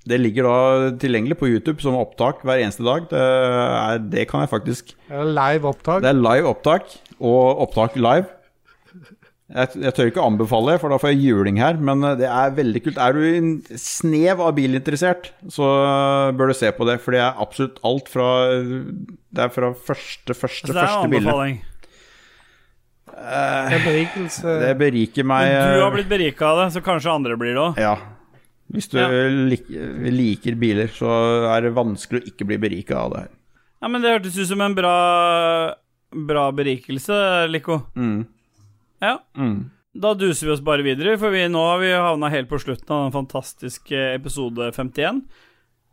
Det 0.06 0.18
ligger 0.20 0.44
da 0.44 0.92
tilgjengelig 1.00 1.38
på 1.40 1.48
YouTube 1.48 1.80
som 1.80 1.96
opptak 1.96 2.42
hver 2.44 2.60
eneste 2.60 2.84
dag. 2.84 3.06
Det, 3.10 3.20
er, 3.24 3.98
det 4.12 4.26
kan 4.28 4.42
jeg 4.44 4.50
faktisk 4.52 4.90
Det 5.08 5.16
Er 5.16 5.30
live 5.32 5.70
opptak? 5.70 6.02
Det 6.04 6.10
er 6.10 6.20
live 6.20 6.50
opptak, 6.50 6.90
og 7.22 7.62
opptak 7.70 7.96
live. 7.96 8.26
Jeg, 9.54 9.70
jeg 9.84 9.94
tør 9.94 10.08
ikke 10.10 10.24
anbefale, 10.26 10.80
for 10.82 10.90
da 10.90 10.98
får 10.98 11.12
jeg 11.14 11.28
juling 11.28 11.60
her, 11.62 11.76
men 11.78 12.02
eh, 12.08 12.16
det 12.18 12.26
er 12.26 12.56
veldig 12.58 12.82
kult. 12.88 12.98
Er 12.98 13.14
du 13.14 13.22
en 13.28 13.52
snev 13.78 14.42
av 14.42 14.56
bilinteressert, 14.58 15.28
så 15.54 15.68
eh, 15.84 16.32
bør 16.40 16.50
du 16.50 16.56
se 16.58 16.72
på 16.74 16.88
det, 16.90 16.96
for 17.04 17.14
det 17.14 17.22
er 17.22 17.38
absolutt 17.44 17.78
alt 17.86 18.10
fra 18.10 18.30
Det 18.64 19.44
er 19.46 19.54
fra 19.54 19.70
første, 19.78 20.34
første, 20.34 20.72
Så 20.72 20.74
det 20.74 20.82
er 20.82 20.88
en 20.88 20.90
første 20.90 21.12
bilde. 21.14 21.30
anbefaling. 21.30 21.62
Det 23.14 23.78
er 23.78 23.84
berikelse. 23.86 24.56
Det 24.64 24.74
beriker 24.80 25.26
meg 25.30 25.46
Men 25.52 25.76
du 25.78 25.82
har 25.84 25.92
eh, 25.92 25.96
blitt 26.00 26.10
berika 26.10 26.50
av 26.50 26.64
det, 26.64 26.68
så 26.76 26.82
kanskje 26.84 27.14
andre 27.14 27.38
blir 27.40 27.54
det 27.54 27.62
òg. 27.68 27.80
Ja. 27.82 27.94
Hvis 28.74 28.88
du 28.90 28.98
Ja. 28.98 29.08
lik, 29.54 29.68
liker 29.70 30.56
biler, 30.58 30.90
så 30.90 31.10
er 31.54 31.62
det 31.68 31.76
vanskelig 31.78 32.24
å 32.24 32.30
ikke 32.32 32.48
bli 32.50 32.58
berika 32.58 33.04
av 33.06 33.12
det 33.14 33.20
her. 33.28 33.32
Ja, 33.84 33.88
men 33.92 34.02
det 34.02 34.16
hørtes 34.16 34.38
ut 34.40 34.48
som 34.50 34.62
en 34.66 34.74
bra, 34.74 34.96
bra 36.16 36.48
berikelse, 36.56 37.46
Lico. 37.52 37.84
Mm. 37.96 38.24
Ja. 39.04 39.18
Mm. 39.38 39.72
Da 39.94 40.16
duser 40.18 40.48
vi 40.48 40.54
oss 40.56 40.64
bare 40.66 40.86
videre, 40.86 41.18
for 41.22 41.34
vi, 41.36 41.46
nå 41.52 41.62
har 41.68 41.82
vi 41.84 41.92
havna 41.94 42.32
helt 42.34 42.50
på 42.50 42.58
slutten 42.62 42.96
av 42.96 43.04
den 43.04 43.14
fantastiske 43.14 44.08
episode 44.16 44.72
51. 44.74 45.22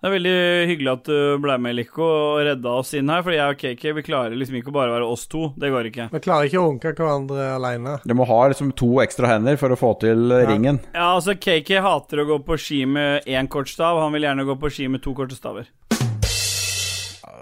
Det 0.01 0.09
er 0.09 0.15
veldig 0.15 0.37
hyggelig 0.71 0.93
at 0.95 1.09
du 1.11 1.17
ble 1.45 1.55
med, 1.61 1.77
Lico, 1.77 2.07
og 2.07 2.39
redda 2.47 2.73
oss 2.81 2.95
inn 2.97 3.11
her. 3.13 3.21
For 3.27 3.37
jeg 3.37 3.53
og 3.53 3.59
KK 3.61 3.83
vi 3.99 4.05
klarer 4.07 4.39
liksom 4.39 4.57
ikke 4.57 4.73
å 4.73 4.77
bare 4.79 4.95
være 4.95 5.11
oss 5.13 5.27
to. 5.29 5.51
Det 5.61 5.69
går 5.75 5.91
ikke. 5.91 6.07
Vi 6.15 6.23
klarer 6.25 6.49
ikke 6.49 6.63
å 6.63 6.71
runke 6.71 6.95
hverandre 6.97 7.51
alene. 7.59 7.99
Du 8.09 8.17
må 8.17 8.25
ha 8.31 8.41
liksom 8.49 8.73
to 8.81 8.95
ekstra 9.05 9.35
hender 9.35 9.61
for 9.61 9.77
å 9.77 9.77
få 9.77 9.93
til 10.01 10.33
ja. 10.33 10.47
ringen. 10.49 10.81
Ja, 10.95 11.11
altså, 11.19 11.37
KK 11.37 11.77
hater 11.85 12.25
å 12.25 12.29
gå 12.33 12.41
på 12.49 12.57
ski 12.57 12.87
med 12.89 13.29
én 13.29 13.53
kortstav. 13.53 14.01
Han 14.01 14.17
vil 14.17 14.25
gjerne 14.31 14.49
gå 14.49 14.57
på 14.65 14.73
ski 14.73 14.89
med 14.89 15.05
to 15.05 15.13
korte 15.19 15.37
staver. 15.37 15.69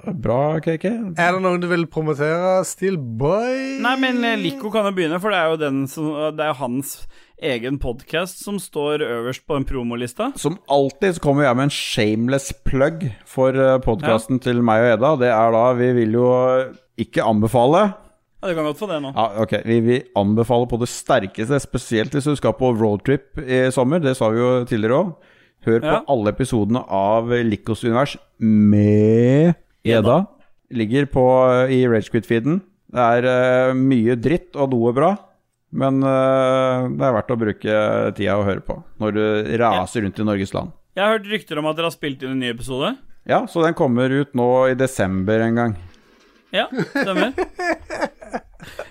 Bra, 0.06 0.58
KK. 0.62 0.84
Er 1.18 1.32
det 1.36 1.42
noen 1.44 1.60
du 1.62 1.66
vil 1.70 1.86
promotere? 1.90 2.58
Steelboy? 2.64 3.78
Nei, 3.84 3.94
men 4.00 4.22
eh, 4.24 4.36
Lico 4.40 4.70
kan 4.74 4.86
jo 4.88 4.92
begynne, 4.96 5.18
for 5.22 5.30
det 5.34 5.38
er 5.40 5.50
jo 5.52 5.58
den 5.60 5.80
som 5.90 6.08
Det 6.36 6.44
er 6.44 6.52
jo 6.52 6.58
hans 6.62 6.92
egen 7.38 7.76
podkast 7.78 8.40
som 8.42 8.56
står 8.58 9.02
øverst 9.06 9.44
på 9.46 9.54
den 9.58 9.64
promolista. 9.68 10.32
Som 10.38 10.56
alltid 10.68 11.14
så 11.18 11.22
kommer 11.22 11.44
jeg 11.46 11.56
med 11.58 11.68
en 11.68 11.74
shameless 11.74 12.50
plug 12.66 13.04
for 13.30 13.54
podkasten 13.84 14.40
til 14.42 14.58
meg 14.66 14.82
og 14.86 14.92
Eda. 14.96 15.12
Det 15.22 15.30
er 15.34 15.54
da 15.54 15.64
Vi 15.78 15.92
vil 16.00 16.16
jo 16.18 16.28
ikke 16.98 17.22
anbefale 17.22 17.84
Ja, 18.42 18.48
Du 18.50 18.54
kan 18.54 18.66
godt 18.66 18.78
få 18.78 18.86
det 18.90 19.00
nå. 19.02 19.12
Ja, 19.14 19.28
ok, 19.42 19.54
Vi 19.66 19.80
vi 19.86 20.00
anbefaler 20.18 20.66
på 20.70 20.78
det 20.82 20.88
sterkeste, 20.90 21.58
spesielt 21.62 22.12
hvis 22.14 22.26
du 22.26 22.34
skal 22.38 22.54
på 22.58 22.72
roadtrip 22.78 23.38
i 23.42 23.64
sommer. 23.74 23.98
Det 24.02 24.16
sa 24.18 24.28
vi 24.30 24.38
jo 24.42 24.50
tidligere 24.66 24.98
òg. 25.04 25.14
Hør 25.66 25.80
på 25.82 25.90
Ja. 25.90 26.02
alle 26.08 26.30
episodene 26.30 26.84
av 26.88 27.30
Likos 27.44 27.82
univers 27.84 28.16
med 28.38 29.54
Eda. 29.86 30.22
Ligger 30.74 31.06
på 31.10 31.24
i 31.72 31.82
Ragequit-feeden. 31.88 32.60
Det 32.88 33.05
er 33.18 33.28
uh, 33.28 33.76
mye 33.76 34.16
dritt 34.20 34.56
og 34.56 34.72
noe 34.72 34.92
bra. 34.96 35.12
Men 35.68 36.00
uh, 36.00 36.88
det 36.88 37.05
er 37.05 37.14
verdt 37.18 37.32
å 37.34 37.38
bruke 37.40 37.80
tida 38.16 38.38
å 38.40 38.46
høre 38.46 38.64
på 38.64 38.78
når 39.02 39.16
du 39.16 39.24
raser 39.60 40.05
rundt 40.05 40.20
i 40.20 40.26
Norges 40.28 40.55
land. 40.56 40.72
Jeg 40.96 41.05
har 41.05 41.18
hørt 41.18 41.28
rykter 41.30 41.60
om 41.60 41.68
at 41.70 41.76
dere 41.78 41.90
har 41.90 41.94
spilt 41.94 42.24
inn 42.24 42.34
en 42.34 42.40
ny 42.42 42.48
episode. 42.50 42.94
Ja, 43.28 43.42
så 43.46 43.62
den 43.62 43.76
kommer 43.76 44.10
ut 44.10 44.32
nå 44.38 44.48
i 44.72 44.78
desember 44.78 45.44
en 45.44 45.60
gang. 45.60 45.76
Ja, 46.55 46.64
stemmer. 46.94 47.36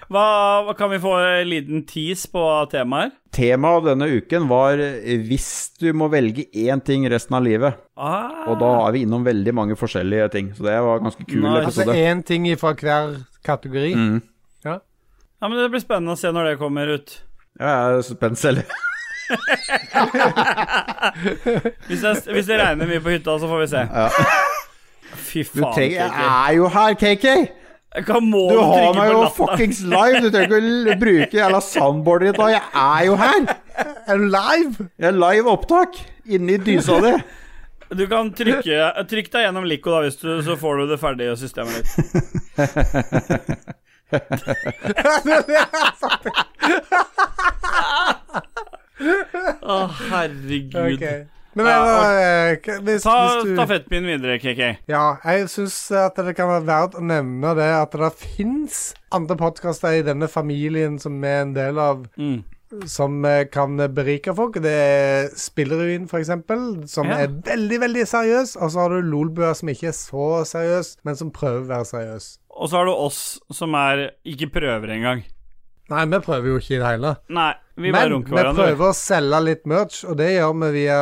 Hva, 0.10 0.24
hva 0.68 0.74
Kan 0.78 0.90
vi 0.94 1.00
få 1.04 1.14
en 1.20 1.50
liten 1.50 1.84
tease 1.90 2.30
på 2.32 2.44
temaet? 2.72 3.12
Temaet 3.36 3.84
denne 3.86 4.08
uken 4.18 4.48
var 4.50 4.80
eh, 4.80 5.18
'Hvis 5.28 5.48
du 5.80 5.92
må 5.94 6.08
velge 6.10 6.46
én 6.56 6.80
ting 6.84 7.06
resten 7.12 7.36
av 7.36 7.44
livet'. 7.44 7.76
Ah, 7.98 8.48
Og 8.50 8.60
da 8.60 8.88
er 8.88 8.92
vi 8.96 9.02
innom 9.06 9.24
veldig 9.26 9.54
mange 9.54 9.76
forskjellige 9.76 10.30
ting, 10.32 10.54
så 10.56 10.64
det 10.64 10.78
var 10.82 11.00
ganske 11.04 11.26
kul 11.28 11.42
Nice. 11.42 11.66
Altså 11.66 11.82
episode. 11.82 11.98
én 11.98 12.24
ting 12.24 12.48
fra 12.58 12.74
hver 12.74 13.16
kategori? 13.46 13.94
Mm. 13.96 14.22
Ja. 14.66 14.78
ja, 15.42 15.48
men 15.48 15.58
Det 15.58 15.70
blir 15.72 15.80
spennende 15.84 16.14
å 16.14 16.18
se 16.18 16.32
når 16.32 16.44
det 16.52 16.60
kommer 16.60 16.88
ut. 16.96 17.22
Ja, 17.60 17.66
Jeg 17.90 17.98
er 17.98 18.02
spent 18.02 18.38
selv. 18.38 18.64
Hvis 21.88 22.00
det, 22.02 22.12
hvis 22.34 22.46
det, 22.48 22.58
regner 22.62 22.88
mye 22.88 23.02
på 23.04 23.10
hytta, 23.12 23.38
så 23.40 23.48
får 23.50 23.60
vi 23.60 23.68
se. 23.68 23.82
Fy 25.28 25.44
Du 25.44 25.62
faen. 25.62 25.74
trenger, 25.76 25.98
jeg 25.98 26.12
er 26.48 26.54
jo 26.56 26.68
her, 26.72 26.94
KK! 26.94 27.26
Hva 27.96 28.20
må 28.22 28.44
Du 28.52 28.60
har 28.60 28.94
meg 28.98 29.10
jo 29.14 29.22
fuckings 29.34 29.80
live! 29.88 30.20
Du 30.22 30.30
trenger 30.34 30.58
ikke 30.60 30.94
å 30.94 30.98
bruke 31.02 31.38
jævla 31.40 31.62
soundboardet 31.64 32.34
ditt 32.34 32.40
da. 32.42 32.48
Jeg 32.54 32.64
er 32.84 33.02
jo 33.08 33.16
her! 33.22 33.42
Er 34.08 34.18
live? 34.22 34.88
Jeg 35.00 35.08
er 35.10 35.18
live 35.18 35.48
opptak 35.54 35.92
inni 36.28 36.58
dysa 36.62 37.00
di. 37.04 37.14
Du 37.96 38.04
kan 38.12 38.34
trykke 38.36 39.06
Trykk 39.08 39.32
deg 39.32 39.46
gjennom 39.48 39.64
Lico, 39.70 39.94
da, 39.96 40.02
hvis 40.04 40.20
du, 40.20 40.28
så 40.44 40.58
får 40.60 40.74
du 40.82 40.84
det 40.92 41.00
ferdige 41.00 41.38
systemet 41.40 41.74
ditt. 41.80 41.88
Å, 49.68 49.76
herregud. 50.10 50.98
Ok. 50.98 51.37
Men 51.58 51.66
Ja, 51.66 51.78
er 51.82 52.56
det, 52.56 52.68
eh, 52.70 52.82
hvis, 52.86 53.04
Ta 53.08 53.16
hvis 53.28 53.48
du 53.48 53.54
stafettpinnen 53.58 54.12
videre, 54.14 54.38
KK. 54.42 54.62
Ja, 54.92 55.06
jeg 55.26 55.48
syns 55.50 55.78
at 55.98 56.20
det 56.22 56.36
kan 56.38 56.52
være 56.52 56.68
verdt 56.68 56.98
å 57.00 57.02
nevne 57.02 57.56
det 57.58 57.70
at 57.74 57.98
det 57.98 58.12
fins 58.22 58.94
andre 59.12 59.38
podkaster 59.40 59.98
i 59.98 60.04
denne 60.06 60.30
familien 60.30 61.00
som 61.02 61.18
vi 61.24 61.28
er 61.34 61.42
en 61.48 61.54
del 61.58 61.80
av, 61.82 62.06
Mm. 62.18 62.44
som 62.86 63.24
eh, 63.26 63.46
kan 63.48 63.78
berike 63.96 64.34
folk. 64.36 64.58
Det 64.62 64.74
er 64.76 65.30
Spillerevyen, 65.40 66.08
for 66.12 66.20
eksempel, 66.20 66.86
som 66.88 67.08
Ja. 67.08 67.22
er 67.24 67.28
veldig, 67.48 67.80
veldig 67.80 68.04
seriøs. 68.06 68.58
Og 68.62 68.70
så 68.72 68.80
har 68.84 68.90
du 68.90 69.02
Lolbua, 69.08 69.54
som 69.56 69.70
ikke 69.70 69.88
er 69.88 69.96
så 69.96 70.44
seriøs, 70.46 70.98
men 71.06 71.16
som 71.16 71.32
prøver 71.32 71.64
å 71.64 71.68
være 71.72 71.86
seriøs. 71.86 72.38
Og 72.60 72.70
så 72.70 72.78
har 72.78 72.86
du 72.86 72.92
oss, 72.92 73.40
som 73.54 73.74
er 73.76 74.12
ikke 74.26 74.52
prøver 74.52 74.90
engang. 74.98 75.24
Nei, 75.88 76.04
vi 76.12 76.20
prøver 76.20 76.50
jo 76.52 76.58
ikke 76.60 76.74
i 76.76 76.80
det 76.82 76.88
hele. 76.90 77.14
Nei, 77.32 77.52
vi 77.80 77.92
Men 77.94 78.16
vi 78.26 78.42
prøver 78.58 78.90
å 78.90 78.96
selge 78.98 79.40
litt 79.46 79.68
merch, 79.70 80.02
og 80.04 80.18
det 80.20 80.34
gjør 80.34 80.56
vi 80.60 80.72
via, 80.76 81.00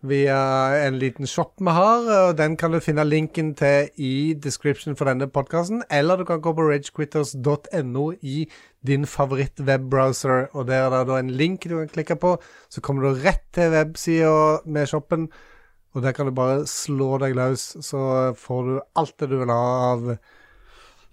via 0.00 0.38
en 0.86 0.96
liten 1.00 1.28
shop 1.28 1.60
vi 1.60 1.74
har. 1.76 2.06
og 2.20 2.36
Den 2.38 2.56
kan 2.56 2.72
du 2.72 2.80
finne 2.80 3.04
linken 3.04 3.52
til 3.58 3.90
i 4.00 4.32
description 4.32 4.96
for 4.96 5.10
denne 5.10 5.28
podkasten. 5.28 5.82
Eller 5.90 6.16
du 6.16 6.24
kan 6.24 6.40
gå 6.40 6.54
på 6.56 6.68
ragequitters.no 6.70 8.06
i 8.22 8.46
din 8.86 9.04
favoritt-webbrowser. 9.04 10.48
Og 10.54 10.68
der 10.72 10.86
er 10.86 10.90
det 10.94 11.04
da 11.12 11.20
en 11.20 11.34
link 11.34 11.68
du 11.68 11.76
kan 11.82 11.92
klikke 11.92 12.16
på. 12.16 12.38
Så 12.72 12.80
kommer 12.80 13.04
du 13.04 13.20
rett 13.26 13.44
til 13.52 13.74
websida 13.76 14.62
med 14.64 14.88
shoppen. 14.88 15.28
Og 15.94 16.02
der 16.02 16.12
kan 16.16 16.26
du 16.26 16.32
bare 16.32 16.64
slå 16.66 17.18
deg 17.22 17.36
løs, 17.36 17.76
så 17.86 18.32
får 18.34 18.66
du 18.66 18.80
alt 18.98 19.14
det 19.20 19.28
du 19.30 19.36
vil 19.44 19.52
ha 19.52 19.92
av 19.92 20.16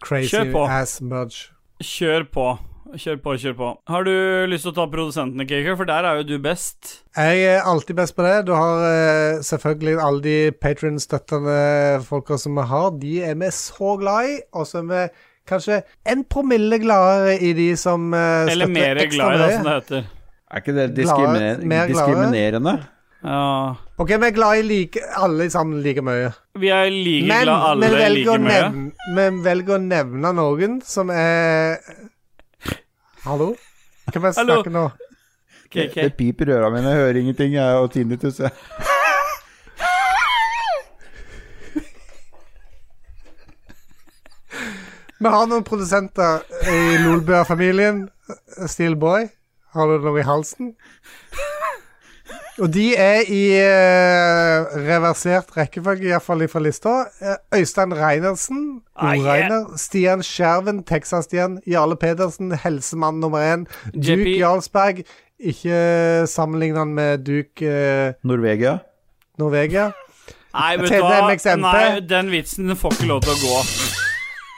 crazy 0.02 0.48
ass 0.66 1.02
merch. 1.06 1.50
Kjør 1.82 2.30
på. 2.34 2.52
Kjør 3.00 3.20
på, 3.24 3.34
kjør 3.40 3.54
på. 3.56 3.68
Har 3.88 4.04
du 4.04 4.12
lyst 4.52 4.66
til 4.66 4.74
å 4.74 4.76
ta 4.76 4.86
produsentene, 4.92 5.46
Kaker? 5.48 5.78
For 5.80 5.88
der 5.88 6.08
er 6.10 6.18
jo 6.20 6.26
du 6.28 6.34
best. 6.44 6.98
Jeg 7.16 7.44
er 7.48 7.62
alltid 7.68 7.96
best 8.02 8.16
på 8.18 8.26
det. 8.26 8.34
Du 8.50 8.54
har 8.58 8.84
eh, 8.88 9.40
selvfølgelig 9.48 9.94
alle 10.04 10.24
de 10.26 10.36
Patron-støttende 10.60 12.02
folka 12.08 12.38
som 12.42 12.60
vi 12.60 12.66
har. 12.74 12.90
De 13.00 13.14
er 13.32 13.38
vi 13.40 13.52
så 13.56 13.96
glad 14.02 14.32
i. 14.34 14.36
Og 14.60 14.68
så 14.68 14.82
er 14.82 14.90
vi 14.92 15.04
kanskje 15.48 15.82
en 16.12 16.26
promille 16.28 16.82
gladere 16.84 17.38
i 17.40 17.54
de 17.58 17.70
som 17.80 18.12
eh, 18.14 18.52
Eller 18.52 18.68
mer 18.72 19.00
glad 19.14 19.38
i, 19.38 19.40
da, 19.40 19.52
som 19.56 19.70
det 19.70 19.78
heter. 19.80 20.10
Er 20.52 20.64
ikke 20.66 20.76
det 20.76 20.90
diskriminer 21.00 21.62
glade? 21.64 21.88
diskriminerende? 21.94 22.78
Ja. 23.24 23.42
OK, 24.02 24.10
vi 24.18 24.26
er 24.28 24.34
glad 24.36 24.60
i 24.60 24.64
like, 24.66 25.02
alle 25.16 25.46
sammen 25.54 25.80
like 25.86 26.02
mye. 26.04 26.32
Vi 26.60 26.72
er 26.74 26.90
like 26.92 27.28
Men 27.30 27.44
glad 27.48 27.68
alle 27.70 27.90
like 28.18 28.38
mye. 28.42 28.64
nevne, 28.66 29.12
vi 29.16 29.44
velger 29.46 29.78
å 29.78 29.84
nevne 29.86 30.32
noen 30.36 30.82
som 30.84 31.14
er 31.14 31.78
Hallo? 33.24 33.56
Hvem 34.12 34.24
er 34.24 34.32
det 34.32 34.36
som 34.36 34.48
snakker 34.48 34.74
nå? 34.74 34.88
KK. 35.72 35.94
Det 36.02 36.14
piper 36.18 36.50
i 36.50 36.56
øra 36.56 36.70
mine, 36.74 36.90
jeg 36.90 36.98
hører 37.04 37.20
ingenting. 37.20 37.54
Jeg 37.54 37.64
har 37.64 37.88
tinnitus, 37.94 38.40
jeg. 38.40 38.50
Vi 45.22 45.30
har 45.30 45.46
noen 45.46 45.64
produsenter 45.64 46.42
i 46.66 46.98
Lolbua-familien. 47.04 48.08
Steelboy. 48.68 49.28
Har 49.76 49.88
du 49.92 50.02
noe 50.08 50.20
i 50.20 50.26
halsen? 50.26 50.74
Og 52.60 52.74
de 52.74 52.96
er 53.00 53.22
i 53.32 53.44
uh, 53.64 54.74
reversert 54.90 55.54
rekkefølge, 55.56 56.10
iallfall 56.12 56.44
fra 56.52 56.60
lista. 56.60 56.96
Eh, 57.22 57.60
Øystein 57.60 57.94
Reinertsen, 57.96 58.82
Ah, 58.96 59.16
yeah. 59.18 59.78
Stian 59.78 60.22
Skjerven, 60.24 60.84
Texas-Stian, 60.84 61.62
Jarle 61.68 61.96
Pedersen, 61.96 62.52
helsemann 62.52 63.20
nummer 63.20 63.40
én, 63.40 63.66
JP. 63.94 64.08
Duke 64.08 64.38
Jarlsberg. 64.40 65.04
Ikke 65.40 66.28
sammenlign 66.28 66.76
han 66.76 66.94
med 66.94 67.18
Duke 67.26 67.66
uh, 67.66 68.14
Norvegia. 68.24 68.78
Norvegia. 69.40 69.92
Nei, 70.54 70.78
vet 70.78 70.92
du 70.92 70.96
hva? 71.02 71.56
Nei, 71.58 72.00
den 72.06 72.32
vitsen 72.32 72.76
får 72.78 72.92
ikke 72.98 73.08
lov 73.10 73.22
til 73.26 73.32
å 73.32 73.36
gå. 73.42 73.64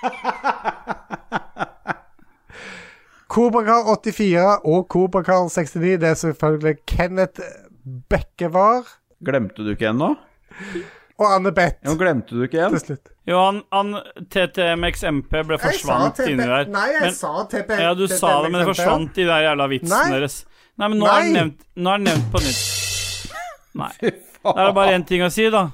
Kobrakar84 3.34 4.60
og 4.66 4.88
Kobrakar69. 4.94 5.80
Det 5.80 6.10
er 6.10 6.14
selvfølgelig 6.14 6.76
Kenneth 6.88 7.42
Bekkevar 7.84 8.84
Glemte 9.24 9.64
du 9.64 9.72
ikke 9.74 9.90
en 9.92 9.98
nå? 10.02 10.12
og 11.20 11.26
Anne 11.30 11.52
Beth 11.56 11.78
Jo, 11.86 11.94
glemte 12.00 12.36
du 12.36 12.42
ikke 12.46 12.60
en? 12.66 12.74
til 12.76 12.82
slutt. 12.82 13.12
Jo, 13.30 13.38
han, 13.40 13.62
han 13.72 13.94
TTMXMP 14.34 15.32
ble 15.48 15.58
forsvant 15.62 16.20
inni 16.26 16.44
der. 16.44 16.66
Nei, 16.74 16.88
jeg 16.92 17.02
Men- 17.06 17.14
sa 17.16 17.46
TP. 17.48 17.70
Ja, 17.80 17.94
du 17.94 18.08
sa 18.12 18.42
det, 18.44 18.52
men 18.52 18.60
det 18.64 18.68
forsvant 18.76 19.18
i 19.22 19.28
den 19.30 19.44
jævla 19.46 19.68
vitsen 19.72 19.94
Nei. 19.94 20.10
deres. 20.18 20.40
Nei, 20.78 20.88
men 20.90 21.00
nå 21.00 21.08
er 21.08 21.22
den 21.22 21.34
Nei. 21.34 21.40
nevnt, 21.40 21.64
er 21.94 22.04
nevnt 22.10 22.32
på 22.34 22.44
nytt. 22.44 22.62
Nei. 23.84 23.94
Da 24.44 24.56
er 24.58 24.66
det 24.68 24.76
bare 24.76 24.98
én 24.98 25.08
ting 25.08 25.24
å 25.24 25.32
si, 25.32 25.48
da. 25.54 25.68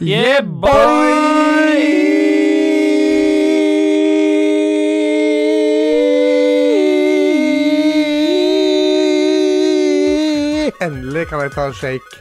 Yeah, 0.00 0.42
Endelig 11.16 11.30
kan 11.30 11.40
jeg 11.40 11.52
ta 11.54 11.62
en 11.64 11.72
shake. 11.72 12.18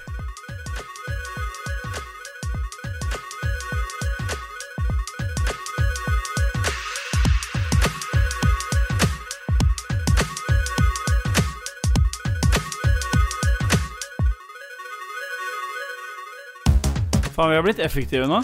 Faen, 17.35 17.49
vi 17.49 17.55
har 17.55 17.63
blitt 17.65 17.79
effektive 17.83 18.29
nå. 18.31 18.39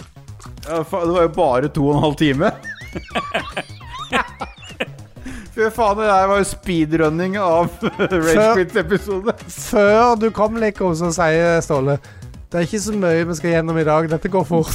Ja, 0.67 0.83
faen, 0.83 1.07
det 1.07 1.15
var 1.15 1.21
jo 1.21 1.31
bare 1.39 1.71
to 1.71 1.87
og 1.87 1.95
en 1.95 2.03
halv 2.09 2.19
time. 2.19 2.51
Fy 5.61 5.67
faen, 5.69 5.97
det 5.99 6.07
der 6.09 6.27
var 6.27 6.39
jo 6.41 6.45
speedrunning 6.49 7.35
av 7.37 7.67
Ragequit-episode. 8.25 9.35
Før 9.53 10.15
du 10.17 10.31
kom, 10.33 10.55
Lico, 10.57 10.87
så 10.97 11.11
sier 11.13 11.59
Ståle 11.61 11.99
Det 12.49 12.57
er 12.57 12.65
ikke 12.65 12.79
så 12.81 12.95
mye 12.97 13.27
vi 13.29 13.35
skal 13.37 13.53
gjennom 13.53 13.77
i 13.77 13.83
dag. 13.85 14.07
Dette 14.09 14.31
går 14.33 14.47
fort. 14.49 14.73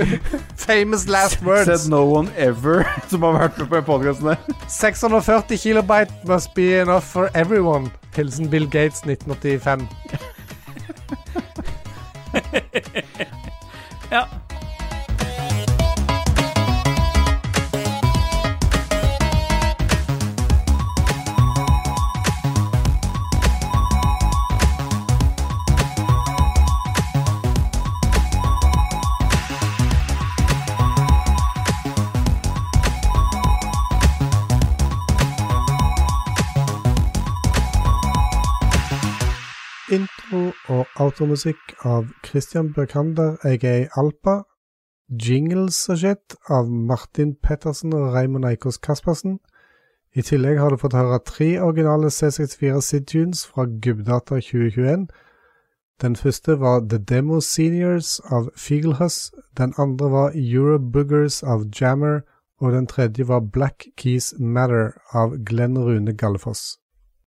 Famous 0.64 1.04
last 1.12 1.44
words. 1.44 1.68
Said 1.68 1.90
no 1.92 2.06
one 2.08 2.32
ever 2.40 2.88
som 3.10 3.26
har 3.28 3.36
vært 3.36 3.60
med 3.60 3.68
på 3.74 3.82
podkasten 3.90 4.32
der. 4.32 4.56
640 4.72 5.60
kilobyte 5.60 6.24
must 6.30 6.54
be 6.56 6.70
enough 6.80 7.04
for 7.04 7.28
everyone. 7.34 7.92
Hilsen 8.16 8.48
Bill 8.48 8.64
Gates 8.64 9.04
1985. 9.04 9.84
Ja. 14.10 14.24
Intro 39.94 40.50
og 40.72 40.86
automusikk 40.98 41.74
av 41.86 42.08
Christian 42.26 42.72
Bøkander, 42.74 43.36
aka 43.46 43.86
Alpa. 44.00 44.40
Jingles 45.08 45.76
og 45.92 46.00
shit 46.00 46.34
av 46.50 46.70
Martin 46.70 47.34
Pettersen 47.44 47.94
og 47.94 48.14
Raymond 48.14 48.48
Eikås 48.48 48.80
Kaspersen. 48.82 49.36
I 50.14 50.24
tillegg 50.26 50.58
har 50.58 50.72
du 50.72 50.80
fått 50.80 50.96
høre 50.98 51.20
tre 51.28 51.48
originale 51.62 52.10
C64 52.10 52.80
Sid-tunes 52.82 53.44
fra 53.46 53.68
Gubbdata 53.68 54.40
2021. 54.40 55.06
Den 56.02 56.16
første 56.16 56.58
var 56.60 56.80
The 56.90 56.98
Demo 56.98 57.40
Seniors 57.40 58.16
av 58.32 58.48
Fiegelhuss, 58.56 59.30
den 59.58 59.76
andre 59.78 60.10
var 60.10 60.38
Euroboogers 60.38 61.42
av 61.42 61.68
Jammer, 61.70 62.24
og 62.58 62.72
den 62.72 62.88
tredje 62.90 63.28
var 63.28 63.46
Black 63.46 63.86
Keys 64.00 64.32
Matter 64.38 64.96
av 65.12 65.36
Glenn 65.44 65.78
Rune 65.78 66.16
Gallefoss. 66.16 66.80